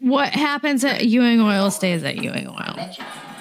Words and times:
What 0.00 0.32
happens 0.32 0.84
at 0.84 1.06
Ewing 1.06 1.40
Oil 1.40 1.70
stays 1.70 2.04
at 2.04 2.16
Ewing 2.16 2.46
Oil. 2.46 2.76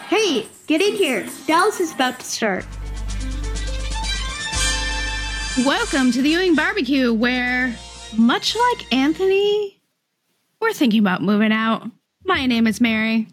Hey, 0.07 0.47
get 0.65 0.81
in 0.81 0.93
here. 0.93 1.27
Dallas 1.45 1.79
is 1.79 1.93
about 1.93 2.19
to 2.19 2.25
start. 2.25 2.65
Welcome 5.65 6.11
to 6.11 6.21
the 6.21 6.29
Ewing 6.29 6.55
Barbecue, 6.55 7.13
where, 7.13 7.75
much 8.17 8.55
like 8.55 8.91
Anthony, 8.91 9.79
we're 10.59 10.73
thinking 10.73 10.99
about 10.99 11.21
moving 11.21 11.51
out. 11.51 11.83
My 12.25 12.47
name 12.47 12.65
is 12.65 12.81
Mary. 12.81 13.27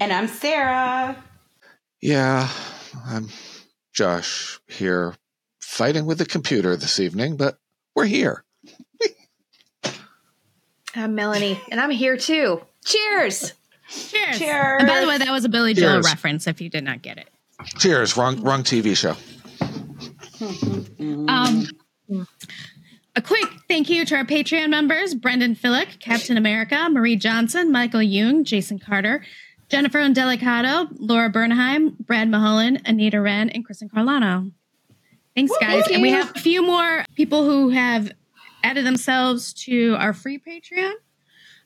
And 0.00 0.12
I'm 0.12 0.28
Sarah. 0.28 1.16
Yeah, 2.02 2.50
I'm 3.06 3.28
Josh 3.94 4.60
here 4.66 5.14
fighting 5.60 6.04
with 6.04 6.18
the 6.18 6.26
computer 6.26 6.76
this 6.76 7.00
evening, 7.00 7.36
but 7.36 7.58
we're 7.94 8.04
here. 8.04 8.44
I'm 10.94 11.14
Melanie, 11.14 11.60
and 11.70 11.80
I'm 11.80 11.90
here 11.90 12.16
too. 12.16 12.60
Cheers! 12.84 13.54
Cheers. 13.88 14.38
Cheers. 14.38 14.76
And 14.80 14.88
by 14.88 15.00
the 15.00 15.06
way, 15.06 15.18
that 15.18 15.30
was 15.30 15.44
a 15.44 15.48
Billy 15.48 15.74
Joel 15.74 15.94
Cheers. 15.94 16.06
reference 16.06 16.46
if 16.46 16.60
you 16.60 16.68
did 16.70 16.84
not 16.84 17.02
get 17.02 17.18
it. 17.18 17.28
Cheers, 17.78 18.16
wrong 18.16 18.40
wrong 18.42 18.62
TV 18.62 18.96
show. 18.96 19.16
Um, 21.00 21.66
a 23.16 23.22
quick 23.22 23.46
thank 23.68 23.88
you 23.88 24.04
to 24.04 24.16
our 24.16 24.24
Patreon 24.24 24.68
members 24.68 25.14
Brendan 25.14 25.54
Fillick, 25.54 26.00
Captain 26.00 26.36
America, 26.36 26.88
Marie 26.90 27.16
Johnson, 27.16 27.72
Michael 27.72 28.02
Young, 28.02 28.44
Jason 28.44 28.78
Carter, 28.78 29.24
Jennifer 29.68 29.98
Indelicato, 29.98 30.88
Laura 30.98 31.30
Bernheim, 31.30 31.96
Brad 32.00 32.28
Mulholland, 32.28 32.82
Anita 32.84 33.20
Wren, 33.20 33.50
and 33.50 33.64
Kristen 33.64 33.88
Carlano. 33.88 34.52
Thanks, 35.34 35.52
guys. 35.60 35.88
And 35.90 36.02
we 36.02 36.10
have 36.10 36.34
a 36.36 36.38
few 36.38 36.62
more 36.62 37.04
people 37.14 37.44
who 37.44 37.70
have 37.70 38.12
added 38.62 38.84
themselves 38.86 39.52
to 39.64 39.96
our 39.98 40.12
free 40.12 40.38
Patreon. 40.38 40.92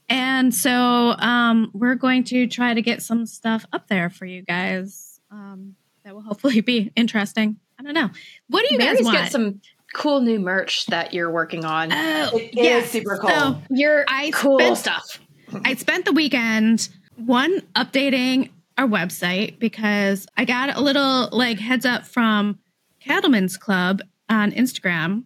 And 0.09 0.55
so 0.55 0.73
um, 0.73 1.71
we're 1.75 1.97
going 1.97 2.25
to 2.25 2.47
try 2.47 2.75
to 2.75 2.83
get 2.83 3.03
some 3.03 3.27
stuff 3.27 3.67
up 3.73 3.89
there 3.89 4.09
for 4.11 4.25
you 4.25 4.43
guys 4.43 5.21
um, 5.31 5.75
that 6.05 6.15
will 6.15 6.23
hopefully 6.23 6.61
be 6.61 6.93
interesting. 6.97 7.57
I 7.79 7.83
don't 7.83 7.95
know. 7.95 8.11
What 8.49 8.65
do 8.67 8.73
you 8.75 8.79
Mary's 8.79 8.99
guys 9.01 9.05
want? 9.05 9.19
got 9.19 9.31
some 9.33 9.61
cool 9.95 10.21
new 10.21 10.39
merch 10.39 10.87
that 10.87 11.13
you're 11.13 11.31
working 11.31 11.65
on. 11.65 11.93
Oh, 11.93 12.31
It 12.37 12.51
is 12.51 12.55
yes. 12.55 12.91
super 12.91 13.19
cool. 13.19 13.31
So 13.31 13.59
Your 13.71 14.05
I 14.09 14.31
cool 14.33 14.59
spent- 14.61 14.79
stuff. 14.79 15.21
I 15.65 15.75
spent 15.75 16.05
the 16.05 16.13
weekend 16.13 16.89
one 17.17 17.61
updating 17.75 18.51
our 18.79 18.87
website 18.87 19.59
because 19.59 20.27
I 20.37 20.45
got 20.45 20.77
a 20.77 20.81
little 20.81 21.29
like 21.33 21.59
heads 21.59 21.87
up 21.87 22.05
from 22.07 22.59
Cattleman's 23.01 23.57
Club 23.57 24.03
on 24.29 24.53
Instagram 24.53 25.25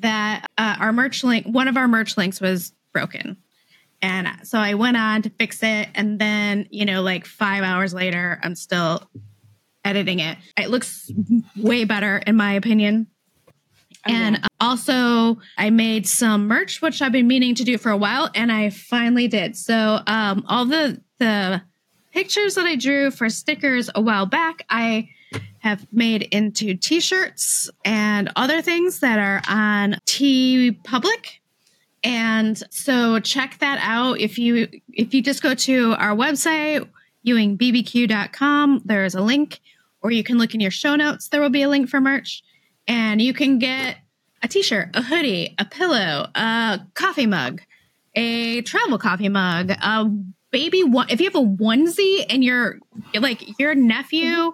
that 0.00 0.46
uh, 0.58 0.76
our 0.78 0.92
merch 0.92 1.24
link, 1.24 1.46
one 1.46 1.68
of 1.68 1.76
our 1.76 1.88
merch 1.88 2.16
links 2.16 2.40
was 2.40 2.72
broken. 2.92 3.36
And 4.02 4.28
so 4.42 4.58
I 4.58 4.74
went 4.74 4.96
on 4.96 5.22
to 5.22 5.30
fix 5.30 5.62
it. 5.62 5.88
And 5.94 6.18
then, 6.18 6.68
you 6.70 6.84
know, 6.84 7.00
like 7.02 7.24
five 7.24 7.64
hours 7.64 7.94
later, 7.94 8.38
I'm 8.42 8.54
still 8.54 9.08
editing 9.84 10.18
it. 10.18 10.36
It 10.58 10.68
looks 10.68 11.10
way 11.56 11.84
better, 11.84 12.18
in 12.18 12.36
my 12.36 12.52
opinion. 12.54 13.06
And 14.06 14.46
also, 14.60 15.38
I 15.56 15.70
made 15.70 16.06
some 16.06 16.46
merch, 16.46 16.82
which 16.82 17.00
I've 17.00 17.12
been 17.12 17.26
meaning 17.26 17.54
to 17.54 17.64
do 17.64 17.78
for 17.78 17.90
a 17.90 17.96
while, 17.96 18.30
and 18.34 18.52
I 18.52 18.68
finally 18.68 19.28
did. 19.28 19.56
So, 19.56 20.00
um, 20.06 20.44
all 20.46 20.66
the 20.66 21.00
the 21.18 21.62
pictures 22.12 22.56
that 22.56 22.66
I 22.66 22.76
drew 22.76 23.10
for 23.10 23.30
stickers 23.30 23.88
a 23.94 24.02
while 24.02 24.26
back, 24.26 24.66
I 24.68 25.08
have 25.64 25.86
made 25.90 26.22
into 26.24 26.74
T-shirts 26.74 27.70
and 27.86 28.30
other 28.36 28.60
things 28.60 29.00
that 29.00 29.18
are 29.18 29.40
on 29.48 29.96
T 30.04 30.72
Public. 30.84 31.40
And 32.04 32.62
so, 32.70 33.18
check 33.18 33.56
that 33.60 33.78
out. 33.82 34.20
If 34.20 34.38
you 34.38 34.68
if 34.92 35.14
you 35.14 35.22
just 35.22 35.42
go 35.42 35.54
to 35.54 35.94
our 35.94 36.14
website 36.14 36.86
ewingbbq.com, 37.26 38.82
there 38.84 39.06
is 39.06 39.14
a 39.14 39.22
link, 39.22 39.60
or 40.02 40.10
you 40.10 40.22
can 40.22 40.36
look 40.36 40.52
in 40.54 40.60
your 40.60 40.70
show 40.70 40.96
notes. 40.96 41.28
There 41.28 41.40
will 41.40 41.48
be 41.48 41.62
a 41.62 41.68
link 41.70 41.88
for 41.88 41.98
merch 41.98 42.42
and 42.86 43.22
you 43.22 43.32
can 43.32 43.58
get 43.58 43.96
a 44.42 44.48
t-shirt, 44.48 44.90
a 44.92 45.00
hoodie, 45.00 45.54
a 45.58 45.64
pillow, 45.64 46.28
a 46.34 46.80
coffee 46.92 47.26
mug, 47.26 47.62
a 48.14 48.60
travel 48.60 48.98
coffee 48.98 49.30
mug, 49.30 49.70
a 49.70 50.10
baby 50.50 50.84
one. 50.84 51.08
If 51.08 51.20
you 51.20 51.30
have 51.30 51.34
a 51.34 51.46
onesie 51.46 52.26
and 52.28 52.44
your 52.44 52.78
like 53.18 53.58
your 53.58 53.74
nephew 53.74 54.52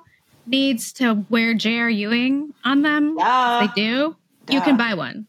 needs 0.50 0.92
to 0.94 1.24
wear 1.30 1.54
J.R. 1.54 1.88
Ewing 1.88 2.52
on 2.64 2.82
them, 2.82 3.16
Yeah. 3.18 3.66
they 3.74 3.80
do. 3.82 4.16
You 4.48 4.60
can 4.60 4.76
buy 4.76 4.94
one. 4.94 5.26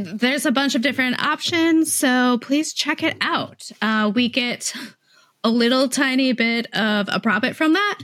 There's 0.00 0.44
a 0.46 0.50
bunch 0.52 0.74
of 0.74 0.82
different 0.82 1.24
options, 1.24 1.94
so 1.94 2.38
please 2.42 2.72
check 2.72 3.02
it 3.02 3.16
out. 3.20 3.70
Uh, 3.80 4.10
we 4.14 4.28
get 4.28 4.74
a 5.44 5.48
little 5.50 5.88
tiny 5.88 6.32
bit 6.32 6.66
of 6.74 7.08
a 7.12 7.20
profit 7.20 7.54
from 7.54 7.74
that. 7.74 7.98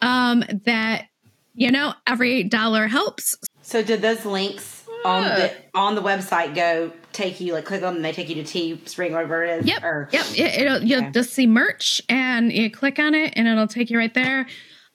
Um, 0.00 0.44
that 0.64 1.06
you 1.54 1.70
know, 1.72 1.92
every 2.06 2.44
dollar 2.44 2.86
helps. 2.86 3.36
So 3.62 3.82
did 3.82 4.00
those 4.00 4.24
links 4.24 4.84
on 5.04 5.22
the 5.24 5.52
on 5.74 5.94
the 5.96 6.02
website 6.02 6.54
go 6.54 6.92
take 7.12 7.40
you 7.40 7.52
like 7.52 7.64
click 7.64 7.82
on 7.82 7.88
them 7.88 7.96
and 7.96 8.04
they 8.04 8.12
take 8.12 8.28
you 8.28 8.36
to 8.36 8.42
Teespring 8.44 9.10
or 9.10 9.14
whatever 9.14 9.44
it 9.44 9.60
is? 9.60 9.66
Yep. 9.66 9.82
Or, 9.82 10.08
Yep. 10.12 10.26
It, 10.36 10.60
it'll, 10.60 10.82
you'll 10.84 11.02
Okay. 11.02 11.10
just 11.10 11.32
see 11.32 11.46
merch 11.48 12.00
and 12.08 12.52
you 12.52 12.70
click 12.70 12.98
on 13.00 13.14
it 13.14 13.32
and 13.36 13.46
it'll 13.48 13.66
take 13.66 13.90
you 13.90 13.98
right 13.98 14.14
there. 14.14 14.46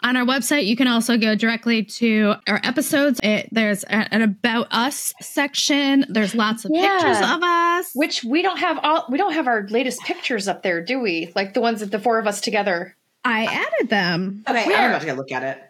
On 0.03 0.18
our 0.18 0.25
website, 0.25 0.66
you 0.66 0.75
can 0.75 0.88
also 0.88 1.18
go 1.18 1.34
directly 1.34 1.84
to 1.84 2.36
our 2.47 2.59
episodes. 2.64 3.19
It, 3.24 3.47
there's 3.52 3.84
a- 3.86 4.14
an 4.14 4.22
about 4.22 4.68
us 4.72 5.14
section. 5.22 6.06
There's 6.09 6.36
lots 6.36 6.66
of 6.66 6.72
Yeah. 6.74 6.90
pictures 7.00 7.18
of 7.30 7.41
us. 7.41 7.91
Which 7.96 8.24
we 8.24 8.41
don't 8.41 8.59
have 8.59 8.80
all 8.84 9.06
we 9.09 9.18
don't 9.18 9.34
have 9.34 9.47
our 9.47 9.66
latest 9.69 10.02
pictures 10.02 10.47
up 10.47 10.62
there, 10.64 10.84
do 10.84 11.00
we? 11.00 11.31
Like 11.36 11.53
the 11.53 11.62
ones 11.62 11.80
that 11.80 11.91
the 11.91 12.00
four 12.00 12.19
of 12.19 12.28
us 12.28 12.41
together. 12.41 12.96
I 13.24 13.46
added 13.46 13.90
them. 13.90 14.44
Okay, 14.50 14.66
Where? 14.68 14.78
I'm 14.78 14.90
about 14.90 15.02
to 15.02 15.08
go 15.08 15.14
look 15.14 15.31
at 15.31 15.44
it. 15.44 15.64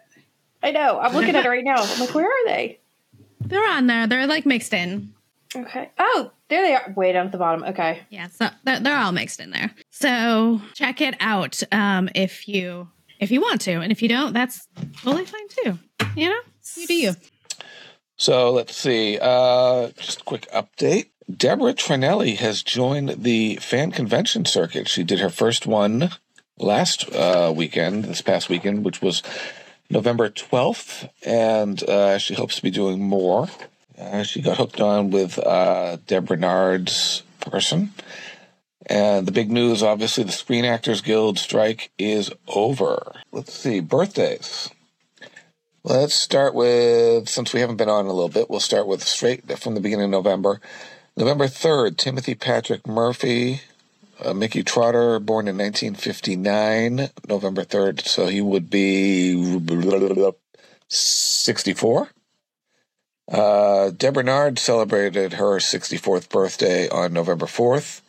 I 0.62 0.72
know. 0.72 0.98
I'm 0.98 1.12
looking 1.14 1.36
at 1.36 1.44
it 1.44 1.48
right 1.48 1.62
now. 1.64 1.76
I'm 1.76 2.00
like, 2.00 2.14
where 2.14 2.26
are 2.26 2.46
they? 2.46 2.80
They're 3.40 3.68
on 3.68 3.86
there. 3.86 4.06
They're 4.08 4.26
like 4.26 4.46
mixed 4.46 4.74
in. 4.74 5.12
Okay. 5.54 5.90
Oh, 5.98 6.32
there 6.48 6.62
they 6.62 6.74
are. 6.74 6.92
Way 6.96 7.12
down 7.12 7.26
at 7.26 7.32
the 7.32 7.38
bottom. 7.38 7.62
Okay. 7.62 8.00
Yeah, 8.10 8.26
so 8.28 8.48
they're, 8.64 8.80
they're 8.80 8.96
all 8.98 9.12
mixed 9.12 9.38
in 9.38 9.50
there. 9.50 9.70
So 9.90 10.60
check 10.74 11.00
it 11.00 11.14
out 11.20 11.62
um, 11.70 12.08
if 12.16 12.48
you 12.48 12.88
if 13.24 13.30
you 13.30 13.40
want 13.40 13.62
to, 13.62 13.72
and 13.72 13.90
if 13.90 14.02
you 14.02 14.08
don't, 14.08 14.32
that's 14.32 14.68
totally 15.02 15.24
fine 15.24 15.48
too. 15.48 15.78
You 16.14 16.28
know, 16.28 16.40
you 16.76 16.86
do 16.86 16.94
you. 16.94 17.14
So 18.16 18.52
let's 18.52 18.76
see. 18.76 19.18
Uh, 19.20 19.88
just 19.96 20.20
a 20.20 20.24
quick 20.24 20.46
update. 20.52 21.08
Deborah 21.34 21.74
Tranelli 21.74 22.36
has 22.36 22.62
joined 22.62 23.24
the 23.24 23.56
fan 23.56 23.90
convention 23.90 24.44
circuit. 24.44 24.88
She 24.88 25.02
did 25.02 25.20
her 25.20 25.30
first 25.30 25.66
one 25.66 26.10
last 26.58 27.10
uh, 27.12 27.52
weekend, 27.54 28.04
this 28.04 28.20
past 28.20 28.48
weekend, 28.48 28.84
which 28.84 29.00
was 29.02 29.22
November 29.90 30.28
12th, 30.28 31.08
and 31.24 31.82
uh, 31.84 32.18
she 32.18 32.34
hopes 32.34 32.56
to 32.56 32.62
be 32.62 32.70
doing 32.70 33.02
more. 33.02 33.48
Uh, 33.98 34.22
she 34.22 34.42
got 34.42 34.58
hooked 34.58 34.80
on 34.80 35.10
with 35.10 35.38
uh, 35.38 35.96
Deb 36.06 36.30
Rennard's 36.30 37.22
person. 37.40 37.92
And 38.86 39.26
the 39.26 39.32
big 39.32 39.50
news, 39.50 39.82
obviously, 39.82 40.24
the 40.24 40.32
Screen 40.32 40.64
Actors 40.64 41.00
Guild 41.00 41.38
strike 41.38 41.90
is 41.98 42.30
over. 42.48 43.12
Let's 43.32 43.54
see, 43.54 43.80
birthdays. 43.80 44.70
Let's 45.82 46.14
start 46.14 46.54
with, 46.54 47.28
since 47.28 47.52
we 47.52 47.60
haven't 47.60 47.76
been 47.76 47.88
on 47.88 48.06
in 48.06 48.10
a 48.10 48.14
little 48.14 48.28
bit, 48.30 48.48
we'll 48.48 48.60
start 48.60 48.86
with 48.86 49.02
straight 49.02 49.58
from 49.58 49.74
the 49.74 49.80
beginning 49.80 50.06
of 50.06 50.10
November. 50.10 50.60
November 51.16 51.46
3rd, 51.46 51.96
Timothy 51.96 52.34
Patrick 52.34 52.86
Murphy, 52.86 53.60
uh, 54.22 54.34
Mickey 54.34 54.62
Trotter, 54.62 55.18
born 55.18 55.46
in 55.46 55.56
1959, 55.58 57.10
November 57.28 57.64
3rd, 57.64 58.06
so 58.06 58.26
he 58.26 58.40
would 58.40 58.70
be 58.70 59.60
64. 60.88 62.08
Uh, 63.30 63.90
Deb 63.90 64.16
Rennard 64.16 64.58
celebrated 64.58 65.34
her 65.34 65.56
64th 65.56 66.28
birthday 66.28 66.88
on 66.88 67.12
November 67.12 67.46
4th, 67.46 68.02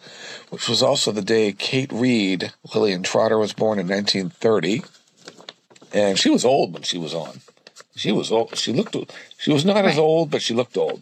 which 0.49 0.69
was 0.69 0.81
also 0.83 1.11
the 1.11 1.21
day 1.21 1.51
Kate 1.51 1.91
Reid, 1.91 2.53
Lillian 2.73 3.03
Trotter, 3.03 3.37
was 3.37 3.53
born 3.53 3.79
in 3.79 3.87
1930. 3.87 4.83
And 5.93 6.19
she 6.19 6.29
was 6.29 6.45
old 6.45 6.73
when 6.73 6.83
she 6.83 6.97
was 6.97 7.13
on. 7.13 7.41
She 7.95 8.11
was 8.11 8.31
old. 8.31 8.57
She 8.57 8.73
looked. 8.73 8.95
She 9.37 9.51
was 9.51 9.63
not 9.63 9.85
as 9.85 9.97
old, 9.97 10.29
but 10.29 10.41
she 10.41 10.53
looked 10.53 10.77
old. 10.77 11.01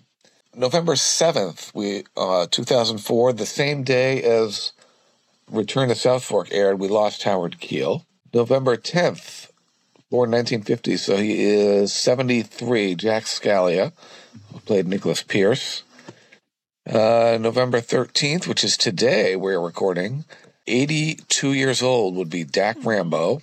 November 0.56 0.96
seventh, 0.96 1.72
we 1.74 2.04
uh, 2.16 2.46
two 2.50 2.64
thousand 2.64 3.00
four, 3.00 3.34
the 3.34 3.46
same 3.46 3.84
day 3.84 4.22
as 4.22 4.72
Return 5.50 5.90
to 5.90 5.96
South 5.96 6.24
Fork 6.24 6.50
aired, 6.52 6.80
we 6.80 6.88
lost 6.88 7.24
Howard 7.24 7.60
Keel. 7.60 8.06
November 8.34 8.76
tenth, 8.76 9.52
born 10.12 10.30
nineteen 10.30 10.62
fifty, 10.62 10.96
so 10.98 11.18
he 11.18 11.44
is 11.44 11.92
seventy 11.92 12.44
three. 12.44 12.94
Jack 12.94 13.24
Scalia, 13.24 13.94
who 14.52 14.60
played 14.60 14.88
Nicholas 14.88 15.24
Pierce. 15.24 15.83
Uh, 16.86 17.38
November 17.40 17.80
thirteenth, 17.80 18.48
which 18.48 18.64
is 18.64 18.78
today, 18.78 19.36
we're 19.36 19.60
recording. 19.60 20.26
Eighty 20.68 21.16
two 21.30 21.54
years 21.54 21.82
old 21.82 22.16
would 22.16 22.30
be 22.30 22.44
Dak 22.44 22.78
Rambo. 22.84 23.42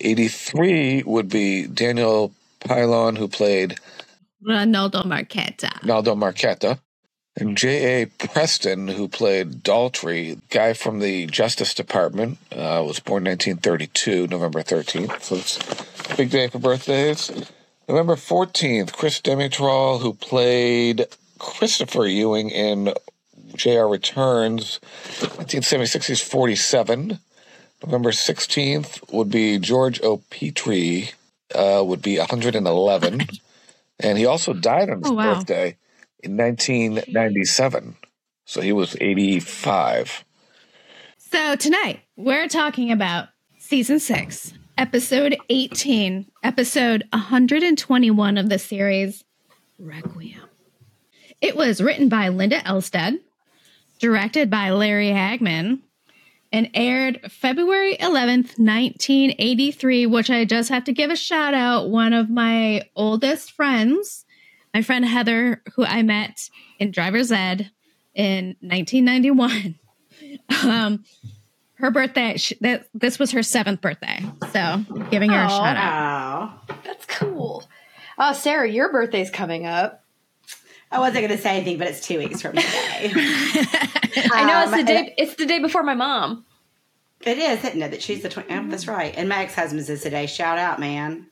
83 0.00 1.04
would 1.04 1.28
be 1.28 1.66
Daniel 1.66 2.32
Pilon, 2.60 3.16
who 3.16 3.28
played 3.28 3.78
Ronaldo 4.46 5.04
Marchetta. 5.04 5.70
Ronaldo 5.80 6.16
Marchetta. 6.16 6.78
And 7.36 7.56
J.A. 7.56 8.06
Preston, 8.06 8.86
who 8.86 9.08
played 9.08 9.64
Daltrey, 9.64 10.40
guy 10.50 10.72
from 10.72 11.00
the 11.00 11.26
Justice 11.26 11.74
Department, 11.74 12.38
uh, 12.52 12.84
was 12.86 13.00
born 13.00 13.24
1932, 13.24 14.28
November 14.28 14.62
13th. 14.62 15.20
So 15.20 15.34
it's 15.36 15.58
a 16.12 16.16
big 16.16 16.30
day 16.30 16.46
for 16.46 16.60
birthdays. 16.60 17.32
November 17.88 18.14
14th, 18.14 18.92
Chris 18.92 19.20
Demetral, 19.20 20.00
who 20.00 20.14
played 20.14 21.06
Christopher 21.38 22.06
Ewing 22.06 22.50
in 22.50 22.92
JR 23.56 23.84
Returns, 23.86 24.80
1976, 25.20 26.06
he's 26.06 26.20
47. 26.20 27.18
November 27.84 28.10
16th 28.10 29.12
would 29.12 29.30
be 29.30 29.58
George 29.58 30.00
O. 30.02 30.22
Petrie, 30.30 31.10
uh, 31.54 31.82
would 31.84 32.02
be 32.02 32.18
111. 32.18 33.26
And 34.00 34.18
he 34.18 34.26
also 34.26 34.52
died 34.52 34.90
on 34.90 34.98
his 35.02 35.10
Oh, 35.10 35.14
wow. 35.14 35.34
birthday 35.34 35.76
in 36.22 36.36
1997. 36.36 37.96
So 38.46 38.60
he 38.60 38.72
was 38.72 38.96
85. 39.00 40.24
So 41.18 41.56
tonight 41.56 42.00
we're 42.16 42.48
talking 42.48 42.90
about 42.92 43.28
season 43.58 43.98
six, 43.98 44.52
episode 44.78 45.36
18, 45.48 46.26
episode 46.42 47.04
121 47.12 48.38
of 48.38 48.48
the 48.48 48.58
series, 48.58 49.24
Requiem. 49.78 50.40
It 51.44 51.56
was 51.56 51.82
written 51.82 52.08
by 52.08 52.28
Linda 52.30 52.60
Elstad, 52.60 53.20
directed 53.98 54.48
by 54.48 54.70
Larry 54.70 55.10
Hagman, 55.10 55.80
and 56.50 56.70
aired 56.72 57.30
February 57.30 57.98
11th, 57.98 58.58
1983, 58.58 60.06
which 60.06 60.30
I 60.30 60.46
just 60.46 60.70
have 60.70 60.84
to 60.84 60.94
give 60.94 61.10
a 61.10 61.16
shout 61.16 61.52
out. 61.52 61.90
One 61.90 62.14
of 62.14 62.30
my 62.30 62.88
oldest 62.96 63.52
friends, 63.52 64.24
my 64.72 64.80
friend 64.80 65.04
Heather, 65.04 65.62
who 65.74 65.84
I 65.84 66.00
met 66.00 66.48
in 66.78 66.92
driver's 66.92 67.30
ed 67.30 67.70
in 68.14 68.56
1991. 68.60 69.78
Um, 70.62 71.04
her 71.74 71.90
birthday, 71.90 72.36
sh 72.36 72.54
that 72.60 72.88
this 72.94 73.18
was 73.18 73.32
her 73.32 73.42
seventh 73.42 73.80
birthday. 73.80 74.20
So 74.52 74.84
giving 75.10 75.30
her 75.30 75.44
a 75.44 75.48
shout 75.48 75.76
out. 75.76 76.60
Oh. 76.70 76.74
That's 76.84 77.04
cool. 77.04 77.64
Oh, 78.16 78.32
Sarah, 78.32 78.70
your 78.70 78.90
birthday's 78.90 79.30
coming 79.30 79.66
up. 79.66 80.03
I 80.94 80.98
wasn't 81.00 81.26
going 81.26 81.36
to 81.36 81.42
say 81.42 81.56
anything, 81.56 81.78
but 81.78 81.88
it's 81.88 82.06
two 82.06 82.18
weeks 82.18 82.40
from 82.40 82.52
today. 82.56 83.12
I 84.32 84.44
know 84.46 84.62
it's 84.62 84.72
Um, 84.72 84.78
the 84.78 84.84
day. 84.84 85.14
It's 85.18 85.34
the 85.34 85.46
day 85.46 85.58
before 85.58 85.82
my 85.82 85.94
mom. 85.94 86.44
It 87.22 87.38
is, 87.38 87.64
isn't 87.64 87.82
it? 87.82 87.90
That 87.90 88.02
she's 88.02 88.22
the 88.22 88.28
20. 88.28 88.52
Oh, 88.54 88.68
that's 88.68 88.86
right. 88.86 89.14
And 89.16 89.28
my 89.28 89.42
ex 89.44 89.54
husband's 89.54 89.88
is 89.88 90.02
today. 90.02 90.26
Shout 90.26 90.58
out, 90.58 90.78
man. 90.78 91.26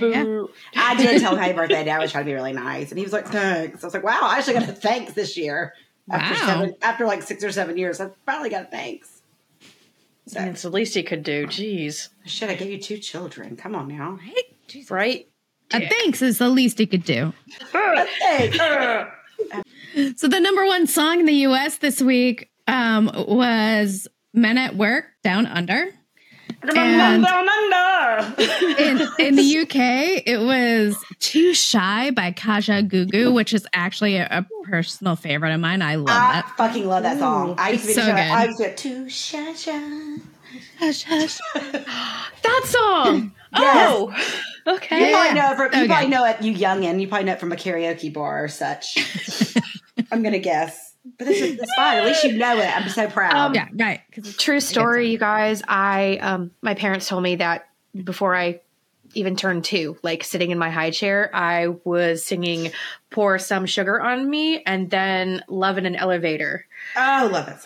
Boo. 0.00 0.50
I 0.76 0.94
did 0.96 1.20
tell 1.20 1.32
him 1.32 1.38
happy 1.38 1.52
birthday. 1.54 1.88
I 1.90 1.98
was 1.98 2.10
trying 2.12 2.24
to 2.24 2.28
be 2.30 2.34
really 2.34 2.52
nice. 2.52 2.90
And 2.90 2.98
he 2.98 3.04
was 3.04 3.12
like, 3.12 3.28
thanks. 3.28 3.82
I 3.82 3.86
was 3.86 3.94
like, 3.94 4.02
wow, 4.02 4.20
I 4.22 4.38
actually 4.38 4.54
got 4.54 4.68
a 4.68 4.72
thanks 4.72 5.12
this 5.14 5.36
year. 5.36 5.74
After, 6.10 6.34
Wow. 6.34 6.46
seven, 6.46 6.74
after 6.82 7.06
like 7.06 7.22
six 7.22 7.42
or 7.44 7.52
seven 7.52 7.78
years, 7.78 8.00
I 8.00 8.10
finally 8.26 8.50
got 8.50 8.62
a 8.64 8.66
thanks. 8.66 9.22
So, 10.26 10.40
It's 10.40 10.62
the 10.62 10.70
least 10.70 10.94
he 10.94 11.02
could 11.02 11.22
do. 11.22 11.46
Jeez. 11.46 12.08
shit, 12.26 12.50
I 12.50 12.54
gave 12.54 12.70
you 12.70 12.78
two 12.80 12.98
children. 12.98 13.56
Come 13.56 13.74
on 13.74 13.88
now. 13.88 14.18
Right? 14.90 15.28
A 15.82 15.88
thanks 15.88 16.22
is 16.22 16.38
the 16.38 16.48
least 16.48 16.78
he 16.78 16.86
could 16.86 17.04
do. 17.04 17.32
Thanks. 17.72 18.58
So 20.16 20.26
the 20.26 20.40
number 20.40 20.64
one 20.66 20.88
song 20.88 21.20
in 21.20 21.26
the 21.26 21.34
U.S. 21.34 21.78
this 21.78 22.02
week 22.02 22.50
um, 22.66 23.10
was 23.28 24.08
"Men 24.32 24.58
at 24.58 24.74
Work" 24.74 25.04
Down 25.22 25.46
Under. 25.46 25.86
And 26.76 27.30
in, 28.78 29.08
in 29.18 29.36
the 29.36 29.58
UK, 29.62 30.22
it 30.26 30.40
was 30.40 30.96
"Too 31.20 31.54
Shy" 31.54 32.10
by 32.10 32.32
Kajagoogoo, 32.32 33.32
which 33.32 33.52
is 33.54 33.66
actually 33.72 34.16
a, 34.16 34.26
a 34.26 34.46
personal 34.64 35.14
favorite 35.14 35.52
of 35.54 35.60
mine. 35.60 35.82
I 35.82 35.94
love 35.96 36.08
I 36.08 36.32
that. 36.32 36.52
fucking 36.56 36.86
love 36.88 37.02
that 37.04 37.18
song. 37.18 37.54
I 37.58 37.70
used 37.70 37.82
to 37.82 37.86
be 37.86 37.92
it's 37.92 38.00
so 38.00 38.06
show. 38.06 38.12
good. 38.12 38.20
I 38.20 38.44
used 38.46 38.58
to 38.58 38.68
do 38.70 38.74
too 38.74 39.08
shy 39.08 39.54
shy. 39.54 40.16
Hush, 40.78 41.04
hush. 41.04 41.38
That 41.54 42.62
song. 42.66 43.32
Yes. 43.56 43.88
Oh. 43.92 44.10
You 44.66 44.72
Okay. 44.74 45.12
probably 45.12 45.34
know 45.40 45.52
it 45.52 45.56
from, 45.56 45.64
you 45.66 45.78
Okay. 45.78 45.86
probably 45.86 46.08
know 46.08 46.24
it, 46.24 46.42
you 46.42 46.52
youngin. 46.54 47.00
You 47.00 47.06
probably 47.06 47.26
know 47.26 47.34
it 47.34 47.38
from 47.40 47.52
a 47.52 47.56
karaoke 47.56 48.12
bar 48.12 48.42
or 48.42 48.48
such. 48.48 48.96
I'm 50.10 50.24
gonna 50.24 50.40
guess, 50.40 50.96
but 51.18 51.26
this 51.28 51.40
is 51.40 51.60
it's 51.60 51.74
fine. 51.76 51.98
At 51.98 52.04
least 52.04 52.24
you 52.24 52.36
know 52.36 52.58
it. 52.58 52.76
I'm 52.76 52.88
so 52.88 53.06
proud. 53.08 53.32
Um, 53.36 53.54
Yeah, 53.54 53.68
right. 53.74 54.00
'cause 54.10 54.24
it's- 54.26 54.36
True 54.42 54.58
story, 54.58 55.10
you 55.12 55.18
guys. 55.18 55.62
I 55.68 56.18
um 56.20 56.50
my 56.62 56.74
parents 56.74 57.06
told 57.06 57.22
me 57.22 57.36
that 57.36 57.68
before 58.02 58.34
I 58.34 58.60
even 59.12 59.36
turned 59.36 59.62
two, 59.64 59.96
like 60.02 60.24
sitting 60.24 60.50
in 60.50 60.58
my 60.58 60.70
high 60.70 60.90
chair, 60.90 61.30
I 61.32 61.68
was 61.84 62.24
singing 62.24 62.72
"Pour 63.10 63.38
Some 63.38 63.66
Sugar 63.66 64.00
on 64.00 64.28
Me" 64.28 64.64
and 64.66 64.90
then 64.90 65.44
"Love 65.46 65.78
in 65.78 65.86
an 65.86 65.94
Elevator." 65.94 66.66
oh, 66.96 67.28
love 67.32 67.46
it. 67.46 67.58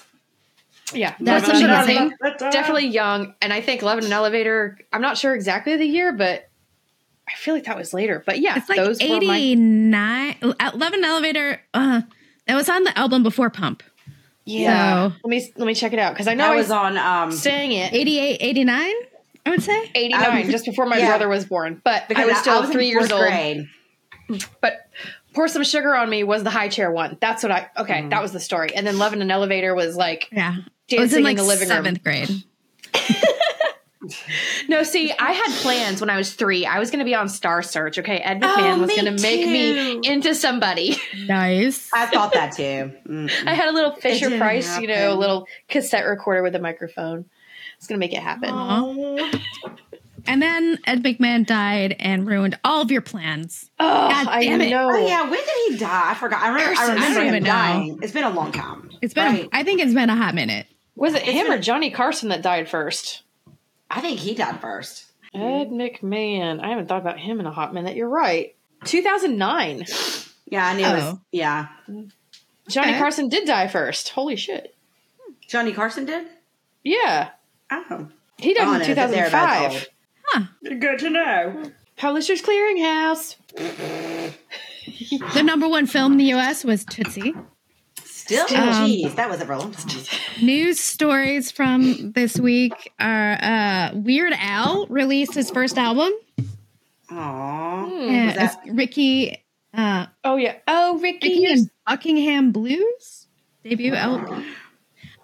Yeah, 0.94 1.14
That's 1.20 1.46
Love 1.49 1.56
in 1.56 1.64
an 1.70 1.82
amazing. 1.85 2.12
Definitely 2.38 2.87
young, 2.87 3.35
and 3.43 3.52
I 3.52 3.61
think 3.61 3.82
"Love 3.82 3.99
in 3.99 4.05
an 4.05 4.12
Elevator." 4.12 4.79
I'm 4.93 5.02
not 5.02 5.19
sure 5.19 5.35
exactly 5.35 5.76
the 5.76 5.85
year, 5.87 6.12
but 6.12 6.49
I 7.29 7.32
feel 7.37 7.52
like 7.55 7.64
that 7.64 7.76
was 7.76 7.93
later. 7.93 8.23
But 8.25 8.38
yeah, 8.40 8.56
It's 8.56 8.69
like 8.69 8.79
those 8.79 9.00
were 9.02 9.08
my 9.20 9.37
89. 9.37 10.37
Eleven 10.73 11.05
Elevator. 11.05 11.61
Uh, 11.75 12.02
that 12.46 12.55
was 12.55 12.69
on 12.69 12.85
the 12.85 12.96
album 12.99 13.23
before 13.23 13.50
Pump. 13.50 13.82
yeah. 14.46 15.08
So- 15.11 15.14
let 15.25 15.31
me 15.31 15.52
let 15.56 15.67
me 15.67 15.75
check 15.75 15.93
it 15.93 15.99
out 15.99 16.14
because 16.14 16.26
I 16.29 16.35
know 16.35 16.46
I 16.46 16.56
was 16.56 16.64
was 16.67 16.70
on. 16.73 16.96
Um, 16.96 17.32
saying 17.32 17.73
it. 17.73 17.93
88, 17.93 18.38
89, 18.40 18.93
I 19.44 19.50
would 19.50 19.62
say. 19.62 19.90
89 19.94 20.44
Um, 20.46 20.50
just 20.50 20.64
before 20.64 20.87
my 20.87 20.96
yeah. 20.99 21.08
brother 21.08 21.29
was 21.29 21.44
born 21.44 21.81
but 21.85 22.08
because 22.08 22.25
i 22.25 22.26
was 22.26 22.38
still 22.38 22.62
in 22.64 22.70
three 22.70 22.88
years 22.88 23.08
fourth 23.08 23.12
old 23.20 23.29
grade. 23.31 23.67
but 24.61 24.90
pour 25.35 25.49
some 25.49 25.64
sugar 25.64 25.94
on 25.94 26.08
me 26.11 26.23
was 26.25 26.43
the 26.44 26.50
high 26.50 26.69
chair 26.69 26.90
one 26.90 27.17
that's 27.20 27.43
what 27.43 27.50
i 27.52 27.69
okay 27.79 28.02
Mm. 28.02 28.11
that 28.11 28.20
was 28.23 28.32
the 28.32 28.40
story 28.40 28.75
and 28.75 28.87
then 28.87 28.99
love 28.99 29.12
in 29.14 29.23
an 29.23 29.31
elevator 29.31 29.75
was 29.75 29.96
like 29.96 30.29
Yeah. 30.32 30.56
I 30.93 31.00
was 31.00 31.12
in 31.14 31.23
like 31.23 31.32
in 31.32 31.37
the 31.38 31.43
living 31.44 31.69
room 31.69 31.76
seventh 31.76 32.02
grade. 32.02 32.31
no 34.69 34.82
see 34.85 35.12
i 35.19 35.32
had 35.32 35.52
plans 35.56 36.00
when 36.00 36.08
i 36.08 36.17
was 36.17 36.32
three 36.32 36.64
i 36.64 36.79
was 36.79 36.90
going 36.90 37.00
to 37.00 37.05
be 37.05 37.14
on 37.14 37.29
star 37.29 37.62
search 37.62 37.99
okay 37.99 38.19
ed 38.19 38.40
mcmahon 38.40 38.76
Oh, 38.76 38.81
was 38.82 38.90
going 38.90 39.17
to 39.17 39.23
make 39.23 39.44
me 39.46 40.00
into 40.08 40.35
somebody 40.35 40.96
Nice. 41.26 41.90
I 41.93 42.06
thought 42.06 42.32
that 42.32 42.52
too. 42.52 42.93
Mm. 43.06 43.31
i 43.46 43.52
had 43.55 43.69
a 43.69 43.73
little 43.73 43.93
fisher 43.93 44.26
didn't 44.31 44.40
price 44.40 44.79
you 44.81 44.87
know 44.87 45.12
a 45.12 45.17
little 45.17 45.46
cassette 45.69 46.06
recorder 46.06 46.43
with 46.43 46.55
a 46.55 46.58
microphone 46.61 47.26
it's 47.76 47.87
going 47.87 48.00
to 48.00 48.06
make 48.06 48.14
it 48.14 48.23
happen 48.23 48.50
And 50.26 50.43
then 50.43 50.79
Ed 50.87 51.02
McMahon 51.02 51.46
died 51.46 51.96
and 51.99 52.26
ruined 52.26 52.58
all 52.62 52.82
of 52.82 52.90
your 52.90 53.00
plans. 53.00 53.70
oh 53.81 54.08
God 54.11 54.26
i 54.29 54.43
damn 54.44 54.61
it. 54.61 54.69
know 54.70 54.90
Oh 54.93 55.06
yeah, 55.06 55.23
when 55.23 55.40
did 55.40 55.56
he 55.73 55.76
die? 55.79 56.11
I 56.11 56.14
forgot. 56.14 56.43
I 56.43 56.49
remember. 56.49 56.73
I 56.73 56.75
Curses. 56.75 56.88
I 56.90 56.94
remember 56.94 57.14
don't 57.14 57.23
him 57.29 57.35
even 57.35 57.43
know. 57.44 57.49
dying. 57.50 57.99
It's 58.02 58.12
been 58.12 58.25
a 58.25 58.31
long 58.31 58.52
time. 58.52 58.90
It's 59.00 59.14
been, 59.14 59.25
Right. 59.25 59.49
I 59.52 59.62
think 59.64 59.81
it's 59.81 59.94
been 59.94 60.11
a 60.11 60.17
hot 60.17 60.35
minute. 60.35 60.67
Was 60.98 61.14
it 61.14 61.22
him 61.22 61.46
been- 61.46 61.58
or 61.58 61.62
johnny 61.62 61.90
carson 61.90 62.28
that 62.28 62.42
died 62.42 62.68
first 62.68 63.22
I 63.90 64.02
think 64.02 64.18
he 64.20 64.34
died 64.34 64.61
first. 64.61 65.06
Ed 65.34 65.70
McMahon. 65.70 66.61
I 66.62 66.68
haven't 66.68 66.88
thought 66.88 67.00
about 67.00 67.18
him 67.18 67.40
in 67.40 67.46
a 67.46 67.50
hot 67.50 67.73
minute. 67.73 67.96
You're 67.96 68.08
right. 68.08 68.54
2009. 68.84 69.87
Yeah, 70.50 70.66
I 70.66 70.76
knew. 70.76 70.84
It 70.87 70.92
was, 70.94 71.04
Oh. 71.04 71.20
yeah, 71.30 71.66
Johnny 72.68 72.90
Okay. 72.90 72.99
Carson 72.99 73.28
did 73.28 73.46
die 73.46 73.68
first. 73.68 74.08
Holy 74.11 74.34
shit. 74.37 74.75
Johnny 75.46 75.73
Carson 75.73 76.06
did. 76.06 76.26
Yeah. 76.84 77.30
Oh, 77.70 78.08
He 78.38 78.54
died 78.54 78.66
Oh, 78.68 78.73
in 78.75 78.78
no, 78.80 78.94
that 78.94 79.11
they're 79.11 79.28
about 79.28 79.73
2005. 79.73 79.88
old. 80.73 80.80
Good 80.80 80.99
to 81.00 81.11
know. 81.11 81.62
Publishers 81.96 82.40
Clearinghouse. 82.40 83.37
The 85.34 85.42
number 85.42 85.68
one 85.68 85.87
film 85.87 86.12
in 86.12 86.18
the 86.18 86.32
US 86.34 86.64
was 86.64 86.84
Tootsie. 86.84 87.34
Still, 88.28 88.44
Um, 88.58 88.87
jeez, 88.87 89.14
that 89.16 89.30
was 89.30 89.40
a 89.40 89.44
long 89.47 89.73
time. 89.73 90.02
News 90.42 90.78
stories 90.78 91.50
from 91.50 92.12
this 92.12 92.38
week 92.38 92.92
are 93.00 93.32
uh, 93.42 93.90
Weird 93.94 94.35
Al 94.37 94.87
released 94.87 95.35
his 95.35 95.50
first 95.50 95.78
album. 95.78 96.12
Aww. 97.11 98.11
Yeah, 98.12 98.32
that- 98.35 98.61
Ricky, 98.70 99.42
uh, 99.75 100.06
Oh, 100.25 100.37
yeah. 100.37 100.56
Oh, 100.66 100.99
Ricky. 100.99 101.28
Ricky 101.28 101.47
and 101.47 101.70
Buckingham 101.87 102.52
Blues 102.52 103.26
debut 103.64 103.94
album. 103.94 104.44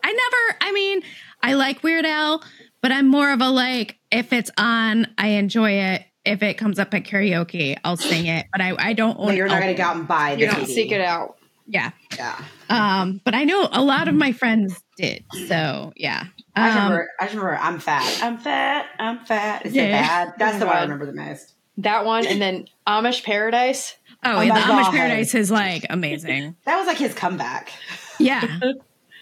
I 0.02 0.12
never, 0.12 0.58
I 0.61 0.73
mean, 0.73 1.02
I 1.42 1.54
like 1.54 1.82
Weird 1.82 2.04
Al, 2.06 2.42
but 2.80 2.90
I'm 2.92 3.06
more 3.06 3.30
of 3.32 3.40
a 3.40 3.49
like, 3.50 3.99
if 4.11 4.32
it's 4.32 4.50
on, 4.58 5.06
I 5.18 5.28
enjoy 5.28 5.73
it. 5.73 6.04
If 6.25 6.42
it 6.42 6.54
comes 6.54 6.78
up 6.78 6.94
at 6.94 7.04
karaoke, 7.04 7.76
I'll 7.84 7.99
sing 7.99 8.26
it, 8.26 8.46
but 8.50 8.62
I, 8.62 8.75
I 8.78 8.92
don't 8.94 9.18
own 9.18 9.26
But 9.26 9.37
you're 9.37 9.46
not 9.49 9.61
going 9.61 9.75
to 9.75 9.78
go 9.82 9.84
out 9.88 9.96
and 9.96 10.08
buy 10.08 10.34
the 10.37 10.40
You 10.40 10.46
don't 10.46 10.61
CD. 10.61 10.75
seek 10.75 10.92
it 10.92 11.02
out. 11.02 11.37
Yeah. 11.66 11.90
Yeah. 12.16 12.42
Um, 12.68 13.21
but 13.25 13.35
I 13.35 13.44
know 13.44 13.68
a 13.73 13.83
lot 13.83 14.09
of 14.09 14.14
my 14.14 14.33
friends 14.33 14.80
did. 14.97 15.25
So 15.49 15.92
yeah. 15.97 16.25
I 16.56 16.71
Um, 16.71 16.75
remember. 16.76 17.09
I 17.21 17.26
remember. 17.26 17.56
I'm 17.56 17.78
fat. 17.78 18.21
I'm 18.23 18.38
fat. 18.38 18.87
I'm 18.99 19.25
fat. 19.25 19.66
Is 19.66 19.75
it 19.75 19.90
bad? 19.90 20.35
That's 20.38 20.56
Oh 20.56 20.59
the 20.61 20.64
my 20.66 20.71
one 20.73 20.78
I 20.78 20.83
remember 20.83 21.06
the 21.06 21.12
most. 21.12 21.54
That 21.78 22.04
one. 22.04 22.26
And 22.26 22.40
then 22.40 22.66
Amish 22.87 23.25
Paradise. 23.25 23.97
oh, 24.25 24.37
Oh 24.38 24.40
yeah, 24.40 24.50
my 24.54 24.61
the 24.61 24.66
Amish 24.66 24.90
Paradise 24.92 25.35
is 25.35 25.50
like 25.50 25.85
amazing. 25.90 26.54
That 26.64 26.78
was 26.78 26.87
like 26.87 26.99
his 26.99 27.12
comeback. 27.14 27.73
Yeah. 28.18 28.61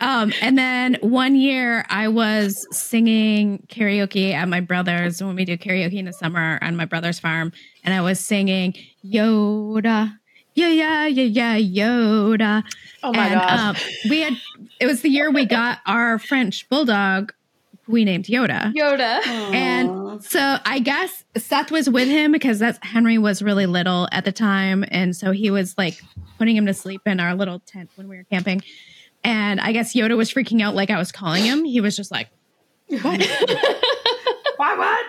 Um, 0.01 0.33
and 0.43 0.59
then 0.59 0.99
one 1.01 1.37
year 1.37 1.85
I 1.89 2.09
was 2.09 2.67
singing 2.77 3.65
karaoke 3.69 4.33
at 4.33 4.49
my 4.49 4.61
brother's 4.61 5.23
when 5.23 5.37
we 5.37 5.45
do 5.45 5.57
karaoke 5.57 5.95
in 5.95 6.07
the 6.07 6.13
summer 6.13 6.59
on 6.61 6.75
my 6.77 6.85
brother's 6.87 7.21
farm, 7.21 7.53
and 7.85 7.95
I 7.95 8.01
was 8.01 8.19
singing 8.19 8.75
Yoda, 9.05 10.13
yeah, 10.55 10.69
yeah, 10.69 11.07
yeah, 11.07 11.57
yeah, 11.57 11.87
Yoda. 11.87 12.65
Oh 13.03 13.13
my 13.13 13.27
and 13.29 13.41
god. 13.41 13.59
um, 13.59 13.77
we 14.09 14.21
had 14.21 14.35
it 14.81 14.87
was 14.87 15.03
the 15.03 15.09
year 15.09 15.31
we 15.31 15.47
got 15.61 15.79
our 15.87 16.19
French 16.19 16.69
bulldog, 16.69 17.33
we 17.87 18.05
named 18.05 18.27
Yoda. 18.27 18.73
Yoda. 18.75 19.25
And 19.27 20.23
so 20.25 20.59
I 20.65 20.79
guess 20.79 21.25
Seth 21.37 21.71
was 21.71 21.89
with 21.89 22.09
him 22.09 22.33
because 22.33 22.59
that's 22.59 22.79
Henry 22.83 23.19
was 23.19 23.43
really 23.43 23.67
little 23.67 24.09
at 24.13 24.25
the 24.25 24.33
time. 24.33 24.85
And 24.89 25.17
so 25.17 25.33
he 25.33 25.51
was 25.51 25.77
like 25.77 26.01
putting 26.39 26.57
him 26.57 26.67
to 26.67 26.75
sleep 26.75 27.03
in 27.07 27.21
our 27.21 27.35
little 27.35 27.61
tent 27.61 27.91
when 27.97 28.09
we 28.09 28.17
were 28.17 28.25
camping. 28.25 28.63
And 29.25 29.61
I 29.61 29.73
guess 29.73 29.95
Yoda 29.95 30.17
was 30.17 30.33
freaking 30.33 30.63
out 30.63 30.75
like 30.75 30.91
I 30.91 30.99
was 30.99 31.13
calling 31.13 31.45
him. 31.45 31.65
He 31.65 31.81
was 31.81 31.97
just 31.97 32.11
like, 32.11 32.29
what? 32.89 33.21
Why 34.57 34.77
what? 34.77 35.07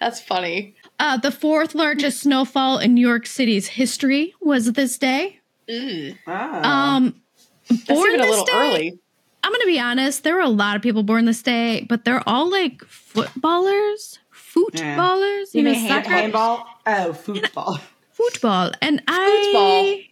That's 0.00 0.20
funny. 0.20 0.76
Uh, 1.02 1.16
the 1.16 1.30
fourth 1.32 1.74
largest 1.74 2.20
snowfall 2.20 2.78
in 2.78 2.94
New 2.94 3.06
York 3.06 3.26
City's 3.26 3.66
history 3.66 4.34
was 4.40 4.72
this 4.72 4.96
day. 4.98 5.40
Mm. 5.68 6.16
Um, 6.26 7.20
that's 7.68 7.84
born 7.84 8.08
even 8.12 8.20
a 8.20 8.26
little 8.30 8.44
day- 8.44 8.52
early. 8.54 8.98
I'm 9.44 9.50
going 9.50 9.60
to 9.62 9.66
be 9.66 9.80
honest. 9.80 10.22
There 10.22 10.34
were 10.36 10.40
a 10.40 10.48
lot 10.48 10.76
of 10.76 10.82
people 10.82 11.02
born 11.02 11.24
this 11.24 11.42
day, 11.42 11.84
but 11.88 12.04
they're 12.04 12.22
all 12.28 12.48
like 12.48 12.84
footballers, 12.84 14.20
footballers, 14.30 15.52
you 15.54 15.62
know, 15.62 15.72
mean 15.72 15.80
hand, 15.80 16.04
soccer- 16.04 16.16
handball? 16.16 16.64
Oh, 16.86 17.12
football. 17.12 17.80
football. 18.12 18.70
And 18.80 19.02
I, 19.08 19.50
Football. 19.52 20.04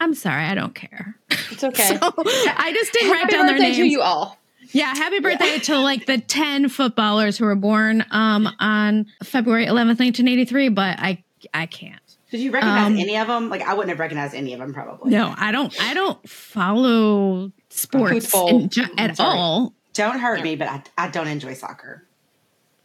I'm 0.00 0.14
sorry, 0.14 0.44
I 0.44 0.56
don't 0.56 0.74
care. 0.74 1.16
It's 1.52 1.62
okay. 1.62 1.96
So 2.00 2.12
I 2.16 2.72
just 2.74 2.92
didn't 2.92 3.12
write 3.12 3.20
Happy 3.20 3.32
down 3.34 3.46
their 3.46 3.58
names. 3.58 3.76
to 3.76 3.84
you 3.86 4.00
all. 4.00 4.36
Yeah, 4.72 4.94
happy 4.94 5.20
birthday 5.20 5.58
to 5.60 5.78
like 5.78 6.06
the 6.06 6.18
10 6.18 6.68
footballers 6.68 7.36
who 7.38 7.44
were 7.44 7.54
born 7.54 8.04
um, 8.10 8.48
on 8.58 9.06
February 9.22 9.66
11th, 9.66 9.98
1983, 10.00 10.68
but 10.70 10.98
I 10.98 11.22
I 11.52 11.66
can't. 11.66 12.00
Did 12.30 12.40
you 12.40 12.50
recognize 12.50 12.86
Um, 12.86 12.96
any 12.96 13.16
of 13.18 13.26
them? 13.26 13.48
Like 13.50 13.62
I 13.62 13.74
wouldn't 13.74 13.90
have 13.90 13.98
recognized 14.00 14.34
any 14.34 14.52
of 14.54 14.60
them 14.60 14.72
probably. 14.72 15.10
No, 15.10 15.34
I 15.36 15.52
don't 15.52 15.74
I 15.80 15.92
don't 15.94 16.26
follow 16.28 17.52
sports 17.68 18.32
in 18.34 18.70
at 18.96 19.18
all. 19.20 19.74
Don't 19.92 20.18
hurt 20.20 20.42
me, 20.42 20.56
but 20.56 20.68
I, 20.68 20.82
I 20.96 21.08
don't 21.08 21.28
enjoy 21.28 21.52
soccer. 21.54 22.06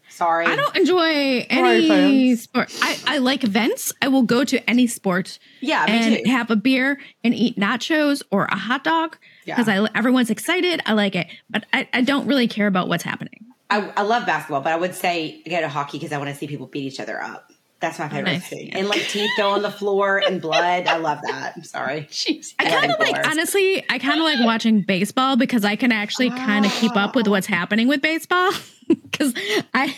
Sorry. 0.10 0.48
I 0.48 0.56
don't 0.56 0.76
enjoy 0.76 1.46
any 1.50 1.88
fans. 1.88 2.42
sport. 2.42 2.72
I, 2.82 2.98
I 3.06 3.18
like 3.20 3.44
events. 3.44 3.94
I 4.02 4.08
will 4.08 4.24
go 4.24 4.44
to 4.44 4.68
any 4.70 4.88
sport 4.88 5.38
Yeah, 5.62 5.86
and 5.88 6.26
too. 6.26 6.32
have 6.32 6.50
a 6.50 6.56
beer 6.56 7.00
and 7.24 7.36
eat 7.36 7.56
nachos 7.58 8.24
or 8.32 8.46
a 8.46 8.56
hot 8.58 8.84
dog 8.84 9.18
because 9.48 9.68
Yeah. 9.68 9.84
I 9.84 9.98
everyone's 9.98 10.30
excited. 10.30 10.82
I 10.86 10.94
like 10.94 11.16
it, 11.16 11.28
but 11.50 11.66
I, 11.74 11.88
I 11.94 12.02
don't 12.02 12.28
really 12.28 12.48
care 12.48 12.68
about 12.68 12.88
what's 12.88 13.04
happening. 13.04 13.46
I, 13.70 13.92
I 13.98 14.02
love 14.04 14.26
basketball, 14.26 14.62
but 14.62 14.72
I 14.72 14.78
would 14.78 14.96
say 14.96 15.42
go 15.50 15.60
to 15.60 15.68
hockey 15.68 15.98
because 15.98 16.14
I 16.14 16.18
want 16.18 16.30
to 16.30 16.36
see 16.36 16.48
people 16.48 16.68
beat 16.68 16.86
each 16.86 17.00
other 17.00 17.22
up. 17.22 17.52
That's 17.80 18.00
my 18.00 18.10
favorite 18.10 18.32
nice. 18.32 18.48
thing. 18.48 18.74
And 18.74 18.88
like 18.88 19.02
teeth 19.02 19.30
go 19.38 19.52
on 19.52 19.62
the 19.62 19.70
floor 19.70 20.18
and 20.26 20.42
blood. 20.42 20.88
I 20.88 20.98
love 20.98 21.20
that. 21.24 21.54
I'm 21.56 21.64
sorry. 21.64 22.02
Jeez. 22.12 22.56
I 22.58 22.70
kind 22.70 22.92
of 22.92 23.00
like, 23.00 23.14
bars. 23.14 23.28
honestly, 23.28 23.84
I 23.88 24.00
kind 24.00 24.20
of 24.20 24.24
like 24.24 24.40
watching 24.40 24.82
baseball 24.82 25.36
because 25.36 25.64
I 25.64 25.76
can 25.76 25.92
actually 25.92 26.32
kind 26.32 26.66
of 26.66 26.72
keep 26.72 26.96
up 26.96 27.16
with 27.16 27.28
what's 27.28 27.48
ah. 27.50 27.54
happening 27.54 27.88
with 27.88 28.02
baseball. 28.02 28.52
Because 28.88 29.34
I, 29.74 29.98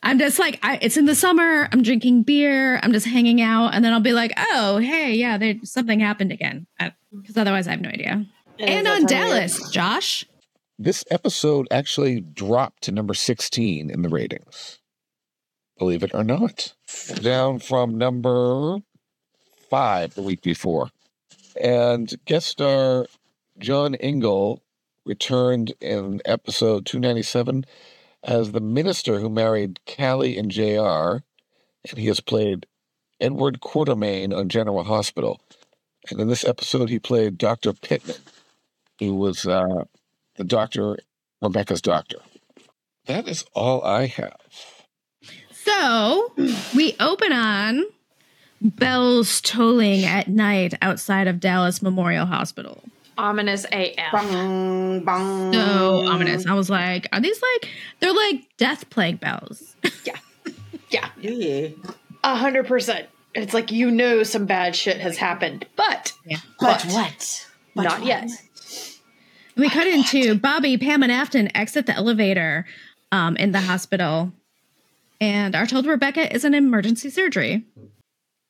I'm 0.00 0.18
just 0.18 0.38
like, 0.38 0.60
I, 0.62 0.78
it's 0.80 0.96
in 0.96 1.06
the 1.06 1.14
summer. 1.14 1.68
I'm 1.72 1.82
drinking 1.82 2.22
beer. 2.22 2.78
I'm 2.80 2.92
just 2.92 3.06
hanging 3.06 3.40
out, 3.40 3.74
and 3.74 3.84
then 3.84 3.92
I'll 3.92 4.00
be 4.00 4.12
like, 4.12 4.32
oh, 4.36 4.76
hey, 4.76 5.14
yeah, 5.14 5.38
there 5.38 5.54
something 5.64 5.98
happened 5.98 6.30
again. 6.30 6.68
Because 7.10 7.36
otherwise, 7.36 7.66
I 7.66 7.72
have 7.72 7.80
no 7.80 7.88
idea. 7.88 8.24
It 8.58 8.68
and 8.68 8.86
on 8.88 9.02
that 9.02 9.08
time 9.08 9.30
of 9.30 9.38
year. 9.38 9.48
Dallas, 9.48 9.70
Josh. 9.70 10.24
This 10.78 11.04
episode 11.10 11.68
actually 11.70 12.20
dropped 12.20 12.82
to 12.84 12.92
number 12.92 13.14
16 13.14 13.90
in 13.90 14.02
the 14.02 14.08
ratings. 14.08 14.78
Believe 15.78 16.02
it 16.02 16.14
or 16.14 16.24
not. 16.24 16.74
Down 17.20 17.58
from 17.58 17.98
number 17.98 18.78
five 19.70 20.14
the 20.14 20.22
week 20.22 20.42
before. 20.42 20.90
And 21.60 22.12
guest 22.24 22.48
star 22.48 23.06
John 23.58 23.94
Ingle 23.94 24.62
returned 25.04 25.72
in 25.80 26.20
episode 26.24 26.86
297 26.86 27.64
as 28.22 28.52
the 28.52 28.60
minister 28.60 29.18
who 29.18 29.28
married 29.28 29.80
Callie 29.86 30.38
and 30.38 30.50
JR. 30.50 31.24
And 31.88 31.98
he 31.98 32.06
has 32.06 32.20
played 32.20 32.66
Edward 33.20 33.60
Quartermaine 33.60 34.32
on 34.36 34.48
General 34.48 34.84
Hospital. 34.84 35.40
And 36.10 36.20
in 36.20 36.28
this 36.28 36.44
episode, 36.44 36.88
he 36.88 36.98
played 36.98 37.38
Dr. 37.38 37.72
Pittman, 37.72 38.16
who 39.02 39.14
was 39.16 39.46
uh, 39.46 39.84
the 40.36 40.44
doctor, 40.44 40.96
Rebecca's 41.40 41.82
doctor. 41.82 42.18
That 43.06 43.26
is 43.28 43.44
all 43.54 43.82
I 43.82 44.06
have. 44.06 44.36
So 45.50 46.32
we 46.74 46.94
open 47.00 47.32
on 47.32 47.84
bells 48.60 49.40
tolling 49.40 50.04
at 50.04 50.28
night 50.28 50.74
outside 50.82 51.26
of 51.26 51.40
Dallas 51.40 51.82
Memorial 51.82 52.26
Hospital. 52.26 52.82
Ominous 53.18 53.66
AF. 53.72 54.12
Bong, 54.12 55.00
bong. 55.00 55.52
So 55.52 56.06
ominous. 56.06 56.46
I 56.46 56.54
was 56.54 56.70
like, 56.70 57.08
are 57.12 57.20
these 57.20 57.40
like 57.42 57.70
they're 58.00 58.12
like 58.12 58.44
death 58.56 58.88
plague 58.90 59.20
bells? 59.20 59.74
Yeah. 60.04 61.08
Yeah. 61.20 61.30
Yeah. 61.30 61.68
A 62.22 62.36
hundred 62.36 62.66
percent. 62.66 63.08
It's 63.34 63.54
like 63.54 63.72
you 63.72 63.90
know 63.90 64.22
some 64.24 64.44
bad 64.44 64.76
shit 64.76 65.00
has 65.00 65.16
happened, 65.16 65.64
but 65.74 66.12
But 66.60 66.82
what? 66.84 67.46
But 67.74 67.82
not 67.84 67.98
what? 68.00 68.06
yet. 68.06 68.30
We 69.56 69.68
cut 69.68 69.86
into 69.86 70.34
Bobby, 70.38 70.76
Pam, 70.78 71.02
and 71.02 71.12
Afton 71.12 71.54
exit 71.56 71.86
the 71.86 71.94
elevator 71.94 72.64
um, 73.10 73.36
in 73.36 73.52
the 73.52 73.60
hospital 73.60 74.32
and 75.20 75.54
are 75.54 75.66
told 75.66 75.86
Rebecca 75.86 76.34
is 76.34 76.44
in 76.44 76.54
emergency 76.54 77.10
surgery. 77.10 77.64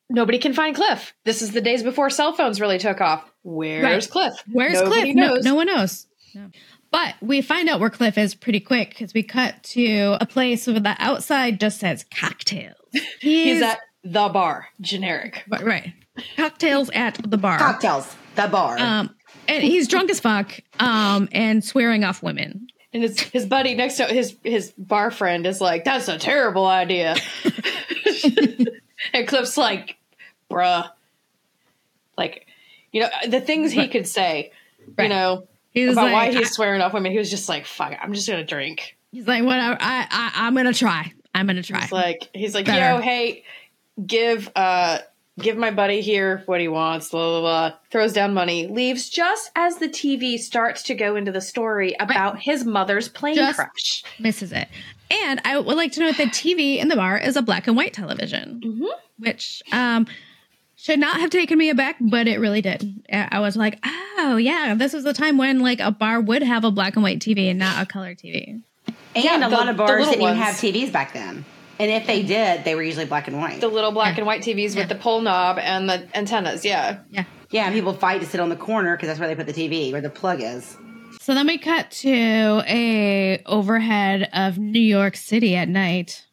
Nobody 0.09 0.39
can 0.39 0.53
find 0.53 0.77
Cliff. 0.77 1.15
This 1.25 1.43
is 1.43 1.53
the 1.53 1.61
days 1.61 1.83
before 1.83 2.11
cell 2.11 2.33
phones 2.33 2.61
really 2.61 2.79
took 2.79 3.01
off. 3.01 3.31
Where's 3.43 3.83
Right. 3.83 4.11
Cliff? 4.11 4.35
Where's 4.51 4.75
Nobody 4.75 5.13
Cliff? 5.13 5.17
No, 5.17 5.35
knows. 5.35 5.45
no 5.45 5.55
one 5.55 5.67
knows. 5.67 6.07
No. 6.35 6.51
But 6.91 7.15
we 7.23 7.41
find 7.41 7.69
out 7.71 7.81
where 7.81 7.89
Cliff 7.91 8.19
is 8.19 8.35
pretty 8.35 8.61
quick 8.61 8.91
because 8.91 9.15
we 9.15 9.23
cut 9.23 9.63
to 9.65 10.19
a 10.21 10.27
place 10.27 10.67
where 10.67 10.79
the 10.79 10.95
outside 10.99 11.59
just 11.59 11.81
says 11.81 12.05
cocktails. 12.15 12.77
He's 13.21 13.63
at 13.63 13.79
the 14.05 14.29
bar. 14.29 14.69
Generic. 14.81 15.45
right, 15.49 15.65
right. 15.65 15.93
Cocktails 16.37 16.91
at 16.91 17.19
the 17.29 17.39
bar. 17.39 17.59
Cocktails. 17.59 18.15
The 18.35 18.49
bar. 18.49 18.79
Um, 18.79 19.15
and 19.49 19.63
he's 19.63 19.89
drunk 19.89 20.11
as 20.11 20.21
fuck 20.21 20.61
um, 20.79 21.29
and 21.33 21.65
swearing 21.65 22.05
off 22.05 22.23
women. 22.23 22.69
And 22.93 23.03
his 23.03 23.19
his 23.21 23.47
buddy 23.47 23.75
next 23.75 23.97
to 23.97 24.05
his 24.05 24.37
his 24.45 24.73
bar 24.77 25.11
friend 25.11 25.47
is 25.47 25.61
like, 25.61 25.85
"That's 25.85 26.09
a 26.09 26.19
terrible 26.19 26.67
idea." 26.67 27.17
and 29.15 29.27
Cliff's 29.27 29.57
like, 29.57 29.97
"Bruh," 30.51 30.91
like, 32.19 32.47
you 32.93 33.01
know, 33.01 33.09
the 33.29 33.41
things 33.41 33.73
he 33.73 33.89
could 33.89 34.07
say, 34.07 34.53
Right. 34.99 35.05
you 35.05 35.09
know, 35.09 35.47
He's 35.71 35.93
about 35.93 36.13
why 36.13 36.31
he's 36.33 36.51
swearing 36.51 36.83
off 36.83 36.93
women. 36.93 37.13
He 37.13 37.19
was 37.19 37.31
just 37.31 37.49
like, 37.49 37.65
"Fuck, 37.65 37.93
it, 37.93 37.99
I'm 38.03 38.13
just 38.13 38.29
gonna 38.29 38.45
drink." 38.45 38.97
He's 39.11 39.27
like, 39.27 39.43
whatever. 39.43 39.79
I, 39.81 40.07
I, 40.11 40.33
I'm 40.47 40.55
gonna 40.55 40.75
try. 40.75 41.13
I'm 41.35 41.47
gonna 41.47 41.63
try. 41.63 41.81
He's 41.81 41.93
like, 41.93 42.29
he's 42.35 42.55
like, 42.55 42.67
Better. 42.67 42.97
"Yo, 42.97 43.01
hey, 43.01 43.45
give 44.05 44.51
uh." 44.55 44.99
Give 45.39 45.57
my 45.57 45.71
buddy 45.71 46.03
here 46.03 46.43
what 46.45 46.61
he 46.61 46.69
wants, 46.69 47.09
blah, 47.09 47.41
blah, 47.41 47.41
blah. 47.41 47.77
Throws 47.91 48.13
down 48.13 48.35
money, 48.35 48.67
leaves 48.67 49.09
just 49.09 49.51
as 49.57 49.79
the 49.79 49.89
TV 49.89 50.39
starts 50.39 50.83
to 50.85 50.95
go 50.95 51.17
into 51.17 51.33
the 51.33 51.41
story 51.41 51.97
about 51.99 52.39
his 52.41 52.65
mother's 52.67 53.09
plane 53.09 53.37
Just- 53.37 53.57
crash. 53.59 54.05
misses 54.21 54.53
it. 54.53 54.69
And 55.11 55.41
I 55.45 55.59
would 55.59 55.77
like 55.77 55.93
to 55.93 56.01
note 56.01 56.17
that 56.19 56.29
TV 56.29 56.79
in 56.79 56.89
the 56.89 56.97
bar 56.97 57.17
is 57.19 57.37
a 57.37 57.43
black 57.43 57.67
and 57.67 57.77
white 57.77 57.93
television, 57.95 58.61
Mm-hmm. 58.65 58.85
which 59.19 59.63
um, 59.73 60.07
should 60.77 60.99
not 60.99 61.21
have 61.21 61.31
taken 61.31 61.57
me 61.59 61.71
aback, 61.71 61.97
but 62.01 62.27
it 62.29 62.39
really 62.39 62.61
did. 62.63 63.03
I 63.13 63.29
I 63.33 63.41
was 63.41 63.57
like, 63.57 63.79
oh 64.19 64.37
yeah, 64.37 64.75
this 64.75 64.93
is 64.95 65.05
the 65.05 65.13
time 65.15 65.39
when 65.39 65.61
like 65.61 65.81
a 65.81 65.91
bar 65.91 66.21
would 66.21 66.43
have 66.43 66.65
a 66.65 66.71
black 66.71 66.95
and 66.97 67.03
white 67.03 67.21
TV 67.21 67.49
and 67.51 67.59
not 67.59 67.83
a 67.83 67.87
color 67.87 68.15
TV. 68.15 68.63
and 68.87 68.95
yeah, 69.15 69.37
a 69.37 69.41
the- 69.41 69.49
lot 69.57 69.69
of 69.69 69.77
bars 69.79 70.07
didn't 70.09 70.23
even 70.23 70.37
have 70.37 70.55
TVs 70.57 70.91
back 70.93 71.13
then. 71.15 71.45
And 71.83 71.91
if 71.91 72.07
they 72.07 72.23
did, 72.23 72.63
they 72.63 72.77
were 72.77 72.83
usually 72.83 73.07
black 73.07 73.27
and 73.27 73.37
white. 73.39 73.61
The 73.61 73.67
little 73.67 73.91
black 73.91 74.17
and 74.17 74.25
white 74.25 74.43
TVs 74.43 74.77
with 74.77 74.89
the 74.89 74.95
pull 74.95 75.21
knob 75.21 75.59
and 75.59 75.91
the 75.91 76.07
antennas. 76.17 76.65
Yeah. 76.65 77.01
Yeah. 77.11 77.25
yeah, 77.51 77.65
and 77.65 77.75
people 77.75 77.93
fight 77.93 78.21
to 78.21 78.27
sit 78.27 78.39
on 78.39 78.51
the 78.51 78.57
corner 78.57 78.95
because 78.97 79.09
that's 79.09 79.19
where 79.19 79.29
they 79.29 79.35
put 79.35 79.53
the 79.53 79.53
TV, 79.53 79.91
where 79.91 80.01
the 80.01 80.09
plug 80.09 80.41
is. 80.41 80.77
So 81.21 81.35
then 81.35 81.49
we 81.49 81.59
cut 81.59 81.91
to 81.91 82.63
a 82.69 83.43
overhead 83.47 84.29
of 84.33 84.59
New 84.59 84.79
York 84.81 85.17
City 85.17 85.57
at 85.57 85.69
night. 85.69 86.25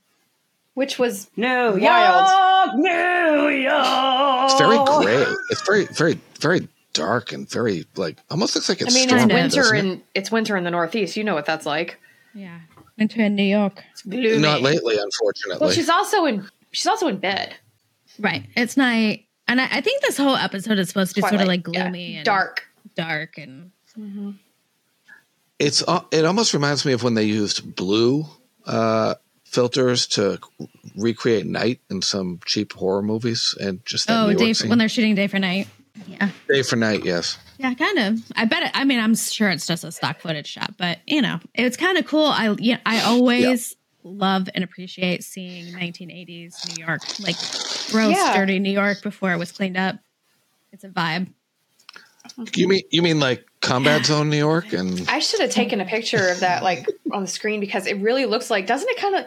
Which 0.76 1.00
was 1.00 1.32
No, 1.36 1.72
Wild. 1.72 1.82
York, 1.82 2.76
New 2.76 3.50
York. 3.50 4.46
It's 4.46 4.60
very 4.60 4.78
gray. 4.86 5.36
It's 5.50 5.62
very, 5.66 5.86
very, 5.88 6.20
very 6.40 6.68
dark 6.94 7.32
and 7.32 7.50
very 7.50 7.86
like 7.96 8.18
almost 8.30 8.54
looks 8.54 8.70
like 8.70 8.84
I 8.84 8.86
it's 8.86 8.94
mean, 8.94 9.10
storming, 9.10 9.30
it's 9.32 9.56
winter 9.56 9.62
doesn't 9.62 9.78
it? 9.78 9.86
in 9.94 10.04
it's 10.14 10.32
winter 10.32 10.56
in 10.58 10.64
the 10.64 10.72
Northeast. 10.72 11.18
You 11.18 11.24
know 11.24 11.34
what 11.34 11.46
that's 11.48 11.66
like. 11.66 11.98
Yeah. 12.36 12.60
Winter 13.00 13.22
in 13.24 13.36
New 13.36 13.44
York. 13.44 13.84
It's 13.92 14.02
gloomy. 14.04 14.38
Not 14.38 14.62
lately, 14.62 14.98
unfortunately. 15.00 15.60
Well, 15.66 15.72
she's 15.74 15.90
also 15.90 16.26
in 16.26 16.48
she's 16.72 16.86
also 16.88 17.08
in 17.08 17.18
bed. 17.18 17.56
Right. 18.20 18.44
It's 18.56 18.76
night. 18.78 19.26
And 19.48 19.60
I, 19.62 19.68
I 19.72 19.82
think 19.82 20.02
this 20.04 20.18
whole 20.18 20.36
episode 20.36 20.78
is 20.78 20.90
supposed 20.90 21.16
to 21.16 21.16
be 21.16 21.22
sort 21.22 21.42
of 21.42 21.48
like 21.48 21.64
Twilight. 21.64 21.76
Yeah. 21.78 21.84
gloomy 21.84 22.16
and 22.18 22.26
dark. 22.26 22.66
dark 22.96 23.38
and 23.38 23.72
It's 25.58 25.84
uh, 25.88 26.02
it 26.12 26.26
almost 26.26 26.54
reminds 26.54 26.86
me 26.86 26.94
of 26.94 27.04
when 27.04 27.16
they 27.16 27.24
used 27.24 27.76
blue 27.76 28.26
uh, 28.66 29.16
filters 29.46 30.08
to 30.08 30.40
recreate 30.96 31.46
night 31.46 31.80
in 31.90 32.02
some 32.02 32.40
cheap 32.46 32.74
horror 32.74 33.02
movies 33.02 33.56
and 33.60 33.84
just 33.86 34.08
that 34.08 34.24
Oh, 34.24 34.30
New 34.30 34.36
day 34.38 34.54
scene. 34.54 34.70
when 34.70 34.78
they're 34.78 34.90
shooting 34.90 35.16
day 35.16 35.28
for 35.28 35.40
night. 35.40 35.68
Yeah. 36.08 36.30
day 36.48 36.62
for 36.62 36.76
night. 36.76 37.04
Yes. 37.04 37.38
Yeah, 37.60 37.74
kind 37.74 38.00
of. 38.00 38.24
I 38.38 38.46
bet. 38.46 38.64
It, 38.64 38.72
I 38.74 38.86
mean, 38.86 39.00
I'm 39.02 39.16
sure 39.16 39.50
it's 39.50 39.68
just 39.68 39.84
a 39.84 39.92
stock 39.92 40.22
footage 40.22 40.48
shot, 40.48 40.76
but 40.78 41.00
you 41.06 41.22
know, 41.22 41.40
it's 41.54 41.76
kind 41.76 41.98
of 41.98 42.08
cool. 42.08 42.26
I 42.26 42.56
yeah, 42.58 42.78
I 42.86 43.02
always 43.02 43.76
love 44.04 44.48
and 44.56 44.64
appreciate 44.64 45.26
seeing 45.26 45.74
1980s 45.74 46.78
New 46.78 46.86
York, 46.86 47.02
like 47.20 47.36
gross, 47.92 48.16
Yeah. 48.18 48.34
dirty 48.38 48.60
New 48.60 48.72
York 48.72 49.04
before 49.04 49.34
it 49.34 49.38
was 49.38 49.52
cleaned 49.52 49.76
up. 49.76 49.98
It's 50.72 50.86
a 50.86 50.90
vibe. 50.90 51.34
You 52.56 52.70
mean 52.70 52.84
you 52.92 53.02
mean 53.02 53.20
like 53.20 53.46
Combat 53.60 54.06
Zone 54.06 54.30
New 54.30 54.38
York 54.38 54.72
and 54.72 55.06
I 55.10 55.20
should 55.20 55.42
have 55.42 55.50
taken 55.50 55.82
a 55.82 55.86
picture 55.86 56.30
of 56.30 56.40
that 56.40 56.64
like 56.64 56.88
on 57.12 57.24
the 57.24 57.28
screen 57.28 57.60
because 57.60 57.88
it 57.88 57.98
really 57.98 58.26
looks 58.26 58.50
like 58.50 58.68
doesn't 58.68 58.88
it 58.88 58.98
kind 58.98 59.16
of 59.16 59.26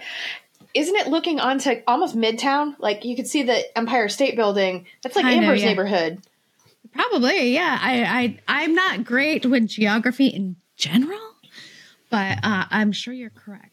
isn't 0.73 0.95
it 0.97 1.09
looking 1.09 1.39
onto 1.39 1.83
almost 1.87 2.17
midtown? 2.17 2.77
Like 2.79 3.05
you 3.05 3.15
could 3.15 3.27
see 3.27 3.43
the 3.43 3.77
Empire 3.77 4.09
State 4.09 4.37
Building. 4.37 4.87
That's 5.03 5.17
like 5.17 5.27
Kinda, 5.27 5.43
Amber's 5.47 5.61
yeah. 5.61 5.69
neighborhood. 5.69 6.23
Probably, 6.93 7.55
yeah. 7.55 7.79
I, 7.81 8.03
I 8.05 8.39
I'm 8.65 8.75
not 8.75 9.05
great 9.05 9.47
with 9.47 9.67
geography 9.69 10.27
in 10.29 10.57
general, 10.77 11.19
but 12.11 12.39
uh, 12.43 12.65
I'm 12.71 12.93
sure 12.93 13.15
you're 13.15 13.31
correct. 13.31 13.69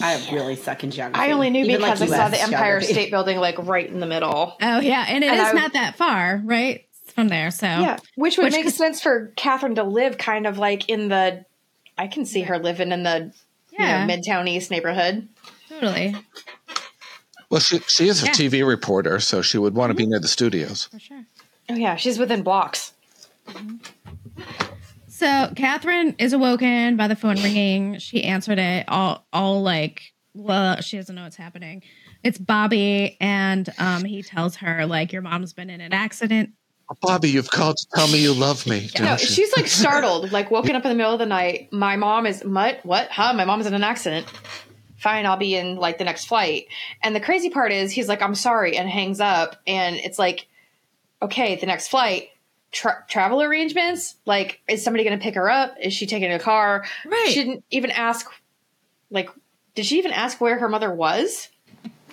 I 0.00 0.14
really 0.32 0.56
suck 0.56 0.84
in 0.84 0.90
geography. 0.90 1.20
I 1.20 1.32
only 1.32 1.50
knew 1.50 1.64
Even 1.64 1.80
like 1.80 1.94
because 1.98 2.12
I 2.12 2.16
saw 2.16 2.28
the 2.28 2.40
Empire 2.40 2.78
geography. 2.80 2.92
State 2.92 3.10
Building 3.10 3.38
like 3.38 3.58
right 3.58 3.88
in 3.88 4.00
the 4.00 4.06
middle. 4.06 4.56
Oh 4.60 4.80
yeah, 4.80 5.04
and 5.08 5.24
it 5.24 5.32
is 5.32 5.38
And 5.38 5.48
I- 5.48 5.52
not 5.52 5.72
that 5.74 5.96
far, 5.96 6.40
right? 6.44 6.86
From 7.14 7.26
there, 7.28 7.50
so 7.50 7.66
Yeah, 7.66 7.96
which 8.14 8.36
would 8.36 8.44
Which 8.44 8.52
make 8.52 8.64
could- 8.66 8.74
sense 8.74 9.00
for 9.02 9.32
Katherine 9.36 9.74
to 9.74 9.82
live 9.82 10.16
kind 10.18 10.46
of 10.46 10.58
like 10.58 10.88
in 10.88 11.08
the. 11.08 11.44
I 11.98 12.06
can 12.06 12.24
see 12.24 12.42
her 12.42 12.58
living 12.58 12.92
in 12.92 13.02
the 13.02 13.32
yeah, 13.72 14.02
you 14.02 14.06
know 14.06 14.14
Midtown 14.14 14.48
East 14.48 14.70
neighborhood. 14.70 15.28
totally 15.68 16.14
well 17.50 17.60
she 17.60 17.80
she 17.88 18.08
is 18.08 18.22
a 18.22 18.26
Yeah. 18.26 18.32
TV 18.32 18.66
reporter, 18.66 19.18
so 19.20 19.42
she 19.42 19.58
would 19.58 19.74
want 19.74 19.90
to 19.90 19.94
be 19.94 20.06
near 20.06 20.20
the 20.20 20.28
studios. 20.28 20.84
for 20.86 21.00
sure. 21.00 21.24
Oh 21.70 21.76
yeah, 21.76 21.94
she's 21.94 22.18
within 22.18 22.42
blocks. 22.42 22.92
So 25.06 25.52
Katherine 25.54 26.16
is 26.18 26.32
awoken 26.32 26.96
by 26.96 27.06
the 27.06 27.14
phone 27.14 27.40
ringing. 27.40 27.98
She 27.98 28.24
answered 28.24 28.58
it 28.58 28.86
all, 28.88 29.24
all 29.32 29.62
like, 29.62 30.12
well, 30.34 30.80
she 30.80 30.96
doesn't 30.96 31.14
know 31.14 31.22
what's 31.22 31.36
happening. 31.36 31.84
It's 32.24 32.38
Bobby, 32.38 33.16
and 33.20 33.72
um, 33.78 34.04
he 34.04 34.22
tells 34.22 34.56
her 34.56 34.84
like, 34.84 35.12
your 35.12 35.22
mom's 35.22 35.52
been 35.52 35.70
in 35.70 35.80
an 35.80 35.92
accident. 35.92 36.50
Bobby, 37.02 37.30
you've 37.30 37.52
called 37.52 37.76
to 37.76 37.86
tell 37.94 38.08
me 38.08 38.18
you 38.18 38.32
love 38.32 38.66
me. 38.66 38.90
No, 38.98 39.16
she's 39.16 39.56
like 39.56 39.66
startled, 39.68 40.32
like 40.32 40.50
woken 40.50 40.74
up 40.74 40.84
in 40.84 40.88
the 40.88 40.96
middle 40.96 41.12
of 41.12 41.20
the 41.20 41.26
night. 41.26 41.72
My 41.72 41.94
mom 41.94 42.26
is 42.26 42.42
what? 42.42 42.84
What? 42.84 43.10
Huh? 43.10 43.32
My 43.32 43.44
mom's 43.44 43.66
in 43.66 43.74
an 43.74 43.84
accident. 43.84 44.26
Fine, 44.96 45.24
I'll 45.24 45.36
be 45.36 45.54
in 45.54 45.76
like 45.76 45.98
the 45.98 46.04
next 46.04 46.24
flight. 46.26 46.66
And 47.00 47.14
the 47.14 47.20
crazy 47.20 47.48
part 47.48 47.70
is, 47.70 47.92
he's 47.92 48.08
like, 48.08 48.22
"I'm 48.22 48.34
sorry," 48.34 48.76
and 48.76 48.88
hangs 48.88 49.20
up. 49.20 49.54
And 49.68 49.96
it's 49.96 50.18
like, 50.18 50.48
okay, 51.22 51.56
the 51.56 51.66
next 51.66 51.88
flight. 51.88 52.28
Tra- 52.72 53.04
travel 53.08 53.42
arrangements? 53.42 54.14
Like, 54.26 54.60
is 54.68 54.84
somebody 54.84 55.02
going 55.02 55.18
to 55.18 55.22
pick 55.22 55.34
her 55.34 55.50
up? 55.50 55.74
Is 55.82 55.92
she 55.92 56.06
taking 56.06 56.30
a 56.32 56.38
car? 56.38 56.84
Right. 57.04 57.26
She 57.28 57.34
didn't 57.42 57.64
even 57.70 57.90
ask. 57.90 58.30
Like, 59.10 59.28
did 59.74 59.86
she 59.86 59.98
even 59.98 60.12
ask 60.12 60.40
where 60.40 60.56
her 60.58 60.68
mother 60.68 60.92
was? 60.92 61.48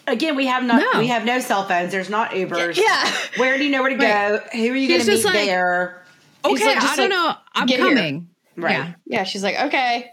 Again, 0.08 0.36
we 0.36 0.48
have 0.48 0.64
not. 0.64 0.82
No. 0.94 1.00
We 1.00 1.08
have 1.08 1.26
no 1.26 1.40
cell 1.40 1.66
phones. 1.68 1.92
There's 1.92 2.10
not 2.10 2.32
Ubers. 2.32 2.76
Yeah. 2.76 3.12
Where 3.36 3.58
do 3.58 3.64
you 3.66 3.70
know 3.70 3.82
where 3.84 3.92
to 3.92 3.98
Right. 3.98 4.42
go? 4.52 4.58
Who 4.58 4.72
are 4.72 4.76
you 4.76 4.88
going 4.88 5.02
to 5.02 5.06
meet 5.06 5.12
just 5.14 5.26
like- 5.26 5.34
there? 5.34 6.04
Okay, 6.46 6.66
like, 6.66 6.78
I 6.78 6.96
don't 6.96 6.98
like, 6.98 7.10
know. 7.10 7.34
I'm 7.54 7.68
"Get 7.68 7.80
here." 7.80 7.90
coming. 7.90 8.30
Right. 8.56 8.72
Yeah. 8.72 8.94
Yeah, 9.06 9.24
she's 9.26 9.44
like, 9.44 9.60
okay, 9.66 10.12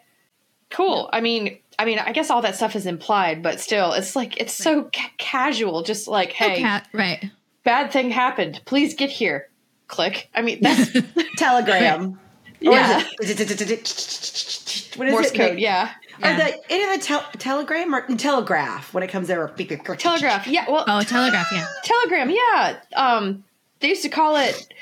cool. 0.71 1.09
I 1.13 1.21
mean, 1.21 1.59
I 1.79 1.85
mean, 1.85 1.99
I 2.01 2.13
guess 2.13 2.29
all 2.29 2.43
that 2.43 2.57
stuff 2.57 2.75
is 2.77 2.87
implied, 2.87 3.43
but 3.43 3.61
still, 3.61 3.93
it's 3.93 4.15
like 4.17 4.39
it's 4.41 4.53
so 4.53 4.91
ca- 4.95 5.11
casual. 5.17 5.83
Just 5.83 6.09
like, 6.09 6.33
hey, 6.33 6.61
Cat, 6.61 6.89
right. 6.93 7.31
Bad 7.65 7.91
thing 7.93 8.11
happened. 8.11 8.61
Please 8.65 8.95
get 8.95 9.11
here. 9.11 9.49
Click. 9.89 10.31
I 10.35 10.43
mean, 10.43 10.59
that's 10.63 10.91
Telegram. 11.37 12.19
Yeah. 12.61 13.01
Or 13.01 13.05
what 13.19 13.29
is 13.29 14.97
Morse 14.99 15.31
it? 15.31 15.35
code. 15.35 15.59
Yeah, 15.59 15.91
Or 16.23 16.35
the 16.35 16.59
any 16.73 16.85
of 16.95 16.99
the 17.01 17.05
tel- 17.07 17.29
telegram 17.39 17.95
or 17.95 18.07
telegraph 18.17 18.95
when 18.95 19.03
it 19.03 19.09
comes 19.09 19.29
over. 19.31 19.49
beep, 19.49 19.69
beep, 19.69 19.85
beep. 19.85 19.99
telegraph. 19.99 20.47
Yeah, 20.47 20.71
well, 20.71 20.85
Oh, 20.89 21.03
telegraph. 21.03 21.47
Yeah. 21.53 21.67
telegram. 21.83 22.31
Yeah. 22.31 22.81
Um, 22.97 23.45
they 23.81 23.89
used 23.89 24.03
to 24.03 24.09
call 24.09 24.37
it 24.37 24.73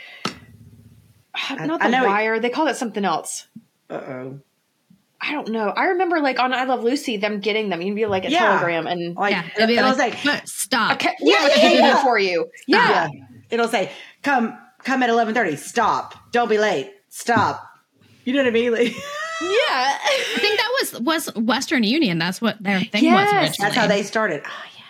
not 1.50 1.82
I 1.82 1.90
the 1.90 1.96
it- 1.96 2.06
wire. 2.06 2.38
They 2.38 2.50
called 2.50 2.68
it 2.68 2.76
something 2.76 3.04
else. 3.04 3.48
Uh 3.90 3.94
oh. 3.94 4.40
I 5.24 5.30
don't 5.32 5.48
know. 5.50 5.68
I 5.68 5.84
remember 5.86 6.20
like 6.20 6.40
on 6.40 6.52
I 6.52 6.64
Love 6.64 6.82
Lucy, 6.82 7.16
them 7.16 7.38
getting 7.40 7.68
them. 7.68 7.80
You'd 7.80 7.94
be 7.94 8.06
like 8.06 8.24
a 8.24 8.30
Yeah. 8.30 8.40
telegram 8.40 8.86
and 8.88 9.14
Like 9.16 9.30
yeah. 9.32 9.44
It'd 9.56 9.68
be 9.68 9.76
it'll 9.76 9.96
like, 9.96 10.14
say, 10.14 10.40
stop. 10.46 10.94
okay, 10.94 11.14
we 11.22 11.30
have 11.32 11.52
a 11.52 11.60
yeah, 11.60 11.70
yeah. 11.72 12.02
for 12.02 12.18
you. 12.18 12.50
Yeah. 12.66 13.08
yeah. 13.12 13.24
It'll 13.50 13.68
say, 13.68 13.92
"Come, 14.22 14.58
come 14.82 15.02
at 15.02 15.10
eleven 15.10 15.34
thirty. 15.34 15.56
Stop. 15.56 16.32
Don't 16.32 16.48
be 16.48 16.58
late. 16.58 16.90
Stop." 17.08 17.62
You 18.24 18.32
know 18.32 18.40
what 18.40 18.48
I 18.48 18.50
mean? 18.50 18.72
Like, 18.72 18.88
yeah. 18.92 18.98
I 19.40 20.24
think 20.38 20.58
that 20.58 20.70
was 20.80 21.00
was 21.00 21.34
Western 21.36 21.84
Union. 21.84 22.18
That's 22.18 22.40
what 22.40 22.62
their 22.62 22.80
thing 22.80 23.04
Yes. 23.04 23.14
was 23.14 23.32
originally. 23.42 23.56
that's 23.68 23.74
how 23.76 23.86
they 23.86 24.02
started. 24.02 24.42
Oh, 24.44 24.48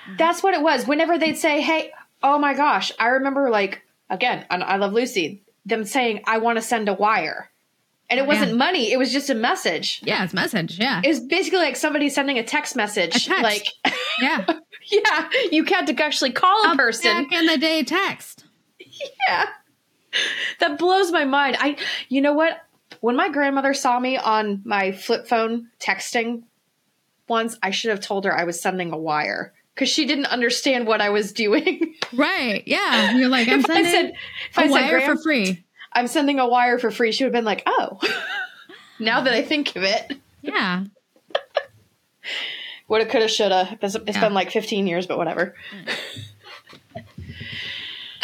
yeah. 0.08 0.14
That's 0.18 0.42
what 0.42 0.54
it 0.54 0.62
was. 0.62 0.86
Whenever 0.86 1.18
they'd 1.18 1.36
say, 1.36 1.60
"Hey, 1.60 1.90
oh 2.22 2.38
my 2.38 2.54
gosh," 2.54 2.90
I 2.98 3.08
remember 3.08 3.50
like 3.50 3.82
again 4.08 4.46
on 4.50 4.62
I 4.62 4.76
Love 4.76 4.92
Lucy, 4.94 5.42
them 5.66 5.84
saying, 5.84 6.22
"I 6.26 6.38
want 6.38 6.56
to 6.56 6.62
send 6.62 6.88
a 6.88 6.94
wire," 6.94 7.50
and 8.12 8.20
it 8.20 8.26
wasn't 8.26 8.50
yeah. 8.50 8.56
money; 8.56 8.92
it 8.92 8.98
was 8.98 9.10
just 9.10 9.30
a 9.30 9.34
message. 9.34 10.02
Yeah, 10.04 10.22
it's 10.22 10.34
message. 10.34 10.78
Yeah. 10.78 11.00
It 11.02 11.08
was 11.08 11.20
basically 11.20 11.60
like 11.60 11.76
somebody 11.76 12.10
sending 12.10 12.38
a 12.38 12.44
text 12.44 12.76
message. 12.76 13.16
A 13.16 13.20
text. 13.20 13.42
Like, 13.42 13.66
yeah. 14.20 14.44
yeah, 14.90 15.28
you 15.50 15.64
can't 15.64 15.88
actually 15.98 16.32
call 16.32 16.66
a 16.66 16.72
A 16.72 16.76
person. 16.76 17.24
back 17.24 17.32
in 17.32 17.46
the 17.46 17.58
day 17.58 17.82
text. 17.82 18.44
Yeah, 19.26 19.46
that 20.60 20.78
blows 20.78 21.10
my 21.10 21.24
mind. 21.24 21.56
I, 21.58 21.76
you 22.08 22.20
know 22.20 22.34
what? 22.34 22.58
When 23.00 23.16
my 23.16 23.30
grandmother 23.30 23.72
saw 23.72 23.98
me 23.98 24.18
on 24.18 24.60
my 24.64 24.92
flip 24.92 25.26
phone 25.26 25.70
texting 25.80 26.42
once, 27.26 27.56
I 27.62 27.70
should 27.70 27.90
have 27.90 28.00
told 28.00 28.26
her 28.26 28.36
I 28.36 28.44
was 28.44 28.60
sending 28.60 28.92
a 28.92 28.98
wire 28.98 29.54
because 29.74 29.88
she 29.88 30.04
didn't 30.04 30.26
understand 30.26 30.86
what 30.86 31.00
I 31.00 31.08
was 31.08 31.32
doing. 31.32 31.94
Right. 32.12 32.62
Yeah. 32.66 33.16
You're 33.16 33.30
like, 33.30 33.48
I'm 33.48 33.60
if 33.60 33.70
I 33.70 33.74
sending 33.74 33.92
said, 33.92 34.12
if 34.50 34.58
I 34.58 34.64
a 34.64 34.66
said, 34.66 34.70
wire 34.70 34.98
"Gram, 34.98 35.16
for 35.16 35.22
free. 35.22 35.64
I'm 35.94 36.06
sending 36.06 36.38
a 36.38 36.46
wire 36.48 36.78
for 36.78 36.90
free, 36.90 37.12
she 37.12 37.24
would 37.24 37.28
have 37.34 37.38
been 37.38 37.44
like, 37.44 37.62
oh. 37.66 37.98
now 38.98 39.20
that 39.22 39.32
I 39.32 39.42
think 39.42 39.74
of 39.76 39.82
it, 39.82 40.16
Yeah. 40.42 40.84
woulda, 42.88 43.06
coulda, 43.06 43.28
shoulda. 43.28 43.78
It's, 43.80 43.94
it's 43.94 44.16
Yeah. 44.16 44.20
been 44.20 44.34
like 44.34 44.50
15 44.50 44.86
years, 44.86 45.06
but 45.06 45.18
whatever. 45.18 45.54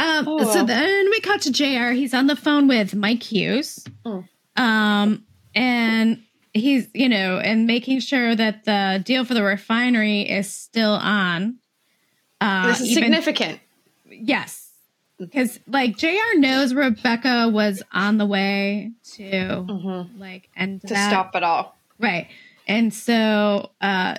Um, 0.01 0.29
Oh, 0.29 0.53
So 0.53 0.65
then 0.65 1.11
we 1.11 1.21
cut 1.21 1.41
to 1.43 1.51
JR. 1.53 1.91
He's 1.91 2.15
on 2.15 2.29
the 2.29 2.37
phone 2.37 2.69
with 2.69 2.95
Mike 2.95 3.21
Hughes. 3.23 3.85
Oh. 4.05 4.23
Um, 4.57 5.25
and 5.57 6.23
he's, 6.55 6.87
you 6.95 7.09
know, 7.09 7.39
and 7.39 7.67
making 7.67 7.99
sure 8.01 8.35
that 8.37 8.65
the 8.65 9.03
deal 9.05 9.25
for 9.25 9.35
the 9.35 9.43
refinery 9.43 10.23
is 10.23 10.53
still 10.53 10.93
on. 10.93 11.57
Uh, 12.41 12.69
this 12.69 12.81
is 12.81 12.91
even- 12.93 13.03
significant. 13.05 13.61
Yes. 14.09 14.68
Because, 15.19 15.59
like, 15.67 15.97
JR 15.97 16.37
knows 16.37 16.73
Rebecca 16.75 17.49
was 17.53 17.83
on 17.93 18.19
the 18.19 18.27
way 18.27 18.93
to, 19.17 20.07
like, 20.17 20.49
end 20.57 20.79
Mm-hmm. 20.81 20.87
to 20.89 20.95
that. 20.95 21.11
stop 21.11 21.35
it 21.35 21.43
all. 21.43 21.77
Right. 21.99 22.29
And 22.69 22.95
so 22.95 23.71
uh, 23.81 24.17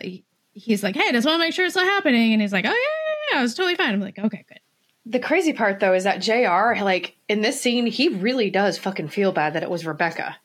he's 0.53 0.83
like, 0.83 0.95
hey, 0.95 1.07
I 1.07 1.11
just 1.13 1.25
want 1.25 1.35
to 1.39 1.45
make 1.45 1.53
sure 1.53 1.65
it's 1.65 1.75
not 1.75 1.85
happening. 1.85 2.33
And 2.33 2.41
he's 2.41 2.51
like, 2.51 2.65
oh, 2.65 2.69
yeah, 2.69 2.73
yeah, 2.73 3.33
yeah, 3.35 3.39
I 3.39 3.41
was 3.41 3.53
totally 3.55 3.75
fine. 3.75 3.93
I'm 3.93 4.01
like, 4.01 4.19
okay, 4.19 4.43
good. 4.47 4.59
The 5.05 5.19
crazy 5.19 5.53
part, 5.53 5.79
though, 5.79 5.93
is 5.93 6.03
that 6.03 6.19
JR, 6.21 6.83
like, 6.83 7.15
in 7.29 7.41
this 7.41 7.61
scene, 7.61 7.85
he 7.87 8.09
really 8.09 8.49
does 8.49 8.77
fucking 8.77 9.07
feel 9.07 9.31
bad 9.31 9.53
that 9.53 9.63
it 9.63 9.69
was 9.69 9.85
Rebecca. 9.85 10.35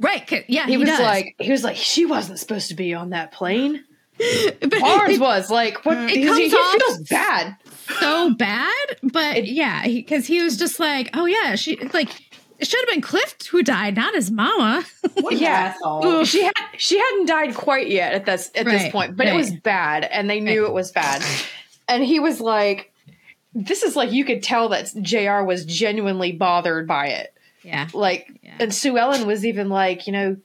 Right. 0.00 0.30
Yeah, 0.48 0.66
He, 0.66 0.72
he, 0.72 0.76
was 0.78 0.88
does. 0.88 1.00
like, 1.00 1.34
he 1.38 1.50
was 1.52 1.64
like, 1.64 1.76
she 1.76 2.04
wasn't 2.06 2.38
supposed 2.38 2.68
to 2.68 2.74
be 2.74 2.94
on 2.94 3.10
that 3.10 3.32
plane. 3.32 3.84
but 4.60 4.70
Barnes 4.80 5.18
was 5.18 5.50
like, 5.50 5.84
what? 5.84 5.96
Uh, 5.96 6.00
it 6.02 6.10
he, 6.10 6.24
comes 6.26 6.38
he 6.38 6.52
off- 6.54 6.82
feels 6.82 6.98
bad. 7.08 7.56
so 8.00 8.34
bad. 8.34 8.72
But 9.02 9.46
yeah, 9.46 9.84
because 9.86 10.26
he, 10.26 10.42
was 10.42 10.56
just 10.56 10.80
like, 10.80 11.10
oh, 11.14 11.26
yeah, 11.26 11.54
she, 11.56 11.76
like, 11.92 12.08
it 12.58 12.66
should 12.66 12.80
have 12.80 12.88
been 12.88 13.02
Cliff 13.02 13.36
who 13.50 13.62
died, 13.62 13.96
not 13.96 14.14
his 14.14 14.30
mama. 14.30 14.84
What 15.20 15.34
Yeah. 15.36 15.74
asshole. 15.74 16.24
She 16.24 16.42
had 16.44 16.52
she 16.76 16.98
hadn't 16.98 17.26
died 17.26 17.54
quite 17.54 17.88
yet 17.88 18.12
at 18.12 18.26
this 18.26 18.50
at 18.54 18.66
this 18.66 18.90
point, 18.92 19.16
but 19.16 19.26
it 19.26 19.34
was 19.34 19.50
bad, 19.50 20.04
and 20.04 20.28
they 20.28 20.40
knew 20.40 20.66
it 20.66 20.72
was 20.74 20.92
bad. 20.92 21.22
And 21.88 22.04
he 22.04 22.20
was 22.20 22.38
like, 22.40 22.92
"This 23.54 23.82
is 23.82 23.96
like 23.96 24.12
you 24.12 24.24
could 24.26 24.42
tell 24.42 24.68
that 24.70 24.92
Jr. 25.00 25.42
was 25.42 25.64
genuinely 25.64 26.32
bothered 26.32 26.86
by 26.86 27.06
it." 27.08 27.32
yeah. 27.62 27.88
Like, 27.94 28.28
Yeah. 28.42 28.56
and 28.60 28.74
Sue 28.74 28.96
Ellen 28.98 29.26
was 29.26 29.44
even 29.46 29.68
like, 29.70 30.06
you 30.06 30.12
know, 30.12 30.36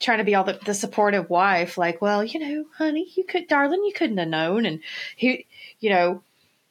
trying 0.00 0.18
to 0.18 0.24
be 0.24 0.34
all 0.34 0.44
the, 0.44 0.58
the 0.64 0.74
supportive 0.74 1.30
wife, 1.30 1.78
like, 1.78 2.02
"Well, 2.02 2.24
you 2.24 2.40
know, 2.40 2.64
honey, 2.76 3.06
you 3.14 3.24
could, 3.24 3.46
darling, 3.46 3.84
you 3.84 3.92
couldn't 3.92 4.18
have 4.18 4.28
known." 4.28 4.66
And 4.66 4.80
he, 5.16 5.46
you 5.78 5.90
know, 5.90 6.22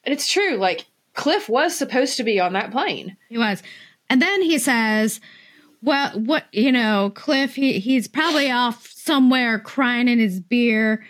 and 0.04 0.14
it's 0.14 0.32
true. 0.32 0.56
Like 0.56 0.86
Cliff 1.14 1.50
was 1.50 1.78
supposed 1.78 2.18
to 2.18 2.24
be 2.24 2.40
on 2.40 2.54
that 2.54 2.72
plane. 2.72 3.18
He 3.30 3.38
was. 3.38 3.62
And 4.10 4.22
then 4.22 4.42
he 4.42 4.58
says, 4.58 5.20
well, 5.82 6.12
what, 6.12 6.46
you 6.52 6.72
know, 6.72 7.12
Cliff, 7.14 7.56
he, 7.56 7.80
he's 7.80 8.08
probably 8.08 8.52
off 8.52 8.88
somewhere 8.88 9.60
crying 9.60 10.08
in 10.08 10.20
his 10.20 10.40
beer. 10.40 11.06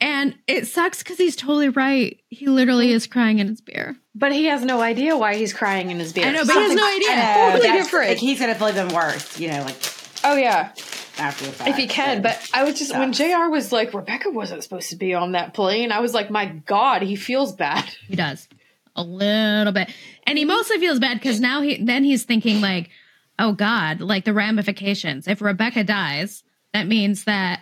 And 0.00 0.36
it 0.46 0.66
sucks 0.66 1.02
because 1.02 1.16
he's 1.16 1.36
totally 1.36 1.70
right. 1.70 2.20
He 2.28 2.46
literally 2.46 2.92
is 2.92 3.06
crying 3.06 3.38
in 3.38 3.48
his 3.48 3.62
beer. 3.62 3.96
But 4.14 4.32
he 4.32 4.44
has 4.46 4.62
no 4.62 4.82
idea 4.82 5.16
why 5.16 5.36
he's 5.36 5.54
crying 5.54 5.90
in 5.90 5.98
his 5.98 6.12
beer. 6.12 6.26
I 6.26 6.32
know, 6.32 6.44
but 6.44 6.54
he 6.54 6.60
has 6.60 6.74
no 6.74 6.86
idea. 6.86 7.16
know, 7.16 7.50
Totally 7.52 7.78
different. 7.78 8.08
Like 8.10 8.18
he's 8.18 8.38
gonna 8.38 8.54
feel 8.54 8.68
even 8.68 8.88
worse, 8.88 9.40
you 9.40 9.48
know, 9.48 9.62
like 9.62 9.76
oh 10.22 10.36
yeah, 10.36 10.72
after 11.18 11.44
the 11.46 11.52
fact. 11.52 11.70
if 11.70 11.76
he 11.76 11.86
can. 11.86 12.18
So- 12.18 12.22
But 12.22 12.50
I 12.54 12.64
was 12.64 12.78
just 12.78 12.96
when 12.96 13.12
Jr. 13.12 13.48
was 13.50 13.72
like 13.72 13.94
Rebecca 13.94 14.30
wasn't 14.30 14.62
supposed 14.62 14.90
to 14.90 14.96
be 14.96 15.14
on 15.14 15.32
that 15.32 15.54
plane. 15.54 15.92
I 15.92 16.00
was 16.00 16.12
like, 16.14 16.30
my 16.30 16.46
God, 16.46 17.02
he 17.02 17.16
feels 17.16 17.52
bad. 17.54 17.84
He 18.08 18.16
does 18.16 18.48
a 18.94 19.02
little 19.02 19.72
bit, 19.72 19.90
and 20.26 20.38
he 20.38 20.44
mostly 20.44 20.78
feels 20.78 20.98
bad 20.98 21.18
because 21.18 21.40
now 21.40 21.60
he 21.62 21.82
then 21.82 22.02
he's 22.04 22.24
thinking 22.24 22.60
like, 22.60 22.90
oh 23.38 23.52
God, 23.52 24.00
like 24.00 24.24
the 24.24 24.32
ramifications. 24.32 25.28
If 25.28 25.42
Rebecca 25.42 25.84
dies, 25.84 26.42
that 26.72 26.86
means 26.86 27.24
that 27.24 27.60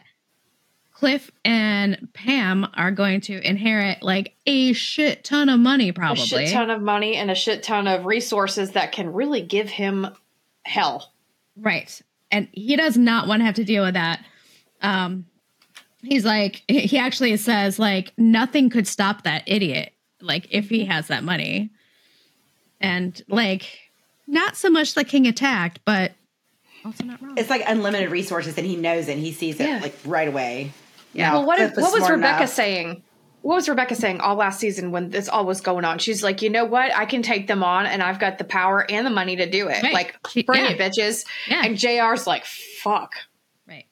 Cliff 0.93 1.31
and 1.45 2.09
Pam 2.15 2.67
are 2.75 2.93
going 2.93 3.21
to 3.23 3.41
inherit 3.47 4.01
like 4.03 4.35
a 4.47 4.73
shit 4.75 5.25
ton 5.25 5.49
of 5.49 5.59
money, 5.59 5.91
probably. 5.91 6.23
A 6.23 6.27
shit 6.27 6.53
ton 6.53 6.71
of 6.71 6.81
money 6.81 7.17
and 7.17 7.31
a 7.33 7.35
shit 7.35 7.65
ton 7.65 7.89
of 7.89 8.07
resources 8.07 8.71
that 8.73 8.93
can 8.93 9.13
really 9.13 9.43
give 9.43 9.69
him 9.69 10.07
hell. 10.63 11.13
Right. 11.57 12.01
And 12.35 12.49
he 12.53 12.75
does 12.77 12.97
not 12.97 13.29
want 13.29 13.41
to 13.41 13.45
have 13.47 13.55
to 13.55 13.65
deal 13.65 13.85
with 13.85 13.95
that. 13.95 14.25
Um 14.83 15.27
he's 16.03 16.25
like 16.25 16.63
he 16.69 16.99
actually 16.99 17.37
says 17.39 17.79
like 17.79 18.13
nothing 18.19 18.69
could 18.69 18.87
stop 18.87 19.23
that 19.23 19.43
idiot 19.47 19.93
like 20.21 20.47
if 20.51 20.69
he 20.69 20.85
has 20.85 21.07
that 21.09 21.23
money. 21.25 21.71
And 22.81 23.21
like 23.29 23.79
not 24.27 24.57
so 24.57 24.69
much 24.69 24.95
the 24.95 25.05
king 25.05 25.27
attacked, 25.27 25.81
but 25.85 26.13
also 26.85 27.05
not 27.05 27.23
wrong. 27.23 27.39
it's 27.39 27.49
like 27.51 27.63
unlimited 27.67 28.11
resources, 28.11 28.59
and 28.59 28.67
he 28.67 28.77
knows 28.77 29.09
it. 29.09 29.13
and 29.13 29.21
He 29.21 29.33
sees 29.33 29.61
it 29.61 29.69
Yeah. 29.69 29.79
like 29.81 29.95
right 30.05 30.29
away. 30.29 30.73
Yeah. 31.13 31.33
Well, 31.35 31.47
what, 31.47 31.57
Cliff 31.59 31.77
what 31.77 31.93
was 31.93 32.03
smart 32.03 32.15
Rebecca 32.17 32.37
enough. 32.39 32.51
saying? 32.51 33.03
What 33.45 33.57
was 33.57 33.69
Rebecca 33.69 33.95
saying 33.95 34.21
all 34.23 34.37
last 34.37 34.59
season 34.59 34.91
when 34.91 35.11
this 35.11 35.29
all 35.29 35.45
was 35.45 35.61
going 35.61 35.85
on? 35.85 35.99
She's 35.99 36.23
like, 36.23 36.41
you 36.41 36.49
know 36.49 36.65
what? 36.65 36.97
I 36.97 37.05
can 37.05 37.21
take 37.21 37.47
them 37.47 37.63
on, 37.63 37.85
and 37.85 38.03
I've 38.03 38.19
got 38.19 38.39
the 38.39 38.45
power 38.45 38.91
and 38.91 39.07
the 39.07 39.11
money 39.11 39.37
to 39.37 39.45
do 39.51 39.69
it. 39.69 39.83
Right. 39.83 39.93
Like, 39.93 40.17
She- 40.31 40.45
bring 40.45 40.65
yeah. 40.65 40.71
it, 40.71 40.79
bitches. 40.79 41.27
Yeah. 41.47 41.63
And 41.63 41.77
Jr's 41.77 42.27
like, 42.27 42.47
fuck. 42.47 43.13
right. 43.69 43.85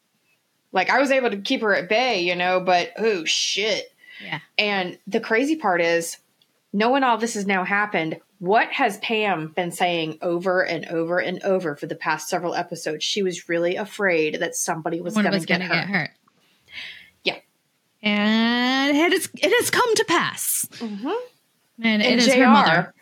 Like, 0.73 0.89
I 0.89 1.01
was 1.01 1.11
able 1.11 1.29
to 1.29 1.37
keep 1.37 1.61
her 1.61 1.75
at 1.75 1.91
bay, 1.91 2.23
you 2.23 2.35
know, 2.35 2.61
but 2.61 2.93
oh 2.97 3.27
shit. 3.27 3.93
Yeah. 4.25 4.41
And 4.57 4.99
the 5.07 5.21
crazy 5.21 5.57
part 5.57 5.83
is, 5.83 6.17
knowing 6.73 7.03
all 7.03 7.19
this 7.19 7.35
has 7.35 7.47
now 7.47 7.63
happened, 7.63 8.21
what 8.39 8.69
has 8.73 8.97
Pam 9.01 9.49
been 9.49 9.71
saying 9.71 10.17
over 10.23 10.65
and 10.65 10.87
over 10.87 11.19
and 11.19 11.43
over 11.43 11.77
for 11.77 11.87
the 11.87 11.95
past 11.95 12.31
several 12.31 12.55
episodes? 12.55 13.05
She 13.05 13.23
was 13.23 13.51
really 13.51 13.77
afraid 13.77 14.41
that 14.41 14.57
somebody 14.57 15.03
was 15.03 15.13
going 15.13 15.31
to 15.31 15.39
get, 15.41 15.61
get 15.61 15.89
hurt. 15.89 16.11
Yeah. 18.03 18.11
And 18.11 18.97
it 18.97 19.13
has 19.13 19.29
it 19.35 19.61
has 19.61 19.71
come 19.71 19.95
to 19.95 20.05
pass. 20.05 20.67
Mm-hmm. 20.73 21.09
And, 21.85 22.03
it 22.03 22.07
And 22.07 22.21
is 22.21 22.27
JR, 22.27 22.33
her 22.45 22.47
mother. 22.51 22.95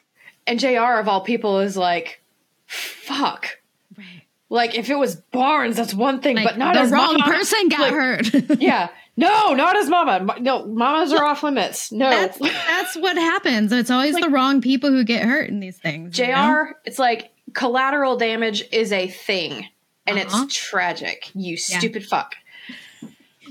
and 0.46 0.60
JR 0.60 0.98
of 1.00 1.08
all 1.08 1.20
people 1.22 1.60
is 1.60 1.76
like, 1.76 2.22
fuck. 2.66 3.58
Right. 3.96 4.22
Like 4.48 4.74
if 4.74 4.90
it 4.90 4.96
was 4.96 5.16
Barnes, 5.16 5.76
that's 5.76 5.94
one 5.94 6.20
thing, 6.20 6.36
Like, 6.36 6.44
but 6.44 6.58
not 6.58 6.74
the 6.74 6.90
wrong 6.92 7.16
mama. 7.18 7.24
person 7.32 7.68
got 7.68 7.80
Like, 7.80 7.92
hurt. 7.92 8.34
Yeah, 8.60 8.88
no, 9.16 9.54
not 9.54 9.76
his 9.76 9.88
mama. 9.88 10.36
No, 10.40 10.64
mamas 10.66 11.12
are 11.12 11.24
off 11.24 11.42
limits. 11.42 11.92
No, 11.92 12.08
That's 12.10 12.38
that's 12.38 12.96
what 12.96 13.16
happens. 13.16 13.72
It's 13.72 13.90
always 13.90 14.14
the 14.16 14.28
wrong 14.30 14.60
people 14.60 14.90
who 14.90 15.04
get 15.04 15.24
hurt 15.24 15.48
in 15.48 15.60
these 15.60 15.76
things. 15.78 16.16
Jr. 16.16 16.22
you 16.24 16.28
know? 16.32 16.66
It's 16.84 16.98
like 16.98 17.32
collateral 17.52 18.16
damage 18.16 18.62
is 18.72 18.92
a 18.92 19.08
thing, 19.08 19.66
and 20.06 20.18
Uh-huh. 20.18 20.44
it's 20.44 20.54
tragic. 20.56 21.30
You 21.34 21.56
stupid 21.56 22.06
fuck. 22.06 22.34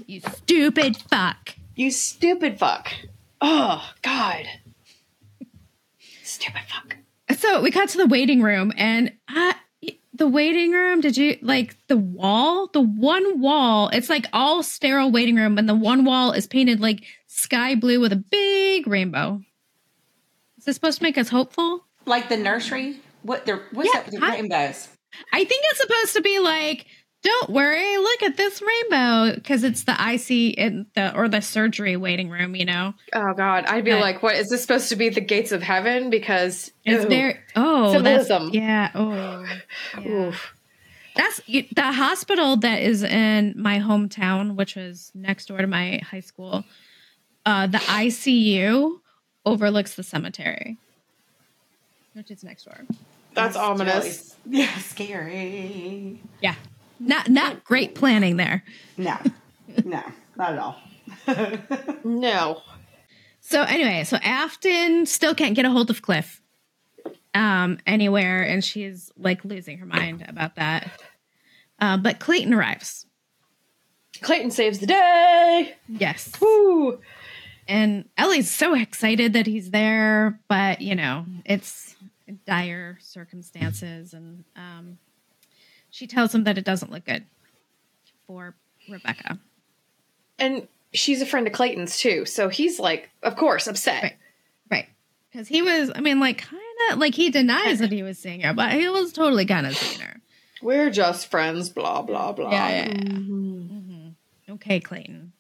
You 0.08 0.22
stupid 0.22 0.98
fuck. 0.98 1.56
You 1.76 1.92
stupid 1.92 2.60
fuck. 2.60 2.92
Oh 3.42 3.84
God. 4.02 4.46
Stupid 6.24 6.62
fuck. 6.68 6.96
So 7.38 7.62
we 7.62 7.72
got 7.72 7.90
to 7.90 7.98
the 7.98 8.08
waiting 8.08 8.42
room, 8.42 8.74
and 8.76 9.14
uh, 9.34 9.54
the 10.14 10.28
waiting 10.28 10.72
room. 10.72 11.02
Did 11.02 11.16
you 11.18 11.38
like 11.42 11.76
the 11.88 11.98
wall? 11.98 12.68
The 12.74 12.82
one 12.82 13.40
wall. 13.40 13.90
It's 13.90 14.10
like 14.10 14.26
all 14.34 14.64
sterile 14.64 15.12
waiting 15.12 15.36
room, 15.36 15.58
and 15.58 15.68
the 15.70 15.76
one 15.76 16.06
wall 16.06 16.32
is 16.32 16.48
painted 16.48 16.80
like 16.80 17.04
sky 17.28 17.76
blue 17.76 18.00
with 18.00 18.12
a 18.12 18.18
big 18.18 18.88
rainbow. 18.88 19.42
Is 20.58 20.66
this 20.66 20.76
supposed 20.76 20.98
to 21.00 21.04
make 21.04 21.18
us 21.18 21.30
hopeful? 21.30 21.86
Like 22.06 22.30
the 22.30 22.38
nursery. 22.38 23.00
What? 23.22 23.46
The, 23.46 23.62
what's 23.72 23.90
Yeah, 23.94 24.00
up 24.00 24.06
with 24.08 24.16
the 24.20 24.26
I- 24.26 24.36
rainbows? 24.36 24.88
I 25.34 25.44
think 25.44 25.64
it's 25.72 25.80
supposed 25.82 26.14
to 26.14 26.22
be 26.22 26.38
like, 26.40 26.86
don't 27.22 27.50
worry, 27.50 27.98
look 27.98 28.24
at 28.24 28.38
this 28.38 28.62
rainbow 28.62 29.36
because 29.36 29.64
it's 29.64 29.84
the 29.84 29.92
IC 29.94 30.58
in 30.58 30.86
the 30.96 31.14
or 31.16 31.28
the 31.28 31.42
surgery 31.42 31.98
waiting 31.98 32.30
room. 32.30 32.56
You 32.56 32.66
know, 32.66 32.94
Oh 33.14 33.34
God, 33.34 33.66
I'd 33.68 33.84
be 33.84 33.92
Yeah. 33.92 34.00
like, 34.00 34.24
what 34.24 34.36
is 34.36 34.50
this 34.50 34.62
supposed 34.62 34.90
to 34.90 34.96
be? 34.96 35.10
The 35.10 35.20
gates 35.22 35.52
of 35.52 35.62
heaven? 35.62 36.10
Because 36.10 36.72
it's 36.86 37.04
ew. 37.04 37.10
very 37.10 37.38
oh 37.56 38.00
that's 38.02 38.28
Symbolism. 38.28 38.50
yeah 38.54 38.92
oh 38.96 39.46
yeah. 40.02 40.10
Oof. 40.10 40.54
That's 41.16 41.42
the 41.48 41.92
hospital 41.92 42.56
that 42.58 42.82
is 42.82 43.04
in 43.04 43.54
my 43.58 43.80
hometown, 43.80 44.56
which 44.56 44.76
was 44.78 45.12
next 45.14 45.48
door 45.48 45.58
to 45.58 45.68
my 45.68 45.98
high 46.10 46.22
school. 46.22 46.64
Uh, 47.46 47.68
the 47.68 47.80
ICU 47.80 49.00
overlooks 49.46 49.96
the 49.96 50.04
cemetery, 50.04 50.78
which 52.14 52.32
is 52.32 52.44
next 52.44 52.64
door. 52.66 52.86
That's 53.34 53.58
ominous. 53.58 54.36
Really, 54.46 54.60
yeah, 54.62 54.78
scary. 54.78 56.22
Yeah, 56.42 56.56
not 57.00 57.30
not 57.30 57.64
great 57.64 57.96
planning 57.96 58.38
there. 58.38 58.64
No, 58.98 59.18
no, 59.86 60.04
not 60.36 60.54
at 60.54 60.60
all. 60.60 60.82
No. 62.04 62.62
So 63.42 63.64
anyway, 63.64 64.04
so 64.04 64.18
Afton 64.18 65.06
still 65.06 65.34
can't 65.34 65.56
get 65.56 65.66
a 65.66 65.72
hold 65.72 65.90
of 65.90 66.02
Cliff 66.02 66.42
um, 67.34 67.78
anywhere, 67.88 68.44
and 68.44 68.64
she's 68.64 69.12
like 69.18 69.44
losing 69.44 69.78
her 69.80 69.86
mind 69.86 70.26
about 70.28 70.56
that. 70.56 70.90
Uh, 71.80 71.98
but 71.98 72.20
Clayton 72.20 72.54
arrives. 72.54 73.06
Clayton 74.22 74.52
saves 74.52 74.80
the 74.80 74.88
day. 74.88 75.76
Yes. 75.88 76.32
Woo. 76.42 77.00
And 77.68 78.10
Ellie's 78.18 78.50
so 78.50 78.74
excited 78.74 79.34
that 79.34 79.46
he's 79.46 79.72
there, 79.72 80.40
but 80.48 80.82
you 80.82 80.96
know, 80.96 81.26
it's 81.46 81.96
dire 82.46 82.98
circumstances 83.02 84.14
and 84.14 84.44
um 84.56 84.98
she 85.92 86.08
tells 86.08 86.34
him 86.34 86.44
that 86.46 86.58
it 86.58 86.66
doesn't 86.66 86.92
look 86.92 87.06
good 87.06 87.26
for 88.28 88.56
Rebecca. 88.88 89.40
And 90.38 90.68
she's 90.94 91.22
a 91.22 91.26
friend 91.26 91.48
of 91.48 91.54
Clayton's 91.54 92.00
too, 92.00 92.26
so 92.26 92.50
he's 92.50 92.80
like, 92.80 93.10
of 93.24 93.36
course, 93.36 93.68
upset. 93.68 94.04
Right. 94.04 94.18
Right. 94.72 94.88
Because 95.32 95.48
he 95.48 95.62
was 95.62 95.92
I 95.94 96.02
mean, 96.02 96.20
like 96.20 96.40
kinda 96.48 97.00
like 97.00 97.14
he 97.16 97.30
denies 97.30 97.80
that 97.80 97.92
he 97.92 98.04
was 98.04 98.18
seeing 98.18 98.42
her, 98.42 98.54
but 98.54 98.72
he 98.74 98.88
was 98.88 99.12
totally 99.14 99.46
kinda 99.46 99.74
seeing 99.74 100.00
her. 100.02 100.20
We're 100.62 100.90
just 100.90 101.28
friends, 101.32 101.70
blah 101.70 102.02
blah 102.02 102.32
blah. 102.34 102.52
Yeah, 102.52 102.70
yeah, 102.70 102.88
yeah. 102.88 102.94
Mhm. 102.94 104.14
Okay, 104.50 104.80
Clayton. 104.80 105.32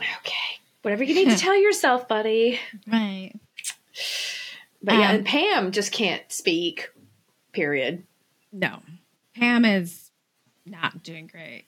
Okay. 0.00 0.32
Whatever 0.82 1.04
you 1.04 1.14
need 1.14 1.30
to 1.30 1.36
tell 1.42 1.56
yourself, 1.56 2.08
buddy. 2.08 2.58
Right. 2.86 3.32
But 4.82 4.94
yeah, 4.96 5.08
Um, 5.10 5.14
and 5.16 5.26
Pam 5.26 5.72
just 5.72 5.92
can't 5.92 6.30
speak. 6.30 6.90
Period. 7.52 8.04
No. 8.52 8.80
Pam 9.34 9.64
is 9.64 10.10
not 10.66 11.02
doing 11.02 11.26
great. 11.26 11.64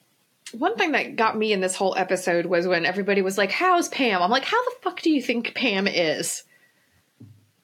One 0.52 0.76
thing 0.76 0.92
that 0.92 1.16
got 1.16 1.37
me 1.37 1.52
in 1.52 1.61
this 1.61 1.74
whole 1.74 1.96
episode 1.96 2.46
was 2.46 2.66
when 2.66 2.87
everybody 2.87 3.20
was 3.22 3.37
like, 3.37 3.50
How's 3.50 3.88
Pam? 3.88 4.22
I'm 4.22 4.31
like, 4.31 4.44
How 4.44 4.62
the 4.64 4.76
fuck 4.83 5.00
do 5.00 5.11
you 5.11 5.20
think 5.20 5.55
Pam 5.55 5.87
is? 5.87 6.44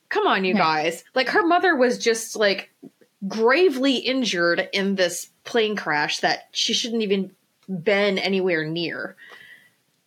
Come 0.09 0.27
on, 0.27 0.45
you 0.45 0.55
guys. 0.55 1.05
Like, 1.15 1.31
her 1.31 1.47
mother 1.47 1.75
was 1.75 1.99
just 1.99 2.37
like 2.37 2.71
gravely 3.27 3.97
injured 3.97 4.69
in 4.73 4.95
this 4.95 5.31
plane 5.45 5.77
crash 5.77 6.19
that 6.21 6.49
she 6.53 6.75
shouldn't 6.75 7.03
even 7.03 7.31
been 7.69 8.19
anywhere 8.19 8.67
near. 8.67 9.17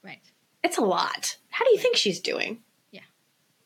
Right. 0.03 0.21
It's 0.63 0.77
a 0.77 0.81
lot. 0.81 1.38
How 1.49 1.65
do 1.65 1.71
you 1.71 1.79
think 1.79 1.95
she's 1.95 2.19
doing? 2.19 2.60
Yeah. 2.91 3.01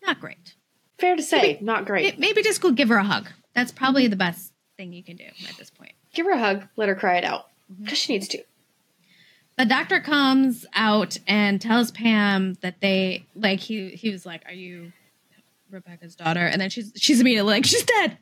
Not 0.05 0.21
great. 0.21 0.55
Fair 0.97 1.15
to 1.15 1.23
say, 1.23 1.57
not 1.61 1.85
great. 1.85 2.19
Maybe 2.19 2.43
just 2.43 2.61
go 2.61 2.71
give 2.71 2.89
her 2.89 2.97
a 2.97 3.03
hug. 3.03 3.27
That's 3.53 3.71
probably 3.71 4.07
the 4.07 4.15
best 4.15 4.53
thing 4.77 4.93
you 4.93 5.03
can 5.03 5.17
do 5.17 5.25
at 5.49 5.57
this 5.57 5.69
point. 5.69 5.93
Give 6.13 6.25
her 6.25 6.31
a 6.33 6.39
hug, 6.39 6.67
let 6.75 6.89
her 6.89 6.95
cry 6.95 7.17
it 7.17 7.23
out. 7.23 7.47
Mm-hmm. 7.71 7.83
Because 7.83 7.97
she 7.97 8.13
needs 8.13 8.27
to. 8.29 8.43
The 9.57 9.65
doctor 9.65 9.99
comes 9.99 10.65
out 10.73 11.17
and 11.27 11.59
tells 11.59 11.91
Pam 11.91 12.55
that 12.61 12.79
they 12.79 13.25
like 13.35 13.59
he 13.59 13.89
he 13.89 14.09
was 14.09 14.25
like, 14.25 14.43
"Are 14.45 14.53
you 14.53 14.93
Rebecca's 15.69 16.15
daughter?" 16.15 16.45
And 16.45 16.61
then 16.61 16.69
she's 16.69 16.93
she's 16.95 17.19
immediately 17.19 17.53
like, 17.53 17.65
"She's 17.65 17.83
dead." 17.83 18.11
And 18.11 18.17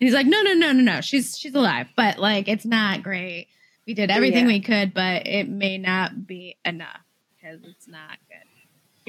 he's 0.00 0.14
like, 0.14 0.26
"No, 0.26 0.42
no, 0.42 0.52
no, 0.52 0.72
no, 0.72 0.82
no. 0.82 1.00
She's 1.00 1.38
she's 1.38 1.54
alive, 1.54 1.86
but 1.96 2.18
like 2.18 2.48
it's 2.48 2.64
not 2.64 3.04
great. 3.04 3.46
We 3.86 3.94
did 3.94 4.10
oh, 4.10 4.14
everything 4.14 4.46
Yeah. 4.46 4.54
we 4.54 4.60
could, 4.60 4.92
but 4.92 5.28
it 5.28 5.48
may 5.48 5.78
not 5.78 6.26
be 6.26 6.56
enough 6.64 7.00
because 7.40 7.60
it's 7.62 7.86
not 7.86 8.18
good." 8.28 8.49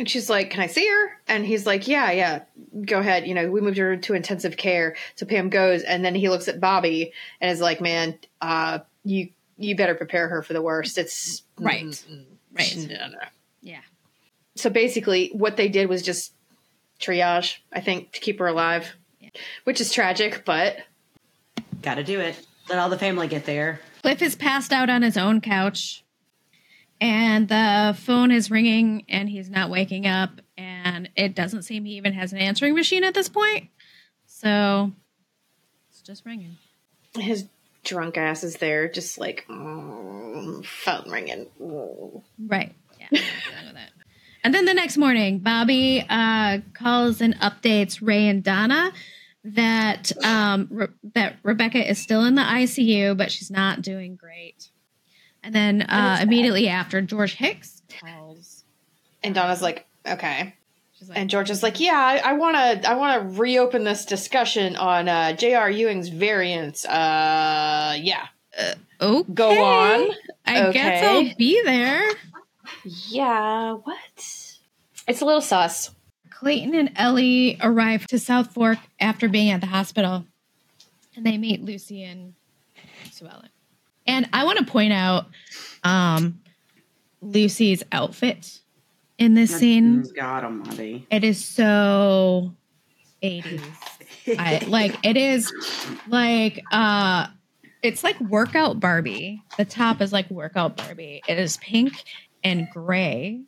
And 0.01 0.09
she's 0.09 0.31
like, 0.31 0.49
Can 0.49 0.61
I 0.61 0.65
see 0.65 0.87
her? 0.87 1.11
And 1.27 1.45
he's 1.45 1.67
like, 1.67 1.87
Yeah, 1.87 2.09
yeah, 2.11 2.41
go 2.87 2.97
ahead. 2.97 3.27
You 3.27 3.35
know, 3.35 3.51
we 3.51 3.61
moved 3.61 3.77
her 3.77 3.95
to 3.97 4.13
intensive 4.15 4.57
care. 4.57 4.95
So 5.13 5.27
Pam 5.27 5.49
goes, 5.51 5.83
and 5.83 6.03
then 6.03 6.15
he 6.15 6.27
looks 6.27 6.47
at 6.47 6.59
Bobby 6.59 7.13
and 7.39 7.51
is 7.51 7.61
like, 7.61 7.81
Man, 7.81 8.17
uh, 8.41 8.79
you 9.05 9.29
you 9.59 9.75
better 9.75 9.93
prepare 9.93 10.27
her 10.27 10.41
for 10.41 10.53
the 10.53 10.61
worst. 10.63 10.97
It's 10.97 11.43
Right. 11.59 11.85
mm, 11.85 12.25
Right. 12.51 12.75
no, 12.89 13.09
no. 13.09 13.17
Yeah. 13.61 13.81
so 14.55 14.71
basically, 14.71 15.29
what 15.33 15.55
they 15.55 15.67
did 15.69 15.87
was 15.87 16.01
just 16.01 16.33
triage, 16.99 17.57
I 17.71 17.79
think, 17.79 18.11
to 18.13 18.19
keep 18.21 18.39
her 18.39 18.47
alive, 18.47 18.87
which 19.65 19.79
is 19.79 19.93
tragic, 19.93 20.45
but 20.45 20.77
Got 21.83 21.95
to 21.95 22.03
do 22.03 22.19
it. 22.19 22.43
Let 22.69 22.79
all 22.79 22.89
the 22.89 22.97
family 22.97 23.27
get 23.27 23.45
there. 23.45 23.79
Cliff 24.01 24.23
is 24.23 24.35
passed 24.35 24.73
out 24.73 24.89
on 24.89 25.03
his 25.03 25.15
own 25.15 25.41
couch, 25.41 26.03
and 27.01 27.47
the 27.47 27.97
phone 27.97 28.31
is 28.31 28.51
ringing, 28.51 29.05
and 29.09 29.27
he's 29.27 29.49
not 29.49 29.71
waking 29.71 30.05
up. 30.05 30.39
And 30.55 31.09
it 31.15 31.35
doesn't 31.35 31.63
seem 31.63 31.83
he 31.83 31.95
even 31.95 32.13
has 32.13 32.31
an 32.31 32.37
answering 32.37 32.75
machine 32.75 33.03
at 33.03 33.15
this 33.15 33.27
point. 33.27 33.69
So 34.27 34.91
it's 35.89 36.01
just 36.01 36.25
ringing. 36.25 36.57
his 37.15 37.47
drunk 37.83 38.17
ass 38.17 38.43
is 38.43 38.57
there, 38.57 38.87
just 38.87 39.17
like 39.17 39.45
mm, 39.49 40.63
phone 40.63 41.09
ringing. 41.09 41.47
Mm. 41.59 42.21
Right. 42.47 42.75
Yeah. 42.99 43.07
I'm 43.11 43.17
dealing 43.17 43.65
with 43.67 43.75
it. 43.75 43.91
And 44.43 44.53
then 44.53 44.65
the 44.65 44.73
next 44.73 44.97
morning, 44.97 45.39
Bobby 45.39 46.05
uh, 46.07 46.59
calls 46.73 47.19
and 47.21 47.35
updates 47.39 47.99
Ray 48.01 48.27
and 48.27 48.43
Donna 48.43 48.91
that 49.43 50.11
um, 50.23 50.67
Re- 50.69 50.87
that 51.15 51.37
Rebecca 51.41 51.89
is 51.89 51.97
still 51.97 52.25
in 52.25 52.35
the 52.35 52.41
ICU, 52.43 53.17
but 53.17 53.31
she's 53.31 53.49
not 53.49 53.81
doing 53.81 54.15
great. 54.15 54.69
And 55.43 55.55
then 55.55 55.81
uh, 55.83 56.19
immediately 56.21 56.67
after, 56.67 57.01
George 57.01 57.35
Hicks 57.35 57.81
calls. 57.99 58.63
And 59.23 59.33
Donna's 59.33 59.61
like, 59.61 59.87
okay. 60.07 60.55
Like, 61.07 61.17
And 61.17 61.29
George 61.31 61.49
is 61.49 61.63
like, 61.63 61.79
yeah, 61.79 62.21
I 62.23 62.33
want 62.33 62.55
to, 62.55 62.89
I 62.89 62.93
want 62.93 63.21
to 63.21 63.39
reopen 63.41 63.83
this 63.83 64.05
discussion 64.05 64.75
on 64.75 65.09
uh, 65.09 65.33
J.R. 65.33 65.67
Ewing's 65.69 66.09
variants. 66.09 66.85
Uh, 66.85 67.97
yeah, 67.99 68.27
"Okay, 69.01 69.33
go 69.33 69.49
on. 69.63 70.11
I 70.45 70.71
guess 70.71 71.03
I'll 71.03 71.35
be 71.37 71.63
there." 71.63 72.07
Yeah, 73.09 73.73
what? 73.73 73.97
It's 74.15 75.21
a 75.21 75.25
little 75.25 75.41
sus. 75.41 75.89
Clayton 76.29 76.75
and 76.75 76.91
Ellie 76.95 77.57
arrive 77.61 78.05
to 78.07 78.19
South 78.19 78.53
Fork 78.53 78.77
after 78.99 79.27
being 79.27 79.49
at 79.49 79.61
the 79.61 79.67
hospital, 79.67 80.25
and 81.15 81.25
they 81.25 81.37
meet 81.39 81.63
Lucy 81.63 82.03
and 82.03 82.35
Sue 83.11 83.25
Ellen. 83.27 83.49
And 84.07 84.27
I 84.33 84.43
want 84.45 84.59
to 84.59 84.65
point 84.65 84.93
out 84.93 85.27
um, 85.83 86.39
Lucy's 87.21 87.83
outfit 87.91 88.59
in 89.17 89.33
this 89.35 89.55
scene. 89.55 90.03
God 90.15 90.43
almighty. 90.43 91.05
It 91.11 91.23
is 91.23 91.43
so 91.43 92.53
80s. 93.23 93.61
I 94.37 94.63
like 94.67 94.95
it 95.03 95.17
is 95.17 95.51
like 96.07 96.63
uh 96.71 97.27
it's 97.83 98.03
like 98.03 98.19
workout 98.19 98.79
Barbie. 98.79 99.41
The 99.57 99.65
top 99.65 100.01
is 100.01 100.13
like 100.13 100.29
workout 100.29 100.77
Barbie. 100.77 101.21
It 101.27 101.39
is 101.39 101.57
pink 101.57 102.03
and 102.43 102.67
gray. 102.71 103.41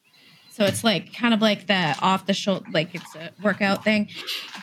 So 0.52 0.66
it's 0.66 0.84
like 0.84 1.13
kind 1.16 1.34
of 1.34 1.42
like 1.42 1.68
the 1.68 1.96
off 2.02 2.26
the 2.28 2.34
shoulder 2.34 2.66
like 2.72 2.94
it's 2.96 3.16
a 3.16 3.32
workout 3.44 3.84
thing. 3.84 4.10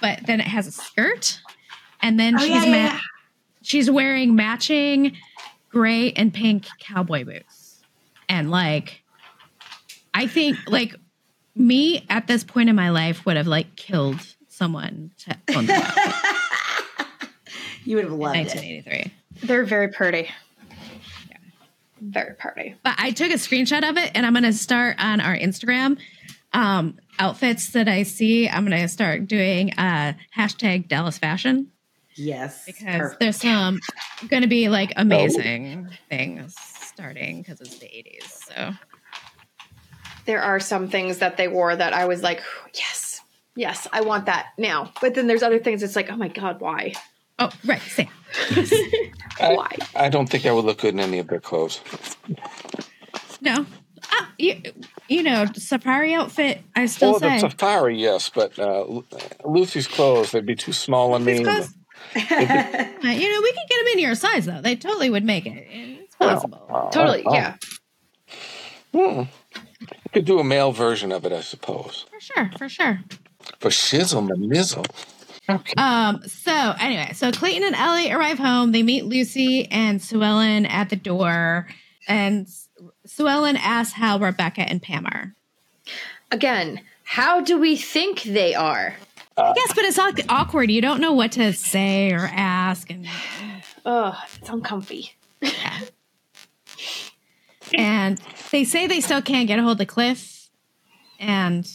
But 0.00 0.20
then 0.26 0.40
it 0.40 0.46
has 0.46 0.66
a 0.66 0.72
skirt. 0.72 1.40
And 2.00 2.18
then 2.18 2.34
Oh, 2.36 2.38
she's 2.38 2.48
yeah, 2.50 2.58
ma- 2.60 2.66
yeah, 2.66 2.92
yeah. 2.92 3.00
she's 3.62 3.90
wearing 3.90 4.34
matching 4.34 5.16
gray 5.70 6.12
and 6.12 6.32
pink 6.32 6.66
cowboy 6.78 7.24
boots. 7.24 7.80
And 8.28 8.50
like 8.50 9.02
I 10.12 10.26
think 10.26 10.58
like 10.68 10.94
me 11.54 12.04
at 12.08 12.26
this 12.26 12.44
point 12.44 12.68
in 12.68 12.76
my 12.76 12.90
life 12.90 13.24
would 13.26 13.36
have 13.36 13.46
like 13.46 13.76
killed 13.76 14.20
someone 14.48 15.10
to 15.18 15.36
own 15.56 15.66
that 15.66 15.84
outfit 16.98 17.18
You 17.84 17.96
would 17.96 18.04
have 18.04 18.12
in 18.12 18.18
loved 18.18 18.36
it. 18.36 18.54
1983. 18.54 19.12
They're 19.46 19.64
very 19.64 19.88
pretty. 19.88 20.28
Yeah. 21.30 21.36
Very 22.00 22.34
pretty. 22.34 22.74
But 22.82 22.94
I 22.98 23.10
took 23.12 23.30
a 23.30 23.34
screenshot 23.34 23.88
of 23.88 23.96
it 23.96 24.10
and 24.14 24.26
I'm 24.26 24.32
going 24.32 24.44
to 24.44 24.52
start 24.52 24.96
on 24.98 25.20
our 25.20 25.36
Instagram. 25.36 25.98
Um, 26.52 26.98
outfits 27.18 27.70
that 27.70 27.86
I 27.88 28.02
see, 28.02 28.48
I'm 28.48 28.66
going 28.66 28.80
to 28.80 28.88
start 28.88 29.28
doing 29.28 29.72
uh, 29.74 30.14
hashtag 30.36 30.88
Dallas 30.88 31.16
fashion 31.16 31.69
Yes. 32.20 32.64
because 32.66 32.84
perfect. 32.98 33.20
there's 33.20 33.36
some 33.36 33.80
going 34.28 34.42
to 34.42 34.48
be 34.48 34.68
like 34.68 34.92
amazing 34.96 35.88
things 36.08 36.54
starting 36.82 37.40
because 37.42 37.60
it's 37.60 37.78
the 37.78 37.86
80s. 37.86 38.24
So 38.48 38.72
There 40.26 40.42
are 40.42 40.60
some 40.60 40.88
things 40.88 41.18
that 41.18 41.36
they 41.36 41.48
wore 41.48 41.74
that 41.74 41.92
I 41.92 42.04
was 42.06 42.22
like, 42.22 42.42
yes, 42.74 43.20
yes, 43.56 43.86
I 43.92 44.02
want 44.02 44.26
that 44.26 44.48
now. 44.58 44.92
But 45.00 45.14
then 45.14 45.26
there's 45.26 45.42
other 45.42 45.58
things 45.58 45.82
it's 45.82 45.96
like, 45.96 46.10
oh 46.10 46.16
my 46.16 46.28
God, 46.28 46.60
why? 46.60 46.92
Oh, 47.38 47.50
right. 47.64 47.80
Same. 47.80 48.08
Why? 49.40 49.70
I 49.96 50.10
don't 50.10 50.28
think 50.28 50.44
I 50.44 50.52
would 50.52 50.66
look 50.66 50.80
good 50.82 50.92
in 50.92 51.00
any 51.00 51.18
of 51.20 51.28
their 51.28 51.40
clothes. 51.40 51.80
No. 53.40 53.64
Uh, 54.12 54.26
you, 54.38 54.60
you 55.08 55.22
know, 55.22 55.46
safari 55.54 56.12
outfit, 56.12 56.60
I 56.76 56.84
still 56.86 57.12
Well, 57.12 57.20
the 57.20 57.28
say. 57.30 57.38
safari, 57.38 57.98
yes, 57.98 58.28
but 58.28 58.58
uh, 58.58 58.84
Lucy's 59.44 59.88
clothes, 59.88 60.32
they'd 60.32 60.44
be 60.44 60.54
too 60.54 60.74
small 60.74 61.14
on 61.14 61.24
me. 61.24 61.38
Because- 61.38 61.68
Uh, 61.68 61.72
you 62.14 62.22
know, 62.22 63.42
we 63.42 63.52
can 63.52 63.66
get 63.68 63.78
them 63.78 63.86
in 63.92 63.98
your 63.98 64.14
size, 64.14 64.46
though. 64.46 64.60
They 64.60 64.76
totally 64.76 65.10
would 65.10 65.24
make 65.24 65.46
it. 65.46 65.66
It's 65.70 66.16
possible. 66.16 66.90
Totally, 66.92 67.22
oh. 67.26 67.34
yeah. 67.34 67.56
You 68.92 69.28
could 70.12 70.24
do 70.24 70.38
a 70.38 70.44
male 70.44 70.72
version 70.72 71.12
of 71.12 71.24
it, 71.24 71.32
I 71.32 71.40
suppose. 71.40 72.06
For 72.10 72.20
sure. 72.20 72.50
For 72.58 72.68
sure. 72.68 73.00
For 73.58 73.70
shizzle 73.70 74.30
and 74.30 74.48
mizzle. 74.48 74.84
Okay. 75.48 75.72
Um, 75.76 76.22
so 76.26 76.74
anyway, 76.80 77.10
so 77.14 77.32
Clayton 77.32 77.64
and 77.64 77.74
Ellie 77.74 78.12
arrive 78.12 78.38
home. 78.38 78.72
They 78.72 78.82
meet 78.82 79.04
Lucy 79.04 79.66
and 79.70 80.00
Sue 80.00 80.22
Ellen 80.22 80.66
at 80.66 80.90
the 80.90 80.96
door, 80.96 81.66
and 82.06 82.46
Sue 83.06 83.28
Ellen 83.28 83.56
asks 83.56 83.94
how 83.94 84.18
Rebecca 84.18 84.62
and 84.62 84.80
Pam 84.80 85.06
are. 85.06 85.34
Again, 86.30 86.82
how 87.02 87.40
do 87.40 87.58
we 87.58 87.76
think 87.76 88.22
they 88.22 88.54
are? 88.54 88.94
Yes, 89.56 89.72
but 89.74 89.84
it's 89.84 90.28
awkward. 90.28 90.70
You 90.70 90.80
don't 90.80 91.00
know 91.00 91.12
what 91.12 91.32
to 91.32 91.52
say 91.52 92.12
or 92.12 92.28
ask, 92.32 92.90
and 92.90 93.06
Ugh, 93.84 94.14
it's 94.40 94.48
uncomfy. 94.48 95.12
and 97.74 98.20
they 98.50 98.64
say 98.64 98.86
they 98.86 99.00
still 99.00 99.22
can't 99.22 99.46
get 99.46 99.58
a 99.58 99.62
hold 99.62 99.80
of 99.80 99.86
Cliff, 99.86 100.48
and 101.18 101.68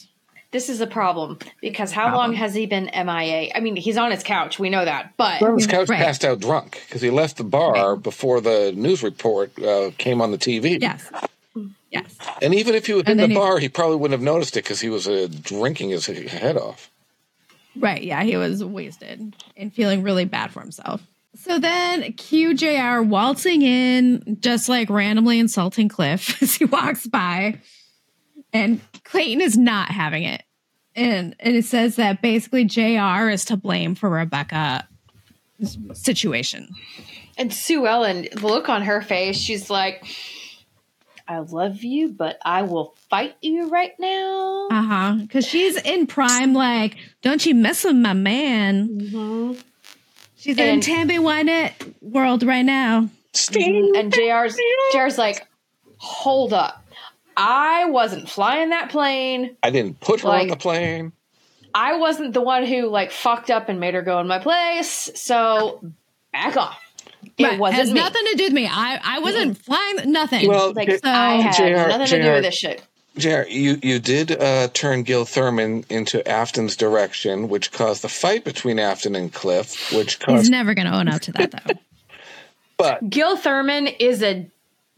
This 0.51 0.69
is 0.69 0.79
a 0.81 0.87
problem 0.87 1.39
because 1.61 1.91
how 1.91 2.03
Problem. 2.09 2.31
long 2.31 2.33
has 2.35 2.53
he 2.53 2.65
been 2.65 2.85
MIA? 2.93 3.51
I 3.53 3.59
mean, 3.59 3.75
he's 3.75 3.97
on 3.97 4.11
his 4.11 4.23
couch. 4.23 4.57
We 4.59 4.69
know 4.69 4.85
that, 4.85 5.13
but 5.17 5.41
on 5.41 5.55
his 5.55 5.67
couch 5.67 5.89
Right. 5.89 5.99
passed 5.99 6.23
out 6.23 6.39
drunk 6.39 6.81
because 6.87 7.01
he 7.01 7.09
left 7.09 7.37
the 7.37 7.43
bar 7.43 7.95
before 7.95 8.39
the 8.41 8.71
news 8.75 9.03
report 9.03 9.51
uh, 9.61 9.91
came 9.97 10.21
on 10.21 10.31
the 10.31 10.37
TV. 10.37 10.81
yes, 10.81 11.09
yes, 11.91 12.17
And 12.41 12.53
even 12.53 12.73
if 12.75 12.85
he 12.87 12.93
was 12.93 13.03
in 13.07 13.17
the 13.17 13.27
he- 13.27 13.33
bar, 13.33 13.57
he 13.59 13.67
probably 13.69 13.97
wouldn't 13.97 14.17
have 14.19 14.23
noticed 14.25 14.55
it 14.57 14.63
because 14.63 14.79
he 14.81 14.89
was 14.89 15.07
uh, 15.07 15.27
drinking 15.41 15.89
his 15.89 16.05
head 16.07 16.57
off. 16.57 16.89
Right, 17.77 18.03
yeah, 18.03 18.23
he 18.23 18.37
was 18.37 18.63
wasted 18.63 19.35
and 19.57 19.73
feeling 19.73 20.03
really 20.03 20.25
bad 20.25 20.51
for 20.51 20.61
himself. 20.61 21.05
So 21.35 21.59
then 21.59 22.01
QJR 22.13 23.05
waltzing 23.07 23.61
in, 23.61 24.37
just 24.39 24.69
like 24.69 24.89
randomly 24.89 25.39
insulting 25.39 25.89
Cliff 25.89 26.41
as 26.41 26.55
he 26.55 26.65
walks 26.65 27.07
by. 27.07 27.59
And 28.53 28.79
Clayton 29.03 29.41
is 29.41 29.57
not 29.57 29.89
having 29.89 30.23
it. 30.23 30.43
And, 30.95 31.35
and 31.39 31.55
it 31.55 31.65
says 31.65 31.97
that 31.97 32.21
basically 32.21 32.63
JR 32.63 33.29
is 33.29 33.43
to 33.45 33.57
blame 33.57 33.95
for 33.95 34.09
Rebecca's 34.09 34.83
situation. 35.93 36.69
and 37.37 37.53
Sue 37.53 37.85
Ellen, 37.85 38.29
the 38.31 38.47
look 38.47 38.69
on 38.69 38.83
her 38.83 39.01
face, 39.01 39.35
she's 39.37 39.69
like, 39.69 40.05
"I 41.27 41.39
love 41.39 41.83
you, 41.83 42.09
but 42.09 42.37
I 42.43 42.61
will 42.63 42.95
fight 43.09 43.35
you 43.41 43.69
right 43.69 43.93
now." 43.99 44.67
Uh 44.71 44.81
huh. 44.81 45.15
Because 45.21 45.45
she's 45.45 45.77
in 45.77 46.07
prime, 46.07 46.53
like, 46.53 46.97
don't 47.21 47.45
you 47.45 47.55
mess 47.55 47.83
with 47.83 47.95
my 47.95 48.13
man. 48.13 49.57
She's 50.37 50.57
in 50.57 50.63
And- 50.67 50.83
Tammy 50.83 51.17
Wynette 51.17 51.93
world 52.01 52.43
right 52.43 52.65
now. 52.65 53.09
And 53.57 54.13
JR's 54.13 54.57
JR's 54.93 55.17
like, 55.17 55.45
"Hold 55.97 56.53
up, 56.53 56.85
I 57.35 57.85
wasn't 57.85 58.29
flying 58.29 58.69
that 58.69 58.89
plane. 58.89 59.57
I 59.61 59.71
didn't 59.71 59.99
put 59.99 60.21
her 60.21 60.29
on 60.29 60.47
the 60.47 60.55
plane. 60.55 61.11
I 61.73 61.97
wasn't 61.97 62.33
the 62.33 62.41
one 62.41 62.65
who 62.65 62.87
like 62.87 63.11
fucked 63.11 63.49
up 63.49 63.67
and 63.67 63.79
made 63.79 63.93
her 63.95 64.01
go 64.01 64.19
in 64.19 64.27
my 64.27 64.39
place. 64.39 65.11
So 65.15 65.81
back 66.31 66.55
off. 66.55 66.79
It 67.37 67.43
Right. 67.43 67.59
wasn't 67.59 67.79
Has 67.79 67.91
me. 67.91 67.99
nothing 67.99 68.21
to 68.31 68.37
do 68.37 68.43
with 68.45 68.53
me. 68.53 68.67
I, 68.71 68.99
I 69.03 69.19
wasn't 69.19 69.57
flying, 69.57 70.11
nothing. 70.11 70.47
Well, 70.47 70.73
Like 70.73 70.87
J- 70.89 70.99
I 71.03 71.35
had 71.41 71.55
JR 71.55 71.87
nothing 71.89 72.07
to 72.07 72.21
do 72.23 72.31
with 72.33 72.43
this 72.43 72.55
shit. 72.55 72.81
JR, 73.17 73.43
you, 73.47 73.77
you 73.81 73.99
did 73.99 74.31
uh, 74.31 74.67
turn 74.73 75.03
Gil 75.03 75.23
Thurman 75.25 75.85
into 75.89 76.27
Afton's 76.27 76.75
direction, 76.75 77.47
which 77.47 77.71
caused 77.71 78.01
the 78.01 78.09
fight 78.09 78.43
between 78.43 78.77
Afton 78.77 79.15
and 79.15 79.31
Cliff, 79.33 79.93
which 79.93 80.15
He's 80.15 80.23
caused. 80.25 80.51
never 80.51 80.73
going 80.73 80.87
to 80.87 80.93
own 80.97 81.07
up 81.07 81.21
to 81.21 81.31
that, 81.33 81.51
though. 81.51 81.73
but 82.77 83.09
Gil 83.09 83.37
Thurman 83.37 83.87
is 83.87 84.21
a 84.21 84.49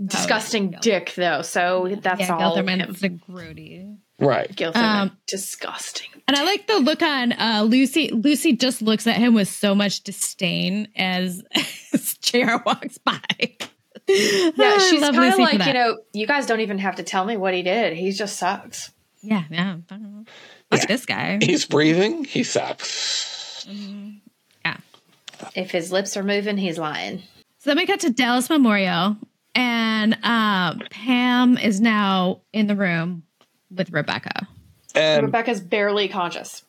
disgusting 0.04 0.72
Gil. 0.72 0.80
dick, 0.80 1.14
though. 1.16 1.44
So 1.44 1.96
that's 2.02 2.22
yeah, 2.22 2.36
all. 2.36 2.56
Gilderman 2.58 2.80
him. 2.80 2.90
is 2.96 3.04
a 3.04 3.10
grody. 3.10 3.98
Right, 4.20 4.54
Gil 4.56 4.72
Um, 4.76 5.18
disgusting. 5.28 6.08
And 6.28 6.36
I 6.36 6.44
like 6.44 6.68
the 6.68 6.80
look 6.80 7.02
on 7.02 7.34
uh, 7.34 7.64
Lucy. 7.66 8.10
Lucy 8.12 8.54
just 8.54 8.82
looks 8.82 9.08
at 9.08 9.16
him 9.18 9.34
with 9.34 9.48
so 9.48 9.74
much 9.74 10.02
disdain 10.02 10.90
as, 10.96 11.44
as 11.94 12.18
JR 12.18 12.56
walks 12.66 12.98
by. 12.98 13.20
Yeah, 14.10 14.78
she's 14.78 15.02
love 15.02 15.16
kind 15.16 15.34
of 15.34 15.40
like 15.40 15.66
you 15.66 15.74
know, 15.74 15.98
you 16.14 16.26
guys 16.28 16.46
don't 16.46 16.62
even 16.62 16.78
have 16.78 16.96
to 16.96 17.04
tell 17.04 17.26
me 17.26 17.36
what 17.36 17.54
he 17.54 17.62
did. 17.62 17.92
He 17.92 18.14
just 18.14 18.38
sucks. 18.38 18.94
Yeah, 19.22 19.44
yeah. 19.50 19.78
Look 20.72 20.82
at 20.82 20.88
this 20.88 21.06
guy. 21.06 21.40
He's 21.42 21.66
breathing. 21.66 22.24
He 22.24 22.44
sucks. 22.44 23.68
Yeah. 23.68 24.78
If 25.56 25.72
his 25.72 25.92
lips 25.92 26.16
are 26.16 26.24
moving, 26.24 26.56
he's 26.56 26.78
lying. 26.78 27.22
So 27.60 27.72
then 27.72 27.78
we 27.78 27.86
got 27.86 28.00
to 28.02 28.10
Dallas 28.10 28.50
Memorial, 28.50 29.18
and 29.54 30.18
uh, 30.24 30.76
Pam 30.90 31.58
is 31.58 31.82
now 31.82 32.44
in 32.54 32.68
the 32.68 32.78
room 32.78 33.24
with 33.76 33.92
Rebecca. 33.92 34.48
And 34.96 35.26
Rebecca's 35.26 35.62
barely 35.62 36.08
conscious. 36.08 36.64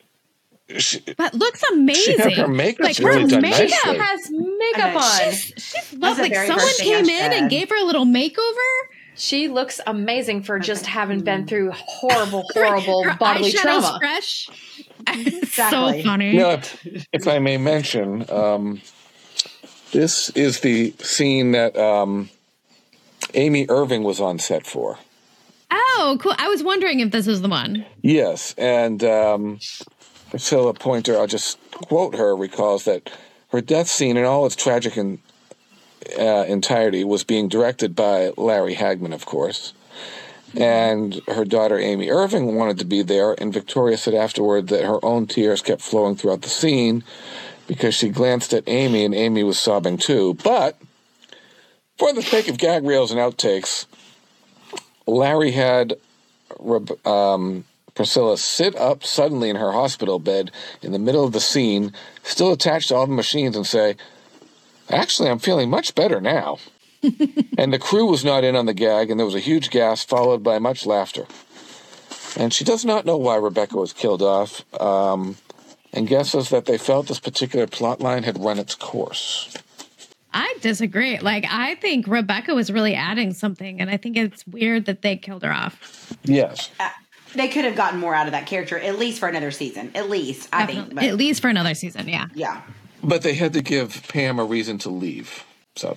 she, 0.77 0.99
But 1.17 1.33
looks 1.33 1.63
amazing. 1.71 2.15
she 2.17 2.17
had 2.21 2.33
her 2.33 2.47
makeup 2.47 2.83
Like, 2.85 2.99
really 2.99 3.21
her 3.23 3.27
done 3.27 3.41
makeup 3.41 3.59
nicely. 3.85 3.97
Has 3.97 4.31
makeup 4.31 4.95
on. 4.95 5.31
She's, 5.31 5.53
she's 5.57 5.93
lovely. 5.93 6.29
Like 6.29 6.35
someone 6.35 6.59
first 6.59 6.79
thing 6.79 6.93
I 6.93 7.01
came 7.01 7.09
in 7.09 7.33
and 7.33 7.49
gave 7.49 7.69
her 7.69 7.75
a 7.81 7.85
little 7.85 8.05
makeover. 8.05 8.67
She 9.15 9.47
looks 9.49 9.81
amazing 9.85 10.43
for 10.43 10.59
just 10.59 10.85
having 10.85 11.21
been 11.21 11.45
through 11.47 11.71
horrible, 11.71 12.43
horrible 12.53 13.03
Her 13.03 13.17
bodily 13.17 13.51
trauma. 13.51 13.97
fresh. 13.99 14.49
Exactly. 15.07 16.01
so 16.01 16.03
funny. 16.07 16.31
You 16.33 16.39
know, 16.39 16.49
if, 16.51 17.07
if 17.13 17.27
I 17.27 17.39
may 17.39 17.57
mention, 17.57 18.29
um, 18.29 18.81
this 19.91 20.29
is 20.31 20.59
the 20.59 20.93
scene 20.99 21.53
that 21.53 21.75
um, 21.77 22.29
Amy 23.33 23.65
Irving 23.69 24.03
was 24.03 24.19
on 24.21 24.37
set 24.39 24.67
for. 24.67 24.99
Oh, 25.71 26.17
cool. 26.19 26.33
I 26.37 26.47
was 26.47 26.63
wondering 26.63 26.99
if 26.99 27.11
this 27.11 27.27
was 27.27 27.41
the 27.41 27.49
one. 27.49 27.85
Yes, 28.01 28.55
and 28.57 29.03
um, 29.03 29.59
Priscilla 30.29 30.73
Pointer, 30.73 31.17
I'll 31.17 31.27
just 31.27 31.59
quote 31.71 32.15
her, 32.15 32.35
recalls 32.35 32.85
that 32.85 33.09
her 33.49 33.61
death 33.61 33.87
scene 33.87 34.17
in 34.17 34.25
all 34.25 34.45
its 34.45 34.55
tragic 34.55 34.97
in, 34.97 35.19
uh, 36.17 36.45
entirety 36.47 37.03
was 37.03 37.23
being 37.23 37.47
directed 37.47 37.95
by 37.95 38.31
Larry 38.37 38.75
Hagman, 38.75 39.13
of 39.13 39.25
course. 39.25 39.73
And 40.55 41.21
her 41.27 41.45
daughter 41.45 41.77
Amy 41.77 42.09
Irving 42.09 42.55
wanted 42.55 42.79
to 42.79 42.85
be 42.85 43.03
there, 43.03 43.35
and 43.39 43.53
Victoria 43.53 43.97
said 43.97 44.15
afterward 44.15 44.67
that 44.69 44.85
her 44.85 45.03
own 45.05 45.27
tears 45.27 45.61
kept 45.61 45.81
flowing 45.81 46.15
throughout 46.15 46.41
the 46.41 46.49
scene 46.49 47.03
because 47.67 47.93
she 47.93 48.09
glanced 48.09 48.53
at 48.53 48.63
Amy 48.65 49.05
and 49.05 49.13
Amy 49.13 49.43
was 49.43 49.59
sobbing 49.59 49.97
too. 49.97 50.33
But 50.43 50.79
for 51.99 52.13
the 52.13 52.23
sake 52.23 52.47
of 52.47 52.57
gag 52.57 52.83
reels 52.83 53.11
and 53.11 53.19
outtakes, 53.19 53.85
Larry 55.09 55.51
had 55.51 55.95
um, 57.05 57.65
Priscilla 57.95 58.37
sit 58.37 58.75
up 58.75 59.03
suddenly 59.03 59.49
in 59.49 59.55
her 59.55 59.71
hospital 59.71 60.19
bed 60.19 60.51
in 60.81 60.91
the 60.91 60.99
middle 60.99 61.25
of 61.25 61.33
the 61.33 61.39
scene, 61.39 61.93
still 62.23 62.51
attached 62.51 62.89
to 62.89 62.95
all 62.95 63.07
the 63.07 63.13
machines, 63.13 63.55
and 63.55 63.67
say, 63.67 63.95
Actually, 64.89 65.29
I'm 65.29 65.39
feeling 65.39 65.69
much 65.69 65.93
better 65.95 66.19
now. 66.19 66.57
and 67.57 67.71
the 67.71 67.79
crew 67.79 68.05
was 68.05 68.25
not 68.25 68.43
in 68.43 68.55
on 68.55 68.65
the 68.65 68.73
gag, 68.73 69.09
and 69.09 69.19
there 69.19 69.25
was 69.25 69.35
a 69.35 69.39
huge 69.39 69.69
gasp 69.69 70.09
followed 70.09 70.43
by 70.43 70.59
much 70.59 70.85
laughter. 70.85 71.25
And 72.37 72.53
she 72.53 72.63
does 72.63 72.85
not 72.85 73.05
know 73.05 73.17
why 73.17 73.35
Rebecca 73.35 73.77
was 73.77 73.93
killed 73.93 74.21
off, 74.21 74.63
um, 74.79 75.37
and 75.93 76.07
guesses 76.07 76.49
that 76.49 76.65
they 76.65 76.77
felt 76.77 77.07
this 77.07 77.19
particular 77.19 77.67
plot 77.67 78.01
line 78.01 78.23
had 78.23 78.43
run 78.43 78.59
its 78.59 78.75
course. 78.75 79.55
I 80.33 80.55
disagree. 80.61 81.17
Like, 81.19 81.45
I 81.49 81.75
think 81.75 82.07
Rebecca 82.07 82.53
was 82.53 82.71
really 82.71 82.95
adding 82.95 83.33
something, 83.33 83.81
and 83.81 83.89
I 83.89 83.97
think 83.97 84.15
it's 84.17 84.45
weird 84.45 84.85
that 84.85 85.01
they 85.01 85.15
killed 85.17 85.43
her 85.43 85.51
off. 85.51 86.15
Yes. 86.23 86.69
Uh, 86.79 86.89
they 87.35 87.47
could 87.47 87.65
have 87.65 87.75
gotten 87.75 87.99
more 87.99 88.13
out 88.15 88.25
of 88.27 88.31
that 88.33 88.45
character, 88.47 88.77
at 88.77 88.97
least 88.99 89.19
for 89.19 89.27
another 89.27 89.51
season. 89.51 89.91
At 89.95 90.09
least, 90.09 90.49
I 90.53 90.65
think. 90.65 90.93
But, 90.95 91.03
At 91.03 91.15
least 91.15 91.41
for 91.41 91.47
another 91.47 91.73
season, 91.73 92.07
yeah. 92.07 92.27
yeah. 92.35 92.61
But 93.03 93.21
they 93.21 93.33
had 93.35 93.53
to 93.53 93.61
give 93.61 94.03
Pam 94.07 94.39
a 94.39 94.45
reason 94.45 94.77
to 94.79 94.89
leave. 94.89 95.45
So, 95.75 95.95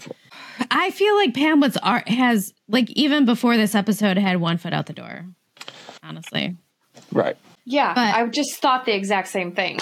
I 0.71 0.91
feel 0.91 1.15
like 1.17 1.35
Pam 1.35 1.61
was 1.61 1.77
art 1.79 2.09
has 2.09 2.53
like 2.69 2.89
even 2.91 3.25
before 3.25 3.57
this 3.57 3.75
episode 3.75 4.17
had 4.19 4.41
one 4.41 4.59
foot 4.59 4.73
out 4.73 4.87
the 4.87 4.93
door. 4.93 5.25
Honestly, 6.03 6.57
right. 7.11 7.37
Yeah, 7.65 7.95
But- 7.95 8.15
I 8.15 8.27
just 8.29 8.57
thought 8.61 8.85
the 8.85 8.95
exact 8.95 9.29
same 9.29 9.53
thing. 9.53 9.81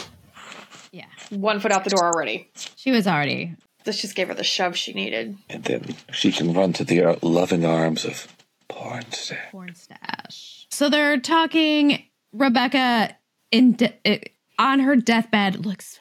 yeah, 0.92 1.06
One 1.30 1.60
foot 1.60 1.72
out 1.72 1.84
the 1.84 1.90
door 1.90 2.04
already. 2.12 2.50
she 2.76 2.90
was 2.92 3.06
already 3.06 3.56
This 3.84 4.00
just 4.02 4.14
gave 4.14 4.28
her 4.28 4.34
the 4.34 4.44
shove 4.44 4.76
she 4.76 4.92
needed. 4.92 5.36
And 5.48 5.64
then 5.64 5.96
she 6.12 6.32
can 6.32 6.52
run 6.52 6.72
to 6.74 6.84
the 6.84 7.02
uh, 7.02 7.16
loving 7.22 7.64
arms 7.64 8.04
of 8.04 8.28
porn 8.68 9.10
stash. 9.12 9.50
porn 9.50 9.74
stash. 9.74 10.66
So 10.70 10.88
they're 10.88 11.18
talking. 11.18 12.04
Rebecca 12.32 13.16
in 13.50 13.72
de- 13.72 14.32
on 14.58 14.80
her 14.80 14.94
deathbed 14.94 15.66
looks 15.66 15.98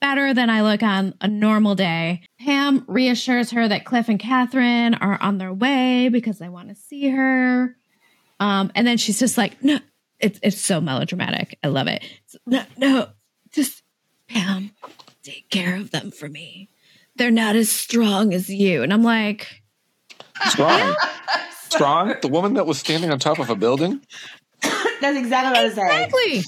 better 0.00 0.34
than 0.34 0.50
I 0.50 0.62
look 0.62 0.82
on 0.82 1.14
a 1.20 1.28
normal 1.28 1.74
day. 1.74 2.22
Pam 2.40 2.84
reassures 2.86 3.50
her 3.52 3.66
that 3.68 3.84
Cliff 3.84 4.08
and 4.08 4.18
Catherine 4.18 4.94
are 4.94 5.20
on 5.20 5.38
their 5.38 5.52
way 5.52 6.08
because 6.08 6.38
they 6.38 6.48
want 6.48 6.68
to 6.68 6.74
see 6.74 7.08
her. 7.10 7.76
Um, 8.40 8.72
and 8.74 8.86
then 8.86 8.98
she's 8.98 9.18
just 9.18 9.38
like, 9.38 9.62
no, 9.62 9.78
it's 10.18 10.38
it's 10.42 10.60
so 10.60 10.80
melodramatic. 10.80 11.58
I 11.62 11.68
love 11.68 11.86
it. 11.86 12.02
It's, 12.24 12.36
no, 12.46 12.64
no, 12.76 13.08
just 13.52 13.82
Pam, 14.28 14.72
take 15.22 15.48
care 15.50 15.76
of 15.76 15.90
them 15.90 16.10
for 16.10 16.28
me. 16.28 16.68
They're 17.16 17.30
not 17.30 17.56
as 17.56 17.70
strong 17.70 18.32
as 18.34 18.48
you. 18.48 18.82
And 18.82 18.92
I'm 18.92 19.02
like, 19.02 19.62
Strong. 20.46 20.96
Strong? 21.68 22.14
The 22.22 22.28
woman 22.28 22.54
that 22.54 22.66
was 22.66 22.78
standing 22.78 23.10
on 23.10 23.18
top 23.18 23.38
of 23.38 23.50
a 23.50 23.54
building? 23.56 24.00
That's 24.62 25.16
exactly 25.18 25.50
what 25.50 25.56
I 25.56 25.64
was 25.64 25.74
saying. 25.74 25.88
exactly. 26.02 26.42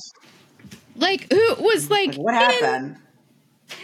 Like 0.96 1.32
who 1.32 1.54
was 1.64 1.90
like 1.90 2.14
What 2.16 2.34
in- 2.34 2.40
happened? 2.40 2.96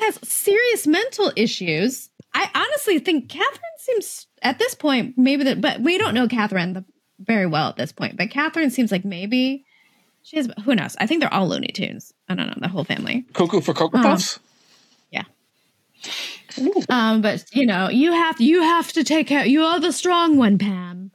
has 0.00 0.18
serious 0.28 0.86
mental 0.86 1.32
issues. 1.36 2.08
I 2.34 2.48
honestly 2.54 2.98
think 3.00 3.28
Catherine 3.28 3.60
seems 3.78 4.26
at 4.42 4.58
this 4.58 4.74
point 4.74 5.14
maybe 5.18 5.44
that, 5.44 5.60
but 5.60 5.80
we 5.80 5.98
don't 5.98 6.14
know 6.14 6.26
Catherine 6.28 6.72
the, 6.72 6.84
very 7.20 7.46
well 7.46 7.68
at 7.68 7.76
this 7.76 7.92
point. 7.92 8.16
But 8.16 8.30
Catherine 8.30 8.70
seems 8.70 8.90
like 8.90 9.04
maybe 9.04 9.64
she 10.22 10.36
has. 10.36 10.48
Who 10.64 10.74
knows? 10.74 10.96
I 10.98 11.06
think 11.06 11.20
they're 11.20 11.32
all 11.34 11.48
Looney 11.48 11.68
Tunes. 11.68 12.12
I 12.28 12.34
don't 12.34 12.46
know 12.46 12.54
the 12.58 12.68
whole 12.68 12.84
family. 12.84 13.24
Cuckoo 13.34 13.60
for 13.60 13.74
Cocoa 13.74 13.98
Uh-huh. 13.98 14.08
Puffs? 14.10 14.38
Yeah. 15.10 15.24
Um, 16.88 17.22
but 17.22 17.44
you 17.52 17.66
know, 17.66 17.88
you 17.88 18.12
have 18.12 18.40
you 18.40 18.62
have 18.62 18.92
to 18.92 19.04
take 19.04 19.26
care. 19.26 19.44
You 19.46 19.62
are 19.62 19.80
the 19.80 19.92
strong 19.92 20.36
one, 20.36 20.58
Pam. 20.58 21.10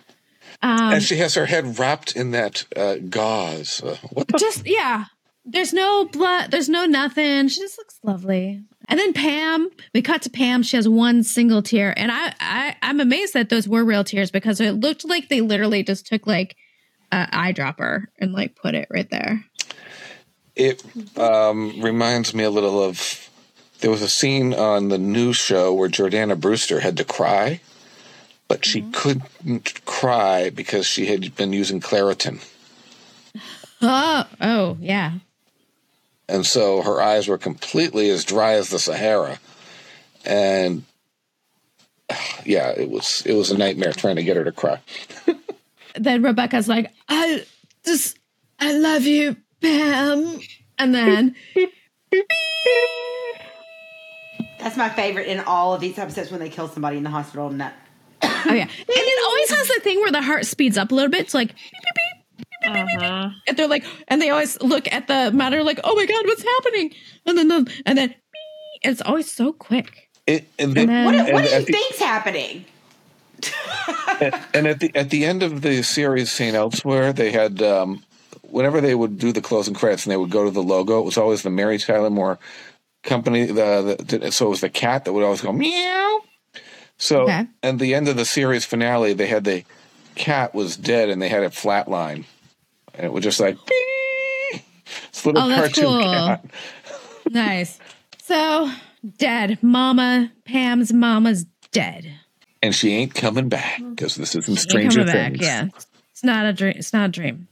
Um, 0.61 0.93
and 0.93 1.03
she 1.03 1.17
has 1.17 1.35
her 1.35 1.45
head 1.45 1.77
wrapped 1.77 2.15
in 2.15 2.31
that 2.31 2.65
uh, 2.75 2.95
gauze. 2.95 3.81
Uh, 3.83 3.97
what 4.11 4.27
just 4.37 4.65
yeah. 4.65 5.05
There's 5.49 5.71
no 5.71 6.03
blood. 6.03 6.51
There's 6.51 6.67
no 6.67 6.85
nothing. 6.85 7.47
She 7.47 7.61
just 7.61 7.77
looks 7.77 7.97
lovely. 8.03 8.65
And 8.89 8.99
then 8.99 9.13
Pam, 9.13 9.69
we 9.93 10.01
cut 10.01 10.21
to 10.23 10.29
Pam. 10.29 10.61
She 10.61 10.75
has 10.75 10.89
one 10.89 11.23
single 11.23 11.61
tear, 11.61 11.93
and 11.97 12.11
I, 12.11 12.33
I 12.41 12.75
I'm 12.81 12.99
amazed 12.99 13.33
that 13.33 13.47
those 13.47 13.67
were 13.67 13.85
real 13.85 14.03
tears 14.03 14.29
because 14.29 14.59
it 14.59 14.73
looked 14.73 15.05
like 15.05 15.29
they 15.29 15.39
literally 15.39 15.83
just 15.83 16.05
took 16.05 16.27
like 16.27 16.57
a 17.13 17.27
eyedropper 17.27 18.07
and 18.19 18.33
like 18.33 18.57
put 18.57 18.75
it 18.75 18.89
right 18.89 19.09
there. 19.09 19.45
It 20.55 20.83
um, 21.17 21.81
reminds 21.81 22.33
me 22.33 22.43
a 22.43 22.49
little 22.49 22.83
of. 22.83 23.26
There 23.79 23.91
was 23.91 24.01
a 24.01 24.09
scene 24.09 24.53
on 24.53 24.89
the 24.89 24.97
news 24.97 25.35
show 25.37 25.73
where 25.73 25.89
Jordana 25.89 26.39
Brewster 26.39 26.79
had 26.79 26.97
to 26.97 27.03
cry, 27.03 27.61
but 28.47 28.65
she 28.65 28.81
Mm-hmm. 28.81 28.91
couldn't 28.91 29.85
cry 29.85 30.49
because 30.49 30.85
she 30.87 31.05
had 31.07 31.35
been 31.35 31.53
using 31.53 31.79
Claritin. 31.79 32.43
Oh, 33.81 34.25
oh 34.41 34.77
yeah. 34.81 35.11
and 36.27 36.45
so 36.45 36.81
her 36.81 36.99
eyes 37.01 37.27
were 37.27 37.37
completely 37.37 38.09
as 38.09 38.25
dry 38.25 38.53
as 38.53 38.69
the 38.69 38.79
Sahara, 38.79 39.39
and 40.25 40.83
yeah, 42.45 42.69
it 42.71 42.89
was 42.89 43.21
it 43.25 43.33
was 43.33 43.51
a 43.51 43.57
nightmare 43.57 43.93
trying 43.93 44.15
to 44.15 44.23
get 44.23 44.37
her 44.37 44.43
to 44.43 44.51
cry. 44.51 44.79
Then 45.99 46.21
Rebecca's 46.21 46.67
like, 46.67 46.91
I 47.09 47.43
just 47.83 48.19
I 48.59 48.73
love 48.73 49.03
you, 49.03 49.35
Pam. 49.61 50.39
And 50.77 50.93
then 50.93 51.35
That's 54.59 54.77
my 54.77 54.89
favorite 54.89 55.27
in 55.27 55.39
all 55.41 55.73
of 55.73 55.81
these 55.81 55.97
episodes 55.97 56.31
when 56.31 56.39
they 56.39 56.49
kill 56.49 56.67
somebody 56.67 56.97
in 56.97 57.03
the 57.03 57.09
hospital. 57.09 57.47
And 57.47 57.61
that, 57.61 57.73
oh 58.23 58.41
yeah, 58.53 58.63
and 58.63 58.69
it 58.87 59.25
always 59.27 59.49
has 59.51 59.67
the 59.75 59.81
thing 59.81 59.97
where 59.99 60.11
the 60.11 60.21
heart 60.21 60.45
speeds 60.45 60.77
up 60.77 60.91
a 60.91 60.95
little 60.95 61.11
bit. 61.11 61.21
It's 61.21 61.33
like. 61.33 61.49
beep, 61.49 61.55
beep, 61.71 61.93
beep. 61.95 62.03
Uh-huh. 62.65 63.29
and 63.47 63.55
they're 63.55 63.67
like, 63.67 63.85
and 64.09 64.21
they 64.21 64.29
always 64.29 64.59
look 64.61 64.91
at 64.91 65.07
the 65.07 65.31
matter 65.31 65.63
like, 65.63 65.79
oh 65.83 65.95
my 65.95 66.05
god, 66.05 66.25
what's 66.25 66.43
happening? 66.43 66.91
And 67.25 67.37
then, 67.37 67.47
the, 67.47 67.71
and 67.85 67.97
then, 67.97 68.09
beep. 68.09 68.17
it's 68.81 69.01
always 69.01 69.31
so 69.31 69.53
quick. 69.53 70.09
It, 70.25 70.47
and, 70.59 70.69
And 70.69 70.75
then, 70.75 70.87
then- 70.87 71.05
what, 71.05 71.15
and 71.15 71.33
what 71.33 71.43
do 71.45 71.49
you 71.51 71.59
the- 71.65 71.71
think's 71.71 71.99
happening? 71.99 72.65
and 74.53 74.67
at 74.67 74.79
the 74.79 74.91
at 74.95 75.09
the 75.11 75.23
end 75.25 75.43
of 75.43 75.61
the 75.61 75.83
series 75.83 76.31
St. 76.31 76.55
Elsewhere, 76.55 77.13
they 77.13 77.31
had 77.31 77.61
um, 77.61 78.03
whenever 78.41 78.81
they 78.81 78.95
would 78.95 79.19
do 79.19 79.31
the 79.31 79.41
closing 79.41 79.73
credits 79.75 80.05
and 80.05 80.11
they 80.11 80.17
would 80.17 80.31
go 80.31 80.43
to 80.43 80.51
the 80.51 80.63
logo, 80.63 80.99
it 80.99 81.05
was 81.05 81.17
always 81.17 81.43
the 81.43 81.49
Mary 81.51 81.77
Tyler 81.77 82.09
Moore 82.09 82.39
company. 83.07 83.45
The, 83.47 83.97
the 84.19 84.31
so 84.31 84.45
it 84.45 84.49
was 84.49 84.61
the 84.61 84.69
cat 84.69 85.05
that 85.05 85.13
would 85.13 85.23
always 85.23 85.41
go 85.41 85.51
meow. 85.51 86.19
So 86.97 87.21
Okay. 87.23 87.47
at 87.63 87.79
the 87.79 87.95
end 87.95 88.07
of 88.07 88.15
the 88.17 88.25
series 88.25 88.65
finale, 88.65 89.13
they 89.13 89.27
had 89.27 89.43
the 89.43 89.63
cat 90.15 90.53
was 90.53 90.77
dead 90.77 91.09
and 91.09 91.19
they 91.21 91.29
had 91.29 91.43
it 91.43 91.51
flatline, 91.53 92.25
and 92.93 93.05
it 93.05 93.11
was 93.11 93.23
just 93.23 93.39
like 93.39 93.57
"Beep." 93.65 94.61
this 95.11 95.25
little 95.25 95.41
Oh, 95.41 95.55
cartoon 95.55 95.83
cool. 95.85 96.01
cat. 96.03 96.45
Nice. 97.29 97.77
So 98.23 98.71
dead. 99.17 99.57
Mama, 99.61 100.31
Pam's 100.45 100.93
mama's 100.93 101.45
dead. 101.71 102.09
And 102.63 102.73
she 102.73 102.93
ain't 102.93 103.13
coming 103.13 103.49
back 103.49 103.81
because 103.89 104.15
this 104.15 104.33
isn't 104.35 104.55
Stranger 104.57 104.99
coming 105.01 105.13
back. 105.13 105.31
Things. 105.33 105.41
Yeah, 105.45 105.67
it's 106.11 106.23
not 106.23 106.45
a 106.45 106.53
dream. 106.53 106.73
It's 106.77 106.93
not 106.93 107.09
a 107.09 107.11
dream. 107.11 107.47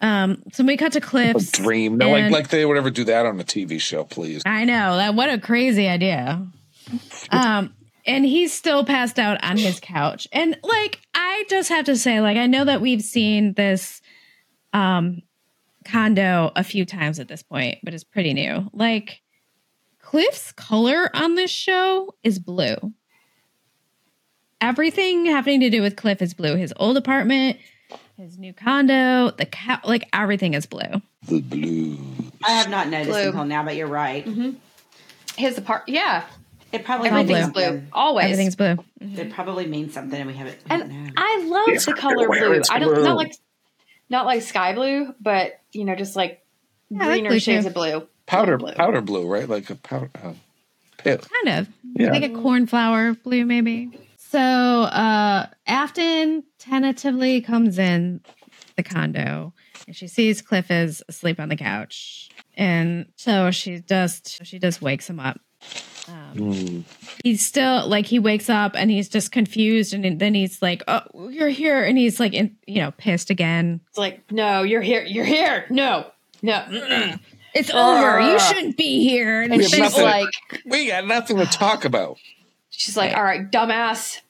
Um, 0.00 0.42
so 0.52 0.64
we 0.64 0.76
cut 0.76 0.92
to 0.92 0.98
A 0.98 1.02
Cliff's 1.02 1.50
dream. 1.50 1.98
No, 1.98 2.10
like 2.10 2.30
like 2.30 2.48
they 2.48 2.64
would 2.64 2.76
ever 2.76 2.90
do 2.90 3.04
that 3.04 3.26
on 3.26 3.40
a 3.40 3.44
TV 3.44 3.80
show, 3.80 4.04
please. 4.04 4.42
I 4.46 4.64
know 4.64 4.96
that. 4.96 5.14
What 5.14 5.28
a 5.28 5.38
crazy 5.38 5.88
idea. 5.88 6.46
Um, 7.30 7.74
and 8.06 8.24
he's 8.24 8.52
still 8.52 8.84
passed 8.84 9.18
out 9.18 9.42
on 9.44 9.58
his 9.58 9.80
couch. 9.80 10.26
And 10.32 10.58
like, 10.62 11.00
I 11.14 11.44
just 11.50 11.68
have 11.68 11.84
to 11.86 11.96
say, 11.96 12.20
like, 12.20 12.36
I 12.36 12.46
know 12.46 12.64
that 12.64 12.80
we've 12.80 13.02
seen 13.02 13.54
this 13.54 14.00
um 14.72 15.22
condo 15.84 16.52
a 16.54 16.62
few 16.62 16.84
times 16.84 17.18
at 17.18 17.28
this 17.28 17.42
point, 17.42 17.78
but 17.82 17.94
it's 17.94 18.04
pretty 18.04 18.34
new. 18.34 18.68
Like, 18.72 19.20
Cliff's 19.98 20.52
color 20.52 21.10
on 21.14 21.34
this 21.34 21.50
show 21.50 22.14
is 22.22 22.38
blue. 22.38 22.76
Everything 24.60 25.26
happening 25.26 25.60
to 25.60 25.70
do 25.70 25.82
with 25.82 25.96
Cliff 25.96 26.22
is 26.22 26.34
blue. 26.34 26.56
His 26.56 26.72
old 26.76 26.96
apartment, 26.96 27.58
his 28.18 28.36
new 28.38 28.52
condo, 28.52 29.30
the 29.30 29.46
cat, 29.46 29.86
like 29.86 30.08
everything 30.12 30.54
is 30.54 30.66
blue. 30.66 31.00
The 31.28 31.40
blue. 31.40 31.96
I 32.44 32.50
have 32.52 32.68
not 32.68 32.88
noticed 32.88 33.10
Blue. 33.10 33.28
until 33.28 33.44
now, 33.44 33.64
but 33.64 33.76
you're 33.76 33.86
right. 33.86 34.24
Mm-hmm. 34.26 34.50
His 35.36 35.56
apartment, 35.58 35.96
yeah, 35.96 36.24
It 36.72 36.84
probably 36.84 37.08
everything's 37.08 37.38
means 37.40 37.52
blue. 37.52 37.62
something. 37.62 37.88
Always. 37.92 38.24
Everything's 38.24 38.56
blue. 38.56 38.76
It 39.00 39.32
probably 39.32 39.66
means 39.66 39.94
something, 39.94 40.20
and 40.20 40.28
we 40.28 40.34
haven't. 40.36 40.58
And 40.68 40.88
known. 40.90 41.12
I 41.16 41.44
love 41.46 41.68
It's 41.68 41.86
the 41.86 41.94
color 41.94 42.26
blue. 42.28 42.60
I 42.70 42.78
don't 42.78 42.94
blue. 42.94 43.04
not 43.04 43.16
like 43.16 43.32
not 44.10 44.26
like 44.26 44.42
sky 44.42 44.74
blue, 44.74 45.14
but 45.20 45.60
you 45.72 45.84
know, 45.84 45.94
just 45.94 46.16
like 46.16 46.44
Yeah, 46.90 47.04
I 47.04 47.06
like 47.08 47.20
greener 47.22 47.40
shades 47.40 47.64
too. 47.64 47.68
of 47.68 47.74
blue. 47.74 48.08
Powder 48.26 48.58
Blue. 48.58 48.72
powder 48.72 49.00
blue, 49.00 49.26
right? 49.26 49.48
Like 49.48 49.70
a 49.70 49.74
powder 49.76 50.10
uh, 50.22 50.32
pale. 50.98 51.18
Kind 51.44 51.60
of. 51.60 51.68
Yeah. 51.94 52.10
Like 52.10 52.24
a 52.24 52.28
cornflower 52.30 53.14
blue, 53.14 53.44
maybe. 53.46 53.90
So 54.30 54.38
uh 54.40 55.46
Afton 55.66 56.44
tentatively 56.58 57.40
comes 57.40 57.78
in 57.78 58.20
the 58.76 58.82
condo 58.82 59.54
and 59.86 59.96
she 59.96 60.06
sees 60.08 60.42
Cliff 60.42 60.70
is 60.70 61.02
asleep 61.08 61.40
on 61.40 61.48
the 61.48 61.56
couch. 61.56 62.28
And 62.56 63.06
so 63.16 63.50
she 63.50 63.78
just 63.80 64.44
she 64.44 64.58
just 64.58 64.82
wakes 64.82 65.08
him 65.08 65.20
up. 65.20 65.40
Um, 66.08 66.34
Mm. 66.36 66.84
he's 67.24 67.44
still 67.44 67.86
like 67.88 68.06
he 68.06 68.18
wakes 68.18 68.48
up 68.48 68.72
and 68.74 68.90
he's 68.90 69.08
just 69.08 69.30
confused 69.32 69.92
and 69.92 70.18
then 70.20 70.34
he's 70.34 70.62
like, 70.62 70.82
"Oh, 70.88 71.28
you're 71.28 71.48
here," 71.48 71.82
and 71.84 71.98
he's 71.98 72.18
like, 72.20 72.32
in, 72.32 72.56
you 72.66 72.80
know, 72.80 72.92
pissed 72.92 73.28
again. 73.30 73.80
It's 73.88 73.98
like, 73.98 74.30
no, 74.32 74.62
you're 74.62 74.80
here. 74.80 75.04
You're 75.04 75.24
here. 75.26 75.66
No, 75.68 76.06
no. 76.42 76.52
mm-mm. 76.70 77.20
It's 77.54 77.70
over. 77.70 78.20
You 78.20 78.38
shouldn't 78.38 78.76
be 78.78 79.06
here. 79.06 79.42
And 79.42 79.52
And 79.52 79.60
We 79.60 79.68
she's 79.68 79.78
nothing- 79.80 80.04
like, 80.04 80.28
We 80.64 80.86
got 80.88 81.06
nothing 81.06 81.36
to 81.38 81.46
talk 81.46 81.84
about. 81.84 82.18
She's 82.70 82.96
like, 82.96 83.12
Right. 83.12 83.18
all 83.18 83.24
right, 83.24 83.50
dumbass. 83.50 84.20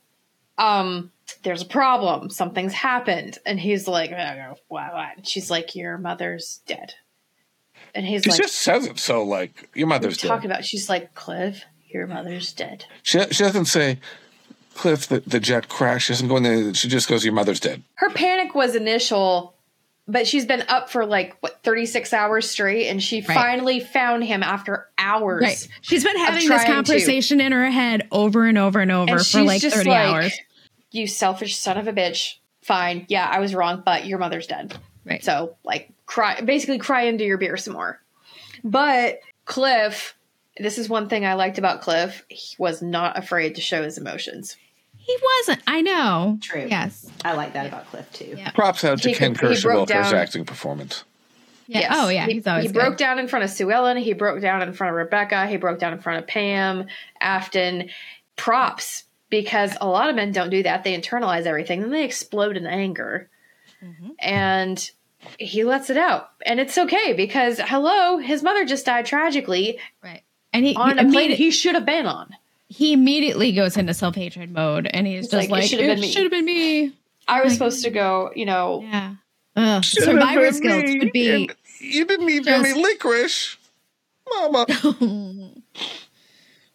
Um, 0.56 1.12
there's 1.42 1.62
a 1.62 1.66
problem. 1.66 2.30
Something's 2.30 2.72
happened. 2.72 3.38
And 3.46 3.60
he's 3.60 3.86
like, 3.86 4.10
"Oh, 4.10 4.54
what, 4.68 4.92
what? 4.92 5.16
And 5.18 5.26
she's 5.28 5.50
like, 5.50 5.74
your 5.76 5.98
mother's 5.98 6.60
dead. 6.66 6.94
And 7.94 8.04
he's 8.04 8.26
like 8.26 8.36
She 8.36 8.42
like, 8.42 8.48
just 8.50 8.58
says 8.60 8.86
it 8.86 8.98
so 8.98 9.22
like 9.24 9.50
your 9.54 9.62
what 9.62 9.70
are 9.76 9.78
you 9.78 9.86
mother's 9.86 10.16
talking 10.18 10.48
dead. 10.48 10.56
about? 10.56 10.64
She's 10.64 10.88
like, 10.88 11.14
Cliff, 11.14 11.62
your 11.88 12.06
mother's 12.06 12.52
dead. 12.52 12.84
She, 13.02 13.20
she 13.30 13.44
doesn't 13.44 13.66
say, 13.66 13.98
Cliff, 14.74 15.06
the, 15.06 15.20
the 15.20 15.40
jet 15.40 15.68
crashed. 15.68 16.06
She 16.06 16.12
doesn't 16.12 16.28
go 16.28 16.36
in 16.36 16.42
there. 16.42 16.74
She 16.74 16.88
just 16.88 17.08
goes, 17.08 17.24
your 17.24 17.34
mother's 17.34 17.60
dead. 17.60 17.82
Her 17.94 18.10
panic 18.10 18.54
was 18.54 18.74
initial, 18.74 19.54
but 20.08 20.26
she's 20.26 20.46
been 20.46 20.62
up 20.68 20.88
for 20.90 21.04
like 21.04 21.36
what 21.40 21.62
36 21.62 22.12
hours 22.12 22.50
straight, 22.50 22.88
and 22.88 23.02
she 23.02 23.20
Right. 23.20 23.34
finally 23.34 23.78
found 23.80 24.24
him 24.24 24.42
after 24.42 24.88
hours. 24.96 25.42
Right. 25.42 25.68
She's 25.82 26.02
been 26.02 26.16
having 26.16 26.40
this 26.40 26.46
trying 26.46 26.66
to. 26.66 26.72
conversation 26.72 27.40
in 27.40 27.52
her 27.52 27.70
head 27.70 28.08
over 28.10 28.46
and 28.46 28.56
over 28.56 28.80
and 28.80 28.90
over 28.90 29.16
And 29.16 29.26
for 29.26 29.42
like 29.42 29.60
30 29.60 29.88
like, 29.90 30.08
hours. 30.08 30.38
You 30.90 31.06
selfish 31.06 31.56
son 31.58 31.76
of 31.76 31.86
a 31.86 31.92
bitch. 31.92 32.36
Fine, 32.62 33.06
yeah, 33.08 33.28
I 33.30 33.38
was 33.38 33.54
wrong, 33.54 33.82
but 33.84 34.06
your 34.06 34.18
mother's 34.18 34.46
dead. 34.46 34.74
Right. 35.04 35.22
So 35.22 35.56
like 35.64 35.90
cry 36.06 36.40
basically 36.40 36.78
cry 36.78 37.02
into 37.02 37.24
your 37.24 37.38
beer 37.38 37.56
some 37.56 37.74
more. 37.74 38.00
But 38.64 39.20
Cliff, 39.44 40.16
this 40.58 40.78
is 40.78 40.88
one 40.88 41.08
thing 41.08 41.24
I 41.24 41.34
liked 41.34 41.58
about 41.58 41.82
Cliff. 41.82 42.24
He 42.28 42.56
was 42.58 42.82
not 42.82 43.16
afraid 43.18 43.54
to 43.54 43.60
show 43.60 43.82
his 43.82 43.98
emotions. 43.98 44.56
He 45.08 45.16
wasn't. 45.38 45.62
I 45.66 45.80
know. 45.80 46.38
True. 46.42 46.66
Yes. 46.68 47.10
I 47.24 47.32
like 47.32 47.54
that 47.54 47.66
about 47.66 47.86
Cliff 47.86 48.12
too. 48.12 48.34
Yeah. 48.36 48.50
Props 48.50 48.84
out 48.84 49.00
to 49.02 49.08
He 49.08 49.14
Ken 49.14 49.34
could- 49.34 49.50
he 49.50 49.56
for 49.56 49.72
his 49.72 50.12
acting 50.12 50.44
performance. 50.44 51.02
Yeah. 51.66 51.80
Yes. 51.80 51.92
Oh 51.96 52.08
yeah. 52.10 52.26
He, 52.26 52.34
he's 52.34 52.46
always 52.46 52.66
he 52.66 52.72
good. 52.72 52.78
broke 52.78 52.96
down 52.98 53.18
in 53.18 53.26
front 53.26 53.44
of 53.44 53.50
Sue 53.50 53.70
Ellen. 53.70 53.96
He 53.96 54.12
broke 54.12 54.40
down 54.40 54.62
in 54.62 54.72
front 54.74 54.90
of 54.90 54.96
Rebecca. 54.96 55.46
He 55.46 55.56
broke 55.56 55.78
down 55.78 55.92
in 55.94 55.98
front 56.00 56.20
of 56.22 56.28
Pam, 56.28 56.86
Afton. 57.20 57.88
Props 58.36 59.04
because 59.30 59.76
a 59.80 59.86
lot 59.88 60.08
of 60.10 60.14
men 60.16 60.30
don't 60.32 60.50
do 60.50 60.62
that. 60.62 60.84
They 60.84 60.96
internalize 60.98 61.44
everything, 61.46 61.80
then 61.80 61.90
they 61.90 62.04
explode 62.04 62.56
in 62.56 62.66
anger, 62.66 63.28
Mm-hmm. 63.84 64.08
and 64.18 64.90
he 65.38 65.62
lets 65.64 65.88
it 65.90 65.96
out, 65.96 66.30
and 66.46 66.58
it's 66.60 66.76
okay 66.78 67.12
because 67.12 67.60
hello, 67.60 68.18
his 68.18 68.42
mother 68.42 68.64
just 68.64 68.86
died 68.86 69.06
tragically 69.06 69.78
Right. 70.02 70.22
And 70.52 70.64
he 70.64 70.74
on 70.74 70.98
he, 70.98 71.06
a 71.06 71.10
plane 71.10 71.30
he 71.32 71.50
should 71.50 71.74
have 71.74 71.84
been 71.86 72.06
on. 72.06 72.30
He 72.68 72.92
immediately 72.92 73.52
goes 73.52 73.76
into 73.76 73.94
self 73.94 74.14
hatred 74.14 74.52
mode, 74.52 74.86
and 74.92 75.06
he's 75.06 75.24
It's 75.24 75.32
just 75.32 75.34
like, 75.34 75.48
it 75.48 75.52
like, 75.52 75.64
should've 75.70 75.86
been 75.86 75.98
"It 75.98 76.00
me." 76.00 76.12
should 76.12 76.22
have 76.24 76.30
been 76.32 76.44
me." 76.44 76.92
I 77.26 77.42
was 77.42 77.52
Like- 77.52 77.58
supposed 77.58 77.84
to 77.84 77.90
go, 77.90 78.30
you 78.34 78.46
know, 78.46 78.82
Yeah. 78.90 79.14
Ugh. 79.56 79.84
Should've 79.84 80.04
Survivor 80.04 80.40
been 80.42 80.54
skills 80.54 80.82
me, 80.84 80.98
would 81.00 81.12
be. 81.12 81.30
and 81.30 81.54
You 81.80 82.04
didn't 82.06 82.28
eat 82.30 82.44
just- 82.44 82.66
any 82.66 82.80
licorice, 82.82 83.56
Mama. 84.30 84.66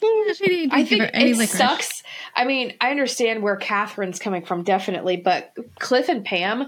I 0.05 0.83
think 0.87 1.09
any 1.13 1.31
it 1.31 1.37
licorice. 1.37 1.51
sucks. 1.57 2.03
I 2.35 2.45
mean, 2.45 2.73
I 2.81 2.91
understand 2.91 3.41
where 3.41 3.55
Catherine's 3.55 4.19
coming 4.19 4.43
from, 4.45 4.63
definitely, 4.63 5.17
but 5.17 5.53
Cliff 5.79 6.09
and 6.09 6.25
Pam 6.25 6.67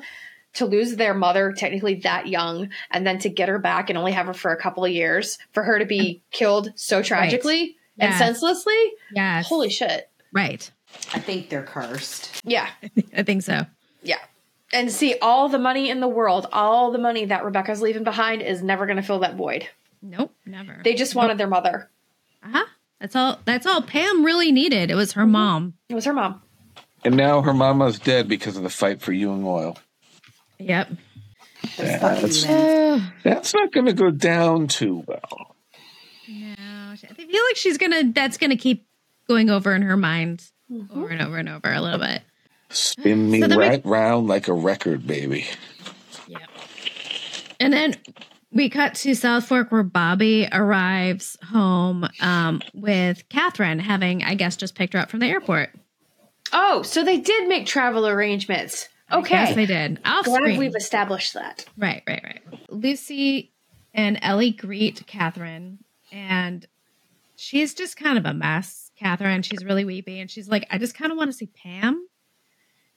to 0.53 0.65
lose 0.65 0.95
their 0.95 1.13
mother 1.13 1.51
technically 1.51 1.95
that 1.95 2.27
young 2.27 2.69
and 2.91 3.05
then 3.05 3.19
to 3.19 3.29
get 3.29 3.49
her 3.49 3.59
back 3.59 3.89
and 3.89 3.97
only 3.97 4.13
have 4.13 4.27
her 4.27 4.33
for 4.33 4.51
a 4.51 4.57
couple 4.61 4.85
of 4.85 4.91
years 4.91 5.37
for 5.51 5.63
her 5.63 5.77
to 5.79 5.85
be 5.85 6.21
killed 6.31 6.71
so 6.75 7.01
tragically 7.03 7.75
and 7.99 8.13
senselessly. 8.15 8.93
Yes. 9.13 9.47
Holy 9.47 9.69
shit. 9.69 10.09
Right. 10.33 10.69
I 11.13 11.19
think 11.19 11.49
they're 11.49 11.63
cursed. 11.63 12.41
Yeah. 12.45 12.69
I 13.15 13.23
think 13.23 13.41
so. 13.43 13.65
Yeah. 14.03 14.19
And 14.73 14.91
see, 14.91 15.15
all 15.21 15.47
the 15.49 15.59
money 15.59 15.89
in 15.89 15.99
the 15.99 16.07
world, 16.07 16.47
all 16.51 16.91
the 16.91 16.97
money 16.97 17.25
that 17.25 17.45
Rebecca's 17.45 17.81
leaving 17.81 18.03
behind 18.03 18.41
is 18.41 18.61
never 18.61 18.85
going 18.85 18.97
to 18.97 19.03
fill 19.03 19.19
that 19.19 19.35
void. 19.35 19.67
Nope. 20.01 20.33
Never. 20.45 20.81
They 20.83 20.93
just 20.95 21.15
wanted 21.15 21.37
their 21.37 21.47
mother. 21.47 21.89
uh 22.43 22.49
huh. 22.51 22.65
That's 22.99 23.15
all. 23.15 23.39
That's 23.45 23.65
all 23.65 23.81
Pam 23.81 24.23
really 24.25 24.51
needed. 24.51 24.89
It 24.89 24.95
was 24.95 25.13
her 25.13 25.25
mom. 25.25 25.73
It 25.89 25.95
was 25.95 26.05
her 26.05 26.13
mom. 26.13 26.41
And 27.03 27.15
now 27.17 27.41
her 27.41 27.53
mama's 27.53 27.99
dead 27.99 28.27
because 28.27 28.57
of 28.57 28.63
the 28.63 28.69
fight 28.69 29.01
for 29.01 29.11
Ewing 29.11 29.45
Oil. 29.45 29.77
Yep. 30.59 30.89
Those 31.77 31.99
that's- 32.45 33.11
That's 33.23 33.53
not 33.53 33.71
going 33.71 33.85
to 33.87 33.93
go 33.93 34.09
down 34.11 34.67
too 34.67 35.03
well. 35.07 35.54
No, 36.27 36.55
I 36.91 36.95
feel 36.95 37.43
like 37.49 37.55
she's 37.55 37.77
gonna. 37.77 38.11
That's 38.11 38.37
gonna 38.37 38.55
keep 38.57 38.87
going 39.27 39.49
over 39.49 39.73
in 39.75 39.81
her 39.81 39.97
mind 39.97 40.43
over 40.95 41.09
and 41.09 41.21
over 41.21 41.37
and 41.37 41.49
over 41.49 41.71
a 41.71 41.81
little 41.81 41.99
bit. 41.99 42.21
Spin 42.69 43.29
me 43.31 43.41
So 43.41 43.47
then 43.47 43.59
we- 43.59 43.65
right 43.67 43.85
round 43.85 44.27
like 44.27 44.47
a 44.47 44.53
record, 44.53 45.05
baby. 45.05 45.45
Yep. 46.27 46.39
And 47.59 47.71
then 47.73 47.95
we 48.51 48.69
cut 48.69 48.95
to 48.95 49.13
South 49.15 49.47
Fork 49.47 49.71
where 49.71 49.83
Bobby 49.83 50.47
arrives 50.51 51.37
home 51.43 52.07
um, 52.21 52.61
with 52.73 53.27
Catherine, 53.29 53.79
having, 53.79 54.23
I 54.23 54.33
guess, 54.35 54.55
just 54.55 54.75
picked 54.75 54.93
her 54.93 54.99
up 54.99 55.09
from 55.09 55.19
the 55.19 55.27
airport. 55.27 55.69
Oh, 56.51 56.81
so 56.81 57.03
they 57.03 57.17
did 57.17 57.47
make 57.47 57.65
travel 57.67 58.07
arrangements. 58.07 58.87
Okay. 59.11 59.35
Yes, 59.35 59.55
they 59.55 59.65
did. 59.65 59.99
Off 60.05 60.25
Glad 60.25 60.37
screen. 60.37 60.57
we've 60.59 60.75
established 60.75 61.33
that. 61.35 61.65
Right, 61.77 62.01
right, 62.07 62.23
right. 62.23 62.41
Lucy 62.69 63.51
and 63.93 64.17
Ellie 64.21 64.51
greet 64.51 65.05
Catherine, 65.05 65.79
and 66.15 66.65
she's 67.35 67.73
just 67.73 67.97
kind 67.97 68.17
of 68.17 68.25
a 68.25 68.33
mess. 68.33 68.91
Catherine, 68.95 69.41
she's 69.41 69.65
really 69.65 69.83
weepy, 69.83 70.19
and 70.19 70.31
she's 70.31 70.47
like, 70.47 70.65
"I 70.71 70.77
just 70.77 70.95
kind 70.95 71.11
of 71.11 71.17
want 71.17 71.29
to 71.29 71.37
see 71.37 71.47
Pam." 71.47 72.07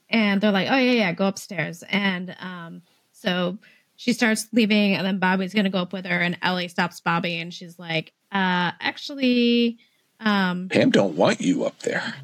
And 0.09 0.41
they're 0.41 0.53
like, 0.53 0.69
"Oh 0.71 0.77
yeah, 0.77 0.93
yeah, 0.93 1.13
go 1.13 1.27
upstairs." 1.27 1.83
And 1.89 2.35
um, 2.39 2.83
so 3.13 3.59
she 3.97 4.13
starts 4.13 4.47
leaving, 4.53 4.95
and 4.95 5.05
then 5.05 5.19
Bobby's 5.19 5.53
gonna 5.53 5.71
go 5.71 5.81
up 5.81 5.93
with 5.93 6.07
her, 6.07 6.21
and 6.21 6.39
Ellie 6.41 6.69
stops 6.69 7.01
Bobby, 7.01 7.39
and 7.41 7.53
she's 7.53 7.79
like, 7.79 8.13
"Uh, 8.31 8.71
actually, 8.81 9.79
um, 10.21 10.69
Pam 10.69 10.91
don't 10.91 11.17
want 11.17 11.41
you 11.41 11.65
up 11.65 11.81
there. 11.81 12.15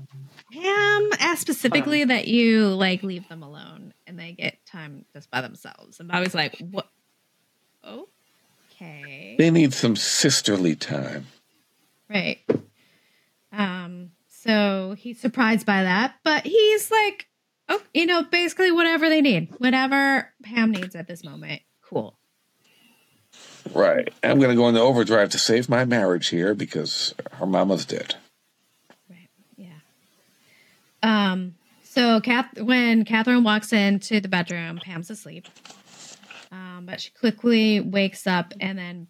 Pam 0.53 1.11
asked 1.19 1.41
specifically 1.41 2.05
that 2.05 2.29
you 2.29 2.69
like 2.69 3.03
leave 3.03 3.29
them 3.29 3.43
alone 3.43 3.93
and 4.07 4.17
they 4.17 4.33
get 4.33 4.65
time 4.67 5.05
just 5.13 5.29
by 5.29 5.41
themselves. 5.41 5.99
And 5.99 6.09
Bobby's 6.09 6.35
like, 6.35 6.57
"What? 6.71 6.89
Okay, 8.85 9.35
They 9.39 9.51
need 9.51 9.73
some 9.73 9.97
sisterly 9.97 10.77
time. 10.77 11.27
right." 12.09 12.39
Um, 13.53 14.11
so 14.29 14.95
he's 14.99 15.21
surprised 15.21 15.65
by 15.65 15.85
that, 15.85 16.17
but 16.25 16.45
he's 16.45 16.91
like, 16.91 17.29
"Oh, 17.69 17.81
you 17.93 18.07
know, 18.07 18.23
basically 18.25 18.73
whatever 18.73 19.09
they 19.09 19.21
need, 19.21 19.49
whatever 19.59 20.33
Pam 20.43 20.71
needs 20.73 20.95
at 20.97 21.07
this 21.07 21.23
moment, 21.25 21.63
cool." 21.83 22.19
Right. 23.73 24.13
I'm 24.23 24.39
going 24.39 24.51
to 24.51 24.57
go 24.57 24.69
into 24.69 24.81
overdrive 24.81 25.31
to 25.31 25.39
save 25.39 25.69
my 25.69 25.85
marriage 25.85 26.29
here 26.29 26.55
because 26.55 27.15
her 27.33 27.47
mama's 27.47 27.85
dead. 27.87 28.15
Right. 29.09 29.29
Yeah. 29.57 29.69
Um. 31.03 31.55
So, 31.83 32.21
Kath, 32.21 32.61
when 32.61 33.05
Catherine 33.05 33.45
walks 33.45 33.73
into 33.73 34.21
the 34.21 34.29
bedroom, 34.29 34.81
Pam's 34.85 35.11
asleep. 35.11 35.47
Um, 36.85 36.87
but 36.87 36.93
but 36.93 37.01
she 37.01 37.11
quickly 37.11 37.81
wakes 37.81 38.27
up 38.27 38.53
and 38.61 38.79
then 38.79 39.09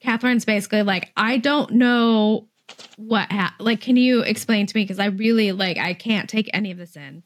Catherine's 0.00 0.44
basically 0.44 0.82
like, 0.82 1.12
I 1.16 1.38
don't 1.38 1.72
know 1.72 2.48
what 2.96 3.30
ha- 3.30 3.54
like 3.58 3.80
can 3.80 3.96
you 3.96 4.20
explain 4.20 4.66
to 4.66 4.76
me 4.76 4.84
because 4.84 4.98
I 4.98 5.06
really 5.06 5.52
like 5.52 5.78
I 5.78 5.94
can't 5.94 6.28
take 6.28 6.50
any 6.52 6.70
of 6.70 6.78
this 6.78 6.96
in. 6.96 7.22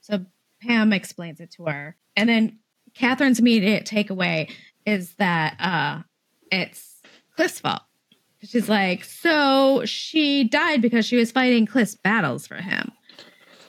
So 0.00 0.24
Pam 0.62 0.92
explains 0.92 1.40
it 1.40 1.50
to 1.52 1.66
her. 1.66 1.96
And 2.16 2.28
then 2.28 2.58
Catherine's 2.94 3.38
immediate 3.38 3.86
takeaway 3.86 4.50
is 4.86 5.14
that 5.14 5.56
uh 5.60 6.02
it's 6.50 7.00
Cliff's 7.36 7.60
fault. 7.60 7.82
She's 8.42 8.68
like, 8.68 9.04
so 9.04 9.82
she 9.84 10.44
died 10.44 10.80
because 10.80 11.04
she 11.04 11.16
was 11.16 11.32
fighting 11.32 11.66
Cliff's 11.66 11.96
battles 11.96 12.46
for 12.46 12.56
him. 12.56 12.92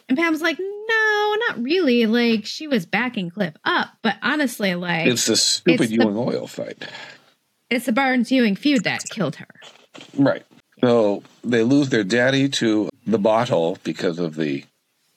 And 0.09 0.17
Pam's 0.17 0.41
like, 0.41 0.59
no, 0.59 1.35
not 1.47 1.61
really. 1.63 2.05
Like 2.07 2.45
she 2.45 2.67
was 2.67 2.85
backing 2.85 3.29
Cliff 3.29 3.53
up, 3.63 3.89
but 4.01 4.15
honestly, 4.21 4.75
like 4.75 5.07
It's 5.07 5.25
the 5.27 5.37
stupid 5.37 5.81
It's 5.81 5.89
the- 5.91 6.03
Ewing 6.03 6.17
oil 6.17 6.47
fight. 6.47 6.83
it's 7.69 7.85
the 7.85 7.91
Barnes 7.93 8.31
Ewing 8.31 8.55
feud 8.55 8.83
that 8.83 9.03
killed 9.09 9.35
her. 9.37 9.47
Right. 10.17 10.43
So 10.81 11.23
they 11.43 11.63
lose 11.63 11.89
their 11.89 12.03
daddy 12.03 12.49
to 12.49 12.89
the 13.05 13.19
bottle 13.19 13.77
because 13.83 14.17
of 14.19 14.35
the 14.35 14.65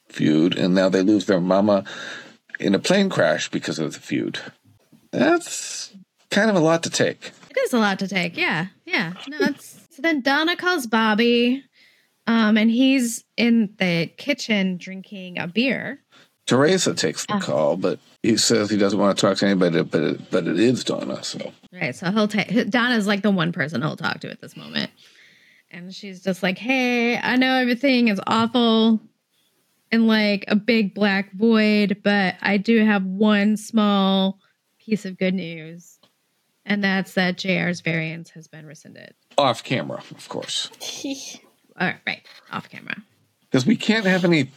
feud, 0.08 0.56
and 0.58 0.74
now 0.74 0.88
they 0.88 1.02
lose 1.02 1.26
their 1.26 1.40
mama 1.40 1.84
in 2.60 2.74
a 2.74 2.78
plane 2.78 3.08
crash 3.08 3.48
because 3.48 3.78
of 3.78 3.94
the 3.94 4.00
feud. 4.00 4.38
That's 5.10 5.92
kind 6.30 6.50
of 6.50 6.56
a 6.56 6.60
lot 6.60 6.82
to 6.84 6.90
take. 6.90 7.32
It 7.50 7.58
is 7.64 7.72
a 7.72 7.78
lot 7.78 7.98
to 8.00 8.08
take. 8.08 8.36
Yeah. 8.36 8.66
Yeah. 8.84 9.12
No, 9.28 9.38
it's 9.40 9.78
so 9.90 10.02
then 10.02 10.20
Donna 10.22 10.56
calls 10.56 10.86
Bobby. 10.86 11.64
Um, 12.26 12.56
and 12.56 12.70
he's 12.70 13.24
in 13.36 13.74
the 13.78 14.06
kitchen 14.16 14.76
drinking 14.78 15.38
a 15.38 15.46
beer. 15.48 16.00
Teresa 16.46 16.94
takes 16.94 17.26
the 17.26 17.34
Ah. 17.34 17.40
call, 17.40 17.76
but 17.76 17.98
he 18.22 18.36
says 18.36 18.68
he 18.70 18.76
doesn't 18.76 18.98
want 18.98 19.16
to 19.16 19.20
talk 19.20 19.38
to 19.38 19.46
anybody, 19.46 19.82
but 19.82 20.02
it, 20.02 20.30
but 20.30 20.46
it 20.46 20.58
is 20.58 20.84
Donna. 20.84 21.22
So 21.24 21.52
Right. 21.72 21.94
So 21.94 22.10
he'll 22.10 22.28
take 22.28 22.68
Donna's 22.70 23.06
like 23.06 23.22
the 23.22 23.30
one 23.30 23.52
person 23.52 23.80
he'll 23.82 23.96
talk 23.96 24.20
to 24.20 24.30
at 24.30 24.40
this 24.40 24.56
moment. 24.56 24.90
And 25.70 25.94
she's 25.94 26.22
just 26.22 26.42
like, 26.42 26.58
Hey, 26.58 27.16
I 27.16 27.36
know 27.36 27.54
everything 27.56 28.08
is 28.08 28.20
awful 28.26 29.00
and 29.90 30.06
like 30.06 30.44
a 30.48 30.56
big 30.56 30.94
black 30.94 31.32
void, 31.32 31.98
but 32.04 32.34
I 32.42 32.56
do 32.56 32.84
have 32.84 33.04
one 33.04 33.56
small 33.56 34.38
piece 34.78 35.04
of 35.04 35.16
good 35.18 35.34
news. 35.34 35.98
And 36.64 36.82
that's 36.84 37.14
that 37.14 37.36
JR's 37.38 37.80
variance 37.80 38.30
has 38.30 38.46
been 38.48 38.66
rescinded. 38.66 39.14
off 39.38 39.64
camera, 39.64 40.02
of 40.14 40.28
course, 40.28 40.70
All 41.78 41.86
right, 41.86 41.96
right, 42.06 42.22
off 42.50 42.68
camera. 42.68 42.96
because 43.50 43.66
we 43.66 43.76
can't 43.76 44.04
have 44.04 44.24
any 44.24 44.50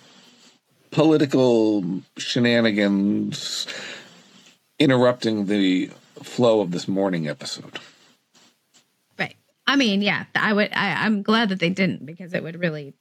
political 0.91 2.01
shenanigans 2.17 3.67
interrupting 4.79 5.45
the 5.45 5.89
flow 6.23 6.61
of 6.61 6.71
this 6.71 6.87
morning 6.87 7.27
episode. 7.27 7.79
Right. 9.17 9.35
I 9.67 9.75
mean, 9.75 10.01
yeah, 10.01 10.25
I 10.35 10.53
would. 10.53 10.71
I, 10.73 11.05
I'm 11.05 11.21
glad 11.21 11.49
that 11.49 11.59
they 11.59 11.69
didn't 11.69 12.05
because 12.05 12.33
it 12.33 12.43
would 12.43 12.59
really 12.59 12.93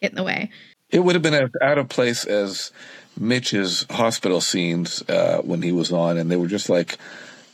get 0.00 0.10
in 0.12 0.16
the 0.16 0.22
way. 0.22 0.50
It 0.90 1.00
would 1.00 1.14
have 1.14 1.22
been 1.22 1.34
as 1.34 1.50
out 1.62 1.78
of 1.78 1.88
place 1.88 2.24
as 2.24 2.72
Mitch's 3.18 3.86
hospital 3.90 4.40
scenes 4.40 5.02
uh, 5.08 5.40
when 5.44 5.62
he 5.62 5.72
was 5.72 5.92
on, 5.92 6.18
and 6.18 6.30
they 6.30 6.36
were 6.36 6.48
just 6.48 6.68
like 6.68 6.98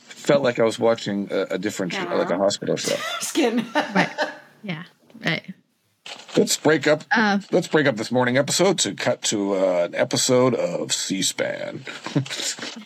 felt 0.05 0.43
like 0.43 0.59
I 0.59 0.63
was 0.63 0.79
watching 0.79 1.29
a, 1.31 1.41
a 1.51 1.57
different 1.57 1.93
show, 1.93 2.03
like 2.03 2.31
a 2.31 2.37
hospital 2.37 2.77
show. 2.77 2.95
Skin. 3.19 3.65
Right. 3.73 4.09
yeah. 4.63 4.83
Right. 5.23 5.53
Let's 6.35 6.57
break 6.57 6.87
up. 6.87 7.03
Uh, 7.11 7.39
let's 7.51 7.67
break 7.67 7.87
up 7.87 7.95
this 7.95 8.11
morning 8.11 8.37
episode 8.37 8.79
to 8.79 8.93
cut 8.93 9.21
to 9.23 9.55
uh, 9.55 9.85
an 9.85 9.95
episode 9.95 10.53
of 10.53 10.93
C-SPAN. 10.93 11.83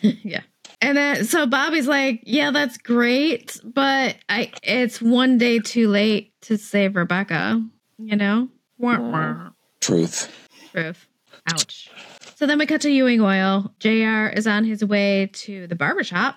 yeah. 0.00 0.40
And 0.80 0.96
then 0.96 1.24
so 1.24 1.46
Bobby's 1.46 1.86
like, 1.86 2.22
yeah, 2.24 2.50
that's 2.50 2.76
great, 2.76 3.60
but 3.62 4.16
I 4.28 4.52
it's 4.62 5.00
one 5.00 5.38
day 5.38 5.60
too 5.60 5.88
late 5.88 6.32
to 6.42 6.58
save 6.58 6.96
Rebecca. 6.96 7.64
You 7.98 8.16
know. 8.16 8.48
Wah. 8.78 9.50
Truth. 9.80 10.48
Truth. 10.72 11.06
Ouch. 11.52 11.90
So 12.34 12.46
then 12.46 12.58
we 12.58 12.66
cut 12.66 12.80
to 12.80 12.90
Ewing 12.90 13.20
Oil. 13.20 13.72
JR 13.78 14.26
is 14.26 14.48
on 14.48 14.64
his 14.64 14.84
way 14.84 15.30
to 15.32 15.68
the 15.68 15.76
barbershop, 15.76 16.36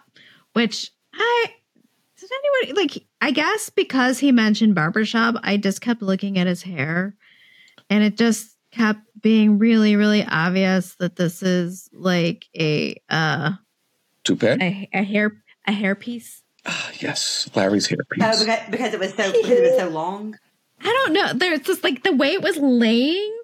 which 0.54 0.92
I 1.14 1.46
did 2.20 2.30
anybody 2.62 2.80
like 2.80 3.08
I 3.26 3.32
guess 3.32 3.72
because 3.72 4.20
he 4.20 4.32
mentioned 4.32 4.76
barbershop, 4.76 5.34
I 5.42 5.58
just 5.58 5.82
kept 5.82 6.04
looking 6.04 6.38
at 6.38 6.46
his 6.46 6.62
hair 6.62 7.16
and 7.90 8.04
it 8.04 8.18
just 8.18 8.56
kept 8.70 9.00
being 9.20 9.58
really, 9.58 9.96
really 9.96 10.24
obvious 10.24 10.94
that 11.00 11.16
this 11.16 11.42
is 11.42 11.90
like 11.92 12.46
a 12.56 13.02
uh 13.10 13.54
Toupee. 14.24 14.46
a, 14.62 14.90
a 14.94 15.02
hair 15.02 15.42
a 15.66 15.72
hair 15.72 15.96
piece. 15.96 16.44
Ah, 16.68 16.92
yes, 17.00 17.50
Larry's 17.56 17.88
hairpiece. 17.88 18.22
Oh, 18.22 18.40
because, 18.40 18.60
because 18.70 18.94
it 18.94 19.00
was 19.00 19.16
so 19.16 19.32
because 19.32 19.50
it 19.50 19.72
was 19.72 19.80
so 19.80 19.90
long. 19.90 20.38
I 20.82 20.86
don't 20.86 21.14
know. 21.14 21.34
There's 21.34 21.62
just 21.62 21.84
like 21.84 22.04
the 22.04 22.14
way 22.14 22.34
it 22.34 22.44
was 22.44 22.58
laying. 22.58 23.36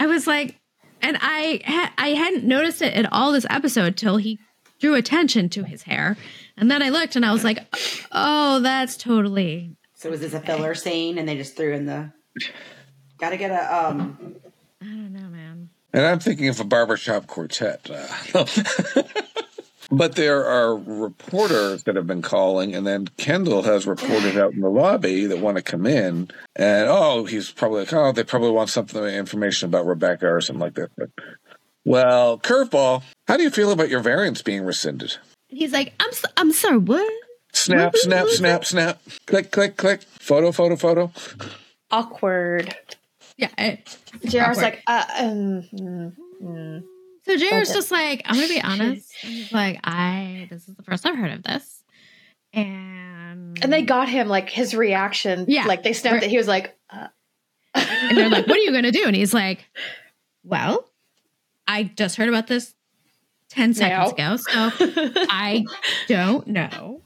I 0.00 0.08
was 0.08 0.26
like, 0.26 0.58
and 1.00 1.16
I 1.20 1.60
ha- 1.64 1.92
I 1.96 2.08
hadn't 2.08 2.42
noticed 2.42 2.82
it 2.82 2.94
at 2.94 3.12
all 3.12 3.30
this 3.30 3.46
episode 3.48 3.96
till 3.96 4.16
he 4.16 4.40
drew 4.80 4.96
attention 4.96 5.48
to 5.50 5.62
his 5.62 5.84
hair, 5.84 6.16
and 6.62 6.70
then 6.70 6.80
I 6.80 6.90
looked 6.90 7.16
and 7.16 7.26
I 7.26 7.32
was 7.32 7.42
like, 7.42 7.58
oh, 8.12 8.60
that's 8.60 8.96
totally 8.96 9.74
So 9.94 10.10
was 10.10 10.20
this 10.20 10.32
a 10.32 10.38
filler 10.38 10.76
scene, 10.76 11.18
and 11.18 11.28
they 11.28 11.36
just 11.36 11.56
threw 11.56 11.72
in 11.72 11.86
the? 11.86 12.12
Got 13.18 13.30
to 13.30 13.36
get 13.36 13.50
a 13.50 13.88
um. 13.88 14.36
I 14.80 14.84
don't 14.84 15.12
know, 15.12 15.28
man. 15.28 15.70
And 15.92 16.06
I'm 16.06 16.20
thinking 16.20 16.48
of 16.48 16.60
a 16.60 16.64
barbershop 16.64 17.26
quartet. 17.26 17.90
Uh, 17.90 18.46
but 19.90 20.14
there 20.14 20.44
are 20.44 20.76
reporters 20.76 21.82
that 21.82 21.96
have 21.96 22.06
been 22.06 22.22
calling, 22.22 22.76
and 22.76 22.86
then 22.86 23.08
Kendall 23.16 23.62
has 23.62 23.84
reported 23.84 24.38
out 24.38 24.52
in 24.52 24.60
the 24.60 24.70
lobby 24.70 25.26
that 25.26 25.40
want 25.40 25.56
to 25.56 25.64
come 25.64 25.84
in. 25.84 26.30
And 26.54 26.88
oh, 26.88 27.24
he's 27.24 27.50
probably 27.50 27.80
like, 27.80 27.92
oh, 27.92 28.12
they 28.12 28.22
probably 28.22 28.52
want 28.52 28.70
something 28.70 29.02
information 29.02 29.68
about 29.68 29.84
Rebecca 29.84 30.28
or 30.28 30.40
something 30.40 30.60
like 30.60 30.74
that. 30.74 30.90
But 30.96 31.10
well, 31.84 32.38
curveball. 32.38 33.02
How 33.26 33.36
do 33.36 33.42
you 33.42 33.50
feel 33.50 33.72
about 33.72 33.88
your 33.88 34.00
variance 34.00 34.42
being 34.42 34.62
rescinded? 34.62 35.16
And 35.52 35.58
he's 35.58 35.72
like, 35.72 35.92
I'm 36.00 36.12
so, 36.12 36.28
I'm 36.38 36.50
sorry, 36.52 36.78
what? 36.78 37.12
Snap, 37.52 37.94
snap, 37.94 38.26
snap, 38.28 38.64
snap. 38.64 39.02
Click, 39.26 39.50
click, 39.50 39.76
click. 39.76 40.00
Photo, 40.02 40.50
photo, 40.50 40.76
photo. 40.76 41.12
Awkward. 41.90 42.74
Yeah. 43.36 43.50
it- 43.58 43.98
JR's 44.24 44.34
Awkward. 44.58 44.62
like, 44.62 44.82
uh, 44.86 45.04
um, 45.18 45.62
mm, 45.74 46.12
mm. 46.42 46.82
So 47.26 47.36
JR's 47.36 47.68
Okay. 47.68 47.74
just 47.74 47.90
like, 47.90 48.22
I'm 48.24 48.34
gonna 48.36 48.48
be 48.48 48.62
honest. 48.62 49.12
He's 49.20 49.52
like, 49.52 49.78
I 49.84 50.46
this 50.50 50.66
is 50.68 50.74
the 50.74 50.82
first 50.82 51.04
I've 51.06 51.16
heard 51.16 51.32
of 51.32 51.42
this, 51.42 51.82
and 52.52 53.58
and 53.62 53.72
they 53.72 53.82
got 53.82 54.08
him 54.08 54.28
like 54.28 54.48
his 54.50 54.74
reaction. 54.74 55.44
Yeah. 55.48 55.66
like 55.66 55.82
they 55.82 55.92
snapped 55.92 56.24
it. 56.24 56.30
He 56.30 56.36
was 56.38 56.48
like, 56.48 56.76
uh, 56.90 57.08
and 57.74 58.16
they're 58.18 58.28
like, 58.28 58.46
"What 58.46 58.56
are 58.56 58.60
you 58.62 58.70
going 58.72 58.82
to 58.84 58.90
do?" 58.90 59.04
And 59.06 59.14
he's 59.14 59.32
like, 59.32 59.68
"Well, 60.44 60.88
I 61.68 61.84
just 61.84 62.16
heard 62.16 62.28
about 62.28 62.48
this 62.48 62.74
ten 63.52 63.74
seconds 63.74 64.14
Now. 64.18 64.34
ago, 64.34 64.36
so 64.36 64.70
I 65.30 65.64
don't 66.08 66.46
know, 66.46 67.02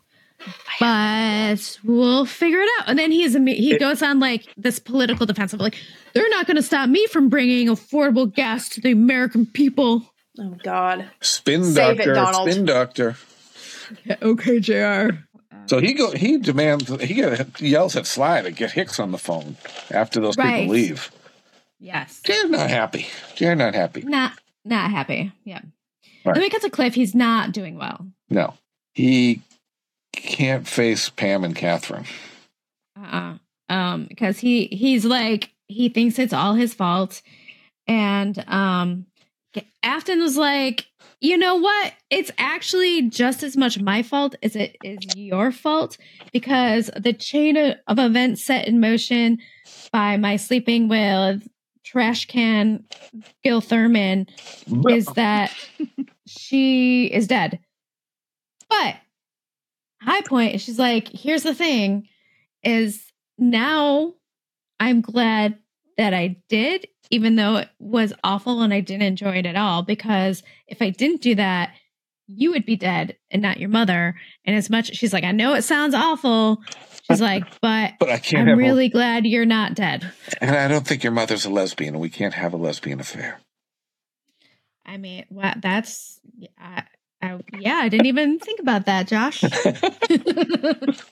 but 0.80 1.78
we'll 1.84 2.24
figure 2.26 2.61
it 2.61 2.68
out." 2.78 2.88
And 2.88 2.99
then 2.99 3.11
he's 3.12 3.34
imme- 3.34 3.57
he 3.57 3.78
goes 3.78 4.03
on 4.03 4.20
like 4.20 4.47
this 4.57 4.78
political 4.78 5.26
defensive, 5.26 5.61
like 5.61 5.76
they're 6.12 6.28
not 6.30 6.47
going 6.47 6.57
to 6.57 6.62
stop 6.62 6.88
me 6.88 7.07
from 7.09 7.28
bringing 7.28 7.68
affordable 7.68 8.32
gas 8.32 8.68
to 8.70 8.80
the 8.80 8.92
American 8.92 9.47
people. 9.47 10.03
oh 10.38 10.57
God, 10.62 11.09
Spin 11.20 11.64
Save 11.64 12.01
it, 12.01 12.05
doctor, 12.07 12.14
Donald. 12.14 12.51
spin 12.51 12.64
doctor. 12.64 13.16
Okay, 14.22 14.59
Jr. 14.61 15.16
So 15.66 15.78
he 15.80 15.94
go 15.94 16.12
he 16.12 16.38
demands 16.38 16.88
he 17.03 17.14
get, 17.14 17.61
yells 17.61 17.97
at 17.97 18.07
Sly 18.07 18.42
to 18.42 18.51
get 18.53 18.70
Hicks 18.72 19.01
on 19.01 19.11
the 19.12 19.18
phone 19.18 19.57
after 19.90 20.20
those 20.20 20.36
Right. 20.36 20.61
people 20.61 20.74
leave. 20.74 21.11
Yes, 21.78 22.20
they're 22.24 22.49
not 22.49 22.70
happy. 22.70 23.07
They're 23.38 23.55
not 23.57 23.74
happy. 23.74 24.03
not 24.03 24.32
not 24.64 24.90
happy. 24.90 25.32
Yeah. 25.44 25.61
Right. 26.27 26.35
Then 26.35 26.43
we 26.43 26.51
cut 26.51 26.62
to 26.62 26.70
Cliff. 26.70 26.95
He's 26.95 27.14
not 27.14 27.53
doing 27.53 27.77
well. 27.77 28.07
No. 28.29 28.55
He 28.95 29.43
can't 30.12 30.66
face 30.66 31.09
Pam 31.09 31.45
and 31.45 31.55
Catherine. 31.55 32.05
uh-uh. 32.99 33.37
um 33.68 34.07
because 34.09 34.39
he 34.39 34.66
he's 34.66 35.05
like 35.05 35.51
he 35.68 35.89
thinks 35.89 36.18
it's 36.18 36.33
all 36.33 36.55
his 36.55 36.72
fault 36.74 37.20
and 37.87 38.43
um 38.49 39.07
afton 39.83 40.20
was 40.20 40.37
like 40.37 40.87
you 41.20 41.37
know 41.37 41.57
what 41.57 41.93
it's 42.11 42.31
actually 42.39 43.09
just 43.11 43.43
as 43.43 43.57
much 43.57 43.79
my 43.81 44.03
fault 44.03 44.35
as 44.43 44.57
it 44.57 44.77
is 44.83 44.99
your 45.14 45.51
fault 45.53 45.97
because 46.33 46.91
the 46.97 47.12
chain 47.12 47.57
of, 47.57 47.74
of 47.87 47.99
events 47.99 48.45
set 48.45 48.66
in 48.66 48.81
motion 48.81 49.39
by 49.93 50.16
my 50.16 50.37
sleeping 50.37 50.89
with 50.89 51.47
trash 51.85 52.27
can 52.27 52.85
gil 53.45 53.61
thurman 53.61 54.27
is 54.89 55.07
that 55.09 55.55
she 56.27 57.07
is 57.07 57.27
dead. 57.27 57.61
But 58.68 58.97
high 60.03 60.22
point, 60.22 60.61
she's 60.61 60.79
like, 60.79 61.09
here's 61.09 61.43
the 61.43 61.55
thing 61.55 62.09
is 62.62 63.12
now 63.39 64.14
I'm 64.81 65.01
glad 65.01 65.59
that 65.97 66.12
I 66.12 66.37
did, 66.49 66.87
even 67.11 67.37
though 67.37 67.57
it 67.57 67.68
was 67.79 68.12
awful 68.24 68.62
and 68.62 68.74
I 68.74 68.81
didn't 68.81 69.03
enjoy 69.03 69.37
it 69.37 69.47
at 69.47 69.57
all. 69.57 69.83
Because 69.83 70.43
if 70.66 70.83
I 70.83 70.91
didn't 70.91 71.22
do 71.22 71.35
that, 71.37 71.72
you 72.27 72.51
would 72.51 72.66
be 72.66 72.77
dead 72.77 73.16
and 73.31 73.41
not 73.41 73.59
your 73.61 73.68
mother. 73.68 74.16
And 74.45 74.57
as 74.57 74.68
much 74.68 74.95
she's 74.97 75.12
like, 75.12 75.24
I 75.24 75.31
know 75.33 75.55
it 75.55 75.62
sounds 75.62 75.95
awful. 75.95 76.61
She's 77.09 77.20
like, 77.20 77.45
but 77.61 77.93
But 78.01 78.11
I 78.11 78.18
can't 78.18 78.49
I'm 78.49 78.59
really 78.59 78.89
glad 78.89 79.27
you're 79.27 79.47
not 79.47 79.74
dead. 79.74 80.12
and 80.41 80.57
I 80.57 80.66
don't 80.66 80.85
think 80.85 81.05
your 81.05 81.12
mother's 81.12 81.45
a 81.45 81.51
lesbian, 81.51 81.95
and 81.95 82.03
we 82.03 82.11
can't 82.11 82.35
have 82.35 82.53
a 82.53 82.57
lesbian 82.57 82.99
affair. 82.99 83.41
I 84.87 84.97
mean, 84.97 85.26
what 85.28 85.61
that's 85.61 86.20
I, 86.59 86.84
I, 87.20 87.39
yeah, 87.59 87.74
I 87.82 87.89
didn't 87.89 88.07
even 88.07 88.39
think 88.39 88.61
about 88.61 88.87
that, 88.87 89.09
Josh. 89.09 89.43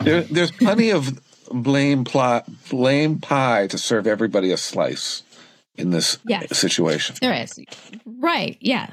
There, 0.00 0.20
there's 0.22 0.50
plenty 0.50 0.90
of 0.90 1.18
blame 1.50 2.04
plot, 2.04 2.46
blame 2.68 3.20
pie 3.20 3.66
to 3.68 3.78
serve 3.78 4.06
everybody 4.06 4.50
a 4.52 4.56
slice 4.58 5.22
in 5.76 5.90
this 5.90 6.18
Yes. 6.26 6.58
situation. 6.58 7.16
there 7.22 7.32
is. 7.42 7.58
Right, 8.04 8.58
yeah. 8.60 8.90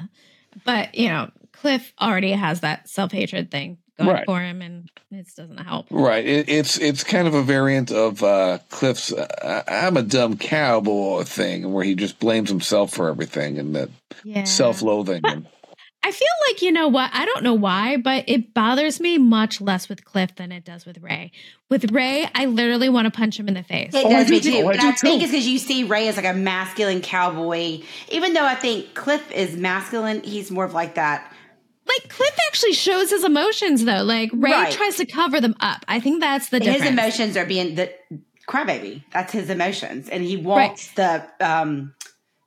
But, 0.64 0.94
you 0.94 1.08
know, 1.08 1.30
Cliff 1.52 1.92
already 2.00 2.32
has 2.32 2.60
that 2.60 2.88
self-hatred 2.88 3.50
thing 3.50 3.78
going 4.04 4.16
Right. 4.16 4.26
for 4.26 4.40
him 4.40 4.62
and 4.62 4.88
it 5.10 5.26
doesn't 5.36 5.58
help. 5.58 5.86
Right. 5.90 6.24
It, 6.26 6.48
it's 6.48 6.78
it's 6.78 7.04
kind 7.04 7.26
of 7.28 7.34
a 7.34 7.42
variant 7.42 7.90
of 7.90 8.22
uh, 8.22 8.58
Cliff's 8.70 9.12
uh, 9.12 9.62
"I'm 9.68 9.96
a 9.96 10.02
dumb 10.02 10.36
cowboy" 10.38 11.24
thing, 11.24 11.72
where 11.72 11.84
he 11.84 11.94
just 11.94 12.18
blames 12.18 12.48
himself 12.48 12.92
for 12.92 13.08
everything 13.08 13.58
and 13.58 13.74
that 13.76 13.88
Yeah. 14.24 14.44
self-loathing. 14.44 15.22
And, 15.24 15.46
I 16.04 16.10
feel 16.10 16.26
like 16.48 16.62
you 16.62 16.72
know 16.72 16.88
what 16.88 17.10
I 17.14 17.24
don't 17.26 17.44
know 17.44 17.54
why, 17.54 17.96
but 17.96 18.24
it 18.26 18.52
bothers 18.54 18.98
me 19.00 19.18
much 19.18 19.60
less 19.60 19.88
with 19.88 20.04
Cliff 20.04 20.34
than 20.34 20.50
it 20.50 20.64
does 20.64 20.84
with 20.84 20.98
Ray. 21.00 21.30
With 21.70 21.92
Ray, 21.92 22.28
I 22.34 22.46
literally 22.46 22.88
want 22.88 23.06
to 23.06 23.16
punch 23.16 23.38
him 23.38 23.46
in 23.46 23.54
the 23.54 23.62
face. 23.62 23.94
It 23.94 24.04
Oh, 24.04 24.08
I 24.08 24.12
does 24.24 24.28
me 24.28 24.40
do 24.40 24.50
too. 24.50 24.56
too. 24.62 24.66
I 24.68 24.72
But 24.72 24.80
do 24.80 24.88
I 24.88 24.92
think 24.92 25.20
too. 25.20 25.24
it's 25.24 25.30
because 25.32 25.46
you 25.46 25.58
see 25.58 25.84
Ray 25.84 26.08
as 26.08 26.16
like 26.16 26.26
a 26.26 26.34
masculine 26.34 27.02
cowboy. 27.02 27.82
Even 28.10 28.32
though 28.32 28.44
I 28.44 28.56
think 28.56 28.94
Cliff 28.94 29.30
is 29.30 29.56
masculine, 29.56 30.24
he's 30.24 30.50
more 30.50 30.64
of 30.64 30.74
like 30.74 30.96
that. 30.96 31.32
Like 31.86 32.08
Cliff 32.08 32.36
actually 32.48 32.72
shows 32.74 33.10
his 33.10 33.24
emotions 33.24 33.84
though. 33.84 34.02
Like 34.02 34.30
Ray 34.32 34.50
Right. 34.52 34.72
tries 34.72 34.96
to 34.96 35.06
cover 35.06 35.40
them 35.40 35.54
up. 35.60 35.84
I 35.88 36.00
think 36.00 36.20
that's 36.20 36.48
the 36.50 36.60
difference. 36.60 36.82
His 36.84 36.92
emotions 36.92 37.36
are 37.36 37.44
being 37.44 37.74
the 37.74 37.92
crybaby. 38.48 39.04
That's 39.12 39.32
his 39.32 39.50
emotions, 39.50 40.08
and 40.08 40.22
he 40.22 40.36
wants 40.36 40.92
the 40.92 41.26
um, 41.40 41.94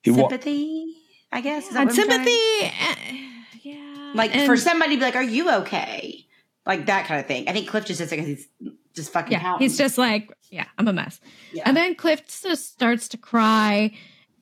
he 0.03 0.11
wa- 0.11 0.29
sympathy. 0.29 0.95
I 1.31 1.41
guess 1.41 1.67
is 1.67 1.73
that 1.73 1.81
and 1.81 1.89
what 1.89 1.99
I'm 1.99 2.05
trying- 2.07 2.25
sympathy. 2.25 3.69
yeah. 3.69 4.11
like 4.13 4.35
and- 4.35 4.45
for 4.45 4.55
somebody 4.57 4.95
to 4.95 4.99
be 4.99 5.05
like, 5.05 5.15
"Are 5.15 5.23
you 5.23 5.51
okay?" 5.61 6.25
Like 6.65 6.85
that 6.87 7.05
kind 7.05 7.19
of 7.19 7.27
thing. 7.27 7.47
I 7.47 7.53
think 7.53 7.67
Cliff 7.67 7.85
just 7.85 8.01
is 8.01 8.09
because 8.09 8.25
he's 8.25 8.47
just 8.95 9.11
fucking. 9.11 9.33
yeah, 9.33 9.39
pouting. 9.41 9.67
he's 9.67 9.77
just 9.77 9.97
like, 9.97 10.31
yeah, 10.49 10.65
I'm 10.77 10.87
a 10.87 10.93
mess. 10.93 11.19
Yeah. 11.53 11.63
And 11.65 11.75
then 11.77 11.93
Cliff 11.95 12.23
just 12.41 12.71
starts 12.73 13.09
to 13.09 13.17
cry, 13.17 13.91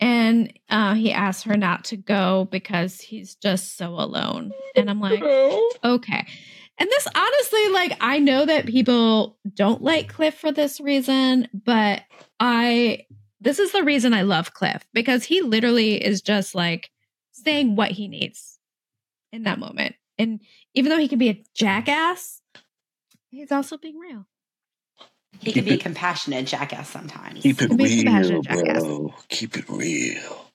and 0.03 0.51
uh, 0.69 0.95
he 0.95 1.13
asks 1.13 1.43
her 1.43 1.55
not 1.55 1.85
to 1.85 1.95
go 1.95 2.49
because 2.51 2.99
he's 2.99 3.35
just 3.35 3.77
so 3.77 3.91
alone. 3.91 4.51
And 4.75 4.89
I'm 4.89 4.99
like, 4.99 5.23
okay. 5.81 6.27
And 6.77 6.89
this 6.89 7.07
honestly, 7.15 7.69
like, 7.69 7.95
I 8.01 8.19
know 8.19 8.45
that 8.45 8.65
people 8.65 9.37
don't 9.53 9.81
like 9.81 10.11
Cliff 10.11 10.33
for 10.33 10.51
this 10.51 10.81
reason, 10.81 11.47
but 11.53 12.01
I, 12.37 13.05
this 13.39 13.59
is 13.59 13.71
the 13.71 13.85
reason 13.85 14.13
I 14.13 14.23
love 14.23 14.53
Cliff 14.53 14.85
because 14.91 15.23
he 15.23 15.41
literally 15.41 16.03
is 16.03 16.21
just 16.21 16.53
like 16.53 16.89
saying 17.31 17.77
what 17.77 17.91
he 17.91 18.09
needs 18.09 18.59
in 19.31 19.43
that 19.43 19.57
moment. 19.57 19.95
And 20.17 20.41
even 20.73 20.89
though 20.89 20.99
he 20.99 21.07
can 21.07 21.19
be 21.19 21.29
a 21.29 21.43
jackass, 21.55 22.41
he's 23.29 23.53
also 23.53 23.77
being 23.77 23.97
real. 23.97 24.25
He 25.43 25.53
can 25.53 25.65
be 25.65 25.73
a 25.73 25.77
compassionate 25.77 26.45
jackass 26.47 26.89
sometimes. 26.89 27.41
Keep 27.41 27.61
it 27.61 27.71
It 27.71 27.77
makes 27.77 28.29
real, 28.29 28.41
jackass. 28.41 28.81
bro. 28.83 29.13
Keep 29.29 29.57
it 29.57 29.69
real. 29.69 30.47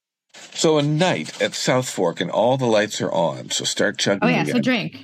So 0.55 0.79
a 0.79 0.83
night 0.83 1.41
at 1.43 1.55
South 1.55 1.89
Fork, 1.89 2.21
and 2.21 2.31
all 2.31 2.57
the 2.57 2.67
lights 2.67 3.01
are 3.01 3.13
on. 3.13 3.51
So 3.51 3.65
start 3.65 3.99
chugging. 3.99 4.21
Oh, 4.23 4.29
yeah. 4.29 4.43
again. 4.43 4.55
So 4.55 4.61
drink. 4.61 4.97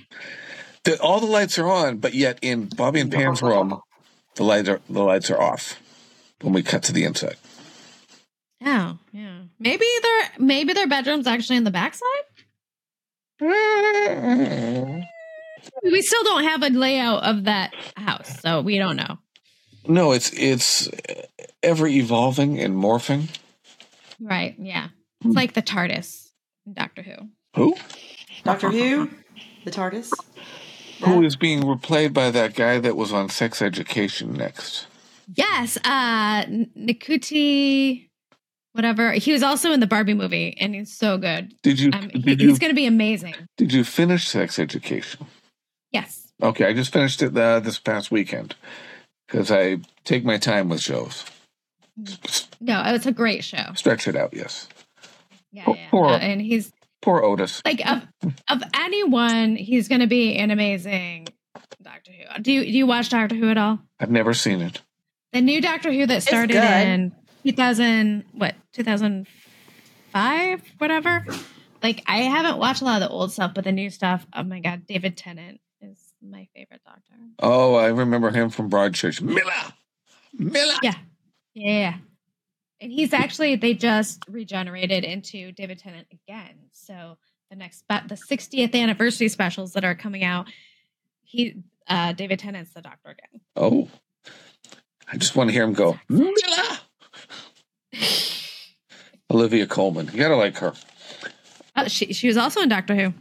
The- 0.84 1.00
all 1.00 1.20
the 1.20 1.26
lights 1.26 1.58
are 1.58 1.68
on, 1.68 1.98
but 1.98 2.14
yet 2.14 2.38
in 2.42 2.66
Bobby 2.66 3.00
and 3.00 3.10
Pam's 3.12 3.40
room, 3.42 3.80
the 4.36 4.42
lights 4.44 4.68
are 4.68 4.80
the 4.88 5.02
lights 5.02 5.30
are 5.30 5.40
off. 5.40 5.80
When 6.42 6.52
we 6.52 6.62
cut 6.62 6.82
to 6.84 6.92
the 6.92 7.04
inside, 7.04 7.36
Oh, 8.66 8.98
yeah. 9.12 9.42
Maybe 9.58 9.84
their 10.02 10.20
maybe 10.38 10.72
their 10.72 10.86
bedroom's 10.88 11.26
actually 11.26 11.56
in 11.56 11.64
the 11.64 11.70
backside. 11.70 12.24
We 15.82 16.02
still 16.02 16.22
don't 16.24 16.44
have 16.44 16.62
a 16.62 16.68
layout 16.68 17.24
of 17.24 17.44
that 17.44 17.74
house, 17.96 18.40
so 18.40 18.60
we 18.60 18.78
don't 18.78 18.96
know. 18.96 19.18
No, 19.86 20.12
it's 20.12 20.30
it's 20.32 20.88
ever 21.62 21.86
evolving 21.86 22.58
and 22.60 22.74
morphing. 22.74 23.28
Right? 24.20 24.54
Yeah. 24.58 24.88
It's 25.24 25.34
like 25.34 25.54
the 25.54 25.62
TARDIS 25.62 26.30
in 26.66 26.74
Doctor 26.74 27.02
Who. 27.02 27.14
Who? 27.56 27.76
Doctor 28.44 28.70
Who, 28.70 29.10
the 29.64 29.70
TARDIS. 29.70 30.12
Who 31.04 31.22
is 31.22 31.36
being 31.36 31.62
replayed 31.62 32.12
by 32.12 32.30
that 32.30 32.54
guy 32.54 32.78
that 32.78 32.96
was 32.96 33.12
on 33.12 33.28
Sex 33.28 33.60
Education 33.60 34.32
next? 34.34 34.86
Yes, 35.34 35.76
uh 35.78 36.44
N- 36.46 36.70
Nikuti 36.78 38.08
whatever. 38.72 39.12
He 39.12 39.32
was 39.32 39.42
also 39.42 39.70
in 39.72 39.80
the 39.80 39.86
Barbie 39.86 40.14
movie 40.14 40.56
and 40.60 40.74
he's 40.74 40.92
so 40.96 41.16
good. 41.16 41.54
Did 41.62 41.78
you 41.80 41.90
Um, 41.92 42.10
he- 42.10 42.32
you 42.34 42.48
he's 42.48 42.58
going 42.58 42.70
to 42.70 42.74
be 42.74 42.86
amazing. 42.86 43.34
did 43.56 43.72
you 43.72 43.84
finish 43.84 44.26
Sex 44.28 44.58
Education? 44.58 45.26
Yes. 45.92 46.32
Okay, 46.42 46.66
I 46.66 46.72
just 46.72 46.92
finished 46.92 47.22
it 47.22 47.36
uh, 47.36 47.60
this 47.60 47.78
past 47.78 48.10
weekend 48.10 48.56
because 49.26 49.50
I 49.50 49.78
take 50.04 50.24
my 50.24 50.38
time 50.38 50.68
with 50.68 50.80
shows. 50.80 51.24
No, 52.60 52.82
it's 52.86 53.06
a 53.06 53.12
great 53.12 53.44
show. 53.44 53.72
Stretch 53.76 54.08
it 54.08 54.16
out, 54.16 54.34
yes. 54.34 54.68
Yeah, 55.52 55.64
Poor- 55.64 55.76
yeah. 55.76 55.88
poor- 55.90 56.08
Uh, 56.08 56.18
and 56.18 56.40
he's 56.40 56.72
Poor 57.02 57.22
Otis. 57.22 57.60
like 57.64 57.80
of 57.88 58.02
of 58.48 58.62
anyone, 58.74 59.56
he's 59.56 59.88
going 59.88 60.00
to 60.00 60.06
be 60.06 60.36
an 60.36 60.50
amazing 60.50 61.28
Doctor 61.82 62.12
Who. 62.12 62.42
Do 62.42 62.50
you 62.52 62.62
do 62.64 62.70
you 62.72 62.86
watch 62.86 63.10
Doctor 63.10 63.34
Who 63.36 63.50
at 63.50 63.58
all? 63.58 63.78
I've 64.00 64.10
never 64.10 64.32
seen 64.34 64.60
it. 64.62 64.80
The 65.32 65.40
new 65.42 65.60
Doctor 65.60 65.92
Who 65.92 66.06
that 66.06 66.22
started 66.22 66.56
in 66.56 67.12
2000 67.44 68.24
what 68.32 68.54
2005 68.72 70.62
whatever. 70.78 71.26
Like 71.82 72.02
I 72.06 72.18
haven't 72.22 72.58
watched 72.58 72.80
a 72.82 72.84
lot 72.86 73.02
of 73.02 73.08
the 73.08 73.14
old 73.14 73.32
stuff, 73.32 73.52
but 73.54 73.64
the 73.64 73.72
new 73.72 73.90
stuff. 73.90 74.26
Oh 74.34 74.42
my 74.42 74.60
god, 74.60 74.86
David 74.86 75.16
Tennant 75.16 75.56
is 75.56 75.60
my 76.30 76.48
favorite 76.54 76.80
Doctor. 76.84 77.14
Oh, 77.38 77.74
I 77.74 77.88
remember 77.88 78.30
him 78.30 78.50
from 78.50 78.70
Broadchurch. 78.70 79.20
Miller, 79.20 79.52
Miller. 80.32 80.74
Yeah, 80.82 80.94
yeah. 81.54 81.94
And 82.80 82.92
he's 82.92 83.12
actually 83.12 83.56
they 83.56 83.74
just 83.74 84.22
regenerated 84.28 85.04
into 85.04 85.52
David 85.52 85.78
Tennant 85.78 86.06
again. 86.12 86.54
So 86.72 87.16
the 87.50 87.56
next 87.56 87.78
spe- 87.78 88.08
the 88.08 88.16
60th 88.16 88.74
anniversary 88.74 89.28
specials 89.28 89.72
that 89.74 89.84
are 89.84 89.94
coming 89.94 90.24
out, 90.24 90.46
he 91.22 91.62
uh 91.88 92.12
David 92.12 92.38
Tennant's 92.38 92.72
the 92.74 92.82
Doctor 92.82 93.10
again. 93.10 93.40
Oh, 93.56 93.88
I 95.10 95.16
just 95.16 95.36
want 95.36 95.48
to 95.48 95.54
hear 95.54 95.64
him 95.64 95.72
go. 95.72 95.98
Miller. 96.08 96.34
Olivia 99.30 99.66
Colman. 99.66 100.10
You 100.12 100.18
gotta 100.18 100.36
like 100.36 100.58
her. 100.58 100.74
Uh, 101.76 101.88
she 101.88 102.12
she 102.12 102.28
was 102.28 102.36
also 102.36 102.60
in 102.60 102.68
Doctor 102.68 102.94
Who. 102.94 103.14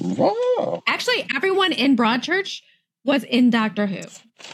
Wow. 0.00 0.82
Actually, 0.86 1.26
everyone 1.34 1.72
in 1.72 1.96
Broadchurch 1.96 2.62
was 3.04 3.24
in 3.24 3.50
Doctor 3.50 3.86
Who. 3.86 4.00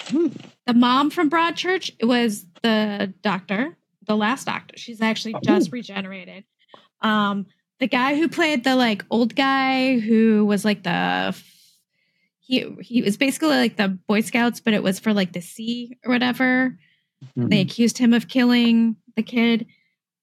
Hmm. 0.09 0.28
The 0.66 0.74
mom 0.74 1.11
from 1.11 1.30
Broadchurch 1.30 1.90
was 2.03 2.47
the 2.62 3.12
doctor, 3.22 3.76
the 4.07 4.16
last 4.16 4.47
doctor. 4.47 4.76
She's 4.76 5.01
actually 5.01 5.34
just 5.44 5.72
regenerated. 5.72 6.44
Um, 7.01 7.47
the 7.78 7.86
guy 7.86 8.16
who 8.16 8.28
played 8.28 8.64
the 8.64 8.74
like 8.74 9.05
old 9.11 9.34
guy 9.34 9.99
who 9.99 10.44
was 10.47 10.64
like 10.64 10.82
the 10.82 11.40
he 12.40 12.74
he 12.80 13.03
was 13.03 13.16
basically 13.16 13.49
like 13.49 13.76
the 13.76 13.88
Boy 13.88 14.20
Scouts, 14.20 14.61
but 14.61 14.74
it 14.74 14.82
was 14.82 14.99
for 14.99 15.12
like 15.12 15.32
the 15.32 15.40
sea 15.40 15.97
or 16.05 16.12
whatever. 16.12 16.78
They 17.34 17.61
accused 17.61 17.99
him 17.99 18.12
of 18.12 18.28
killing 18.28 18.97
the 19.16 19.22
kid. 19.22 19.66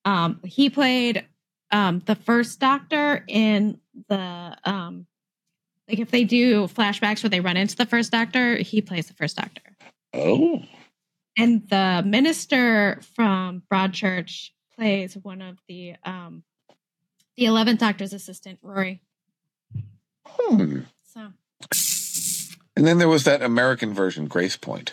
Um, 0.05 0.39
he 0.43 0.69
played 0.69 1.26
um, 1.71 2.01
the 2.05 2.15
first 2.15 2.59
doctor 2.59 3.24
in 3.28 3.80
the 4.09 4.57
um, 4.63 5.07
like 5.89 5.99
if 5.99 6.11
they 6.11 6.23
do 6.23 6.67
flashbacks 6.67 7.23
where 7.23 7.29
they 7.29 7.39
run 7.41 7.57
into 7.57 7.75
the 7.75 7.86
first 7.86 8.11
doctor, 8.11 8.55
he 8.57 8.81
plays 8.81 9.07
the 9.07 9.13
first 9.13 9.36
doctor. 9.38 9.61
Oh, 10.13 10.63
And 11.38 11.67
the 11.69 12.03
minister 12.05 12.99
from 13.15 13.63
Broadchurch 13.71 14.49
plays 14.77 15.15
one 15.15 15.41
of 15.41 15.57
the 15.67 15.95
um, 16.03 16.43
the 17.38 17.45
eleventh 17.45 17.79
doctor's 17.79 18.13
assistant, 18.13 18.59
Rory. 18.61 19.01
hmm. 20.25 20.79
So, 21.03 21.31
And 22.75 22.88
then 22.88 22.97
there 22.97 23.07
was 23.09 23.23
that 23.25 23.41
American 23.41 23.93
version, 23.93 24.27
Gracepoint. 24.29 24.91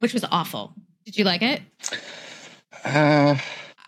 which 0.00 0.12
was 0.14 0.24
awful. 0.30 0.74
Did 1.04 1.16
you 1.18 1.24
like 1.24 1.42
it? 1.42 1.60
Uh, 2.84 3.36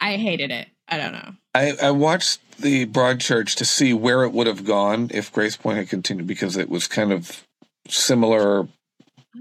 I 0.00 0.16
hated 0.16 0.50
it. 0.50 0.68
I 0.88 0.96
don't 0.98 1.12
know. 1.12 1.32
I, 1.54 1.72
I 1.82 1.90
watched 1.90 2.40
the 2.60 2.86
Broadchurch 2.86 3.56
to 3.56 3.64
see 3.64 3.92
where 3.92 4.22
it 4.24 4.32
would 4.32 4.46
have 4.46 4.64
gone 4.64 5.10
if 5.12 5.32
Gracepoint 5.32 5.76
had 5.76 5.88
continued 5.88 6.26
because 6.26 6.56
it 6.56 6.68
was 6.68 6.86
kind 6.86 7.12
of 7.12 7.44
similar. 7.88 8.68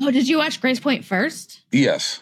Oh, 0.02 0.12
did 0.12 0.28
you 0.28 0.38
watch 0.38 0.62
Gracepoint 0.62 1.04
first? 1.04 1.62
Yes. 1.72 2.22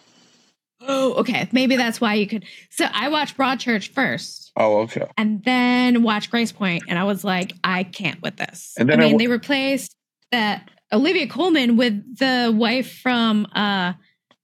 Oh, 0.85 1.13
okay. 1.15 1.47
Maybe 1.51 1.75
that's 1.77 2.01
why 2.01 2.15
you 2.15 2.27
could. 2.27 2.43
So 2.69 2.85
I 2.91 3.07
watched 3.09 3.37
Broadchurch 3.37 3.89
first 3.93 4.51
Oh, 4.57 4.79
okay. 4.81 5.05
and 5.17 5.41
then 5.43 6.03
watched 6.03 6.29
Gracepoint, 6.31 6.81
and 6.89 6.99
I 6.99 7.05
was 7.05 7.23
like, 7.23 7.53
I 7.63 7.83
can't 7.83 8.21
with 8.21 8.35
this. 8.35 8.73
And 8.77 8.89
then 8.89 8.99
I 8.99 9.03
I 9.03 9.05
mean, 9.05 9.13
w- 9.13 9.27
they 9.27 9.31
replaced 9.31 9.95
that 10.31 10.69
Olivia 10.91 11.27
Colman 11.27 11.77
with 11.77 12.17
the 12.19 12.51
wife 12.53 12.99
from 12.99 13.47
uh 13.55 13.93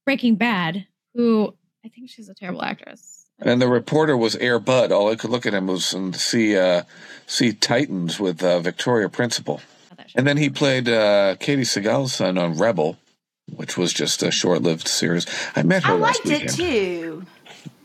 Breaking 0.05 0.36
Bad, 0.36 0.88
who 1.13 1.53
I 1.86 1.89
think 1.89 2.09
she's 2.09 2.30
a 2.30 2.34
terrible 2.34 2.63
actress. 2.63 3.09
And 3.41 3.61
the 3.61 3.67
reporter 3.67 4.17
was 4.17 4.35
Air 4.35 4.59
Bud. 4.59 4.91
All 4.91 5.09
I 5.09 5.15
could 5.15 5.29
look 5.29 5.45
at 5.45 5.53
him 5.53 5.67
was 5.67 5.93
and 5.93 6.15
see 6.15 6.57
uh, 6.57 6.83
see 7.25 7.53
Titans 7.53 8.19
with 8.19 8.43
uh, 8.43 8.59
Victoria 8.59 9.09
Principal. 9.09 9.61
And 10.15 10.25
then 10.25 10.37
he 10.37 10.49
played 10.49 10.89
uh, 10.89 11.35
Katey 11.39 11.65
Sagal's 11.65 12.13
son 12.13 12.37
on 12.37 12.57
Rebel, 12.57 12.97
which 13.55 13.77
was 13.77 13.93
just 13.93 14.23
a 14.23 14.31
short-lived 14.31 14.87
series. 14.87 15.25
I 15.55 15.63
met 15.63 15.83
her 15.83 15.93
I 15.93 15.97
liked 15.97 16.25
it 16.25 16.49
too. 16.49 17.25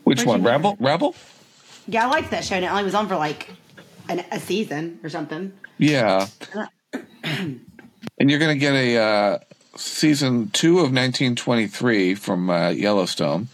Which 0.03 0.25
Where'd 0.25 0.41
one? 0.41 0.43
Rebel? 0.43 0.77
Rebel? 0.79 1.15
Yeah, 1.87 2.05
I 2.05 2.09
liked 2.09 2.31
that 2.31 2.43
show. 2.43 2.55
And 2.55 2.65
it 2.65 2.69
only 2.69 2.83
was 2.83 2.95
on 2.95 3.07
for 3.07 3.15
like 3.15 3.51
an, 4.09 4.25
a 4.31 4.39
season 4.39 4.99
or 5.03 5.09
something. 5.09 5.53
Yeah. 5.77 6.27
and 7.23 7.59
you're 8.19 8.39
going 8.39 8.55
to 8.55 8.59
get 8.59 8.73
a 8.73 8.97
uh, 8.97 9.39
season 9.75 10.49
two 10.51 10.77
of 10.77 10.91
1923 10.91 12.15
from 12.15 12.49
uh, 12.49 12.69
Yellowstone. 12.69 13.49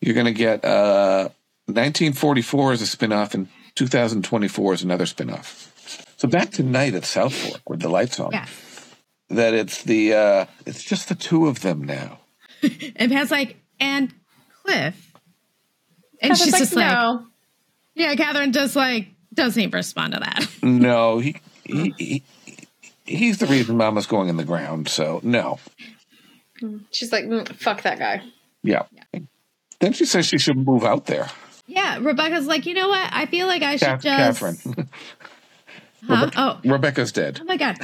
You're 0.00 0.14
going 0.14 0.26
to 0.26 0.32
get 0.32 0.64
uh, 0.64 1.28
1944 1.66 2.72
as 2.72 2.82
a 2.82 2.84
spinoff, 2.96 3.34
and 3.34 3.48
2024 3.74 4.74
is 4.74 4.82
another 4.82 5.04
spinoff. 5.04 5.70
So 6.16 6.28
back 6.28 6.50
to 6.52 6.62
night 6.62 6.94
at 6.94 7.04
South 7.04 7.34
Fork 7.34 7.68
with 7.68 7.80
the 7.80 7.88
lights 7.88 8.18
on. 8.20 8.32
Yeah. 8.32 8.46
That 9.30 9.54
it's 9.54 9.82
the 9.82 10.14
uh, 10.14 10.44
it's 10.66 10.82
just 10.82 11.08
the 11.08 11.14
two 11.14 11.46
of 11.46 11.60
them 11.60 11.82
now. 11.84 12.20
And 12.96 13.12
Pat's 13.12 13.30
like, 13.30 13.56
and 13.78 14.12
Cliff. 14.64 15.12
And 16.20 16.32
Catherine's 16.32 16.38
she's 16.42 16.52
like, 16.52 16.60
just 16.60 16.74
like, 16.74 16.90
no. 16.92 17.26
yeah, 17.94 18.14
Catherine 18.16 18.52
just 18.52 18.74
like 18.74 19.08
doesn't 19.32 19.60
even 19.62 19.70
respond 19.76 20.14
to 20.14 20.20
that. 20.20 20.48
No, 20.62 21.18
he, 21.20 21.36
he, 21.64 21.94
he 21.96 22.22
he's 23.04 23.38
the 23.38 23.46
reason 23.46 23.76
Mama's 23.76 24.06
going 24.06 24.28
in 24.28 24.36
the 24.36 24.44
ground. 24.44 24.88
So 24.88 25.20
no, 25.22 25.60
She's 26.90 27.12
like, 27.12 27.24
"Mm, 27.26 27.48
fuck 27.54 27.82
that 27.82 27.98
guy. 28.00 28.22
yeah. 28.64 28.82
Then 29.80 29.92
she 29.92 30.04
says 30.04 30.26
she 30.26 30.38
should 30.38 30.56
move 30.56 30.84
out 30.84 31.06
there. 31.06 31.28
Yeah, 31.66 31.98
Rebecca's 32.00 32.46
like, 32.46 32.66
you 32.66 32.74
know 32.74 32.88
what? 32.88 33.08
I 33.12 33.26
feel 33.26 33.46
like 33.46 33.62
I 33.62 33.76
should 33.76 34.00
Kath- 34.00 34.02
just. 34.02 34.40
Catherine. 34.40 34.88
Huh? 36.06 36.30
Oh, 36.36 36.60
Rebecca's 36.64 37.10
dead. 37.10 37.40
oh 37.42 37.44
my 37.44 37.56
god. 37.56 37.76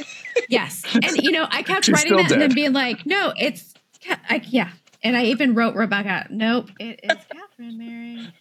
yes, 0.48 0.82
and 0.94 1.04
you 1.18 1.30
know, 1.30 1.46
I 1.50 1.62
kept 1.62 1.84
She's 1.84 1.92
writing 1.92 2.08
still 2.08 2.22
that 2.22 2.32
and 2.32 2.40
then 2.40 2.54
being 2.54 2.72
like, 2.72 3.04
no, 3.04 3.32
it's, 3.36 3.74
Ca- 4.02 4.18
I, 4.28 4.42
yeah, 4.48 4.70
and 5.02 5.16
I 5.16 5.24
even 5.24 5.54
wrote 5.54 5.74
Rebecca. 5.74 6.26
Nope, 6.30 6.70
it 6.80 7.00
is 7.02 7.16
Catherine, 7.30 7.78
Mary. 7.78 8.32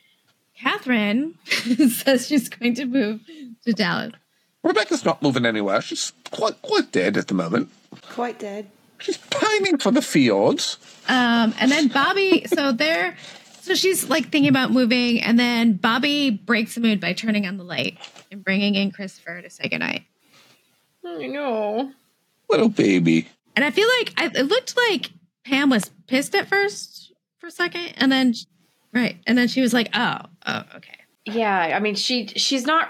Catherine 0.58 1.36
says 1.89 2.26
she's 2.26 2.47
going 2.47 2.74
to 2.76 2.86
move 2.86 3.22
to 3.66 3.74
Dallas. 3.74 4.14
Rebecca's 4.64 5.03
not 5.05 5.22
moving 5.22 5.45
anywhere. 5.45 5.82
She's 5.82 6.14
quite 6.32 6.62
quite 6.62 6.91
dead 6.91 7.18
at 7.18 7.28
the 7.28 7.34
moment. 7.34 7.70
Quite 8.10 8.39
dead. 8.39 8.70
She's 8.99 9.17
pining 9.17 9.77
for 9.77 9.91
the 9.91 10.01
fields. 10.01 10.77
Um, 11.07 11.53
and 11.59 11.71
then 11.71 11.87
Bobby, 11.87 12.45
so 12.47 12.71
they're, 12.71 13.15
so 13.61 13.75
she's 13.75 14.09
like 14.09 14.29
thinking 14.29 14.49
about 14.49 14.71
moving, 14.71 15.21
and 15.21 15.39
then 15.39 15.73
Bobby 15.73 16.29
breaks 16.29 16.75
the 16.75 16.81
mood 16.81 16.99
by 16.99 17.13
turning 17.13 17.45
on 17.45 17.57
the 17.57 17.63
light 17.63 17.97
and 18.31 18.43
bringing 18.43 18.75
in 18.75 18.91
Christopher 18.91 19.41
to 19.41 19.49
say 19.49 19.69
goodnight. 19.69 20.03
I 21.05 21.27
know. 21.27 21.91
Little 22.49 22.69
baby. 22.69 23.27
And 23.55 23.63
I 23.65 23.71
feel 23.71 23.87
like 23.99 24.13
I, 24.17 24.25
it 24.39 24.43
looked 24.43 24.75
like 24.77 25.11
Pam 25.45 25.69
was 25.69 25.89
pissed 26.07 26.35
at 26.35 26.47
first 26.47 27.13
for 27.39 27.47
a 27.47 27.51
second, 27.51 27.93
and 27.97 28.11
then 28.11 28.33
right, 28.93 29.17
and 29.25 29.37
then 29.37 29.47
she 29.47 29.61
was 29.61 29.73
like, 29.73 29.89
"Oh, 29.93 30.19
oh, 30.45 30.63
okay." 30.75 30.99
Yeah, 31.25 31.73
I 31.75 31.79
mean, 31.79 31.95
she 31.95 32.27
she's 32.27 32.65
not. 32.65 32.89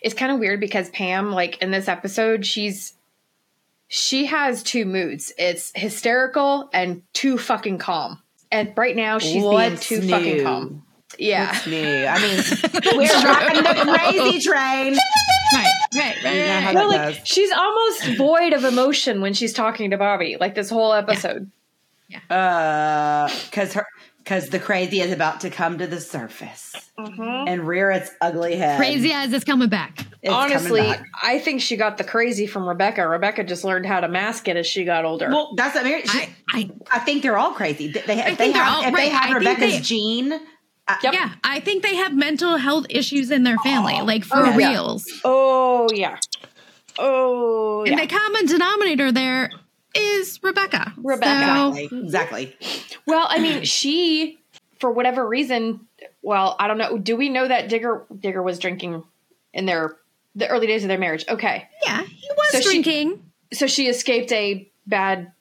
It's 0.00 0.14
kind 0.14 0.32
of 0.32 0.38
weird 0.38 0.60
because 0.60 0.90
Pam, 0.90 1.32
like 1.32 1.60
in 1.62 1.70
this 1.70 1.86
episode, 1.86 2.44
she's 2.46 2.94
she 3.88 4.26
has 4.26 4.62
two 4.62 4.84
moods. 4.84 5.32
It's 5.38 5.72
hysterical 5.74 6.68
and 6.72 7.02
too 7.12 7.38
fucking 7.38 7.78
calm. 7.78 8.22
And 8.50 8.72
right 8.76 8.94
now, 8.94 9.18
she's 9.18 9.42
being 9.42 9.76
too 9.76 10.00
new? 10.00 10.08
fucking 10.08 10.44
calm. 10.44 10.82
Yeah, 11.18 11.48
What's 11.48 11.66
new? 11.66 12.06
I 12.06 12.20
mean, 12.20 12.96
we're 12.96 13.24
riding 13.24 13.62
the 13.62 13.92
crazy 13.92 14.40
train. 14.40 14.96
Right, 15.54 15.70
right, 15.94 16.16
right. 16.24 16.34
You 16.34 16.42
know 16.42 16.60
how 16.60 16.66
right. 16.66 16.74
that 16.74 16.74
no, 16.74 16.88
like 16.88 17.16
goes. 17.18 17.20
she's 17.28 17.52
almost 17.52 18.16
void 18.18 18.52
of 18.52 18.64
emotion 18.64 19.20
when 19.20 19.32
she's 19.32 19.52
talking 19.52 19.92
to 19.92 19.96
Bobby. 19.96 20.36
Like 20.40 20.56
this 20.56 20.68
whole 20.68 20.92
episode. 20.92 21.52
Yeah, 22.08 22.18
uh, 22.28 23.32
because 23.44 23.72
her, 23.74 23.86
because 24.18 24.48
the 24.48 24.58
crazy 24.58 25.00
is 25.00 25.12
about 25.12 25.42
to 25.42 25.50
come 25.50 25.78
to 25.78 25.86
the 25.86 26.00
surface 26.00 26.74
and 26.98 27.64
rear 27.64 27.92
its 27.92 28.10
ugly 28.20 28.56
head. 28.56 28.76
Crazy 28.76 29.14
eyes 29.14 29.32
is 29.32 29.44
coming 29.44 29.68
back. 29.68 30.04
It's 30.26 30.34
Honestly. 30.34 30.92
I 31.22 31.38
think 31.38 31.60
she 31.60 31.76
got 31.76 31.98
the 31.98 32.04
crazy 32.04 32.46
from 32.46 32.68
Rebecca. 32.68 33.06
Rebecca 33.06 33.44
just 33.44 33.64
learned 33.64 33.86
how 33.86 34.00
to 34.00 34.08
mask 34.08 34.48
it 34.48 34.56
as 34.56 34.66
she 34.66 34.84
got 34.84 35.04
older. 35.04 35.28
Well, 35.28 35.54
that's 35.56 35.74
what 35.74 35.84
Mary. 35.84 36.02
She, 36.02 36.18
I, 36.18 36.28
I, 36.50 36.70
I 36.90 36.98
think 36.98 37.22
they're 37.22 37.38
all 37.38 37.52
crazy. 37.52 37.88
They, 37.92 38.00
they, 38.00 38.20
I 38.22 38.28
if 38.30 38.38
they 38.38 38.44
think 38.46 38.54
they're 38.54 38.62
have, 38.64 38.74
all- 38.78 38.84
if 38.84 38.94
they 38.94 39.02
right, 39.02 39.12
I 39.12 39.14
have 39.14 39.24
think 39.28 39.38
Rebecca's 39.38 39.72
they- 39.74 39.80
gene. 39.80 40.32
I, 40.88 40.98
Yep. 41.02 41.14
yeah, 41.14 41.32
I 41.42 41.58
think 41.60 41.82
they 41.82 41.96
have 41.96 42.14
mental 42.14 42.56
health 42.58 42.86
issues 42.90 43.32
in 43.32 43.42
their 43.42 43.58
family, 43.58 43.94
oh. 44.00 44.04
like 44.04 44.22
for 44.24 44.36
Oh, 44.38 44.56
yeah. 44.56 44.68
reals. 44.70 45.04
oh 45.24 45.88
yeah. 45.92 46.18
Oh 46.98 47.84
And 47.86 47.98
yeah. 47.98 48.04
the 48.04 48.06
common 48.06 48.46
denominator 48.46 49.12
there 49.12 49.50
is 49.94 50.38
Rebecca. 50.42 50.92
Rebecca. 50.96 51.74
So- 51.74 51.96
Exactly. 51.96 52.54
Exactly. 52.54 52.98
Well, 53.06 53.26
I 53.28 53.38
mean, 53.40 53.64
she, 53.64 54.38
for 54.80 54.90
whatever 54.90 55.26
reason, 55.26 55.86
well, 56.22 56.56
I 56.58 56.68
don't 56.68 56.78
know. 56.78 56.98
Do 56.98 57.16
we 57.16 57.28
know 57.28 57.46
that 57.46 57.68
Digger 57.68 58.04
Digger 58.18 58.42
was 58.42 58.58
drinking 58.58 59.04
in 59.52 59.66
their 59.66 59.96
the 60.36 60.46
early 60.48 60.66
days 60.68 60.84
of 60.84 60.88
their 60.88 60.98
marriage? 60.98 61.24
Okay, 61.28 61.66
yeah, 61.84 62.02
he 62.04 62.28
was 62.36 62.50
So 62.52 62.60
she- 62.60 62.82
drinking. 62.82 63.22
so 63.52 63.66
she 63.66 63.88
escaped 63.88 64.30
a 64.32 64.70
bad 64.86 65.32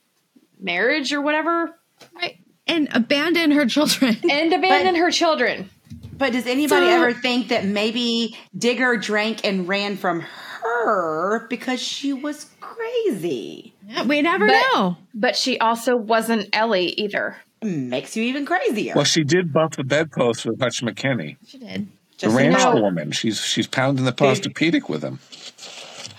marriage 0.60 1.14
or 1.14 1.22
whatever, 1.22 1.78
right, 2.16 2.38
and 2.66 2.88
abandoned 2.93 3.54
her 3.54 3.68
children. 3.68 4.18
and 4.30 4.52
abandoned 4.54 4.98
her 4.98 5.12
children. 5.12 5.70
But 6.18 6.32
does 6.32 6.48
anybody 6.48 6.86
So- 6.88 6.91
ever 7.04 7.14
think 7.14 7.50
that 7.50 7.66
maybe 7.66 8.36
Digger 8.58 8.96
drank 8.98 9.46
and 9.46 9.68
ran 9.68 9.98
from 9.98 10.22
her 10.22 11.46
because 11.50 11.82
she 11.82 12.14
was 12.14 12.48
crazy? 12.62 13.74
We 14.08 14.22
never 14.22 14.48
But- 14.48 14.54
know. 14.74 14.98
But 15.14 15.36
she 15.36 15.60
also 15.60 15.96
wasn't 15.96 16.50
Ellie 16.54 16.88
either. 16.98 17.36
Makes 17.62 18.16
you 18.16 18.24
even 18.24 18.46
crazier. 18.46 18.93
Well, 18.96 19.06
she 19.06 19.24
did 19.24 19.52
buff 19.52 19.76
the 19.76 19.84
bedpost 19.84 20.46
with 20.46 20.60
Hutch 20.60 20.82
McKinney, 20.84 21.38
She 21.48 21.58
did. 21.58 21.88
The 22.20 22.28
Just 22.28 22.36
ranch 22.36 22.57
know. 22.57 22.82
woman. 22.82 23.11
She's 23.11 23.39
she's 23.41 23.68
pounding 23.68 24.05
the 24.05 24.13
Posturepedic 24.13 24.89
with 24.89 25.03
him. 25.03 25.20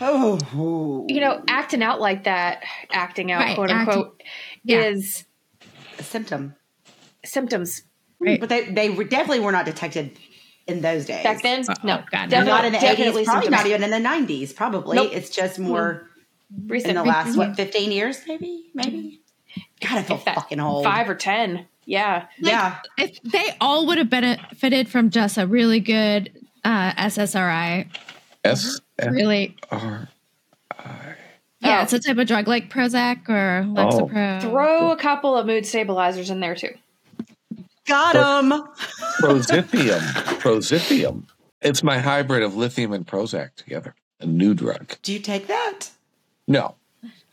Oh, 0.01 1.07
You 1.09 1.21
know, 1.21 1.43
acting 1.49 1.83
out 1.83 2.01
like 2.01 2.25
that, 2.25 2.63
acting 2.93 3.33
out, 3.33 3.41
Right, 3.41 3.55
quote 3.55 3.71
acting- 3.71 3.95
unquote, 3.95 4.23
yeah. 4.63 4.81
is 4.81 5.25
a 5.99 6.03
symptom. 6.03 6.55
symptoms. 7.25 7.83
Right. 8.19 8.39
But 8.41 8.49
they 8.51 8.65
they 8.65 8.91
were 8.91 9.05
definitely 9.05 9.41
were 9.41 9.53
not 9.53 9.65
detected 9.65 10.19
in 10.67 10.81
those 10.81 11.07
days. 11.07 11.23
Back 11.23 11.43
then, 11.43 11.61
uh-uh. 11.69 11.75
no, 11.85 11.99
oh, 11.99 12.05
God, 12.11 12.29
definitely, 12.31 12.51
not 12.51 12.65
in 12.65 12.73
the 12.73 12.79
eighties, 12.85 12.97
probably 13.05 13.25
symptoms. 13.25 13.51
not 13.51 13.67
even 13.67 13.83
in 13.85 13.91
the 13.91 13.99
nineties. 14.01 14.53
Probably 14.53 14.97
Nope. 14.97 15.11
it's 15.13 15.31
just 15.31 15.59
more 15.59 16.11
recent. 16.67 16.91
in 16.91 16.97
the 16.97 17.05
last 17.05 17.37
what 17.37 17.49
mm-hmm. 17.49 17.55
fifteen 17.55 17.93
years, 17.93 18.21
maybe, 18.27 18.71
maybe. 18.75 19.21
Mm-hmm. 19.59 19.87
God, 19.89 19.99
I 19.99 20.03
feel 20.03 20.17
fucking 20.19 20.61
old. 20.61 20.85
five 20.85 21.09
or 21.09 21.15
ten. 21.15 21.67
Yeah, 21.87 22.27
Like, 22.41 22.51
yeah, 22.53 22.79
If 22.99 23.23
they 23.23 23.55
all 23.61 23.87
would 23.87 23.99
have 23.99 24.11
benefited 24.11 24.89
from 24.89 25.11
just 25.11 25.39
a 25.39 25.47
really 25.47 25.79
good 25.81 26.33
uh, 26.65 26.93
SSRI, 26.95 27.87
S 28.45 28.81
really, 29.01 29.57
R. 29.71 30.09
yeah, 31.61 31.79
Oh. 31.79 31.83
it's 31.85 31.93
a 31.93 32.01
type 32.01 32.19
of 32.19 32.27
drug 32.27 32.49
like 32.49 32.71
Prozac 32.71 33.29
or 33.29 33.65
Lexapro. 33.65 34.41
throw 34.43 34.91
a 34.91 34.97
couple 34.97 35.37
of 35.37 35.47
mood 35.47 35.65
stabilizers 35.65 36.29
in 36.29 36.41
there 36.41 36.55
too. 36.57 36.75
got 37.87 38.17
him. 38.17 38.51
Prozithium. 39.21 40.01
Prozithium. 40.41 41.23
It's 41.63 41.83
my 41.85 41.99
hybrid 41.99 42.43
of 42.43 42.57
lithium 42.57 42.93
and 42.93 43.07
Prozac 43.07 43.55
together. 43.55 43.95
A 44.21 44.27
new 44.27 44.55
drug. 44.55 44.97
Do 45.03 45.13
you 45.13 45.21
take 45.21 45.47
that? 45.47 45.91
No. 46.49 46.75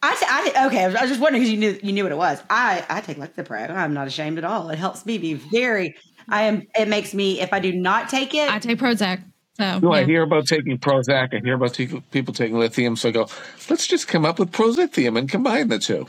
I, 0.06 0.16
t- 0.16 0.26
I 0.58 0.66
okay. 0.68 0.84
I 0.84 0.88
was 0.90 1.10
just 1.10 1.22
wondering 1.22 1.44
because 1.44 1.52
you 1.52 1.58
knew 1.58 1.80
you 1.82 1.94
knew 1.94 2.04
what 2.04 2.12
it 2.12 2.18
was. 2.18 2.42
I 2.50 2.86
I 2.90 3.00
take 3.00 3.18
Lexapro. 3.18 3.70
I'm 3.70 3.94
not 3.94 4.06
ashamed 4.08 4.38
at 4.38 4.44
all. 4.44 4.70
It 4.70 4.78
helps 4.78 5.06
me 5.06 5.18
be 5.18 5.36
very. 5.36 5.96
I 6.28 6.44
am. 6.44 6.64
It 6.78 6.90
makes 6.90 7.14
me 7.14 7.40
if 7.40 7.54
I 7.54 7.60
do 7.60 7.72
not 7.72 8.10
take 8.10 8.34
it. 8.34 8.52
I 8.52 8.60
take 8.60 8.80
Prozac. 8.80 9.24
So 9.56 9.80
No, 9.80 9.92
I 9.92 10.04
hear 10.04 10.24
about 10.24 10.46
taking 10.48 10.78
Prozac. 10.78 11.34
I 11.34 11.40
hear 11.44 11.54
about 11.56 11.74
te- 11.74 12.02
people 12.12 12.34
taking 12.34 12.58
lithium. 12.58 12.96
So 12.96 13.10
I 13.10 13.12
go, 13.12 13.28
let's 13.70 13.86
just 13.88 14.08
come 14.08 14.26
up 14.26 14.40
with 14.40 14.52
Prozithium 14.52 15.18
and 15.18 15.30
combine 15.30 15.68
the 15.68 15.80
two. 15.80 16.08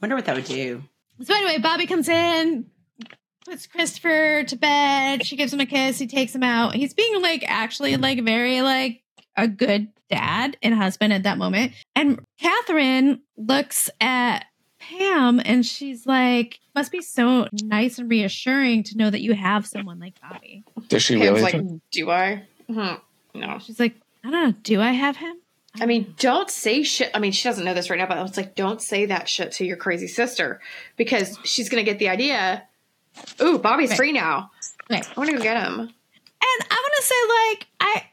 wonder 0.00 0.16
what 0.16 0.26
that 0.26 0.36
would 0.36 0.44
do. 0.44 0.82
So 1.22 1.34
anyway, 1.34 1.58
Bobby 1.58 1.86
comes 1.86 2.08
in, 2.08 2.66
puts 3.46 3.66
Christopher 3.66 4.44
to 4.44 4.56
bed. 4.56 5.24
She 5.24 5.36
gives 5.36 5.52
him 5.52 5.60
a 5.60 5.66
kiss. 5.66 5.98
He 5.98 6.06
takes 6.06 6.34
him 6.34 6.42
out. 6.42 6.74
He's 6.74 6.92
being 6.92 7.22
like 7.22 7.42
actually 7.48 7.96
like 7.96 8.22
very 8.22 8.60
like 8.60 9.02
a 9.36 9.48
good 9.48 9.88
dad 10.14 10.56
and 10.62 10.74
husband 10.74 11.12
at 11.12 11.22
that 11.24 11.38
moment. 11.38 11.72
And 11.96 12.20
Catherine 12.40 13.20
looks 13.36 13.90
at 14.00 14.46
Pam 14.78 15.40
and 15.44 15.64
she's 15.64 16.06
like, 16.06 16.60
must 16.74 16.92
be 16.92 17.00
so 17.00 17.48
nice 17.52 17.98
and 17.98 18.10
reassuring 18.10 18.82
to 18.84 18.96
know 18.96 19.10
that 19.10 19.22
you 19.22 19.32
have 19.34 19.66
someone 19.66 19.98
like 19.98 20.14
Bobby. 20.20 20.62
Does 20.88 21.02
she 21.02 21.16
Pam's 21.16 21.30
really? 21.30 21.42
like, 21.42 21.52
think- 21.52 21.82
do 21.90 22.10
I? 22.10 22.42
Hmm, 22.68 22.94
no. 23.34 23.58
She's 23.58 23.80
like, 23.80 23.94
I 24.24 24.30
don't 24.30 24.44
know, 24.50 24.54
do 24.62 24.80
I 24.80 24.92
have 24.92 25.16
him? 25.16 25.36
I 25.80 25.86
mean, 25.86 26.14
don't 26.18 26.48
say 26.50 26.82
shit. 26.84 27.10
I 27.14 27.18
mean, 27.18 27.32
she 27.32 27.48
doesn't 27.48 27.64
know 27.64 27.74
this 27.74 27.90
right 27.90 27.98
now, 27.98 28.06
but 28.06 28.18
it's 28.28 28.36
like, 28.36 28.54
don't 28.54 28.80
say 28.80 29.06
that 29.06 29.28
shit 29.28 29.50
to 29.52 29.64
your 29.64 29.76
crazy 29.76 30.06
sister 30.06 30.60
because 30.96 31.36
she's 31.44 31.68
gonna 31.68 31.82
get 31.82 31.98
the 31.98 32.08
idea. 32.10 32.62
Ooh, 33.42 33.58
Bobby's 33.58 33.90
Right. 33.90 33.96
free 33.96 34.12
now. 34.12 34.50
Right. 34.88 35.04
I 35.04 35.12
want 35.18 35.30
to 35.30 35.36
go 35.36 35.42
get 35.42 35.56
him. 35.62 35.80
And 35.80 36.66
I'm 36.70 36.78
gonna 36.82 37.02
say, 37.02 37.14
like, 37.50 37.66
I 37.80 38.04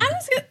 I'm 0.00 0.10
just 0.12 0.30
gonna 0.30 0.44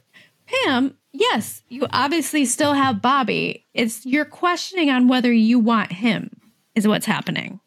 Pam, 0.47 0.97
yes, 1.11 1.61
you 1.69 1.87
obviously 1.91 2.45
still 2.45 2.73
have 2.73 3.01
Bobby. 3.01 3.65
It's 3.73 4.05
you're 4.05 4.25
questioning 4.25 4.89
on 4.89 5.07
whether 5.07 5.31
you 5.31 5.59
want 5.59 5.91
him, 5.91 6.29
is 6.75 6.87
what's 6.87 7.05
happening. 7.05 7.59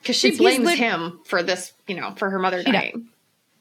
Because 0.00 0.16
she 0.16 0.30
He's 0.30 0.38
blames 0.38 0.64
lit- 0.64 0.78
him 0.78 1.20
for 1.24 1.42
this, 1.42 1.72
you 1.86 1.94
know, 1.94 2.12
for 2.16 2.28
her 2.30 2.38
mother 2.38 2.58
She 2.62 2.72
does. 2.72 2.80
dying. 2.80 3.08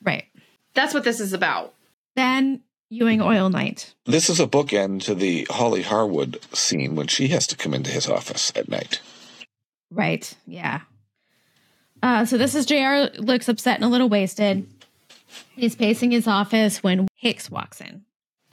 Right. 0.03 0.25
That's 0.73 0.93
what 0.93 1.03
this 1.03 1.19
is 1.19 1.33
about. 1.33 1.73
Then 2.15 2.61
Ewing 2.89 3.21
Oil 3.21 3.49
Night. 3.49 3.93
This 4.05 4.29
is 4.29 4.39
a 4.39 4.47
bookend 4.47 5.03
to 5.03 5.15
the 5.15 5.45
Holly 5.49 5.83
Harwood 5.83 6.39
scene 6.53 6.95
when 6.95 7.07
she 7.07 7.27
has 7.29 7.45
to 7.47 7.55
come 7.55 7.73
into 7.73 7.91
his 7.91 8.07
office 8.09 8.51
at 8.55 8.67
night. 8.69 8.99
Right. 9.91 10.33
Yeah. 10.47 10.81
Uh, 12.03 12.25
so 12.25 12.37
this 12.37 12.55
is 12.55 12.65
JR 12.65 13.15
looks 13.21 13.47
upset 13.47 13.75
and 13.75 13.83
a 13.85 13.87
little 13.87 14.09
wasted. 14.09 14.67
He's 15.55 15.75
pacing 15.75 16.11
his 16.11 16.27
office 16.27 16.83
when 16.83 17.07
Hicks 17.15 17.49
walks 17.49 17.81
in. 17.81 18.03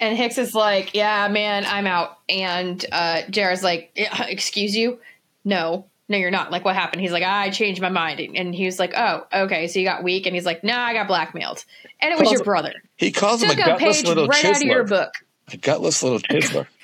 And 0.00 0.16
Hicks 0.16 0.38
is 0.38 0.54
like, 0.54 0.94
yeah, 0.94 1.28
man, 1.28 1.64
I'm 1.66 1.86
out. 1.86 2.18
And 2.28 2.84
uh, 2.92 3.22
JR's 3.30 3.62
like, 3.62 3.92
excuse 3.96 4.76
you? 4.76 4.98
No, 5.44 5.86
no, 6.08 6.16
you're 6.16 6.30
not. 6.30 6.50
Like, 6.50 6.64
what 6.64 6.74
happened? 6.74 7.02
He's 7.02 7.12
like, 7.12 7.24
I 7.24 7.50
changed 7.50 7.82
my 7.82 7.88
mind. 7.88 8.20
And 8.20 8.54
he 8.54 8.64
was 8.64 8.78
like, 8.78 8.92
oh, 8.96 9.26
okay. 9.32 9.66
So 9.66 9.78
you 9.78 9.84
got 9.84 10.02
weak. 10.02 10.26
And 10.26 10.34
he's 10.34 10.46
like, 10.46 10.64
no, 10.64 10.76
I 10.76 10.94
got 10.94 11.06
blackmailed. 11.06 11.64
And 12.00 12.12
it 12.12 12.20
was 12.20 12.30
your 12.30 12.44
brother. 12.44 12.74
He 12.96 13.12
calls 13.12 13.42
him 13.42 13.50
a 13.50 13.52
a 13.52 13.56
gutless 13.56 13.96
page 13.96 14.06
little 14.06 14.26
right 14.26 14.44
out 14.44 14.56
of 14.56 14.62
your 14.62 14.84
book. 14.84 15.12
A 15.52 15.56
gutless 15.56 16.02
little 16.02 16.20
chiseler. 16.20 16.66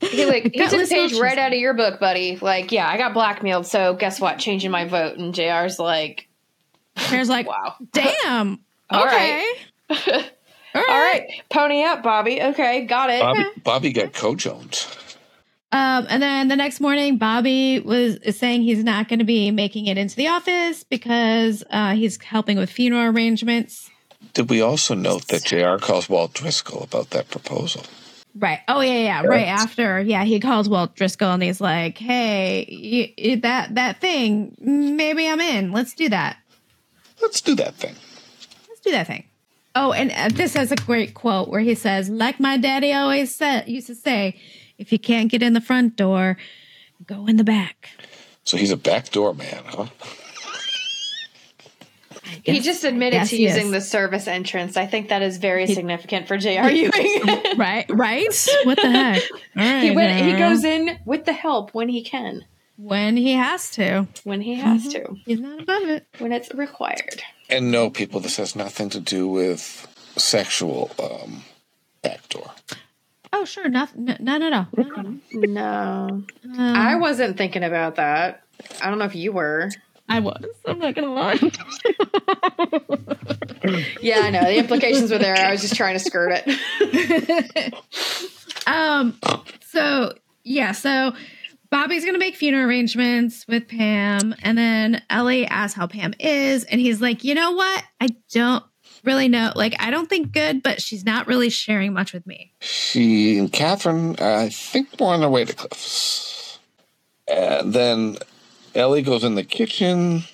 He 0.00 0.24
like 0.24 0.44
he 0.54 0.66
took 0.66 0.82
a 0.82 0.86
page 0.86 1.12
right 1.18 1.36
out 1.36 1.52
of 1.52 1.58
your 1.58 1.74
book, 1.74 2.00
buddy. 2.00 2.38
Like, 2.38 2.72
yeah, 2.72 2.88
I 2.88 2.96
got 2.96 3.12
blackmailed. 3.12 3.66
So 3.66 3.92
guess 3.92 4.18
what? 4.18 4.38
Changing 4.38 4.70
my 4.70 4.86
vote. 4.86 5.18
And 5.18 5.34
JR's 5.34 5.78
like, 5.78 6.26
There's 7.10 7.28
like, 7.28 7.46
wow. 7.46 7.76
damn. 7.92 8.60
All 8.90 9.06
okay. 9.06 9.44
right. 9.90 10.32
All 10.74 10.84
All 10.88 11.00
right, 11.00 11.26
pony 11.48 11.82
up, 11.82 12.02
Bobby. 12.02 12.40
Okay, 12.40 12.84
got 12.84 13.10
it. 13.10 13.20
Bobby, 13.20 13.44
Bobby 13.64 13.92
got 13.92 14.12
co-Jones. 14.12 14.86
Um, 15.72 16.06
and 16.08 16.22
then 16.22 16.48
the 16.48 16.56
next 16.56 16.80
morning, 16.80 17.16
Bobby 17.16 17.80
was 17.80 18.16
is 18.16 18.38
saying 18.38 18.62
he's 18.62 18.82
not 18.84 19.08
going 19.08 19.18
to 19.20 19.24
be 19.24 19.50
making 19.50 19.86
it 19.86 19.98
into 19.98 20.14
the 20.16 20.28
office 20.28 20.84
because 20.84 21.64
uh, 21.70 21.94
he's 21.94 22.20
helping 22.22 22.56
with 22.56 22.70
funeral 22.70 23.06
arrangements. 23.14 23.90
Did 24.32 24.50
we 24.50 24.60
also 24.60 24.94
note 24.94 25.26
that 25.28 25.44
JR 25.44 25.76
calls 25.84 26.08
Walt 26.08 26.34
Driscoll 26.34 26.82
about 26.82 27.10
that 27.10 27.30
proposal? 27.30 27.82
Right. 28.34 28.60
Oh 28.68 28.80
yeah, 28.80 28.98
yeah. 28.98 29.22
Right 29.24 29.48
after, 29.48 30.00
yeah, 30.00 30.24
he 30.24 30.38
calls 30.38 30.68
Walt 30.68 30.94
Driscoll 30.94 31.32
and 31.32 31.42
he's 31.42 31.60
like, 31.60 31.98
"Hey, 31.98 32.64
you, 32.68 33.08
you- 33.16 33.40
that 33.40 33.74
that 33.74 34.00
thing, 34.00 34.56
maybe 34.60 35.28
I'm 35.28 35.40
in. 35.40 35.72
Let's 35.72 35.94
do 35.94 36.08
that. 36.10 36.36
Let's 37.20 37.40
do 37.40 37.54
that 37.56 37.74
thing. 37.74 37.96
Let's 38.80 38.84
do 38.84 38.90
that 38.92 39.06
thing." 39.06 39.24
Oh, 39.76 39.92
and 39.92 40.10
uh, 40.10 40.28
this 40.36 40.54
has 40.54 40.72
a 40.72 40.76
great 40.76 41.14
quote 41.14 41.48
where 41.48 41.60
he 41.60 41.74
says, 41.74 42.08
"Like 42.08 42.40
my 42.40 42.56
daddy 42.56 42.92
always 42.92 43.34
said, 43.34 43.68
used 43.68 43.86
to 43.86 43.94
say, 43.94 44.40
if 44.78 44.90
you 44.92 44.98
can't 44.98 45.30
get 45.30 45.42
in 45.42 45.52
the 45.52 45.60
front 45.60 45.96
door, 45.96 46.36
go 47.06 47.26
in 47.26 47.36
the 47.36 47.44
back." 47.44 47.90
So 48.44 48.56
he's 48.56 48.70
a 48.72 48.76
backdoor 48.76 49.34
man, 49.34 49.62
huh? 49.66 49.86
He 52.44 52.60
just 52.60 52.84
admitted 52.84 53.16
Yes, 53.16 53.30
to 53.30 53.36
using 53.36 53.66
is. 53.66 53.72
the 53.72 53.80
service 53.80 54.26
entrance. 54.26 54.76
I 54.76 54.86
think 54.86 55.08
that 55.10 55.20
is 55.22 55.36
very 55.38 55.66
significant 55.66 56.26
for 56.26 56.36
J.R. 56.38 56.70
Ewing. 56.70 56.90
right, 57.56 57.84
right. 57.90 58.48
What 58.64 58.80
the 58.80 58.90
heck? 58.90 59.22
All 59.32 59.38
right, 59.56 59.82
he 59.82 59.90
went, 59.90 60.24
he 60.24 60.32
goes 60.36 60.64
in 60.64 60.98
with 61.04 61.24
the 61.26 61.32
help 61.32 61.74
when 61.74 61.88
he 61.88 62.02
can, 62.02 62.44
when 62.76 63.16
he 63.16 63.32
has 63.34 63.70
to. 63.72 64.06
when 64.24 64.40
he 64.40 64.54
has 64.54 64.82
Mm-hmm. 64.88 65.14
to, 65.14 65.20
He's 65.26 65.40
not 65.40 65.60
above 65.60 65.82
it. 65.84 66.06
when 66.18 66.32
it's 66.32 66.52
required. 66.54 67.22
And 67.50 67.70
no, 67.72 67.90
people, 67.90 68.20
this 68.20 68.36
has 68.36 68.54
nothing 68.54 68.90
to 68.90 69.00
do 69.00 69.26
with 69.28 69.86
sexual 70.16 70.90
um, 71.02 71.42
backdoor. 72.02 72.50
Oh, 73.32 73.44
sure, 73.44 73.68
No, 73.68 73.86
no, 73.94 74.16
none 74.20 74.42
at 74.42 74.52
all. 74.52 74.66
None. 74.76 75.20
No, 75.32 76.22
Um, 76.44 76.58
I 76.58 76.96
wasn't 76.96 77.36
thinking 77.36 77.62
about 77.62 77.96
that. 77.96 78.42
I 78.82 78.88
don't 78.90 78.98
know 78.98 79.04
if 79.04 79.14
you 79.14 79.32
were. 79.32 79.70
I 80.08 80.18
was. 80.20 80.42
I'm 80.66 80.78
not 80.80 80.94
gonna 80.94 81.12
lie. 81.12 81.38
Yeah, 84.00 84.20
I 84.24 84.30
know 84.30 84.40
the 84.40 84.56
implications 84.56 85.10
were 85.12 85.18
there. 85.18 85.36
I 85.36 85.50
was 85.52 85.60
just 85.60 85.76
trying 85.76 85.94
to 85.94 86.00
skirt 86.00 86.42
it. 86.44 87.74
um. 88.66 89.18
So 89.68 90.14
yeah. 90.42 90.72
So 90.72 91.12
Bobby's 91.70 92.04
gonna 92.04 92.18
make 92.18 92.34
funeral 92.34 92.68
arrangements 92.68 93.46
with 93.46 93.68
Pam, 93.68 94.34
and 94.42 94.58
then 94.58 95.02
Ellie 95.08 95.46
asks 95.46 95.76
how 95.76 95.86
Pam 95.86 96.14
is, 96.18 96.64
and 96.64 96.80
he's 96.80 97.00
like, 97.00 97.22
you 97.22 97.34
know 97.34 97.52
what? 97.52 97.84
I 98.00 98.08
don't 98.32 98.64
really 99.04 99.28
know. 99.28 99.52
Like, 99.54 99.76
I 99.78 99.90
don't 99.90 100.08
think 100.08 100.32
good, 100.32 100.62
but 100.62 100.82
she's 100.82 101.04
not 101.04 101.26
really 101.26 101.48
sharing 101.48 101.92
much 101.92 102.12
with 102.12 102.26
me. 102.26 102.52
She 102.60 103.38
and 103.38 103.52
Catherine, 103.52 104.16
I 104.18 104.48
think, 104.48 104.88
were 104.98 105.06
on 105.06 105.20
their 105.20 105.30
way 105.30 105.44
to 105.44 105.54
Cliffs. 105.54 106.58
And 107.28 107.72
then 107.72 108.16
Ellie 108.74 109.02
goes 109.02 109.22
in 109.22 109.36
the 109.36 109.44
kitchen, 109.44 110.24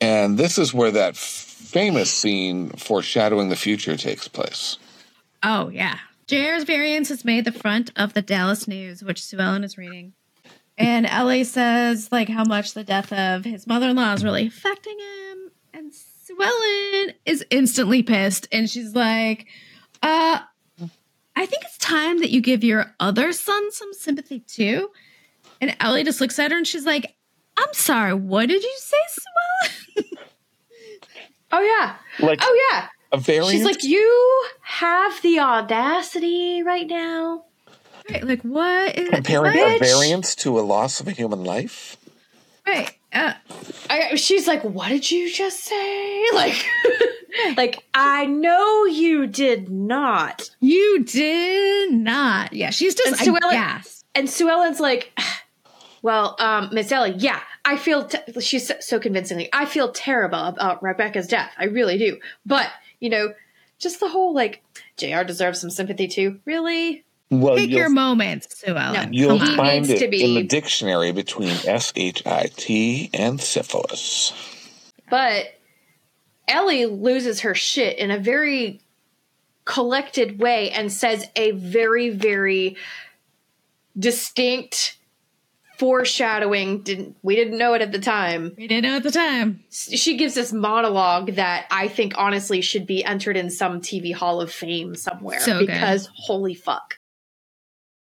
and 0.00 0.38
this 0.38 0.58
is 0.58 0.72
where 0.72 0.92
that 0.92 1.16
famous 1.16 2.12
scene 2.12 2.70
foreshadowing 2.70 3.48
the 3.48 3.56
future 3.56 3.96
takes 3.96 4.28
place. 4.28 4.78
Oh 5.42 5.68
yeah. 5.68 5.98
JR's 6.26 6.64
variance 6.64 7.10
is 7.10 7.24
made 7.24 7.44
the 7.44 7.52
front 7.52 7.90
of 7.96 8.14
the 8.14 8.22
Dallas 8.22 8.68
News, 8.68 9.02
which 9.02 9.22
Sue 9.22 9.38
Ellen 9.38 9.64
is 9.64 9.76
reading. 9.76 10.12
And 10.80 11.06
Ellie 11.06 11.44
says 11.44 12.08
like 12.10 12.28
how 12.28 12.44
much 12.44 12.72
the 12.74 12.82
death 12.82 13.12
of 13.12 13.44
his 13.44 13.66
mother-in-law 13.66 14.14
is 14.14 14.24
really 14.24 14.46
affecting 14.46 14.98
him. 14.98 15.50
And 15.74 15.92
Sue 15.94 16.36
Ellen 16.40 17.14
is 17.26 17.44
instantly 17.50 18.02
pissed. 18.02 18.48
And 18.50 18.68
she's 18.68 18.94
like, 18.94 19.46
uh, 20.02 20.40
I 21.36 21.46
think 21.46 21.64
it's 21.64 21.78
time 21.78 22.20
that 22.20 22.30
you 22.30 22.40
give 22.40 22.64
your 22.64 22.94
other 22.98 23.32
son 23.32 23.70
some 23.72 23.92
sympathy 23.92 24.40
too. 24.40 24.90
And 25.60 25.76
Ellie 25.80 26.02
just 26.04 26.20
looks 26.20 26.38
at 26.38 26.50
her 26.50 26.56
and 26.56 26.66
she's 26.66 26.86
like, 26.86 27.14
I'm 27.58 27.72
sorry, 27.74 28.14
what 28.14 28.48
did 28.48 28.62
you 28.62 28.76
say, 28.78 28.96
Sue 29.08 29.22
Ellen? 30.02 30.06
Oh 31.52 31.60
yeah. 31.60 31.96
Like 32.24 32.38
Oh 32.42 32.68
yeah. 32.72 32.86
a 33.10 33.18
variant. 33.18 33.50
She's 33.50 33.64
like, 33.64 33.82
you 33.82 34.44
have 34.62 35.20
the 35.22 35.40
audacity 35.40 36.62
right 36.62 36.86
now. 36.86 37.44
Right, 38.10 38.24
like 38.24 38.42
what 38.42 38.96
is 38.98 39.08
comparing 39.10 39.56
what? 39.56 39.76
a 39.76 39.84
variance 39.84 40.34
to 40.36 40.58
a 40.58 40.62
loss 40.62 41.00
of 41.00 41.08
a 41.08 41.12
human 41.12 41.44
life. 41.44 41.96
Right. 42.66 42.92
Uh, 43.12 43.32
I, 43.88 44.14
she's 44.14 44.46
like, 44.46 44.62
"What 44.62 44.88
did 44.88 45.10
you 45.10 45.32
just 45.32 45.60
say?" 45.64 46.24
Like, 46.32 46.64
like 47.56 47.84
I 47.92 48.26
know 48.26 48.84
you 48.84 49.26
did 49.26 49.68
not. 49.68 50.50
You 50.60 51.02
did 51.04 51.92
not. 51.92 52.52
Yeah, 52.52 52.70
she's 52.70 52.94
And 53.00 53.16
just 53.16 53.24
Sue 53.24 53.34
I 53.34 53.38
Ellen- 53.42 53.54
guess. 53.56 54.04
And 54.14 54.30
Sue 54.30 54.48
Ellen's 54.48 54.78
like, 54.78 55.12
"Well, 56.02 56.36
um, 56.38 56.70
Miss 56.72 56.92
Ellie, 56.92 57.14
yeah, 57.18 57.40
I 57.64 57.76
feel." 57.76 58.04
Te- 58.06 58.40
she's 58.40 58.68
so, 58.68 58.74
so 58.78 59.00
convincingly, 59.00 59.48
I 59.52 59.64
feel 59.64 59.90
terrible 59.90 60.44
about 60.44 60.82
Rebecca's 60.82 61.26
death. 61.26 61.50
I 61.58 61.64
really 61.64 61.98
do. 61.98 62.18
But 62.46 62.68
you 63.00 63.10
know, 63.10 63.34
just 63.80 63.98
the 63.98 64.08
whole 64.08 64.32
like, 64.32 64.62
Jr. 64.96 65.24
deserves 65.24 65.60
some 65.60 65.70
sympathy 65.70 66.06
too. 66.06 66.38
Really? 66.44 67.04
Well, 67.30 67.56
Pick 67.56 67.70
your 67.70 67.88
moments, 67.90 68.58
Sue 68.58 68.74
Ellen. 68.76 68.92
No. 68.92 69.08
you'll 69.12 69.38
He 69.38 69.56
find 69.56 69.88
it 69.88 70.00
to 70.00 70.08
be- 70.08 70.24
in 70.24 70.34
the 70.34 70.42
dictionary 70.42 71.12
between 71.12 71.54
S 71.64 71.92
H 71.94 72.26
I 72.26 72.48
T 72.56 73.08
and 73.14 73.40
syphilis. 73.40 74.32
But 75.08 75.46
Ellie 76.48 76.86
loses 76.86 77.40
her 77.40 77.54
shit 77.54 77.98
in 77.98 78.10
a 78.10 78.18
very 78.18 78.80
collected 79.64 80.40
way 80.40 80.70
and 80.72 80.92
says 80.92 81.28
a 81.36 81.52
very, 81.52 82.10
very 82.10 82.76
distinct 83.98 84.96
foreshadowing. 85.78 86.82
Didn't 86.82 87.16
we 87.22 87.36
didn't 87.36 87.58
know 87.58 87.74
it 87.74 87.82
at 87.82 87.92
the 87.92 87.98
time. 87.98 88.54
We 88.56 88.66
didn't 88.66 88.84
know 88.90 88.96
at 88.96 89.02
the 89.02 89.10
time. 89.10 89.64
She 89.70 90.16
gives 90.16 90.34
this 90.34 90.52
monologue 90.52 91.32
that 91.36 91.66
I 91.70 91.88
think 91.88 92.14
honestly 92.16 92.60
should 92.60 92.86
be 92.86 93.04
entered 93.04 93.36
in 93.36 93.50
some 93.50 93.80
TV 93.80 94.12
Hall 94.12 94.40
of 94.40 94.52
Fame 94.52 94.94
somewhere 94.94 95.40
So 95.40 95.60
good. 95.60 95.66
because 95.68 96.08
holy 96.14 96.54
fuck. 96.54 96.96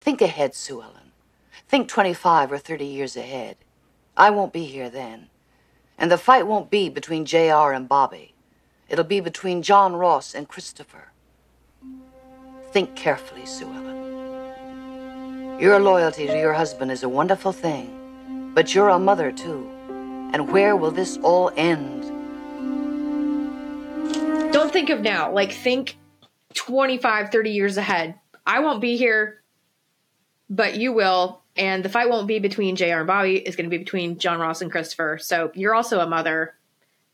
Think 0.03 0.21
ahead, 0.21 0.53
Sue 0.53 0.83
Ellen. 0.83 1.13
Think 1.69 1.87
25 1.87 2.51
or 2.51 2.59
30 2.59 2.85
years 2.85 3.17
ahead. 3.17 3.57
I 4.17 4.31
won't 4.31 4.53
be 4.53 4.65
here 4.65 4.91
then. 4.91 5.29
And 5.97 6.11
the 6.11 6.19
fight 6.19 6.49
won't 6.49 6.73
be 6.73 6.89
between 6.89 7.25
J.R. 7.25 7.73
and 7.73 7.89
Bobby. 7.89 8.35
It'll 8.89 9.05
be 9.05 9.21
between 9.21 9.63
John 9.63 9.95
Ross 9.95 10.35
and 10.35 10.49
Christopher. 10.49 11.13
Think 12.73 12.97
carefully, 12.97 13.47
Sue 13.47 13.67
Ellen. 13.67 15.61
Your 15.61 15.79
loyalty 15.79 16.27
to 16.27 16.37
your 16.37 16.55
husband 16.55 16.91
is 16.91 17.05
a 17.05 17.09
wonderful 17.09 17.53
thing. 17.53 18.51
But 18.55 18.75
you're 18.75 18.89
a 18.89 18.99
mother, 18.99 19.31
too. 19.31 19.71
And 20.33 20.51
where 20.51 20.75
will 20.75 20.91
this 20.91 21.17
all 21.23 21.53
end? 21.57 22.03
Don't 24.53 24.73
think 24.73 24.91
of 24.91 25.01
now. 25.01 25.31
Like, 25.33 25.53
think 25.53 25.97
25, 26.55 27.31
30 27.31 27.51
years 27.51 27.77
ahead. 27.77 28.17
I 28.45 28.59
won't 28.59 28.81
be 28.81 28.97
here, 28.97 29.42
but 30.53 30.77
you 30.77 30.93
will. 30.93 31.41
And 31.57 31.85
the 31.85 31.89
fight 31.89 32.09
won't 32.09 32.29
be 32.29 32.39
between 32.39 32.77
JR 32.77 32.99
and 32.99 33.07
Bobby. 33.07 33.37
It's 33.37 33.57
going 33.57 33.69
to 33.69 33.71
be 33.71 33.83
between 33.83 34.19
John 34.19 34.39
Ross 34.39 34.61
and 34.63 34.71
Christopher. 34.71 35.19
So 35.21 35.51
you're 35.55 35.75
also 35.75 36.01
a 36.01 36.07
mother. 36.07 36.55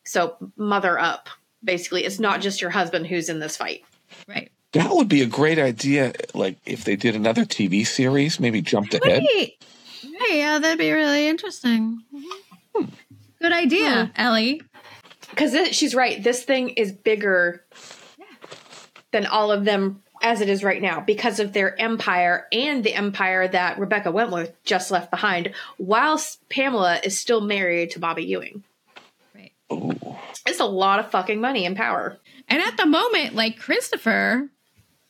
So 0.05 0.37
mother 0.57 0.99
up, 0.99 1.29
basically. 1.63 2.05
It's 2.05 2.19
not 2.19 2.41
just 2.41 2.61
your 2.61 2.71
husband 2.71 3.07
who's 3.07 3.29
in 3.29 3.39
this 3.39 3.57
fight. 3.57 3.85
Right. 4.29 4.51
That 4.73 4.91
would 4.91 5.09
be 5.09 5.23
a 5.23 5.27
great 5.27 5.59
idea. 5.59 6.13
Like 6.35 6.59
if 6.67 6.85
they 6.85 6.97
did 6.97 7.15
another 7.15 7.45
TV 7.45 7.87
series, 7.87 8.39
maybe 8.39 8.61
jumped 8.61 8.95
ahead. 8.95 9.23
Right. 9.35 9.55
Right. 10.21 10.35
Yeah, 10.35 10.59
that'd 10.59 10.79
be 10.79 10.91
really 10.91 11.29
interesting. 11.29 12.03
Hmm. 12.75 12.85
Good 13.41 13.53
idea, 13.53 14.13
Ellie. 14.17 14.63
Because 15.31 15.55
she's 15.77 15.95
right. 15.95 16.23
This 16.23 16.43
thing 16.43 16.71
is 16.71 16.93
bigger 16.93 17.65
than 19.13 19.27
all 19.27 19.53
of 19.53 19.65
them 19.65 20.03
as 20.23 20.41
it 20.41 20.49
is 20.49 20.65
right 20.65 20.81
now 20.83 21.01
because 21.01 21.41
of 21.41 21.53
their 21.53 21.79
empire 21.81 22.47
and 22.53 22.85
the 22.85 22.95
empire 22.95 23.49
that 23.49 23.79
Rebecca 23.79 24.11
Wentworth 24.11 24.53
just 24.65 24.91
left 24.91 25.11
behind, 25.11 25.53
whilst 25.79 26.47
Pamela 26.49 27.01
is 27.03 27.19
still 27.19 27.41
married 27.41 27.93
to 27.93 28.01
Bobby 28.01 28.25
Ewing. 28.25 28.65
Right. 29.35 29.53
Ooh. 29.73 30.17
It's 30.47 30.61
a 30.61 30.67
lot 30.67 31.01
of 31.01 31.11
fucking 31.11 31.41
money 31.41 31.67
and 31.67 31.77
power. 31.77 32.19
And 32.49 32.63
at 32.63 32.77
the 32.77 32.87
moment, 32.87 33.35
like 33.35 33.59
Christopher 33.59 34.49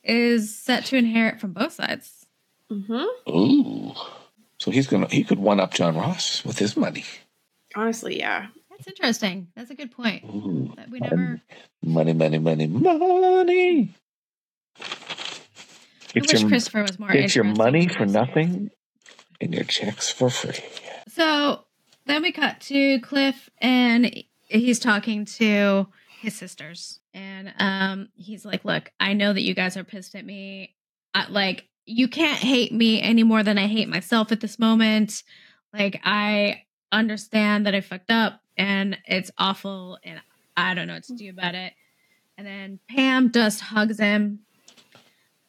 is 0.02 0.56
set 0.56 0.86
to 0.86 0.96
inherit 0.96 1.40
from 1.40 1.52
both 1.52 1.72
sides. 1.72 2.26
Mm-hmm. 2.70 3.30
Ooh. 3.30 3.94
So 4.58 4.70
he's 4.70 4.86
gonna 4.86 5.06
he 5.08 5.24
could 5.24 5.38
one 5.38 5.60
up 5.60 5.72
John 5.72 5.96
Ross 5.96 6.44
with 6.44 6.58
his 6.58 6.76
money. 6.76 7.04
Honestly, 7.76 8.18
yeah. 8.18 8.48
That's 8.70 8.86
interesting. 8.88 9.48
That's 9.56 9.70
a 9.70 9.74
good 9.74 9.90
point. 9.90 10.24
Ooh. 10.24 10.72
That 10.76 10.90
we 10.90 11.00
never. 11.00 11.40
Money, 11.82 12.12
money, 12.12 12.38
money, 12.38 12.66
money. 12.66 13.94
I 16.14 16.20
Get 16.20 16.40
your, 16.40 16.48
Christopher 16.48 16.82
was 16.82 16.98
more. 16.98 17.10
get 17.10 17.34
your 17.34 17.44
money 17.44 17.88
for 17.88 18.06
nothing 18.06 18.70
and 19.40 19.54
your 19.54 19.64
checks 19.64 20.10
for 20.10 20.30
free. 20.30 20.64
So 21.08 21.64
then 22.06 22.22
we 22.22 22.32
cut 22.32 22.60
to 22.62 23.00
Cliff, 23.00 23.50
and 23.58 24.24
he's 24.48 24.78
talking 24.78 25.24
to 25.26 25.86
his 26.20 26.34
sisters, 26.34 27.00
and 27.12 27.52
um, 27.58 28.08
he's 28.14 28.44
like, 28.44 28.64
"Look, 28.64 28.90
I 28.98 29.12
know 29.12 29.32
that 29.32 29.42
you 29.42 29.54
guys 29.54 29.76
are 29.76 29.84
pissed 29.84 30.14
at 30.14 30.24
me. 30.24 30.74
I, 31.14 31.28
like, 31.28 31.68
you 31.84 32.08
can't 32.08 32.38
hate 32.38 32.72
me 32.72 33.00
any 33.02 33.22
more 33.22 33.42
than 33.42 33.58
I 33.58 33.66
hate 33.66 33.88
myself 33.88 34.32
at 34.32 34.40
this 34.40 34.58
moment. 34.58 35.22
Like, 35.72 36.00
I 36.04 36.62
understand 36.90 37.66
that 37.66 37.74
I 37.74 37.80
fucked 37.80 38.10
up, 38.10 38.40
and 38.56 38.96
it's 39.06 39.30
awful, 39.36 39.98
and 40.02 40.20
I 40.56 40.74
don't 40.74 40.86
know 40.86 40.94
what 40.94 41.04
to 41.04 41.14
do 41.14 41.30
about 41.30 41.54
it." 41.54 41.74
And 42.36 42.46
then 42.46 42.78
Pam 42.88 43.32
just 43.32 43.60
hugs 43.60 43.98
him, 43.98 44.40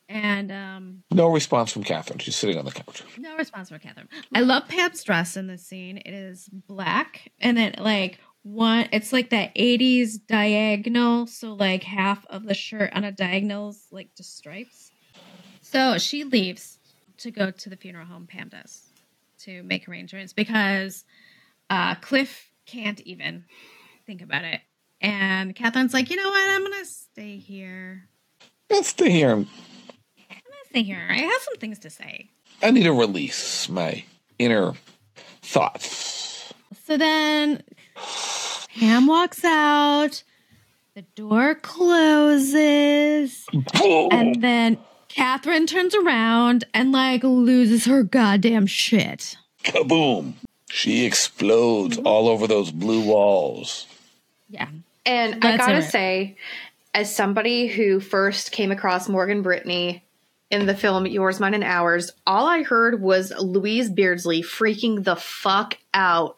and 0.10 0.51
um, 0.51 1.03
No 1.12 1.30
response 1.32 1.72
from 1.72 1.84
Katherine. 1.84 2.20
She's 2.20 2.36
sitting 2.36 2.57
on 2.57 2.66
the 2.66 2.72
couch. 2.72 3.03
no 3.18 3.38
response 3.38 3.70
from 3.70 3.80
Katherine. 3.80 4.10
I 4.34 4.41
love 4.41 4.68
Pam's 4.68 5.03
dress 5.03 5.38
in 5.38 5.47
this 5.47 5.66
scene. 5.66 5.97
It 5.97 6.14
is 6.14 6.49
black 6.51 7.32
and 7.39 7.55
then 7.57 7.76
like 7.78 8.20
one 8.41 8.89
it's 8.91 9.14
like 9.14 9.30
that 9.30 9.53
80s 9.55 10.14
diagonal, 10.28 11.28
so 11.28 11.53
like 11.53 11.84
half 11.84 12.26
of 12.28 12.45
the 12.45 12.53
shirt 12.55 12.91
on 12.93 13.03
a 13.03 13.12
diagonal's 13.12 13.86
like 13.91 14.16
just 14.16 14.36
stripes. 14.36 14.91
So 15.62 15.97
she 15.99 16.24
leaves 16.24 16.80
to 17.18 17.32
go 17.32 17.51
to 17.51 17.70
the 17.70 17.76
funeral 17.78 18.05
home 18.07 18.26
Pam 18.28 18.49
does 18.49 18.82
to 19.43 19.62
make 19.64 19.88
arrangements 19.88 20.34
because 20.34 21.05
uh 21.70 21.95
Cliff 21.95 22.49
can't 22.66 22.99
even 23.01 23.45
think 24.07 24.22
about 24.22 24.43
it. 24.43 24.62
And 25.01 25.55
Katherine's 25.55 25.93
like, 25.93 26.10
you 26.10 26.16
know 26.16 26.30
what, 26.30 26.49
I'm 26.49 26.64
gonna 26.64 26.86
stay 26.86 27.38
here. 27.38 28.10
Let's 28.70 28.88
stay 28.89 29.12
here. 29.12 29.45
I'm 30.72 30.84
gonna 30.84 30.86
stay 30.86 30.93
here. 30.93 31.07
I 31.09 31.17
have 31.17 31.41
some 31.41 31.55
things 31.55 31.80
to 31.80 31.89
say. 31.89 32.30
I 32.61 32.72
need 32.72 32.84
to 32.84 32.93
release 32.93 33.70
my 33.70 34.03
inner 34.38 34.74
thoughts. 35.41 36.53
So 36.86 36.97
then 36.97 37.63
Pam 38.80 39.07
walks 39.07 39.43
out, 39.43 40.24
the 40.95 41.03
door 41.15 41.55
closes, 41.55 43.45
oh. 43.76 44.09
and 44.11 44.41
then 44.41 44.78
Katherine 45.07 45.67
turns 45.67 45.95
around 45.95 46.65
and 46.74 46.91
like 46.91 47.24
loses 47.24 47.86
her 47.86 48.03
goddamn 48.03 48.67
shit. 48.67 49.38
Kaboom! 49.63 50.34
She 50.70 51.05
explodes 51.05 51.97
all 51.97 52.28
over 52.28 52.47
those 52.47 52.72
blue 52.72 53.03
walls. 53.03 53.88
Yeah. 54.49 54.70
And 55.05 55.36
I 55.36 55.57
gotta 55.57 55.63
alright. 55.63 55.84
say, 55.84 56.38
as 56.93 57.13
somebody 57.13 57.67
who 57.67 57.99
first 57.99 58.51
came 58.51 58.72
across 58.72 59.09
Morgan 59.09 59.41
Brittany 59.41 60.03
in 60.52 60.66
the 60.66 60.76
film 60.76 61.06
Yours, 61.06 61.39
Mine, 61.39 61.54
and 61.54 61.64
Ours, 61.64 62.12
all 62.26 62.47
I 62.47 62.64
heard 62.64 63.02
was 63.02 63.32
Louise 63.38 63.89
Beardsley 63.89 64.41
freaking 64.41 65.04
the 65.04 65.16
fuck 65.16 65.78
out 65.93 66.38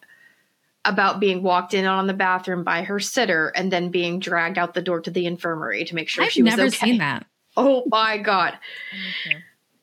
about 0.83 1.19
being 1.19 1.43
walked 1.43 1.73
in 1.73 1.85
on 1.85 2.07
the 2.07 2.13
bathroom 2.13 2.63
by 2.63 2.83
her 2.83 2.99
sitter 2.99 3.49
and 3.49 3.71
then 3.71 3.89
being 3.89 4.19
dragged 4.19 4.57
out 4.57 4.73
the 4.73 4.81
door 4.81 4.99
to 5.01 5.11
the 5.11 5.25
infirmary 5.25 5.85
to 5.85 5.95
make 5.95 6.09
sure 6.09 6.23
I've 6.23 6.31
she 6.31 6.41
was 6.41 6.55
never 6.55 6.69
seen 6.71 6.97
that. 6.97 7.25
Oh 7.55 7.83
my 7.87 8.17
god. 8.17 8.57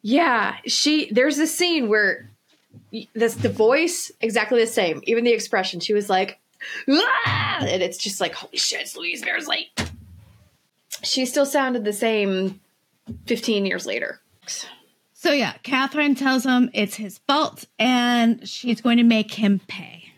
Yeah, 0.02 0.56
she 0.66 1.10
there's 1.12 1.38
a 1.38 1.46
scene 1.46 1.88
where 1.88 2.28
this 3.14 3.34
the 3.34 3.48
voice 3.48 4.10
exactly 4.20 4.60
the 4.60 4.66
same, 4.66 5.02
even 5.04 5.24
the 5.24 5.32
expression. 5.32 5.80
She 5.80 5.92
was 5.92 6.08
like, 6.08 6.38
"Ah!" 6.88 7.58
and 7.60 7.82
it's 7.82 7.98
just 7.98 8.20
like, 8.20 8.34
holy 8.34 8.58
shit, 8.58 8.80
it's 8.80 8.96
Louise 8.96 9.22
Beardsley. 9.22 9.70
She 11.02 11.26
still 11.26 11.46
sounded 11.46 11.84
the 11.84 11.92
same 11.92 12.60
15 13.26 13.66
years 13.66 13.86
later. 13.86 14.20
So 15.14 15.32
yeah, 15.32 15.54
Katherine 15.64 16.14
tells 16.14 16.44
him 16.44 16.70
it's 16.72 16.94
his 16.94 17.18
fault 17.26 17.64
and 17.78 18.48
she's 18.48 18.80
going 18.80 18.98
to 18.98 19.02
make 19.02 19.34
him 19.34 19.60
pay. 19.66 20.12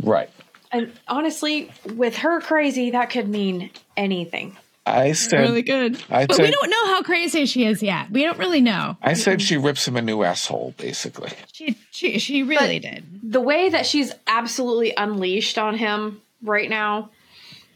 Right. 0.00 0.30
And 0.70 0.92
honestly, 1.08 1.70
with 1.94 2.18
her 2.18 2.40
crazy, 2.40 2.92
that 2.92 3.10
could 3.10 3.28
mean 3.28 3.70
anything. 3.96 4.56
I 4.86 5.12
said. 5.12 5.40
Really 5.40 5.62
good. 5.62 6.00
I 6.10 6.26
But 6.26 6.38
we 6.38 6.50
don't 6.50 6.70
know 6.70 6.86
how 6.86 7.02
crazy 7.02 7.46
she 7.46 7.64
is 7.64 7.82
yet. 7.82 8.10
We 8.10 8.22
don't 8.22 8.38
really 8.38 8.60
know. 8.60 8.96
I 9.02 9.14
said 9.14 9.40
she 9.40 9.56
rips 9.56 9.88
him 9.88 9.96
a 9.96 10.02
new 10.02 10.22
asshole. 10.22 10.74
Basically. 10.76 11.30
She 11.52 11.78
she, 11.90 12.18
she 12.18 12.42
really 12.42 12.78
did. 12.78 13.04
the 13.22 13.40
way 13.40 13.68
that 13.68 13.86
she's 13.86 14.12
absolutely 14.26 14.92
unleashed 14.96 15.58
on 15.58 15.76
him 15.76 16.20
right 16.42 16.68
now 16.68 17.10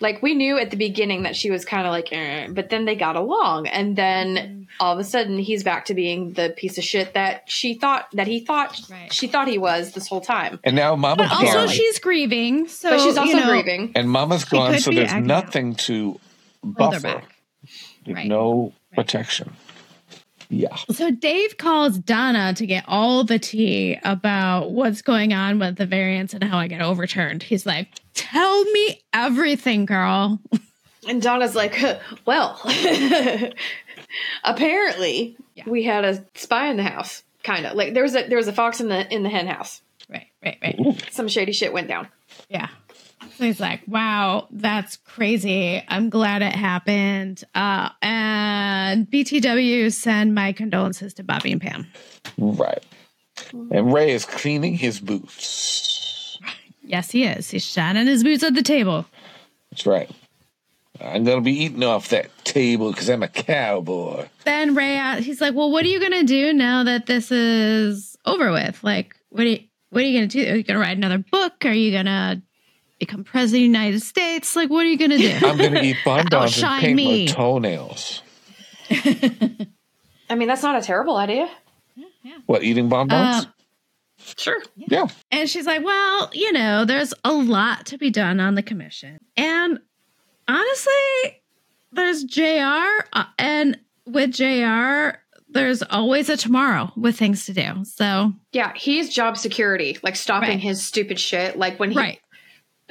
like 0.00 0.22
we 0.22 0.34
knew 0.34 0.58
at 0.58 0.70
the 0.70 0.76
beginning 0.76 1.22
that 1.24 1.34
she 1.36 1.50
was 1.50 1.64
kind 1.64 1.86
of 1.86 1.90
like 1.92 2.12
eh, 2.12 2.48
but 2.50 2.68
then 2.70 2.84
they 2.84 2.94
got 2.94 3.16
along 3.16 3.66
and 3.66 3.96
then 3.96 4.66
all 4.80 4.92
of 4.92 4.98
a 4.98 5.04
sudden 5.04 5.38
he's 5.38 5.64
back 5.64 5.86
to 5.86 5.94
being 5.94 6.32
the 6.34 6.54
piece 6.56 6.78
of 6.78 6.84
shit 6.84 7.14
that 7.14 7.42
she 7.50 7.74
thought 7.74 8.06
that 8.12 8.26
he 8.26 8.40
thought 8.40 8.78
Right. 8.90 9.12
she 9.12 9.26
thought 9.26 9.48
he 9.48 9.58
was 9.58 9.92
this 9.92 10.06
whole 10.08 10.20
time 10.20 10.60
And 10.64 10.76
now 10.76 10.94
Mama, 10.96 11.24
But 11.24 11.32
also, 11.32 11.52
gone. 11.66 11.68
she's 11.68 11.98
grieving. 11.98 12.68
So 12.68 12.90
but 12.90 13.00
she's 13.00 13.16
also 13.16 13.30
you 13.30 13.36
know, 13.40 13.48
grieving 13.48 13.92
and 13.94 14.08
Mama's 14.10 14.44
gone, 14.44 14.78
so 14.78 14.90
there's 14.90 15.08
acting 15.10 15.30
out. 15.30 15.44
nothing 15.44 15.74
to 15.76 16.20
buffer. 16.62 17.00
back. 17.00 17.34
There's 18.04 18.16
Right. 18.16 18.26
no 18.26 18.72
protection. 18.94 19.52
Yeah. 20.50 20.74
So 20.92 21.10
Dave 21.10 21.58
calls 21.58 21.98
Donna 21.98 22.54
to 22.54 22.66
get 22.66 22.84
all 22.88 23.22
the 23.24 23.38
tea 23.38 23.98
about 24.02 24.70
what's 24.70 25.02
going 25.02 25.32
on 25.34 25.58
with 25.58 25.76
the 25.76 25.84
variance 25.86 26.32
and 26.34 26.42
how 26.42 26.58
I 26.58 26.68
get 26.68 26.80
overturned. 26.80 27.42
He's 27.42 27.66
like, 27.66 27.88
"Tell 28.14 28.64
me 28.64 29.02
everything, 29.12 29.84
girl." 29.86 30.40
and 31.08 31.22
donna's 31.22 31.54
like 31.54 31.78
well 32.26 32.60
apparently 34.44 35.36
Yeah. 35.54 35.64
we 35.66 35.84
had 35.84 36.04
a 36.04 36.24
spy 36.34 36.66
in 36.68 36.76
the 36.76 36.82
house 36.82 37.22
kind 37.44 37.66
of 37.66 37.74
like 37.76 37.94
there 37.94 38.02
was 38.02 38.14
a 38.14 38.26
there 38.28 38.36
was 38.36 38.48
a 38.48 38.52
fox 38.52 38.80
in 38.80 38.88
the 38.88 39.12
in 39.14 39.22
the 39.22 39.28
hen 39.28 39.46
house 39.46 39.80
Right, 40.10 40.26
right, 40.44 40.58
right. 40.62 41.04
some 41.12 41.28
shady 41.28 41.52
shit 41.52 41.72
went 41.72 41.88
down 41.88 42.08
Yeah. 42.48 42.68
So 43.36 43.44
he's 43.44 43.60
like, 43.60 43.82
"Wow, 43.86 44.48
that's 44.50 44.96
crazy. 44.96 45.82
I'm 45.88 46.08
glad 46.08 46.42
it 46.42 46.54
happened." 46.54 47.42
Uh, 47.54 47.90
and 48.02 48.17
BTW 48.96 49.92
send 49.92 50.34
my 50.34 50.52
condolences 50.52 51.14
to 51.14 51.22
Bobby 51.24 51.52
and 51.52 51.60
Pam. 51.60 51.86
Right. 52.36 52.82
And 53.52 53.92
Ray 53.92 54.12
is 54.12 54.24
cleaning 54.24 54.74
his 54.74 55.00
boots. 55.00 56.38
Yes, 56.82 57.10
he 57.10 57.24
is. 57.24 57.50
He's 57.50 57.64
shining 57.64 58.06
his 58.06 58.22
boots 58.24 58.42
at 58.42 58.54
the 58.54 58.62
table. 58.62 59.06
That's 59.70 59.86
right. 59.86 60.10
I'm 61.00 61.22
gonna 61.24 61.42
be 61.42 61.52
eating 61.64 61.84
off 61.84 62.08
that 62.08 62.30
table 62.44 62.90
because 62.90 63.08
I'm 63.08 63.22
a 63.22 63.28
cowboy. 63.28 64.26
then 64.44 64.74
Ray, 64.74 64.98
uh, 64.98 65.16
he's 65.22 65.40
like, 65.40 65.54
"Well, 65.54 65.70
what 65.70 65.84
are 65.84 65.88
you 65.88 66.00
gonna 66.00 66.24
do 66.24 66.52
now 66.52 66.82
that 66.84 67.06
this 67.06 67.30
is 67.30 68.16
over 68.26 68.50
with? 68.50 68.82
Like, 68.82 69.14
what 69.28 69.44
are 69.44 69.50
you, 69.50 69.60
what 69.90 70.02
are 70.02 70.06
you 70.06 70.18
gonna 70.18 70.26
do? 70.26 70.40
Are 70.50 70.56
you 70.56 70.62
gonna 70.64 70.80
write 70.80 70.96
another 70.96 71.18
book? 71.18 71.64
Are 71.64 71.72
you 71.72 71.92
gonna 71.92 72.42
become 72.98 73.22
president 73.22 73.58
of 73.58 73.72
the 73.72 73.78
United 73.78 74.02
States? 74.02 74.56
Like, 74.56 74.70
what 74.70 74.84
are 74.84 74.88
you 74.88 74.98
gonna 74.98 75.18
do?" 75.18 75.38
I'm 75.46 75.56
gonna 75.56 75.82
eat 75.82 75.98
bonbons 76.04 76.60
and 76.60 76.80
paint 76.80 76.96
me. 76.96 77.26
my 77.26 77.32
toenails. 77.32 78.22
I 78.90 80.34
mean 80.34 80.48
that's 80.48 80.62
not 80.62 80.76
a 80.76 80.82
terrible 80.84 81.16
idea 81.16 81.48
What? 82.46 82.62
Eating 82.62 82.88
bonbons? 82.88 83.44
Uh, 83.46 83.50
Sure. 84.36 84.60
Yeah. 84.76 85.06
And 85.30 85.48
she's 85.48 85.64
like, 85.64 85.82
well, 85.84 86.28
you 86.32 86.52
know, 86.52 86.84
there's 86.84 87.14
a 87.24 87.32
lot 87.32 87.86
to 87.86 87.98
be 87.98 88.10
done 88.10 88.40
on 88.40 88.56
the 88.56 88.62
commission. 88.62 89.18
And 89.36 89.78
honestly, 90.48 91.40
there's 91.92 92.24
JR, 92.24 92.84
uh, 93.12 93.24
and 93.38 93.78
with 94.06 94.32
JR, 94.32 95.18
there's 95.48 95.82
always 95.84 96.28
a 96.28 96.36
tomorrow 96.36 96.92
with 96.96 97.16
things 97.16 97.46
to 97.46 97.52
do. 97.54 97.84
So, 97.84 98.32
Yeah, 98.52 98.72
he's 98.74 99.08
job 99.14 99.36
security, 99.38 99.96
like 100.02 100.16
stopping 100.16 100.50
Right. 100.50 100.60
his 100.60 100.84
stupid 100.84 101.18
shit. 101.20 101.56
Like 101.56 101.78
when 101.78 101.92
he 101.92 101.96
right. 101.98 102.18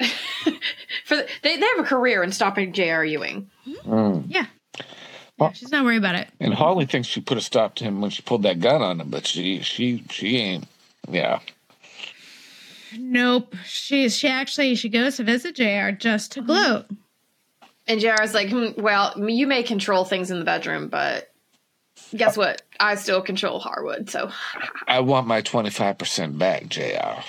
for 1.04 1.16
the, 1.16 1.26
they 1.42 1.56
they 1.56 1.66
have 1.66 1.78
a 1.80 1.84
career 1.84 2.22
in 2.22 2.32
stopping 2.32 2.72
J.R. 2.72 3.04
Ewing. 3.04 3.50
Mm. 3.66 4.24
Yeah. 4.28 4.46
Well- 5.38 5.50
Yeah, 5.50 5.54
she's 5.54 5.70
not 5.72 5.84
worried 5.84 5.98
about 5.98 6.14
it. 6.16 6.28
And 6.40 6.52
Holly 6.54 6.86
thinks 6.86 7.08
she 7.08 7.20
put 7.20 7.38
a 7.38 7.40
stop 7.40 7.74
to 7.76 7.84
him 7.84 8.00
when 8.00 8.10
she 8.10 8.22
pulled 8.22 8.42
that 8.42 8.60
gun 8.60 8.82
on 8.82 9.00
him, 9.00 9.08
but 9.10 9.26
she 9.26 9.60
she 9.60 10.04
she 10.10 10.36
ain't. 10.38 10.64
Yeah. 11.08 11.40
Nope. 12.98 13.54
She's 13.64 14.16
she 14.16 14.28
actually 14.28 14.74
she 14.74 14.88
goes 14.88 15.16
to 15.16 15.24
visit 15.24 15.54
JR 15.56 15.90
just 15.90 16.32
to 16.32 16.42
gloat. 16.42 16.86
And 17.86 18.00
J.R. 18.00 18.22
is 18.22 18.34
like, 18.34 18.50
hmm, 18.50 18.78
well, 18.78 19.14
you 19.28 19.46
may 19.46 19.62
control 19.62 20.04
things 20.04 20.30
in 20.30 20.38
the 20.38 20.44
bedroom, 20.44 20.88
but 20.88 21.32
guess 22.14 22.36
what? 22.36 22.60
I 22.78 22.96
still 22.96 23.22
control 23.22 23.60
Harwood. 23.60 24.10
So, 24.10 24.30
I 24.86 25.00
want 25.00 25.26
my 25.26 25.40
twenty 25.40 25.70
five 25.70 25.96
percent 25.96 26.38
back, 26.38 26.68
Jr. 26.68 27.22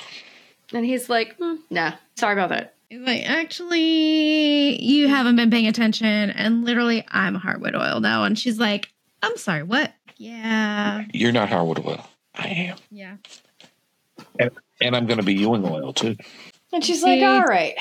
and 0.74 0.86
he's 0.86 1.10
like, 1.10 1.38
hmm, 1.38 1.56
nah, 1.70 1.94
sorry 2.18 2.34
about 2.34 2.50
that. 2.50 2.74
He's 2.90 3.02
like, 3.02 3.24
actually, 3.24 4.84
you 4.84 5.08
mm. 5.08 5.10
haven't 5.10 5.36
been 5.36 5.52
paying 5.52 5.68
attention, 5.68 6.32
and 6.32 6.66
literally, 6.66 7.06
I'm 7.08 7.36
Harwood 7.36 7.76
Oil 7.76 8.00
now. 8.00 8.24
And 8.24 8.38
she's 8.38 8.60
like, 8.60 8.92
I'm 9.22 9.38
sorry, 9.38 9.64
what? 9.64 9.94
Yeah, 10.18 11.06
You're 11.14 11.32
not 11.32 11.50
Harwood 11.50 11.86
Oil. 11.86 12.06
I 12.36 12.48
am, 12.48 12.78
yeah. 12.92 13.18
and, 14.40 14.52
and 14.82 14.96
I'm 14.96 15.06
going 15.06 15.20
to 15.20 15.24
be 15.24 15.36
Ewing 15.36 15.66
Oil 15.66 15.94
too. 15.94 16.18
And 16.74 16.84
she's 16.84 17.02
See? 17.02 17.22
like, 17.22 17.22
all 17.22 17.46
right. 17.46 17.76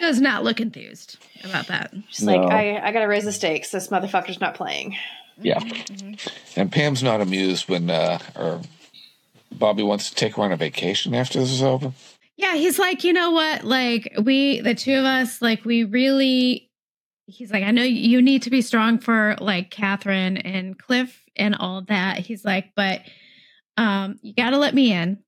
Does 0.00 0.20
not 0.20 0.44
look 0.44 0.60
enthused 0.60 1.18
about 1.44 1.68
that. 1.68 1.94
She's 2.08 2.24
No. 2.24 2.34
like, 2.36 2.52
I, 2.52 2.88
I 2.88 2.92
got 2.92 3.00
to 3.00 3.06
raise 3.06 3.24
the 3.24 3.32
stakes. 3.32 3.70
This 3.70 3.88
motherfucker's 3.88 4.40
not 4.40 4.54
playing. 4.54 4.92
Mm-hmm. 4.92 5.46
Yeah. 5.46 5.60
Mm-hmm. 5.60 6.60
And 6.60 6.72
Pam's 6.72 7.02
not 7.02 7.20
amused 7.20 7.68
when 7.68 7.88
uh, 7.88 8.18
or 8.34 8.60
Bobby 9.52 9.82
wants 9.82 10.10
to 10.10 10.16
take 10.16 10.34
her 10.34 10.42
on 10.42 10.52
a 10.52 10.56
vacation 10.56 11.14
after 11.14 11.38
this 11.38 11.50
is 11.52 11.62
over. 11.62 11.92
Yeah, 12.36 12.54
he's 12.54 12.78
like, 12.78 13.04
you 13.04 13.12
know 13.12 13.30
what? 13.30 13.64
Like, 13.64 14.12
we, 14.22 14.60
the 14.60 14.74
two 14.74 14.94
of 14.94 15.04
us, 15.04 15.42
like, 15.42 15.64
we 15.64 15.84
really, 15.84 16.70
he's 17.26 17.52
like, 17.52 17.62
I 17.62 17.70
know 17.70 17.82
you 17.82 18.22
need 18.22 18.42
to 18.42 18.50
be 18.50 18.62
strong 18.62 18.98
for 18.98 19.36
like 19.40 19.70
Katherine 19.70 20.38
and 20.38 20.78
Cliff 20.78 21.22
and 21.36 21.54
all 21.54 21.82
that. 21.88 22.18
He's 22.18 22.44
like, 22.44 22.72
but 22.74 23.02
um, 23.76 24.18
you 24.22 24.34
got 24.34 24.50
to 24.50 24.58
let 24.58 24.74
me 24.74 24.92
in 24.92 25.18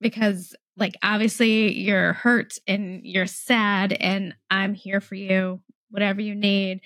because, 0.00 0.54
like, 0.76 0.94
obviously 1.02 1.72
you're 1.78 2.12
hurt 2.12 2.58
and 2.66 3.00
you're 3.02 3.26
sad, 3.26 3.92
and 3.92 4.34
I'm 4.50 4.74
here 4.74 5.00
for 5.00 5.14
you, 5.14 5.60
whatever 5.90 6.20
you 6.20 6.34
need. 6.34 6.80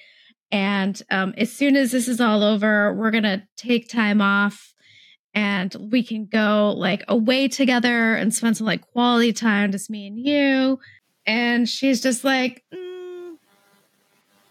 And 0.52 1.00
um, 1.10 1.34
as 1.36 1.52
soon 1.52 1.76
as 1.76 1.90
this 1.90 2.06
is 2.06 2.20
all 2.20 2.44
over, 2.44 2.94
we're 2.94 3.10
going 3.10 3.24
to 3.24 3.42
take 3.56 3.88
time 3.88 4.20
off 4.20 4.74
and 5.36 5.76
we 5.92 6.02
can 6.02 6.24
go 6.24 6.72
like 6.76 7.04
away 7.06 7.46
together 7.46 8.14
and 8.14 8.34
spend 8.34 8.56
some 8.56 8.66
like 8.66 8.80
quality 8.92 9.32
time, 9.34 9.70
just 9.70 9.90
me 9.90 10.06
and 10.06 10.18
you. 10.18 10.80
And 11.26 11.68
she's 11.68 12.00
just 12.00 12.24
like, 12.24 12.64
"Mm, 12.74 13.34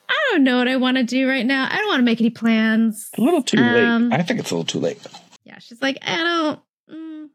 I 0.07 0.15
don't 0.31 0.43
know 0.43 0.57
what 0.57 0.67
I 0.67 0.75
want 0.77 0.97
to 0.97 1.03
do 1.03 1.27
right 1.27 1.45
now. 1.45 1.67
I 1.69 1.77
don't 1.77 1.87
want 1.87 1.99
to 1.99 2.03
make 2.05 2.21
any 2.21 2.29
plans. 2.29 3.09
A 3.17 3.21
little 3.21 3.41
too 3.41 3.57
Um, 3.57 4.09
late. 4.09 4.19
I 4.19 4.21
think 4.23 4.39
it's 4.39 4.51
a 4.51 4.53
little 4.53 4.65
too 4.65 4.79
late. 4.79 4.99
Yeah, 5.43 5.57
she's 5.59 5.81
like, 5.81 5.97
I 6.03 6.17
don't. 6.17 6.59
Mm, 6.91 7.29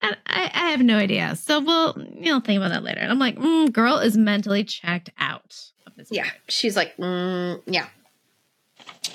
I, 0.00 0.14
I 0.26 0.50
I 0.54 0.70
have 0.70 0.80
no 0.82 0.96
idea. 0.96 1.34
So 1.36 1.60
we'll 1.60 1.96
you 2.14 2.30
know 2.32 2.38
think 2.40 2.58
about 2.58 2.68
that 2.70 2.84
later. 2.84 3.00
And 3.00 3.10
I'm 3.10 3.18
like, 3.18 3.36
mm, 3.36 3.72
girl 3.72 3.98
is 3.98 4.16
mentally 4.16 4.62
checked 4.62 5.10
out 5.18 5.56
of 5.88 5.96
this. 5.96 6.08
Yeah. 6.12 6.28
She's 6.48 6.76
like, 6.76 6.96
mm, 6.98 7.60
yeah. 7.66 7.88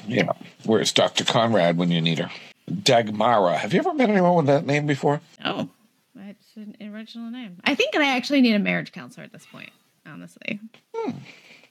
Yeah. 0.08 0.32
Where's 0.66 0.92
Dr. 0.92 1.24
Conrad 1.24 1.78
when 1.78 1.90
you 1.92 2.02
need 2.02 2.20
her? 2.20 2.30
Dagmara. 2.70 3.55
Have 3.57 3.74
you 3.74 3.80
ever 3.80 3.93
met 3.93 4.09
anyone 4.09 4.36
with 4.36 4.45
that 4.47 4.65
name 4.65 4.86
before? 4.88 5.22
Oh, 5.43 5.70
it's 6.15 6.55
an 6.55 6.76
original 6.93 7.32
name. 7.32 7.57
I 7.63 7.76
think 7.76 7.95
I 7.95 8.15
actually 8.15 8.41
need 8.41 8.55
a 8.55 8.59
marriage 8.59 8.91
counselor 8.91 9.24
at 9.24 9.32
this 9.32 9.45
point, 9.45 9.70
honestly. 10.05 10.59
You 10.95 11.13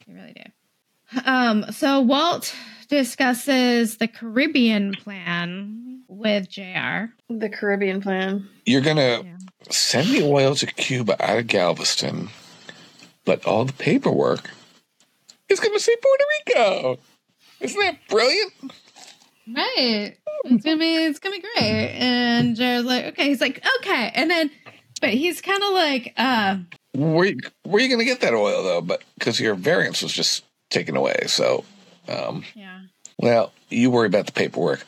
really 0.09 0.33
do. 0.35 1.21
Um, 1.25 1.67
so 1.73 2.01
Walt 2.01 2.55
discusses 2.89 3.97
the 3.99 4.09
Caribbean 4.09 4.93
plan 4.95 6.03
with 6.09 6.49
JR. 6.49 7.13
The 7.29 7.49
Caribbean 7.53 8.01
plan. 8.01 8.49
You're 8.65 8.81
going 8.81 8.97
to 8.97 9.23
Yeah. 9.25 9.37
send 9.71 10.09
the 10.09 10.23
oil 10.25 10.55
to 10.57 10.67
Cuba 10.67 11.17
out 11.23 11.39
of 11.39 11.47
Galveston, 11.47 12.31
but 13.25 13.45
all 13.45 13.65
the 13.65 13.73
paperwork 13.73 14.51
is 15.49 15.61
going 15.61 15.75
to 15.75 15.81
say 15.81 15.95
Puerto 15.97 16.25
Rico. 16.49 16.99
Isn't 17.61 17.81
that 17.81 17.99
brilliant? 18.09 18.53
Right. 19.49 20.17
It's 20.45 20.65
gonna 20.65 20.79
be 20.79 20.95
it's 21.05 21.19
gonna 21.19 21.37
be 21.37 21.43
great. 21.43 21.91
And 21.99 22.57
JR's 22.57 22.85
like, 22.85 23.05
okay, 23.07 23.29
he's 23.29 23.41
like, 23.41 23.65
okay. 23.79 24.11
And 24.15 24.31
then 24.31 24.51
but 25.01 25.11
he's 25.11 25.41
kind 25.41 25.63
of 25.63 25.73
like, 25.73 26.15
uh, 26.17 26.59
Where, 26.95 27.33
where 27.65 27.77
are 27.77 27.81
you 27.81 27.89
going 27.89 27.99
to 27.99 28.05
get 28.05 28.21
that 28.21 28.35
oil, 28.35 28.63
though? 28.63 28.81
But 28.81 29.03
because 29.19 29.39
your 29.39 29.55
variance 29.55 30.03
was 30.03 30.13
just 30.13 30.45
taken 30.71 30.97
away. 30.97 31.25
So, 31.27 31.65
um, 32.09 32.45
yeah. 32.55 32.81
well, 33.19 33.53
you 33.69 33.91
worry 33.91 34.07
about 34.07 34.27
the 34.27 34.33
paperwork. 34.33 34.87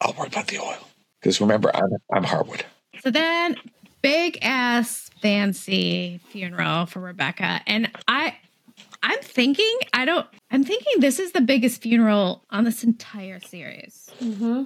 I'll 0.00 0.12
worry 0.12 0.28
about 0.28 0.48
the 0.48 0.58
oil. 0.58 0.76
Because 1.20 1.40
remember, 1.40 1.74
I'm, 1.74 1.90
I'm 2.12 2.24
Harwood. 2.24 2.64
So 3.00 3.10
then 3.10 3.56
big 4.02 4.38
ass 4.42 5.10
fancy 5.22 6.20
funeral 6.28 6.86
for 6.86 7.00
Rebecca. 7.00 7.60
And 7.66 7.90
I 8.06 8.36
I'm 9.02 9.20
thinking, 9.20 9.78
I 9.92 10.04
don't 10.04 10.26
I'm 10.50 10.64
thinking 10.64 11.00
this 11.00 11.18
is 11.18 11.32
the 11.32 11.40
biggest 11.40 11.82
funeral 11.82 12.44
on 12.50 12.64
this 12.64 12.82
entire 12.84 13.40
series 13.40 14.10
Mm-hmm. 14.20 14.64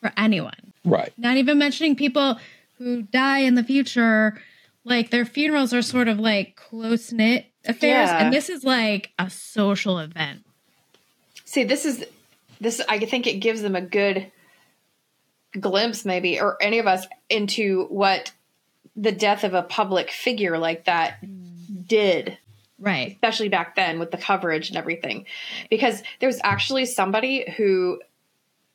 for 0.00 0.12
anyone. 0.16 0.72
Right. 0.84 1.12
Not 1.18 1.36
even 1.36 1.58
mentioning 1.58 1.94
people 1.96 2.38
who 2.78 3.02
die 3.02 3.40
in 3.40 3.54
the 3.54 3.62
future. 3.64 4.40
Like 4.84 5.10
their 5.10 5.26
funerals 5.26 5.72
are 5.74 5.82
sort 5.82 6.08
of 6.08 6.18
like 6.18 6.56
close 6.56 7.12
knit 7.12 7.46
affairs. 7.66 8.08
Yeah. 8.08 8.24
And 8.24 8.32
this 8.32 8.48
is 8.48 8.64
like 8.64 9.10
a 9.18 9.28
social 9.30 9.98
event. 9.98 10.44
See, 11.44 11.64
this 11.64 11.84
is 11.84 12.04
this. 12.60 12.80
I 12.88 12.98
think 13.00 13.26
it 13.26 13.34
gives 13.40 13.60
them 13.60 13.76
a 13.76 13.80
good 13.82 14.30
glimpse, 15.58 16.04
maybe, 16.04 16.40
or 16.40 16.56
any 16.62 16.78
of 16.78 16.86
us, 16.86 17.06
into 17.28 17.84
what 17.86 18.32
the 18.96 19.12
death 19.12 19.44
of 19.44 19.52
a 19.54 19.62
public 19.62 20.10
figure 20.10 20.58
like 20.58 20.84
that 20.84 21.18
did, 21.86 22.38
Right. 22.80 23.12
especially 23.12 23.50
back 23.50 23.76
then 23.76 23.98
with 23.98 24.10
the 24.10 24.16
coverage 24.16 24.70
and 24.70 24.78
everything. 24.78 25.26
Because 25.68 26.02
there's 26.18 26.40
actually 26.42 26.86
somebody 26.86 27.52
who 27.56 28.00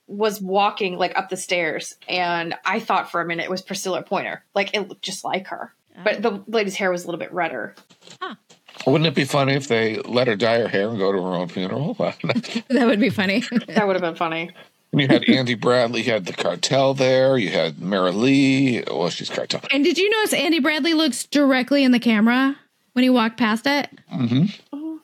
was 0.07 0.39
walking 0.39 0.97
like 0.97 1.17
up 1.17 1.29
the 1.29 1.37
stairs, 1.37 1.95
and 2.07 2.55
I 2.63 2.79
thought 2.79 3.09
for 3.09 3.21
a 3.21 3.25
minute 3.25 3.43
it 3.45 3.49
was 3.49 3.61
Priscilla 3.61 4.03
Pointer. 4.03 4.43
Like 4.53 4.75
it 4.75 4.87
looked 4.87 5.01
just 5.01 5.23
like 5.23 5.47
her, 5.47 5.73
oh. 5.97 6.01
but 6.03 6.21
the 6.21 6.43
lady's 6.47 6.75
hair 6.75 6.91
was 6.91 7.03
a 7.03 7.07
little 7.07 7.19
bit 7.19 7.33
redder. 7.33 7.75
Wouldn't 8.85 9.07
it 9.07 9.15
be 9.15 9.25
funny 9.25 9.53
if 9.53 9.67
they 9.67 9.97
let 9.99 10.27
her 10.27 10.35
dye 10.35 10.59
her 10.59 10.67
hair 10.67 10.89
and 10.89 10.99
go 10.99 11.11
to 11.11 11.17
her 11.17 11.33
own 11.33 11.47
funeral? 11.47 11.95
That 12.69 12.87
would 12.87 12.99
be 12.99 13.09
funny. 13.09 13.43
That 13.67 13.87
would 13.87 13.95
have 13.95 14.01
been 14.01 14.15
funny. 14.15 14.51
you 14.91 15.07
had 15.07 15.27
Andy 15.29 15.55
Bradley, 15.55 16.01
you 16.03 16.11
had 16.11 16.25
the 16.25 16.33
cartel 16.33 16.93
there, 16.93 17.37
you 17.37 17.49
had 17.49 17.77
Marilee. 17.77 18.87
Well, 18.87 19.09
she's 19.09 19.29
cartel. 19.29 19.61
and 19.71 19.83
did 19.83 19.97
you 19.97 20.09
notice 20.09 20.33
Andy 20.33 20.59
Bradley 20.59 20.93
looks 20.93 21.25
directly 21.25 21.83
in 21.83 21.91
the 21.91 21.99
camera 21.99 22.57
when 22.95 23.03
he 23.03 23.09
walked 23.09 23.37
past 23.37 23.67
it? 23.67 23.89
Mm-hmm. 24.13 24.95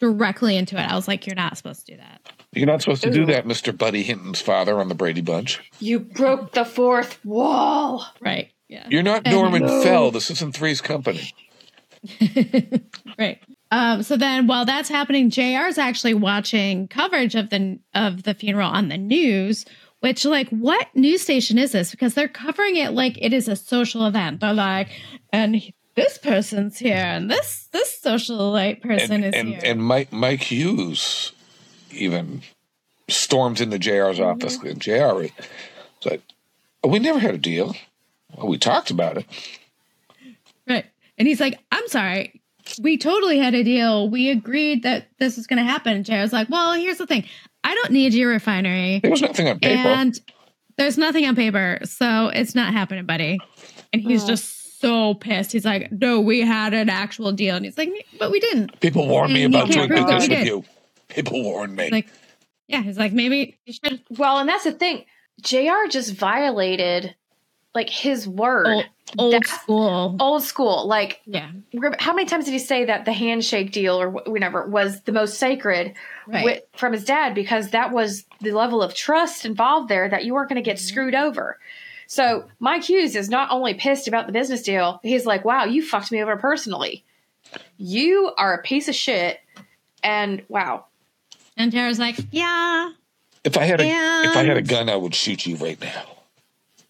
Directly 0.00 0.56
into 0.56 0.76
it. 0.76 0.82
I 0.82 0.94
was 0.96 1.06
like, 1.08 1.26
you're 1.26 1.36
not 1.36 1.56
supposed 1.56 1.86
to 1.86 1.92
do 1.92 1.98
that. 1.98 2.20
You're 2.52 2.66
not 2.66 2.82
supposed 2.82 3.02
to 3.04 3.10
do 3.10 3.26
that, 3.26 3.44
Mr. 3.44 3.76
Buddy 3.76 4.02
Hinton's 4.02 4.40
father 4.40 4.80
on 4.80 4.88
the 4.88 4.94
Brady 4.94 5.20
Bunch. 5.20 5.60
You 5.80 6.00
broke 6.00 6.52
the 6.52 6.64
fourth 6.64 7.24
wall. 7.24 8.06
Right. 8.20 8.50
Yeah. 8.68 8.86
You're 8.90 9.02
not 9.02 9.22
And- 9.24 9.34
Norman 9.34 9.66
Fell. 9.82 10.10
This 10.10 10.30
isn't 10.30 10.54
Three's 10.54 10.80
Company. 10.80 11.32
right. 13.18 13.38
Um, 13.70 14.02
so 14.02 14.16
then 14.16 14.46
while 14.46 14.64
that's 14.64 14.88
happening, 14.88 15.30
JR 15.30 15.66
is 15.66 15.78
actually 15.78 16.14
watching 16.14 16.88
coverage 16.88 17.34
of 17.34 17.50
the 17.50 17.78
of 17.94 18.22
the 18.22 18.34
funeral 18.34 18.70
on 18.70 18.88
the 18.88 18.96
news, 18.96 19.64
which 20.00 20.24
like 20.24 20.48
what 20.50 20.86
news 20.94 21.22
station 21.22 21.58
is 21.58 21.72
this? 21.72 21.90
Because 21.90 22.14
they're 22.14 22.28
covering 22.28 22.76
it 22.76 22.92
like 22.92 23.18
it 23.20 23.32
is 23.32 23.46
a 23.48 23.56
social 23.56 24.06
event. 24.06 24.40
They're 24.40 24.54
like, 24.54 24.88
and 25.32 25.60
this 25.98 26.16
person's 26.16 26.78
here, 26.78 26.94
and 26.94 27.30
this 27.30 27.68
this 27.72 28.00
socialite 28.04 28.80
person 28.82 29.12
And, 29.12 29.24
is 29.24 29.34
and, 29.34 29.48
here. 29.48 29.60
and 29.64 29.84
Mike, 29.84 30.12
Mike 30.12 30.42
Hughes 30.42 31.32
even 31.90 32.42
storms 33.08 33.60
into 33.60 33.78
JR's 33.78 34.18
mm-hmm. 34.18 34.24
office. 34.24 34.58
And 34.58 34.80
JR 34.80 35.22
is 35.22 35.30
like, 36.04 36.22
oh, 36.84 36.88
we 36.88 36.98
never 36.98 37.18
had 37.18 37.34
a 37.34 37.38
deal. 37.38 37.74
Well, 38.36 38.46
we 38.46 38.58
talked 38.58 38.90
about 38.90 39.18
it. 39.18 39.26
Right. 40.68 40.84
And 41.16 41.26
he's 41.26 41.40
like, 41.40 41.58
I'm 41.72 41.88
sorry. 41.88 42.40
We 42.80 42.98
totally 42.98 43.38
had 43.38 43.54
a 43.54 43.64
deal. 43.64 44.08
We 44.08 44.30
agreed 44.30 44.82
that 44.84 45.08
this 45.18 45.36
was 45.36 45.46
going 45.46 45.56
to 45.56 45.64
happen. 45.64 45.96
And 45.96 46.04
JR's 46.04 46.32
like, 46.32 46.48
well, 46.50 46.74
here's 46.74 46.98
the 46.98 47.06
thing. 47.06 47.24
I 47.64 47.74
don't 47.74 47.90
need 47.90 48.14
your 48.14 48.30
refinery. 48.30 49.00
There 49.00 49.10
was 49.10 49.22
nothing 49.22 49.48
on 49.48 49.58
paper. 49.58 49.88
And 49.88 50.20
there's 50.76 50.96
nothing 50.96 51.26
on 51.26 51.34
paper, 51.34 51.80
so 51.82 52.28
it's 52.28 52.54
not 52.54 52.72
happening, 52.72 53.04
buddy. 53.04 53.40
And 53.92 54.00
he's 54.00 54.24
just 54.24 54.58
so 54.80 55.14
pissed. 55.14 55.52
He's 55.52 55.64
like, 55.64 55.90
no, 55.92 56.20
we 56.20 56.40
had 56.40 56.74
an 56.74 56.88
actual 56.88 57.32
deal. 57.32 57.56
And 57.56 57.64
he's 57.64 57.76
like, 57.78 57.90
but 58.18 58.30
we 58.30 58.40
didn't. 58.40 58.80
People 58.80 59.06
warned 59.08 59.32
me 59.32 59.44
And 59.44 59.54
about 59.54 59.70
doing 59.70 59.88
business 59.88 60.28
with 60.28 60.38
did. 60.38 60.46
you. 60.46 60.64
People 61.08 61.42
warned 61.42 61.74
me. 61.76 61.90
Like, 61.90 62.08
yeah, 62.68 62.82
he's 62.82 62.98
like, 62.98 63.12
maybe 63.12 63.58
you 63.64 63.72
should 63.72 64.02
Well, 64.18 64.38
and 64.38 64.48
that's 64.48 64.64
the 64.64 64.72
thing. 64.72 65.04
JR 65.42 65.88
just 65.88 66.14
violated 66.14 67.14
like 67.74 67.90
his 67.90 68.26
word. 68.26 68.66
old, 68.66 68.84
old 69.18 69.32
That- 69.34 69.46
school. 69.46 70.16
Old 70.20 70.42
school. 70.42 70.86
Like 70.86 71.20
Yeah. 71.26 71.50
how 71.98 72.12
many 72.14 72.26
times 72.26 72.44
did 72.44 72.52
he 72.52 72.58
say 72.58 72.84
that 72.86 73.04
the 73.04 73.12
handshake 73.12 73.72
deal 73.72 74.00
or 74.00 74.10
whatever 74.10 74.66
was 74.66 75.02
the 75.02 75.12
most 75.12 75.38
sacred 75.38 75.94
Right. 76.26 76.40
wi- 76.40 76.62
from 76.76 76.92
his 76.92 77.04
dad 77.04 77.34
because 77.34 77.70
that 77.70 77.92
was 77.92 78.24
the 78.40 78.52
level 78.52 78.82
of 78.82 78.94
trust 78.94 79.44
involved 79.44 79.88
there 79.88 80.08
that 80.08 80.24
you 80.24 80.34
weren't 80.34 80.48
going 80.48 80.62
to 80.62 80.68
get 80.68 80.76
mm-hmm. 80.76 80.86
screwed 80.88 81.14
over. 81.14 81.58
So 82.10 82.48
Mike 82.58 82.84
Hughes 82.84 83.14
is 83.14 83.28
not 83.28 83.50
only 83.50 83.74
pissed 83.74 84.08
about 84.08 84.26
the 84.26 84.32
business 84.32 84.62
deal, 84.62 84.98
he's 85.02 85.26
like, 85.26 85.44
"Wow, 85.44 85.64
you 85.66 85.82
fucked 85.82 86.10
me 86.10 86.22
over 86.22 86.36
personally. 86.36 87.04
You 87.76 88.32
are 88.38 88.54
a 88.54 88.62
piece 88.62 88.88
of 88.88 88.94
shit." 88.94 89.38
And 90.02 90.42
wow, 90.48 90.86
And 91.56 91.70
Tara's 91.70 91.98
like, 91.98 92.16
yeah, 92.30 92.92
if 93.44 93.56
I 93.58 93.64
had 93.64 93.80
a 93.80 93.84
if 93.84 94.36
I 94.36 94.44
had 94.44 94.56
a 94.56 94.62
gun, 94.62 94.88
I 94.88 94.96
would 94.96 95.14
shoot 95.14 95.44
you 95.44 95.56
right 95.56 95.78
now. 95.80 96.04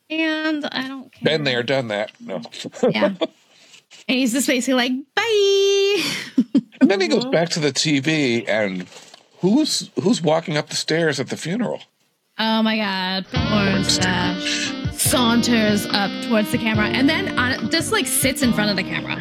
and 0.09 0.65
I 0.67 0.87
don't 0.87 1.11
care. 1.13 1.25
Been 1.25 1.45
there, 1.45 1.63
done 1.63 1.89
that. 1.89 2.13
No. 2.21 2.41
Yeah. 2.89 3.07
and 4.09 4.19
he's 4.19 4.33
just 4.33 4.47
basically 4.47 4.75
like, 4.75 4.93
bye. 5.17 6.03
and 6.81 6.91
then 6.91 7.01
he 7.01 7.09
goes 7.09 7.25
back 7.33 7.49
to 7.51 7.61
the 7.61 7.73
TV, 7.73 8.47
and 8.49 8.87
who's 9.41 9.91
who's 10.01 10.23
walking 10.23 10.57
up 10.57 10.69
the 10.69 10.77
stairs 10.77 11.19
at 11.19 11.29
the 11.29 11.37
funeral? 11.37 11.81
oh 12.39 12.63
my 12.63 12.77
God. 12.77 13.27
Porn 13.33 13.83
stash. 13.85 14.78
Saunters 14.99 15.87
up 15.87 16.11
towards 16.25 16.51
the 16.51 16.59
camera 16.59 16.87
and 16.87 17.09
then 17.09 17.39
on, 17.39 17.71
just 17.71 17.93
like 17.93 18.07
sits 18.07 18.43
in 18.43 18.53
front 18.53 18.71
of 18.71 18.77
the 18.77 18.83
camera. 18.83 19.17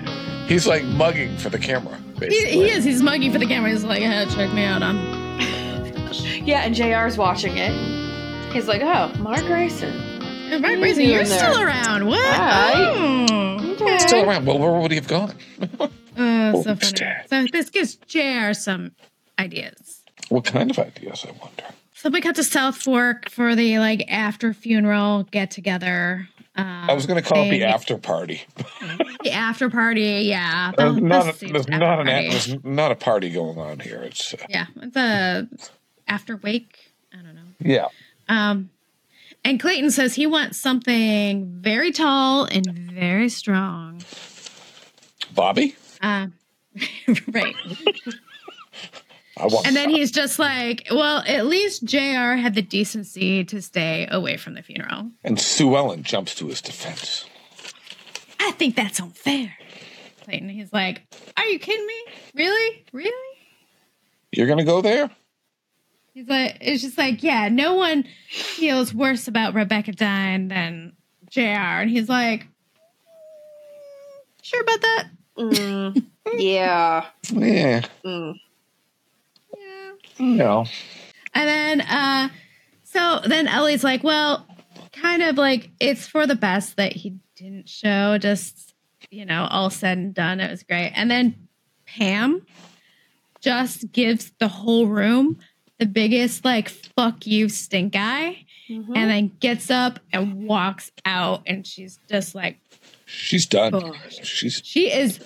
He's 0.48 0.66
like 0.66 0.84
mugging 0.84 1.38
for 1.38 1.50
the 1.50 1.60
camera. 1.60 2.00
He, 2.20 2.46
he 2.46 2.70
is. 2.70 2.84
He's 2.84 3.02
mugging 3.04 3.32
for 3.32 3.38
the 3.38 3.46
camera. 3.46 3.70
He's 3.70 3.84
like, 3.84 4.02
hey, 4.02 4.26
check 4.34 4.52
me 4.54 4.64
out. 4.64 4.82
I'm. 4.82 4.98
yeah, 6.46 6.62
and 6.62 6.74
JR's 6.74 7.18
watching 7.18 7.58
it. 7.58 7.72
He's 8.52 8.68
like, 8.68 8.82
"Oh, 8.82 9.14
Mark 9.20 9.42
Graison." 9.42 9.94
Mark 10.50 10.64
are 10.64 10.72
you 10.72 10.84
Graison, 10.84 11.08
you're 11.08 11.24
doing 11.24 11.30
there? 11.30 11.52
still 11.52 11.62
around. 11.62 12.08
What? 12.08 12.26
Hi. 12.26 12.74
Oh, 12.76 13.72
okay. 13.74 14.00
Still 14.00 14.28
around. 14.28 14.46
Well, 14.46 14.58
where 14.58 14.72
would 14.80 14.92
he 14.92 14.96
have 14.98 15.08
gone? 15.08 15.34
Uh, 16.18 16.52
so 16.64 16.72
Oops, 16.72 16.82
funny. 16.90 16.94
Dad. 16.94 17.26
So 17.30 17.46
this 17.52 17.70
gives 17.70 17.94
JR 18.08 18.52
some 18.52 18.94
ideas. 19.38 20.02
What 20.30 20.46
kind 20.46 20.72
of 20.72 20.80
ideas? 20.80 21.24
I 21.28 21.32
wonder. 21.40 21.64
So 22.00 22.10
we 22.10 22.22
cut 22.22 22.36
to 22.36 22.44
South 22.44 22.78
Fork 22.78 23.30
for 23.30 23.56
the 23.56 23.80
like 23.80 24.06
after 24.08 24.54
funeral 24.54 25.24
get 25.32 25.50
together. 25.52 26.28
Um, 26.56 26.66
I 26.90 26.94
was 26.94 27.06
going 27.06 27.22
to 27.22 27.28
call 27.28 27.44
it 27.46 27.50
the 27.52 27.64
after 27.64 27.98
party. 27.98 28.42
the 29.24 29.32
after 29.32 29.70
party. 29.70 30.22
Yeah, 30.26 30.72
There's 30.78 30.96
The- 30.96 31.02
not, 31.02 31.28
a, 31.44 31.46
there's 31.46 31.68
not 31.68 32.00
an 32.00 32.08
party. 32.08 32.30
there's 32.30 32.64
not 32.64 32.92
a 32.92 32.96
party 32.96 33.30
going 33.30 33.58
on 33.60 33.80
here. 33.80 34.02
It's 34.04 34.34
uh, 34.34 34.38
Yeah, 34.50 34.66
it's 34.78 34.96
a 34.96 35.48
after 36.08 36.38
wake. 36.38 36.78
I 37.14 37.18
don't 37.18 37.36
know. 37.36 37.42
yeah. 37.60 37.88
Um, 38.30 38.70
and 39.44 39.60
Clayton 39.60 39.92
says 39.92 40.16
he 40.16 40.26
wants 40.28 40.58
something 40.60 41.48
very 41.62 41.92
tall 41.92 42.46
and 42.46 42.66
very 42.92 43.30
strong. 43.30 44.02
Bobby, 45.34 45.76
Uh, 46.02 46.28
right. 47.32 47.56
I 49.40 49.46
want. 49.48 49.68
And 49.68 49.76
then 49.76 49.90
he's 49.90 50.12
just 50.12 50.40
like, 50.40 50.88
well, 50.92 51.24
at 51.28 51.46
least 51.46 51.84
JR 51.86 52.36
had 52.36 52.56
the 52.56 52.62
decency 52.62 53.44
to 53.46 53.62
stay 53.62 54.08
away 54.10 54.38
from 54.38 54.54
the 54.56 54.64
funeral. 54.64 55.12
and 55.24 55.40
Sue 55.40 55.76
Ellen 55.76 56.04
jumps 56.04 56.36
to 56.36 56.48
his 56.48 56.62
defense. 56.62 57.26
I 58.40 58.52
think 58.52 58.76
that's 58.76 59.00
unfair. 59.00 59.54
Clayton, 60.24 60.50
he's 60.50 60.74
like, 60.74 61.02
are 61.38 61.46
you 61.46 61.60
kidding 61.60 61.86
me? 61.86 62.04
Really? 62.36 62.86
Really? 62.94 63.38
You're 64.32 64.48
going 64.48 64.60
to 64.60 64.66
go 64.66 64.82
there? 64.82 65.10
He's 66.14 66.28
like, 66.28 66.58
it's 66.62 66.82
just 66.82 66.98
like, 66.98 67.24
yeah, 67.24 67.50
no 67.50 67.76
one 67.76 68.06
feels 68.30 68.94
worse 68.94 69.28
about 69.28 69.54
Rebecca 69.54 69.92
dying 69.92 70.48
than 70.48 70.94
JR. 71.30 71.42
And 71.82 71.90
he's 71.90 72.10
like, 72.10 72.42
"Mm, 72.42 72.48
sure 74.42 74.62
about 74.62 74.82
that? 74.82 75.08
Mm, 75.38 76.06
yeah. 76.34 77.06
Yeah. 77.32 77.82
Mm. 78.04 78.34
Yeah. 80.20 80.36
No. 80.36 80.66
And 81.34 81.48
then, 81.48 81.82
uh, 81.82 82.30
so 82.84 83.20
then 83.26 83.48
Ellie's 83.48 83.84
like, 83.84 84.04
well, 84.04 84.48
kind 84.92 85.22
of 85.22 85.38
like 85.38 85.70
it's 85.80 86.08
for 86.08 86.26
the 86.26 86.36
best 86.36 86.78
that 86.78 86.94
he 86.94 87.16
didn't 87.36 87.70
show. 87.70 88.18
Just, 88.18 88.74
you 89.12 89.26
know, 89.26 89.48
all 89.50 89.70
said 89.70 89.98
and 89.98 90.14
done, 90.14 90.40
it 90.40 90.50
was 90.50 90.64
great. 90.64 90.92
And 90.96 91.12
then 91.12 91.48
Pam 91.86 92.46
just 93.40 93.92
gives 93.92 94.32
the 94.40 94.48
whole 94.48 94.88
room 94.88 95.38
the 95.80 95.86
biggest, 95.86 96.44
like, 96.44 96.70
fuck 96.70 97.28
you, 97.28 97.50
stink 97.50 97.96
eye. 97.96 98.46
Mm-hmm. 98.68 98.96
And 98.96 99.10
then 99.10 99.32
gets 99.40 99.70
up 99.70 100.00
and 100.12 100.48
walks 100.48 100.92
out. 101.06 101.44
And 101.46 101.66
she's 101.66 102.00
just 102.10 102.36
like, 102.36 102.58
She's 103.06 103.46
done. 103.46 103.72
Gosh. 103.72 104.20
She's 104.22 104.62
she 104.64 104.92
is 104.92 105.20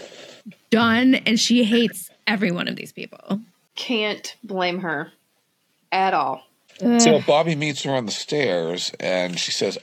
done. 0.69 1.15
And 1.15 1.39
she 1.39 1.63
hates 1.63 2.11
every 2.27 2.51
one 2.51 2.67
of 2.67 2.75
these 2.75 2.91
people. 2.91 3.41
Can't 3.75 4.35
blame 4.43 4.79
her 4.79 5.11
at 5.91 6.13
all. 6.13 6.43
Eh. 6.79 6.99
so 6.99 7.19
Bobby 7.21 7.55
meets 7.55 7.83
her 7.83 7.91
on 7.91 8.05
the 8.05 8.11
stairs, 8.11 8.91
and 8.99 9.39
she 9.39 9.51
says, 9.51 9.77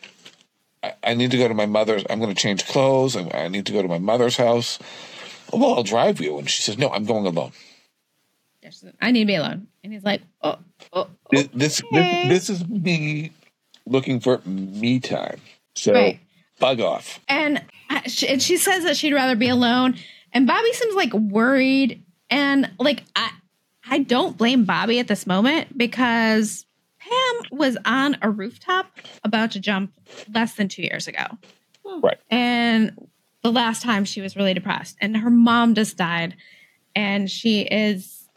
I, 0.83 0.95
I 1.03 1.15
need 1.15 1.31
to 1.31 1.39
go 1.39 1.49
to 1.49 1.55
my 1.55 1.67
mother's. 1.67 2.05
I'm 2.09 2.21
going 2.21 2.35
to 2.35 2.41
change 2.41 2.67
clothes. 2.67 3.17
and 3.17 3.33
I 3.35 3.49
need 3.49 3.67
to 3.67 3.73
go 3.73 3.83
to 3.83 3.89
my 3.89 3.99
mother's 3.99 4.37
house. 4.37 4.79
Well, 5.53 5.75
I'll 5.75 5.83
drive 5.83 6.21
you. 6.21 6.39
And 6.39 6.49
she 6.49 6.63
says, 6.63 6.79
No, 6.79 6.91
I'm 6.91 7.05
going 7.05 7.27
alone. 7.27 7.53
I 9.01 9.11
need 9.13 9.21
to 9.21 9.27
be 9.27 9.35
alone. 9.37 9.69
And 9.83 9.93
he's 9.93 10.05
like, 10.05 10.23
oh, 10.43 10.59
oh, 10.93 11.09
This, 11.31 11.49
this, 11.55 11.83
this, 11.91 12.29
this 12.29 12.51
is 12.51 12.69
me 12.69 13.33
looking 13.87 14.21
for 14.21 14.43
me 14.45 15.01
time. 15.01 15.41
So 15.75 15.95
Right. 15.95 16.21
bug 16.59 16.81
off. 16.81 17.21
And, 17.29 17.65
uh, 17.89 18.03
she, 18.03 18.29
and 18.29 18.43
she 18.43 18.57
says 18.57 18.85
that 18.85 18.97
she'd 18.97 19.15
rather 19.15 19.37
be 19.37 19.49
alone. 19.49 19.97
And 20.33 20.47
Bobby 20.47 20.73
seems 20.75 20.95
like 20.95 21.15
worried. 21.15 22.03
And 22.29 22.71
like, 22.79 23.05
I, 23.17 23.31
I 23.91 23.99
don't 24.01 24.37
blame 24.37 24.65
Bobby 24.65 24.99
at 24.99 25.09
this 25.09 25.27
moment 25.27 25.77
because 25.77 26.67
Pam 26.99 27.59
was 27.59 27.77
on 27.85 28.17
a 28.23 28.31
rooftop 28.31 28.87
about 29.25 29.53
to 29.53 29.61
jump 29.61 29.93
less 30.35 30.55
than 30.55 30.69
two 30.69 30.83
years 30.83 31.07
ago. 31.07 31.25
Right. 31.85 32.19
And 32.31 33.09
the 33.43 33.53
last 33.53 33.83
time 33.83 34.05
she 34.05 34.21
was 34.21 34.37
really 34.37 34.55
depressed. 34.55 34.97
And 35.01 35.17
her 35.17 35.31
mom 35.31 35.75
just 35.75 35.97
died. 35.97 36.37
And 36.95 37.31
she 37.31 37.63
is 37.63 38.29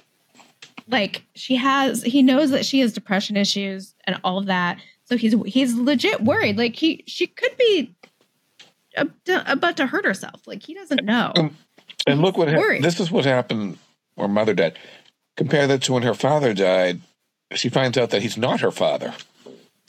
like, 0.87 1.23
she 1.35 1.55
has, 1.55 2.03
he 2.03 2.21
knows 2.21 2.51
that 2.51 2.65
she 2.65 2.79
has 2.79 2.93
depression 2.93 3.35
issues 3.35 3.95
and 4.05 4.19
all 4.23 4.37
of 4.37 4.45
that. 4.45 4.79
So 5.05 5.17
he's 5.17 5.35
he's 5.45 5.75
legit 5.75 6.21
worried. 6.21 6.57
Like 6.57 6.77
he 6.77 7.03
she 7.05 7.27
could 7.27 7.57
be 7.57 7.93
about 8.95 9.75
to 9.75 9.85
hurt 9.85 10.05
herself. 10.05 10.47
Like 10.47 10.63
he 10.63 10.73
doesn't 10.73 11.03
know. 11.03 11.33
Um, 11.35 11.57
And 12.07 12.21
look 12.21 12.37
what 12.37 12.47
hap 12.47 12.81
this 12.81 12.99
is 13.01 13.11
what 13.11 13.25
happened 13.25 13.77
when 14.15 14.31
mother 14.31 14.53
died. 14.53 14.77
Compare 15.41 15.67
that 15.67 15.81
to 15.83 15.93
when 15.93 16.03
her 16.03 16.13
father 16.13 16.53
died. 16.53 17.01
She 17.55 17.67
finds 17.69 17.97
out 17.97 18.11
that 18.11 18.21
he's 18.21 18.37
not 18.37 18.61
her 18.61 18.71
father, 18.71 19.13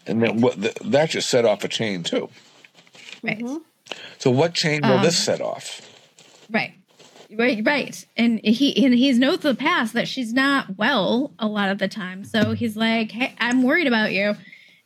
and 0.06 0.22
then 0.22 0.40
what? 0.40 0.60
th- 0.60 0.74
that 0.84 1.10
just 1.10 1.28
set 1.28 1.44
off 1.44 1.62
a 1.62 1.68
chain 1.68 2.02
too. 2.02 2.28
Right. 3.22 3.44
So 4.18 4.30
what 4.30 4.54
chain 4.54 4.80
will 4.82 4.98
Um, 4.98 5.02
this 5.02 5.18
set 5.18 5.40
off? 5.40 5.80
Right. 6.50 6.72
Right, 7.30 7.62
right. 7.64 8.04
And 8.16 8.40
he 8.44 8.84
and 8.84 8.94
he 8.94 9.12
knows 9.12 9.40
the 9.40 9.54
past 9.54 9.92
that 9.94 10.08
she's 10.08 10.32
not 10.32 10.76
well 10.78 11.32
a 11.38 11.46
lot 11.46 11.70
of 11.70 11.78
the 11.78 11.88
time. 11.88 12.24
So 12.24 12.52
he's 12.52 12.76
like, 12.76 13.10
Hey, 13.12 13.34
I'm 13.38 13.62
worried 13.62 13.86
about 13.86 14.12
you. 14.12 14.34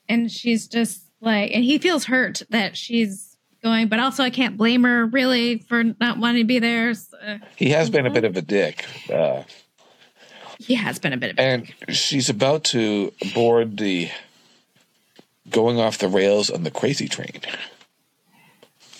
And 0.08 0.30
she's 0.30 0.66
just 0.68 1.02
like 1.20 1.52
and 1.54 1.64
he 1.64 1.78
feels 1.78 2.04
hurt 2.04 2.42
that 2.50 2.76
she's 2.76 3.36
going, 3.62 3.88
but 3.88 3.98
also 4.00 4.22
I 4.22 4.30
can't 4.30 4.56
blame 4.56 4.82
her 4.84 5.06
really 5.06 5.58
for 5.58 5.82
not 6.00 6.18
wanting 6.18 6.42
to 6.42 6.46
be 6.46 6.58
there. 6.58 6.94
So, 6.94 7.16
uh, 7.18 7.38
He 7.56 7.70
has 7.70 7.88
been 7.90 8.06
a 8.06 8.10
bit 8.10 8.24
of 8.24 8.36
a 8.36 8.42
dick, 8.42 8.84
uh, 9.12 9.42
he 10.58 10.74
has 10.74 10.98
been 10.98 11.12
a 11.12 11.16
bit 11.16 11.30
of 11.32 11.38
a 11.38 11.42
and 11.42 11.72
she's 11.88 12.28
about 12.28 12.64
to 12.64 13.12
board 13.34 13.76
the 13.78 14.10
going 15.50 15.78
off 15.78 15.98
the 15.98 16.08
rails 16.08 16.50
on 16.50 16.62
the 16.64 16.70
crazy 16.70 17.08
train. 17.08 17.40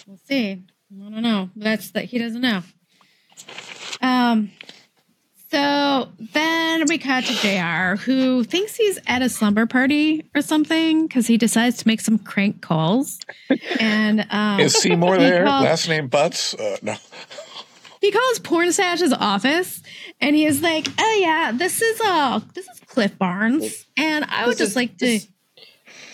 We'll 0.06 0.18
see. 0.28 0.62
I 0.92 1.10
don't 1.10 1.22
know. 1.22 1.50
That's 1.56 1.90
that 1.90 2.04
he 2.06 2.18
doesn't 2.18 2.40
know. 2.40 2.62
Um. 4.00 4.50
So 5.48 6.08
then 6.32 6.84
we 6.88 6.98
cut 6.98 7.24
to 7.24 7.32
Jr. 7.34 8.02
who 8.02 8.42
thinks 8.42 8.74
he's 8.74 8.98
at 9.06 9.22
a 9.22 9.28
slumber 9.28 9.64
party 9.64 10.24
or 10.34 10.42
something 10.42 11.06
because 11.06 11.28
he 11.28 11.38
decides 11.38 11.78
to 11.78 11.86
make 11.88 12.00
some 12.00 12.18
crank 12.18 12.60
calls, 12.60 13.20
and 13.78 14.26
um, 14.30 14.58
Is 14.60 14.74
Seymour 14.74 15.16
there? 15.18 15.44
calls- 15.44 15.64
Last 15.64 15.88
name 15.88 16.08
Butts? 16.08 16.52
Uh, 16.54 16.76
no. 16.82 16.96
He 18.06 18.12
calls 18.12 18.38
Porn 18.38 18.68
Stash's 18.68 19.12
office, 19.12 19.82
and 20.20 20.36
he's 20.36 20.62
like, 20.62 20.86
"Oh 20.98 21.18
yeah, 21.20 21.52
this 21.52 21.82
is 21.82 22.00
uh 22.00 22.40
this 22.54 22.68
is 22.68 22.80
Cliff 22.86 23.18
Barnes, 23.18 23.86
and 23.96 24.24
I 24.24 24.46
would 24.46 24.52
This 24.52 24.58
just 24.58 24.70
is- 24.70 24.76
like 24.76 24.96
to." 24.98 25.04
this- 25.06 25.28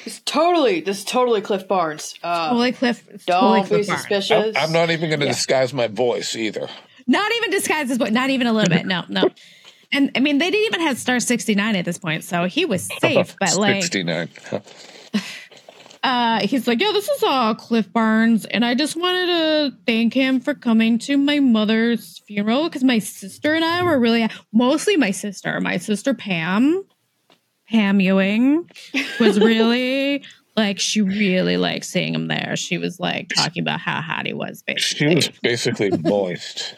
It's 0.05 0.20
totally, 0.24 0.81
this 0.81 0.98
is 0.98 1.05
totally 1.05 1.40
Cliff 1.43 1.69
Barnes. 1.69 2.14
Uh, 2.24 2.48
Totally 2.48 2.73
Cliff. 2.73 3.06
don't 3.27 3.60
totally 3.62 3.82
be 3.82 3.86
Barnes. 3.86 4.01
suspicious. 4.01 4.56
I'm 4.59 4.73
not 4.73 4.90
even 4.90 5.10
going 5.10 5.20
to 5.20 5.27
disguise 5.27 5.73
my 5.73 5.86
voice 5.86 6.35
either. 6.35 6.69
Not 7.06 7.31
even 7.36 7.51
disguised 7.51 7.90
as 7.93 7.98
what? 7.98 8.12
Not 8.12 8.31
even 8.31 8.47
a 8.48 8.52
little 8.52 8.74
bit. 8.74 8.86
No, 8.86 9.05
no. 9.09 9.28
And 9.94 10.10
I 10.16 10.20
mean, 10.20 10.39
they 10.39 10.51
didn't 10.51 10.66
even 10.74 10.81
have 10.86 10.97
star 10.98 11.20
sixty 11.20 11.55
nine 11.55 11.77
at 11.77 11.85
this 11.85 11.98
point, 11.98 12.24
so 12.24 12.47
he 12.47 12.64
was 12.64 12.89
safe. 13.01 13.36
But 13.39 13.56
like, 13.56 13.82
69. 13.82 14.31
uh, 16.03 16.41
he's 16.47 16.66
like, 16.66 16.81
yeah, 16.81 16.91
this 16.93 17.09
is 17.09 17.23
uh 17.23 17.55
Cliff 17.55 17.93
Barnes, 17.93 18.45
and 18.47 18.65
I 18.65 18.74
just 18.74 18.97
wanted 18.97 19.27
to 19.27 19.77
thank 19.87 20.12
him 20.15 20.41
for 20.41 20.55
coming 20.55 20.99
to 21.01 21.16
my 21.16 21.39
mother's 21.41 22.19
funeral 22.27 22.65
because 22.65 22.83
my 22.85 22.99
sister 22.99 23.55
and 23.55 23.65
I 23.65 23.83
were 23.83 23.99
really, 23.99 24.29
mostly 24.53 24.97
my 24.97 25.11
sister, 25.12 25.61
my 25.61 25.77
sister 25.79 26.12
Pam, 26.15 26.85
Pam 27.69 28.01
Ewing, 28.01 28.69
was 29.20 29.39
really. 29.41 30.24
Like 30.55 30.79
she 30.79 31.01
really 31.01 31.57
liked 31.57 31.87
seeing 31.87 32.15
him 32.15 32.29
there. 32.29 32.57
She 32.57 32.77
was 32.77 33.01
like 33.01 33.31
talking 33.35 33.62
about 33.62 33.81
how 33.81 34.03
hot 34.03 34.27
he 34.27 34.35
was, 34.35 34.62
Basically, 34.62 35.19
She 35.23 35.33
basically. 35.43 35.89
was 35.89 35.99
basically 35.99 36.11
moist. 36.11 36.74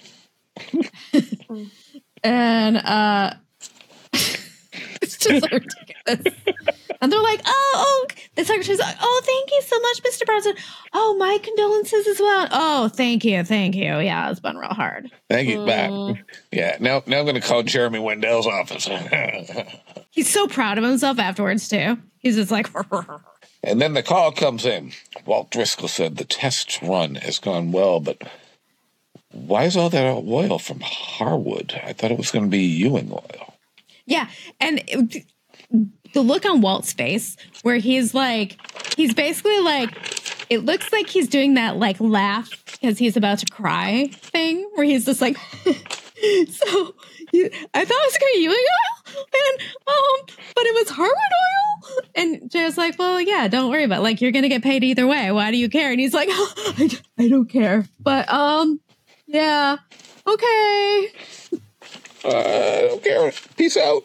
and 2.23 2.77
uh 2.77 3.35
it's 4.13 5.17
just 5.19 5.45
so 5.45 5.49
ridiculous. 5.51 6.35
And 7.01 7.13
they're 7.13 7.21
like, 7.21 7.41
oh, 7.45 7.73
oh, 7.77 8.07
the 8.37 8.45
secretary's 8.45 8.79
like, 8.79 8.97
oh, 9.01 9.23
thank 9.25 9.51
you 9.51 9.63
so 9.63 9.79
much, 9.81 10.03
Mr. 10.03 10.25
Bronson. 10.27 10.55
Oh, 10.93 11.17
my 11.19 11.39
condolences 11.43 12.07
as 12.07 12.19
well. 12.21 12.49
Oh, 12.51 12.89
thank 12.89 13.25
you, 13.25 13.45
thank 13.45 13.75
you. 13.75 13.99
Yeah, 13.99 14.31
it's 14.31 14.41
been 14.41 14.57
real 14.57 14.71
hard. 14.71 15.11
Thank 15.29 15.49
you. 15.49 15.67
Back. 15.67 15.91
Mm. 15.91 16.23
Yeah. 16.53 16.77
Now, 16.81 17.03
now 17.07 17.19
I'm 17.19 17.25
going 17.25 17.35
to 17.41 17.47
call 17.47 17.63
Jeremy 17.63 17.99
Wendell's 17.99 18.47
office. 18.47 18.89
He's 20.11 20.31
so 20.33 20.47
proud 20.47 20.79
of 20.79 20.85
himself 20.85 21.19
afterwards 21.19 21.69
too. 21.69 21.99
He's 22.19 22.37
just 22.37 22.51
like, 22.51 22.71
and 23.63 23.81
then 23.81 23.93
the 23.95 24.03
call 24.03 24.33
comes 24.33 24.65
in. 24.65 24.93
Walt 25.27 25.51
Driscoll 25.51 25.89
said 25.89 26.17
the 26.17 26.25
test 26.25 26.81
run 26.81 27.17
has 27.17 27.39
gone 27.39 27.73
well, 27.73 28.01
but 28.01 28.23
why 29.33 29.65
is 29.65 29.77
all 29.77 29.91
that 29.91 30.07
oil 30.07 30.59
from 30.59 30.81
Harwood? 30.81 31.79
I 31.85 31.93
thought 31.93 32.13
it 32.13 32.19
was 32.19 32.31
going 32.31 32.45
to 32.47 32.51
be 32.51 32.65
Ewing 32.65 33.11
oil. 33.13 33.55
yeah. 34.07 34.29
And 34.61 34.83
it- 34.87 35.27
the 36.15 36.23
look 36.23 36.47
on 36.47 36.61
Walt's 36.63 36.93
face, 36.93 37.37
where 37.63 37.77
he's 37.77 38.15
like, 38.15 38.57
he's 38.97 39.13
basically 39.15 39.61
like, 39.61 40.47
it 40.51 40.65
looks 40.65 40.91
like 40.93 41.09
he's 41.09 41.29
doing 41.29 41.55
that 41.55 41.77
like 41.77 42.01
laugh 42.01 42.51
because 42.73 42.99
he's 42.99 43.17
about 43.17 43.39
to 43.41 43.47
cry 43.47 44.09
thing, 44.13 44.69
where 44.75 44.85
he's 44.87 45.05
just 45.05 45.21
like, 45.21 45.37
so 45.67 46.95
you, 47.33 47.51
I 47.75 47.85
thought 47.85 47.99
it 48.03 48.13
was 48.13 48.19
going 48.19 48.33
to 48.33 48.39
be 48.39 48.49
oil, 48.49 49.17
and 49.17 49.69
um, 49.87 50.37
but 50.55 50.65
it 50.65 50.75
was 50.75 50.89
Harwood 50.91 51.11
oil. 51.13 52.03
And 52.15 52.51
Jay's 52.51 52.79
like, 52.79 52.99
well, 52.99 53.21
yeah, 53.21 53.47
don't 53.49 53.71
worry 53.71 53.85
about 53.85 53.99
it. 53.99 54.03
like 54.03 54.21
you're 54.23 54.33
gonna 54.33 54.49
get 54.49 54.63
paid 54.63 54.83
either 54.85 55.07
way. 55.07 55.31
Why 55.33 55.51
do 55.51 55.57
you 55.59 55.69
care? 55.69 55.91
And 55.91 56.01
he's 56.01 56.15
like, 56.15 56.29
I, 56.33 56.99
I 57.19 57.29
don't 57.29 57.49
care, 57.49 57.87
but 58.01 58.27
um, 58.33 58.81
yeah, 59.27 59.77
okay, 60.27 61.09
Uh, 62.25 62.29
I 62.29 62.87
don't 62.89 63.03
care. 63.05 63.33
Peace 63.57 63.77
out. 63.77 64.05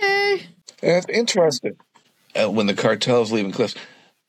hey. 0.00 0.46
That's 0.80 1.06
interesting. 1.08 1.76
Uh, 2.34 2.50
when 2.50 2.66
the 2.66 2.74
cartel's 2.74 3.32
leaving 3.32 3.52
Cliffs, 3.52 3.74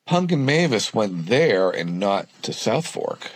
Punk 0.05 0.31
and 0.31 0.45
Mavis 0.45 0.93
went 0.93 1.27
there 1.27 1.69
and 1.69 1.99
not 1.99 2.27
to 2.43 2.53
South 2.53 2.87
Fork. 2.87 3.29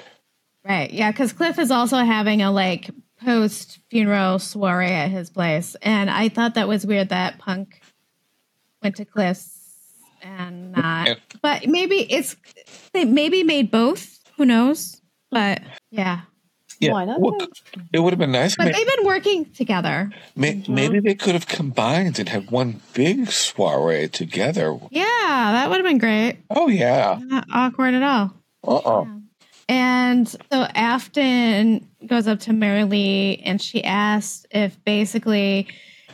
Right. 0.64 0.92
Yeah, 0.92 1.12
because 1.12 1.32
Cliff 1.34 1.60
is 1.60 1.70
also 1.72 1.98
having 1.98 2.42
a 2.42 2.52
like 2.52 2.90
post 3.24 3.80
funeral 3.90 4.40
soiree 4.40 4.88
at 4.92 5.12
his 5.12 5.30
place. 5.30 5.76
And 5.82 6.10
I 6.10 6.30
thought 6.30 6.56
that 6.56 6.68
was 6.68 6.86
weird 6.86 7.10
that 7.10 7.38
Punk 7.38 7.80
went 8.82 8.96
to 8.98 9.06
Cliff's 9.06 9.52
and 10.22 10.72
not. 10.72 11.08
And- 11.08 11.20
but 11.42 11.68
maybe 11.68 11.98
it's 12.12 12.36
they 12.94 13.06
maybe 13.06 13.44
made 13.44 13.70
both. 13.70 14.20
Who 14.38 14.46
knows? 14.46 15.00
But 15.30 15.62
yeah. 15.92 16.22
Yeah. 16.80 16.92
Why 16.94 17.06
not? 17.06 17.20
Well, 17.20 17.38
it 17.94 18.00
would 18.00 18.14
have 18.14 18.20
been 18.20 18.32
nice. 18.32 18.56
But 18.56 18.66
May- 18.66 18.72
they've 18.74 18.96
been 18.98 19.06
working 19.06 19.46
together. 19.52 20.12
may- 20.36 20.56
mm-hmm. 20.56 20.74
Maybe 20.74 21.00
they 21.00 21.16
could 21.16 21.34
have 21.34 21.48
combined 21.48 22.20
and 22.20 22.30
had 22.30 22.52
one 22.52 22.82
big 22.94 23.32
soiree 23.32 24.08
together. 24.08 24.78
Yeah, 24.92 25.04
that 25.08 25.70
would 25.70 25.78
have 25.78 25.86
been 25.86 25.98
great. 25.98 26.38
Oh, 26.50 26.68
yeah. 26.68 27.20
Not 27.22 27.48
awkward 27.54 27.94
at 27.94 28.04
all. 28.04 28.34
Uh-uh. 28.68 29.06
And 29.68 30.28
so 30.28 30.38
Afton 30.52 31.88
goes 32.06 32.28
up 32.28 32.40
to 32.42 32.52
Marilee 32.52 33.42
and 33.44 33.62
she 33.62 33.84
asks 33.84 34.46
if 34.52 34.84
basically 34.86 35.68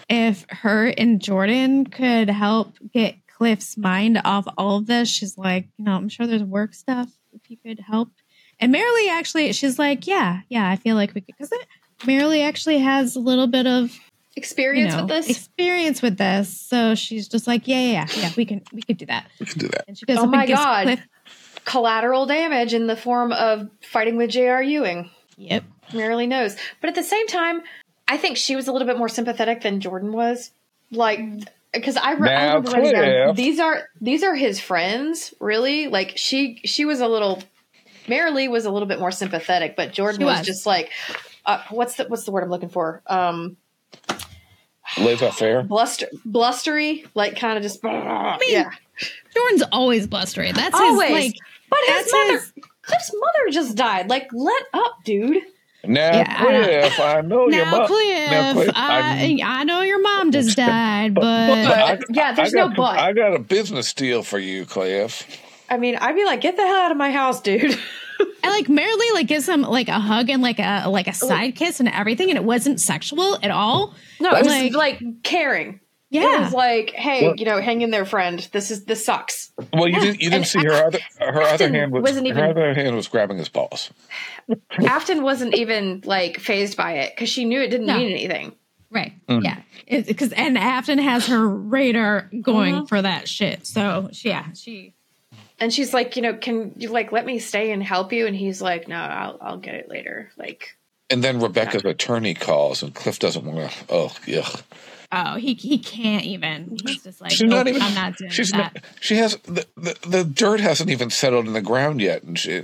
if 0.10 0.46
her 0.50 0.88
and 0.88 1.22
Jordan 1.22 1.86
could 1.86 2.30
help 2.30 2.76
get 2.94 3.16
Cliff's 3.28 3.78
mind 3.78 4.22
off 4.24 4.46
all 4.58 4.78
of 4.78 4.86
this. 4.88 5.10
She's 5.10 5.38
like, 5.38 5.68
you 5.78 5.86
know, 5.86 5.94
I'm 5.96 6.10
sure 6.10 6.28
there's 6.28 6.44
work 6.44 6.74
stuff 6.74 7.10
if 7.34 7.50
you 7.50 7.58
could 7.58 7.80
help. 7.80 8.10
And 8.62 8.74
Marilee 8.74 9.10
actually, 9.10 9.52
she's 9.54 9.78
like, 9.80 10.08
yeah, 10.08 10.42
yeah, 10.50 10.70
I 10.70 10.76
feel 10.76 10.96
like 10.96 11.14
we 11.14 11.22
could, 11.22 11.36
because 11.38 11.52
Marilee 12.02 12.48
actually 12.48 12.78
has 12.80 13.16
a 13.16 13.20
little 13.20 13.48
bit 13.48 13.68
of 13.68 13.92
you 13.92 14.00
Experience 14.38 14.94
know, 14.94 15.02
with 15.02 15.10
this? 15.10 15.30
experience 15.30 16.02
with 16.02 16.18
this. 16.18 16.56
So 16.56 16.96
she's 16.96 17.28
just 17.28 17.48
like, 17.48 17.68
yeah, 17.68 17.80
yeah, 17.80 17.92
yeah, 17.92 18.22
yeah, 18.22 18.30
we 18.38 18.46
can, 18.46 18.62
we 18.72 18.82
could 18.82 18.98
do 18.98 19.06
that. 19.08 19.28
We 19.40 19.46
can 19.46 19.60
do 19.60 19.68
that. 19.68 19.86
And 19.88 19.98
she 19.98 20.06
goes 20.06 20.20
Oh 20.20 20.24
up 20.24 20.30
my 20.30 20.46
God. 20.48 20.84
Cliff, 20.84 21.00
Collateral 21.66 22.26
damage 22.26 22.74
in 22.74 22.88
the 22.88 22.96
form 22.96 23.34
of 23.34 23.70
fighting 23.82 24.16
with 24.16 24.30
J.R. 24.30 24.64
Ewing. 24.64 25.10
yep. 25.38 25.64
Marilee 25.90 26.28
knows. 26.28 26.56
But 26.80 26.90
at 26.90 26.96
the 26.96 27.04
same 27.04 27.28
time, 27.28 27.62
I 28.08 28.18
think 28.18 28.38
she 28.38 28.56
was 28.56 28.68
a 28.68 28.72
little 28.72 28.88
bit 28.88 28.98
more 28.98 29.10
sympathetic 29.10 29.62
than 29.62 29.80
Jordan 29.80 30.12
was. 30.12 30.52
Like, 30.92 31.20
mm. 31.20 31.46
because 31.74 31.98
I, 31.98 32.14
re- 32.14 32.30
I 32.30 32.56
remember 32.56 32.92
down, 32.92 33.36
these 33.36 33.60
are 33.60 33.90
these 34.00 34.24
are 34.24 34.36
his 34.36 34.60
friends, 34.60 35.34
really. 35.40 35.88
Like 35.88 36.14
she 36.18 36.62
she 36.66 36.84
was 36.86 37.00
a 37.00 37.08
little, 37.08 37.42
Marilee 38.08 38.50
was 38.50 38.66
a 38.66 38.72
little 38.72 38.88
bit 38.88 39.00
more 39.00 39.12
sympathetic, 39.12 39.76
but 39.76 39.94
Jordan 39.94 40.26
was. 40.26 40.40
was. 40.40 40.48
just 40.48 40.66
like, 40.66 40.90
uh, 41.46 41.62
what's 41.70 41.96
the 41.96 42.06
what's 42.06 42.24
the 42.26 42.32
word 42.32 42.44
I'm 42.44 42.50
looking 42.50 42.70
for? 42.70 43.02
Um, 43.08 43.58
Laissez 45.00 45.32
faire. 45.32 45.64
bluster 45.64 46.08
blustery, 46.26 47.06
like 47.16 47.38
kind 47.40 47.58
of 47.58 47.64
just 47.64 47.80
yeah. 47.84 48.70
Jordan's 49.34 49.64
always 49.72 50.06
blustery. 50.08 50.52
That's 50.52 50.76
Always, 50.76 51.10
his 51.10 51.20
like. 51.26 51.36
but 51.70 51.80
his 51.88 52.12
mother, 52.12 52.32
his- 52.34 52.54
Cliff's 52.82 53.12
mother 53.14 53.52
just 53.52 53.76
died. 53.78 54.10
Like, 54.10 54.28
let 54.34 54.64
up, 54.74 54.98
dude. 55.06 55.38
Now, 55.84 56.18
Yeah, 56.18 56.36
I 56.38 56.52
know. 56.52 56.64
Cliff, 56.64 57.00
I 57.00 57.22
know 57.22 57.42
your 57.50 57.66
Now, 57.66 57.72
mom. 57.72 57.88
Cliff, 57.88 58.32
Now, 58.32 58.54
Cliff, 58.54 58.72
I, 58.76 59.40
I 59.44 59.64
know 59.64 59.82
your 59.82 60.02
mom 60.02 60.32
just 60.32 60.56
died, 60.58 61.14
but 61.16 61.24
I- 61.26 62.00
yeah, 62.10 62.34
there's 62.34 62.54
I 62.54 62.58
no 62.58 62.66
some- 62.68 62.74
but. 62.76 63.00
I 63.00 63.14
got 63.14 63.34
a 63.34 63.40
business 63.40 63.94
deal 63.94 64.22
for 64.24 64.38
you, 64.40 64.66
Cliff. 64.66 65.26
I 65.72 65.78
mean, 65.78 65.96
I'd 65.96 66.16
be 66.16 66.26
like, 66.26 66.42
get 66.42 66.56
the 66.58 66.62
hell 66.68 66.82
out 66.82 66.92
of 66.92 66.98
my 66.98 67.12
house, 67.12 67.42
dude. 67.42 67.64
and 67.64 67.80
like 68.44 68.68
Marilee 68.68 69.14
like 69.14 69.28
gives 69.28 69.48
him 69.48 69.62
like 69.62 69.88
a 69.88 70.00
hug 70.00 70.30
and 70.30 70.42
like 70.44 70.60
a 70.60 70.86
like 70.90 71.08
a 71.08 71.14
side 71.14 71.56
kiss 71.56 71.80
and 71.80 71.90
everything, 71.90 72.30
and 72.30 72.38
it 72.38 72.44
wasn't 72.44 72.80
sexual 72.80 73.40
at 73.42 73.50
all. 73.52 73.96
No, 74.20 74.32
it 74.36 74.44
was 74.44 74.48
Like- 74.48 74.74
like, 74.74 75.24
caring. 75.24 75.80
Yeah, 76.14 76.36
it 76.36 76.40
was 76.42 76.54
like, 76.54 76.90
hey, 76.90 77.28
Well- 77.28 77.36
you 77.38 77.46
know, 77.46 77.62
hang 77.62 77.80
in 77.80 77.90
there, 77.90 78.04
friend. 78.04 78.38
This 78.52 78.70
is 78.70 78.84
this 78.84 79.06
sucks. 79.06 79.54
Well, 79.72 79.88
you 79.88 79.98
didn't. 79.98 80.16
You 80.22 80.30
didn't 80.30 80.34
and 80.34 80.48
see 80.48 80.60
her 80.66 80.74
other. 80.74 81.00
Her 81.20 81.42
other 81.42 81.70
hand 81.70 81.94
was. 81.94 82.02
wasn't 82.04 82.28
even, 82.28 82.44
her 82.44 82.50
other 82.50 82.74
hand 82.74 82.98
was 82.98 83.08
grabbing 83.08 83.38
his 83.38 83.48
balls. 83.48 83.90
Afton 84.86 85.24
wasn't 85.24 85.56
even 85.56 86.02
like 86.06 86.40
phased 86.40 86.76
by 86.78 86.94
it 86.96 87.14
because 87.16 87.30
she 87.30 87.46
knew 87.46 87.62
it 87.62 87.70
didn't 87.70 87.88
No. 87.88 87.98
mean 87.98 88.12
anything. 88.12 88.54
right. 88.90 89.14
Mm. 89.30 89.44
Yeah, 89.46 90.02
because 90.02 90.34
and 90.34 90.58
Afton 90.58 90.98
has 91.00 91.28
her 91.28 91.48
radar 91.48 92.30
going 92.42 92.76
Mm-hmm. 92.76 92.86
for 92.88 93.02
that 93.02 93.30
shit. 93.30 93.66
So 93.66 94.10
yeah, 94.12 94.48
she 94.54 94.94
And 95.62 95.72
she's 95.72 95.94
like, 95.94 96.16
you 96.16 96.24
know, 96.24 96.34
can 96.34 96.74
you 96.76 96.90
like 96.90 97.12
let 97.12 97.26
me 97.26 97.38
stay 97.40 97.72
and 97.72 97.84
help 97.84 98.12
you? 98.12 98.26
And 98.26 98.36
he's 98.36 98.62
like, 98.62 98.88
no, 98.88 98.96
I'll 98.98 99.38
I'll 99.40 99.58
get 99.58 99.76
it 99.76 99.88
later. 99.88 100.32
Like, 100.36 100.76
And 101.12 101.24
then 101.24 101.40
Rebecca's 101.40 101.86
attorney 101.86 102.34
calls, 102.34 102.82
and 102.82 102.94
Cliff 102.96 103.20
doesn't 103.20 103.46
want 103.46 103.72
to. 103.72 103.78
Oh, 103.88 104.08
yuck. 104.26 104.64
oh 105.12 105.36
he 105.36 105.54
he 105.54 105.78
can't 105.78 106.26
even. 106.26 106.78
He's 106.84 107.04
just 107.04 107.22
like 107.22 107.32
She's 107.32 107.44
not 107.48 107.68
even. 107.68 107.80
I'm 107.82 107.94
not 107.94 108.18
doing 108.18 108.32
she's 108.32 108.50
that. 108.52 108.74
not. 108.74 108.84
She 109.00 109.18
has 109.18 109.38
the, 109.44 109.68
the 109.78 109.96
the 110.06 110.24
dirt 110.24 110.60
hasn't 110.60 110.90
even 110.90 111.12
settled 111.12 111.46
in 111.46 111.54
the 111.54 111.62
ground 111.62 112.02
yet, 112.02 112.24
and 112.24 112.38
she. 112.40 112.64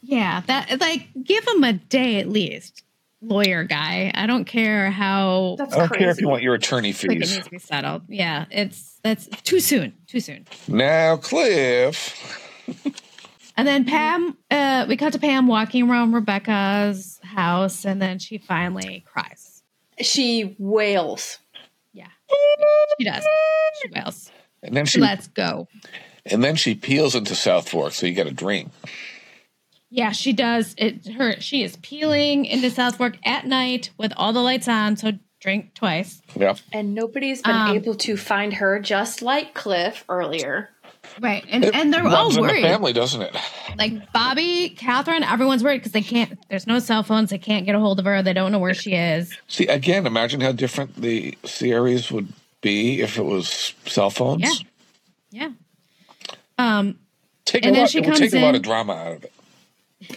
Yeah, 0.00 0.42
that 0.46 0.80
like 0.80 1.08
give 1.24 1.44
him 1.48 1.64
a 1.64 1.72
day 1.72 2.20
at 2.20 2.28
least. 2.28 2.83
Lawyer 3.26 3.64
guy. 3.64 4.10
I 4.14 4.26
don't 4.26 4.44
care 4.44 4.90
how 4.90 5.56
that's 5.58 5.74
I 5.74 5.78
don't 5.78 5.88
crazy. 5.88 6.00
care 6.04 6.10
if 6.10 6.20
you 6.20 6.28
want 6.28 6.42
your 6.42 6.54
attorney 6.54 6.92
quick 6.92 7.12
it 7.12 7.18
fees. 7.20 7.34
needs 7.34 7.44
to 7.44 7.50
be 7.50 7.58
settled. 7.58 8.02
Yeah, 8.08 8.44
it's 8.50 8.98
that's 9.02 9.26
too 9.42 9.60
soon. 9.60 9.94
Too 10.06 10.20
soon. 10.20 10.46
Now, 10.68 11.16
Cliff. 11.16 12.40
And 13.56 13.68
then 13.68 13.84
Pam, 13.84 14.36
uh, 14.50 14.84
we 14.88 14.96
cut 14.96 15.12
to 15.12 15.20
Pam 15.20 15.46
walking 15.46 15.88
around 15.88 16.10
Rebecca's 16.12 17.20
house, 17.22 17.84
and 17.84 18.02
then 18.02 18.18
she 18.18 18.38
finally 18.38 19.04
cries. 19.06 19.62
she 20.00 20.56
wails. 20.58 21.38
Yeah, 21.92 22.08
she 22.98 23.04
does. 23.04 23.24
She 23.80 23.90
wails. 23.94 24.32
And 24.64 24.76
then 24.76 24.86
she 24.86 24.98
Let's 24.98 25.28
go. 25.28 25.68
and 26.26 26.42
then 26.42 26.56
she 26.56 26.74
peels 26.74 27.14
into 27.14 27.36
South 27.36 27.68
Fork, 27.68 27.92
so 27.92 28.06
you 28.06 28.12
get 28.12 28.26
a 28.26 28.32
drink. 28.32 28.72
Yeah, 29.96 30.10
she 30.10 30.32
does. 30.32 30.74
It 30.76 31.06
her 31.06 31.40
she 31.40 31.62
is 31.62 31.76
peeling 31.76 32.46
into 32.46 32.68
South 32.68 32.96
Fork 32.96 33.16
at 33.24 33.46
night 33.46 33.90
with 33.96 34.12
all 34.16 34.32
the 34.32 34.40
lights 34.40 34.66
on, 34.66 34.96
so 34.96 35.12
drink 35.40 35.72
twice. 35.74 36.20
Yeah. 36.34 36.54
And 36.72 36.94
nobody's 36.94 37.42
been 37.42 37.54
Um, 37.54 37.76
able 37.76 37.94
to 37.96 38.16
find 38.16 38.54
her, 38.54 38.80
just 38.80 39.22
like 39.22 39.54
Cliff 39.54 40.04
earlier. 40.08 40.70
Right. 41.20 41.44
And 41.48 41.64
It 41.64 41.74
and 41.76 41.92
they're 41.94 42.02
all 42.04 42.24
runs 42.24 42.36
in 42.36 42.42
the 42.42 42.48
worried. 42.48 42.62
family, 42.62 42.92
doesn't 42.92 43.22
it? 43.22 43.36
Like 43.78 44.10
Bobby, 44.12 44.70
Katherine, 44.70 45.22
everyone's 45.22 45.62
worried 45.62 45.78
because 45.78 45.92
they 45.92 46.02
can't 46.02 46.38
there's 46.48 46.66
no 46.66 46.80
cell 46.80 47.04
phones, 47.04 47.30
they 47.30 47.38
can't 47.38 47.64
get 47.64 47.76
a 47.76 47.78
hold 47.78 48.00
of 48.00 48.04
her, 48.06 48.20
they 48.20 48.32
don't 48.32 48.50
know 48.50 48.58
where 48.58 48.74
she 48.74 48.94
is. 48.94 49.32
See, 49.46 49.68
again, 49.68 50.06
imagine 50.08 50.40
how 50.40 50.50
different 50.50 50.96
the 51.00 51.38
series 51.44 52.10
would 52.10 52.32
be 52.62 53.00
if 53.00 53.16
it 53.16 53.22
was 53.24 53.74
cell 53.86 54.10
phones. 54.10 54.42
Yeah. 55.30 55.46
Yeah. 55.46 55.50
Um, 56.58 56.98
Take 57.44 57.64
And 57.64 57.72
a 57.72 57.74
then 57.74 57.80
lot, 57.82 57.90
she 57.90 57.98
it 57.98 58.00
would 58.06 58.06
comes 58.16 58.18
take 58.32 58.34
a 58.34 58.44
lot 58.44 58.54
of 58.56 58.62
drama 58.62 58.94
out 58.94 59.12
of 59.16 59.24
it. 59.24 59.32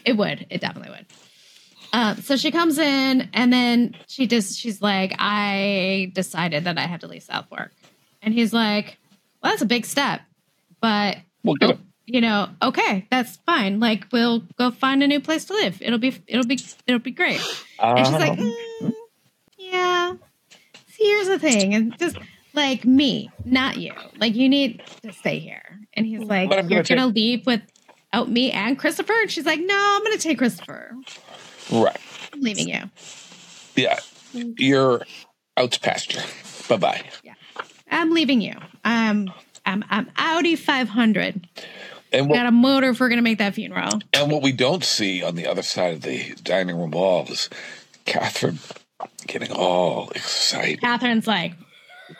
It 0.06 0.14
would. 0.18 0.46
It 0.50 0.62
definitely 0.62 0.92
would. 0.92 1.06
Uh, 1.94 2.16
so 2.16 2.36
she 2.36 2.52
comes 2.52 2.78
in 2.78 3.30
and 3.34 3.52
then 3.52 3.96
she 4.08 4.28
just 4.28 4.60
she's 4.60 4.82
like, 4.82 5.14
I 5.20 6.12
decided 6.14 6.66
that 6.66 6.78
I 6.78 6.82
have 6.82 7.00
to 7.02 7.08
leave 7.08 7.24
South 7.24 7.48
Fork. 7.50 7.72
And 8.22 8.34
he's 8.34 8.52
like, 8.54 8.98
Well, 9.42 9.52
that's 9.54 9.62
a 9.62 9.66
big 9.66 9.86
step. 9.86 10.22
But 10.82 11.18
We'll 11.44 11.56
oh, 11.62 11.70
it. 11.70 11.80
you 12.06 12.20
know, 12.20 12.50
okay, 12.62 13.08
that's 13.10 13.38
fine. 13.46 13.80
Like 13.80 14.06
we'll 14.12 14.40
go 14.58 14.72
find 14.72 15.02
a 15.02 15.08
new 15.08 15.22
place 15.22 15.46
to 15.46 15.54
live. 15.54 15.82
It'll 15.82 16.00
be 16.00 16.22
it'll 16.28 16.46
be 16.46 16.60
it'll 16.88 17.00
be 17.00 17.12
great. 17.12 17.42
And 17.82 18.06
she's 18.06 18.12
like, 18.16 18.38
Um, 18.38 18.54
"Mm, 18.82 18.94
yeah. 19.58 20.14
See, 20.90 21.04
here's 21.06 21.28
the 21.28 21.40
thing, 21.40 21.74
and 21.76 21.98
just 21.98 22.18
like 22.54 22.84
me, 22.86 23.30
not 23.46 23.78
you. 23.78 23.94
Like 24.20 24.36
you 24.36 24.50
need 24.50 24.82
to 25.04 25.14
stay 25.14 25.40
here. 25.40 25.62
And 25.94 26.06
he's 26.06 26.22
like, 26.22 26.50
you're 26.52 26.84
gonna 26.84 26.84
gonna 26.84 27.08
leave 27.08 27.46
without 28.12 28.30
me 28.30 28.52
and 28.52 28.78
Christopher. 28.78 29.14
And 29.22 29.32
she's 29.32 29.46
like, 29.46 29.60
no, 29.60 29.76
I'm 29.98 30.04
gonna 30.04 30.18
take 30.18 30.38
Christopher. 30.38 30.96
right. 31.72 31.98
I'm 32.34 32.42
leaving 32.42 32.68
you. 32.68 32.82
Yeah. 33.76 34.00
You're 34.34 35.02
out 35.56 35.72
to 35.72 35.80
pasture. 35.80 36.22
Bye 36.70 36.78
bye. 36.78 37.02
Yeah. 37.24 37.34
I'm 37.90 38.12
leaving 38.12 38.42
you. 38.42 38.54
Um, 38.84 39.32
I'm 39.66 39.84
I'm 39.90 40.10
Audi 40.18 40.56
500. 40.56 41.48
And 42.14 42.26
We 42.26 42.30
what, 42.32 42.38
got 42.38 42.46
a 42.46 42.52
motor 42.52 42.90
if 42.90 43.00
we're 43.00 43.10
gonna 43.10 43.22
make 43.22 43.40
that 43.40 43.54
funeral. 43.56 44.00
and 44.14 44.32
what 44.32 44.42
we 44.42 44.52
don't 44.52 44.84
see 44.84 45.24
on 45.24 45.36
the 45.36 45.48
other 45.48 45.62
side 45.64 45.94
of 45.94 46.02
the 46.02 46.34
dining 46.44 46.78
room 46.78 46.92
wall 46.92 47.26
is 47.30 47.50
Katherine 48.06 48.60
getting 49.26 49.52
all 49.52 50.10
excited. 50.12 50.82
Katherine's 50.82 51.28
like, 51.28 51.54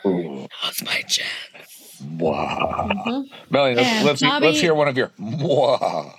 Ooh, 0.04 0.46
that's 0.62 0.84
my 0.84 1.00
chance. 1.02 1.28
Wow. 2.00 3.24
Melanie, 3.50 3.76
let's, 3.76 3.88
And 3.88 4.06
let's, 4.06 4.22
Bobby- 4.22 4.46
let's 4.46 4.60
hear 4.60 4.74
one 4.74 4.88
of 4.88 4.96
your 4.96 5.10
wow. 5.18 6.14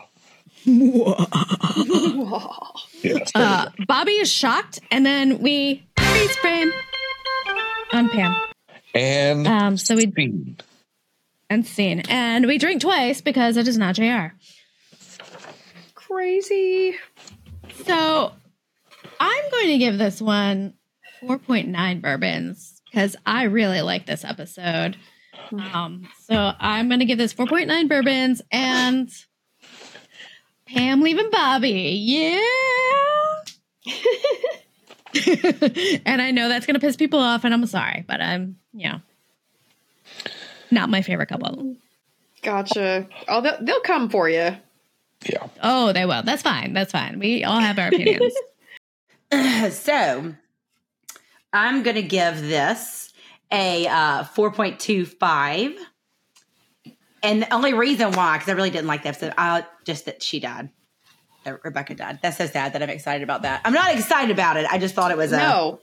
yes. 3.01 3.31
Uh, 3.33 3.69
Bobby 3.87 4.11
is 4.11 4.31
shocked, 4.31 4.79
and 4.91 5.05
then 5.05 5.39
we 5.39 5.87
freeze 5.97 6.35
frame 6.37 6.71
on 7.93 8.09
Pam. 8.09 8.35
and 8.93 9.47
Um, 9.47 9.77
so 9.77 9.95
we 9.95 10.11
scene. 10.15 10.57
and 11.49 11.65
scene, 11.65 12.01
and 12.09 12.45
we 12.45 12.57
drink 12.57 12.81
twice 12.81 13.21
because 13.21 13.57
it 13.57 13.67
is 13.67 13.77
not 13.77 13.95
Jr. 13.95 14.35
Crazy. 15.95 16.95
So 17.85 18.31
I'm 19.19 19.51
going 19.51 19.67
to 19.69 19.77
give 19.77 19.97
this 19.97 20.21
one 20.21 20.73
4.9 21.23 22.01
bourbons 22.01 22.81
because 22.91 23.15
I 23.25 23.43
really 23.43 23.81
like 23.81 24.05
this 24.05 24.25
episode. 24.25 24.97
Um, 25.73 26.07
so 26.27 26.53
I'm 26.59 26.89
going 26.89 26.99
to 26.99 27.05
give 27.05 27.17
this 27.17 27.33
4.9 27.33 27.89
bourbons 27.89 28.41
and 28.51 29.09
Pam 30.67 31.01
leaving 31.01 31.29
Bobby. 31.31 31.99
Yeah. 32.05 32.39
and 36.05 36.21
I 36.21 36.31
know 36.31 36.49
that's 36.49 36.65
going 36.65 36.75
to 36.75 36.79
piss 36.79 36.95
people 36.95 37.19
off, 37.19 37.43
and 37.43 37.53
I'm 37.53 37.65
sorry, 37.65 38.05
but 38.07 38.21
I'm, 38.21 38.57
you 38.73 38.89
know, 38.89 39.01
not 40.69 40.89
my 40.89 41.01
favorite 41.01 41.27
couple. 41.27 41.75
Gotcha. 42.43 43.07
Oh, 43.27 43.41
they'll, 43.41 43.57
they'll 43.61 43.81
come 43.81 44.09
for 44.09 44.29
you. 44.29 44.55
Yeah. 45.25 45.47
Oh, 45.61 45.91
they 45.91 46.05
will. 46.05 46.23
That's 46.23 46.41
fine. 46.41 46.73
That's 46.73 46.91
fine. 46.91 47.19
We 47.19 47.43
all 47.43 47.59
have 47.59 47.79
our 47.79 47.87
opinions. 47.87 48.33
so 49.75 50.33
I'm 51.51 51.83
going 51.83 51.95
to 51.95 52.03
give 52.03 52.41
this 52.41 53.08
a 53.51 53.87
uh, 53.87 54.23
4.25. 54.23 55.75
And 57.21 57.41
the 57.41 57.53
only 57.53 57.73
reason 57.73 58.13
why, 58.13 58.37
because 58.37 58.49
I 58.49 58.53
really 58.53 58.69
didn't 58.69 58.87
like 58.87 59.03
the 59.03 59.09
episode, 59.09 59.33
uh, 59.37 59.63
just 59.83 60.05
that 60.05 60.23
she 60.23 60.39
died. 60.39 60.69
That 61.43 61.63
Rebecca 61.63 61.95
died. 61.95 62.19
That's 62.21 62.37
so 62.37 62.45
sad 62.47 62.73
that 62.73 62.83
I'm 62.83 62.89
excited 62.89 63.23
about 63.23 63.41
that. 63.43 63.61
I'm 63.65 63.73
not 63.73 63.93
excited 63.93 64.31
about 64.31 64.57
it. 64.57 64.65
I 64.69 64.77
just 64.77 64.95
thought 64.95 65.11
it 65.11 65.17
was 65.17 65.31
a, 65.31 65.37
No. 65.37 65.79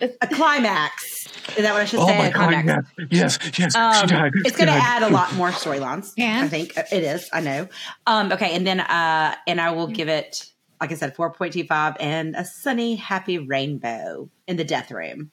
a 0.00 0.26
climax. 0.26 1.26
Is 1.56 1.62
that 1.64 1.72
what 1.72 1.82
I 1.82 1.84
should 1.84 2.00
Oh 2.00 2.06
say? 2.06 2.18
my 2.18 2.26
a 2.26 2.32
God! 2.32 2.50
climax. 2.50 2.88
Yes, 3.10 3.38
yes, 3.42 3.58
yes. 3.58 3.74
Um, 3.76 3.94
she 4.00 4.06
died. 4.14 4.32
it's 4.44 4.56
going 4.56 4.68
to 4.68 4.72
add 4.72 5.02
a 5.02 5.10
lot 5.10 5.32
more 5.34 5.50
storylines. 5.50 6.12
Yeah. 6.16 6.42
I 6.44 6.48
think 6.48 6.76
it 6.76 7.02
is. 7.04 7.28
I 7.32 7.40
know. 7.40 7.68
Um, 8.06 8.32
okay, 8.32 8.54
and 8.54 8.66
then 8.66 8.80
uh, 8.80 9.34
and 9.46 9.60
I 9.60 9.70
will 9.72 9.86
give 9.88 10.08
it, 10.08 10.44
like 10.80 10.90
I 10.92 10.94
said, 10.94 11.14
four 11.16 11.30
point 11.32 11.52
two 11.52 11.64
five 11.64 11.96
and 12.00 12.34
a 12.36 12.44
sunny, 12.44 12.96
happy 12.96 13.38
rainbow 13.38 14.28
in 14.46 14.56
the 14.56 14.64
death 14.64 14.90
room. 14.90 15.30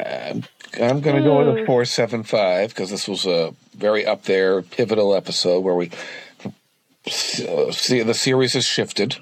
I'm 0.00 1.00
going 1.00 1.16
to 1.16 1.22
go 1.22 1.38
with 1.38 1.62
a 1.62 1.66
four 1.66 1.84
seven 1.84 2.22
five 2.22 2.70
because 2.70 2.90
this 2.90 3.08
was 3.08 3.26
a 3.26 3.54
very 3.76 4.06
up 4.06 4.24
there 4.24 4.62
pivotal 4.62 5.14
episode 5.14 5.60
where 5.60 5.74
we 5.74 5.90
uh, 7.06 7.72
see 7.72 8.02
the 8.02 8.14
series 8.14 8.52
has 8.52 8.64
shifted 8.64 9.16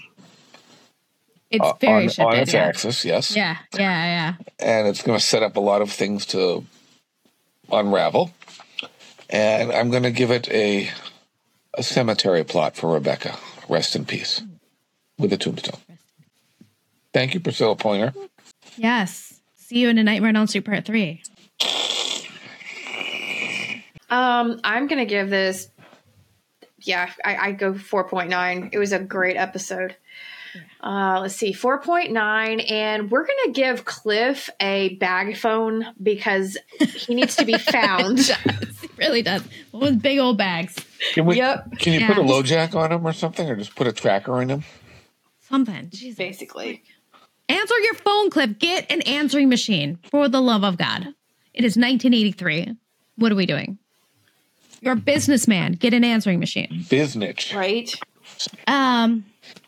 It's 1.51 1.65
uh, 1.65 1.73
very 1.81 2.05
on, 2.05 2.09
shifted. 2.09 2.25
on 2.25 2.37
its 2.37 2.53
yeah. 2.53 2.65
axis. 2.65 3.05
Yes, 3.05 3.35
yeah, 3.37 3.57
yeah, 3.75 3.81
yeah. 3.81 4.35
and 4.59 4.89
it's 4.89 5.03
going 5.03 5.19
to 5.19 5.25
set 5.25 5.43
up 5.43 5.57
a 5.57 5.61
lot 5.61 5.83
of 5.83 5.91
things 5.91 6.27
to 6.27 6.65
unravel. 7.73 8.33
And 9.31 9.73
I'm 9.73 9.91
going 9.91 10.03
to 10.05 10.11
give 10.11 10.31
it 10.31 10.49
a 10.51 10.91
a 11.75 11.83
cemetery 11.83 12.45
plot 12.45 12.77
for 12.77 12.93
Rebecca. 12.93 13.37
Rest 13.69 13.97
in 13.97 14.05
peace, 14.05 14.43
with 15.19 15.33
a 15.33 15.37
tombstone. 15.37 15.81
Thank 17.13 17.35
you, 17.35 17.41
Priscilla 17.41 17.77
Pointer. 17.77 18.13
Yes. 18.77 19.36
See 19.67 19.81
you 19.81 19.89
in 19.89 19.99
a 19.99 20.05
Nightmare 20.05 20.29
on 20.29 20.37
Elm 20.37 20.47
Street 20.47 20.65
Part 20.65 20.85
Three. 20.85 21.23
Um, 24.09 24.61
I'm 24.63 24.87
gonna 24.87 25.07
give 25.07 25.29
this. 25.29 25.69
Yeah, 26.83 27.11
I, 27.25 27.37
I 27.37 27.51
go 27.53 27.73
4.9. 27.73 28.69
It 28.73 28.79
was 28.79 28.93
a 28.93 29.01
great 29.01 29.37
episode. 29.37 29.97
Uh, 30.81 31.19
let's 31.21 31.35
see, 31.35 31.53
4.9, 31.53 32.71
and 32.71 33.11
we're 33.11 33.27
gonna 33.27 33.53
give 33.53 33.85
Cliff 33.85 34.49
a 34.61 34.95
bag 34.95 35.37
phone 35.37 35.85
because 36.01 36.57
he 36.79 37.17
needs 37.17 37.35
to 37.37 37.45
be 37.45 37.55
found. 37.59 38.21
it 38.21 38.91
really 38.97 39.23
does. 39.23 39.43
With 39.73 40.01
big 40.01 40.21
old 40.21 40.39
bags. 40.39 40.77
Can 41.15 41.27
we? 41.27 41.39
Yep. 41.39 41.79
Can 41.81 41.93
you 42.01 42.07
put 42.07 42.19
a 42.19 42.21
Yeah. 42.21 42.27
low 42.29 42.43
jack 42.45 42.77
on 42.77 42.93
him 42.93 43.05
or 43.05 43.13
something, 43.13 43.51
or 43.51 43.57
just 43.57 43.75
put 43.75 43.89
a 43.89 43.93
tracker 43.93 44.41
in 44.41 44.49
him? 44.49 44.63
Something. 45.41 45.91
Jesus. 45.91 46.17
Basically, 46.17 46.85
Answer 47.49 47.79
your 47.79 47.95
phone, 47.95 48.31
Cliff. 48.31 48.59
Get 48.59 48.91
an 48.91 49.03
answering 49.03 49.49
machine. 49.49 49.99
For 50.11 50.29
the 50.29 50.41
love 50.41 50.65
of 50.65 50.77
God. 50.77 51.03
It 51.55 51.65
is 51.65 51.77
1983. 51.77 52.77
What 53.17 53.33
are 53.33 53.37
we 53.37 53.47
doing? 53.47 53.79
You're 54.81 54.95
a 54.95 54.97
businessman. 54.97 55.73
Get 55.73 55.95
an 55.95 56.05
answering 56.05 56.39
machine. 56.41 56.85
Business. 56.89 57.53
right? 57.55 57.93
Um, 58.67 59.25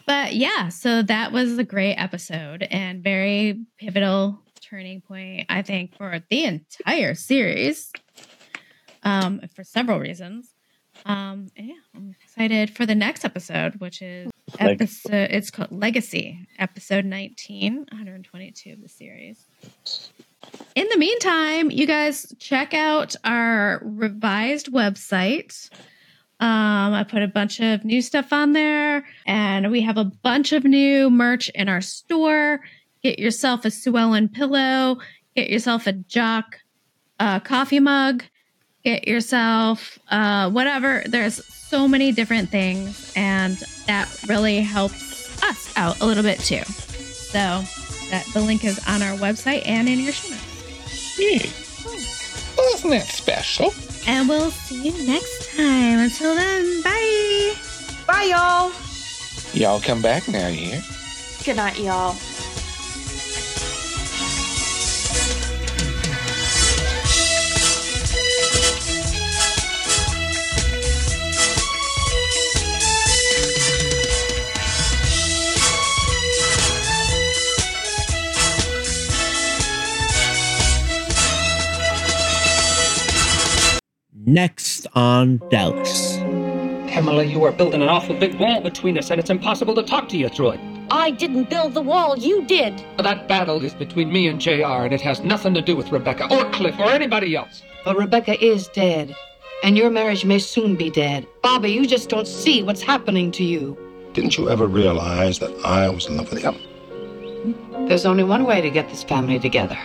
but 0.07 0.35
yeah, 0.35 0.69
so 0.69 1.03
that 1.03 1.33
was 1.33 1.59
a 1.59 1.65
great 1.65 1.95
episode 1.95 2.63
and 2.65 3.03
very 3.03 3.65
pivotal 3.79 4.39
turning 4.61 5.01
point, 5.01 5.47
I 5.49 5.63
think, 5.63 5.97
for 5.97 6.21
the 6.29 6.45
entire 6.45 7.15
series. 7.15 7.91
Um, 9.03 9.41
for 9.55 9.63
several 9.65 10.01
reasons. 10.01 10.53
Um, 11.07 11.47
and 11.57 11.69
yeah, 11.69 11.75
I'm 11.95 12.15
excited 12.23 12.71
for 12.77 12.85
the 12.85 12.95
next 12.97 13.25
episode, 13.25 13.77
which 13.77 14.03
is 14.03 14.27
Leg- 14.27 14.33
episode. 14.59 15.29
It's 15.31 15.51
called 15.51 15.73
Legacy, 15.73 16.47
episode 16.59 17.05
19, 17.05 17.87
122 17.91 18.73
of 18.73 18.83
the 18.83 18.89
series. 18.89 19.45
In 20.75 20.87
the 20.91 20.99
meantime, 20.99 21.70
you 21.70 21.87
guys 21.87 22.35
check 22.39 22.73
out 22.75 23.15
our 23.25 23.81
revised 23.83 24.73
website. 24.73 25.70
Um, 26.41 26.95
I 26.95 27.05
put 27.05 27.23
a 27.23 27.29
bunch 27.29 27.61
of 27.61 27.85
new 27.85 28.01
stuff 28.01 28.33
on 28.33 28.53
there, 28.53 29.05
and 29.27 29.70
we 29.70 29.81
have 29.83 29.97
a 29.97 30.05
bunch 30.05 30.53
of 30.53 30.65
new 30.65 31.11
merch 31.11 31.49
in 31.55 31.69
our 31.69 31.81
store. 31.81 32.61
Get 33.03 33.19
yourself 33.19 33.65
a 33.65 33.70
Sue 33.70 33.97
Ellen 33.97 34.29
pillow. 34.29 34.99
Get 35.35 35.51
yourself 35.51 35.87
a 35.87 35.93
Jock 35.93 36.61
uh, 37.19 37.41
coffee 37.41 37.81
mug. 37.81 38.25
Get 38.89 39.06
yourself 39.06 39.98
uh, 40.09 40.48
whatever. 40.48 41.02
There's 41.05 41.44
so 41.44 41.86
many 41.86 42.10
different 42.10 42.48
things, 42.48 43.12
and 43.15 43.59
that 43.86 44.09
really 44.27 44.60
helps 44.60 45.43
us 45.43 45.77
out 45.77 46.01
a 46.01 46.06
little 46.06 46.23
bit 46.23 46.40
too. 46.40 46.62
So 46.65 47.39
that 48.09 48.24
the 48.32 48.40
link 48.40 48.65
is 48.65 48.81
on 48.89 49.02
our 49.02 49.15
website 49.19 49.60
and 49.66 49.90
in 49.90 50.01
your 50.01 50.15
show 50.15 50.31
notes. 50.31 51.16
Hey, 51.19 51.51
wasn't 52.56 52.93
that 52.93 53.09
special? 53.09 53.74
And 54.06 54.27
we'll 54.27 54.52
see 54.52 54.89
you 54.89 55.06
next 55.06 55.55
time. 55.55 55.98
Until 55.98 56.35
then, 56.35 56.82
bye. 56.82 57.55
Bye, 58.06 58.31
y'all. 58.31 58.73
Y'all 59.52 59.82
come 59.82 60.01
back 60.01 60.27
now, 60.28 60.48
you 60.48 60.60
hear? 60.60 60.82
Good 61.44 61.56
night, 61.56 61.78
y'all. 61.78 62.16
Next 84.33 84.87
on 84.95 85.39
Dallas. 85.51 86.19
Pamela, 86.89 87.25
you 87.25 87.45
are 87.45 87.53
building 87.53 87.83
an 87.83 87.89
awful 87.89 88.19
big 88.19 88.35
wall 88.39 88.61
between 88.61 88.99
us, 88.99 89.11
and 89.11 89.19
it's 89.21 89.31
impossible 89.31 89.75
to 89.75 89.83
talk 89.83 90.09
to 90.11 90.17
you 90.17 90.29
through 90.29 90.51
it. 90.51 90.61
I 90.91 91.11
didn't 91.11 91.51
build 91.51 91.75
the 91.75 91.83
wall, 91.83 92.17
you 92.17 92.45
did. 92.47 92.83
That 92.99 93.29
battle 93.29 93.63
is 93.63 93.75
between 93.75 94.13
me 94.13 94.27
and 94.29 94.41
JR, 94.41 94.85
and 94.85 94.93
it 94.93 95.01
has 95.01 95.21
nothing 95.21 95.55
to 95.55 95.63
do 95.63 95.77
with 95.77 95.93
Rebecca 95.93 96.29
or 96.31 96.51
Cliff 96.51 96.79
or 96.79 96.91
anybody 96.91 97.37
else. 97.37 97.63
But 97.85 97.97
Rebecca 97.97 98.43
is 98.43 98.69
dead, 98.69 99.15
and 99.63 99.77
your 99.77 99.91
marriage 99.91 100.25
may 100.25 100.39
soon 100.39 100.77
be 100.77 100.91
dead. 100.91 101.27
Bobby, 101.43 101.71
you 101.71 101.87
just 101.87 102.09
don't 102.09 102.27
see 102.27 102.63
what's 102.63 102.83
happening 102.83 103.31
to 103.33 103.45
you. 103.45 103.77
Didn't 104.15 104.37
you 104.37 104.49
ever 104.49 104.67
realize 104.67 105.39
that 105.41 105.55
I 105.65 105.89
was 105.89 106.07
in 106.07 106.17
love 106.17 106.31
with 106.31 106.43
him? 106.43 106.57
There's 107.87 108.07
only 108.07 108.25
one 108.25 108.45
way 108.45 108.61
to 108.61 108.71
get 108.71 108.89
this 108.89 109.05
family 109.05 109.39
together. 109.39 109.79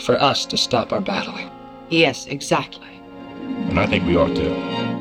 For 0.00 0.20
us 0.20 0.46
to 0.46 0.56
stop 0.56 0.92
our 0.92 1.00
battling. 1.00 1.50
Yes, 1.88 2.26
exactly. 2.26 2.91
And 3.70 3.80
I 3.80 3.86
think 3.86 4.04
we 4.06 4.16
ought 4.16 4.34
to. 4.36 4.91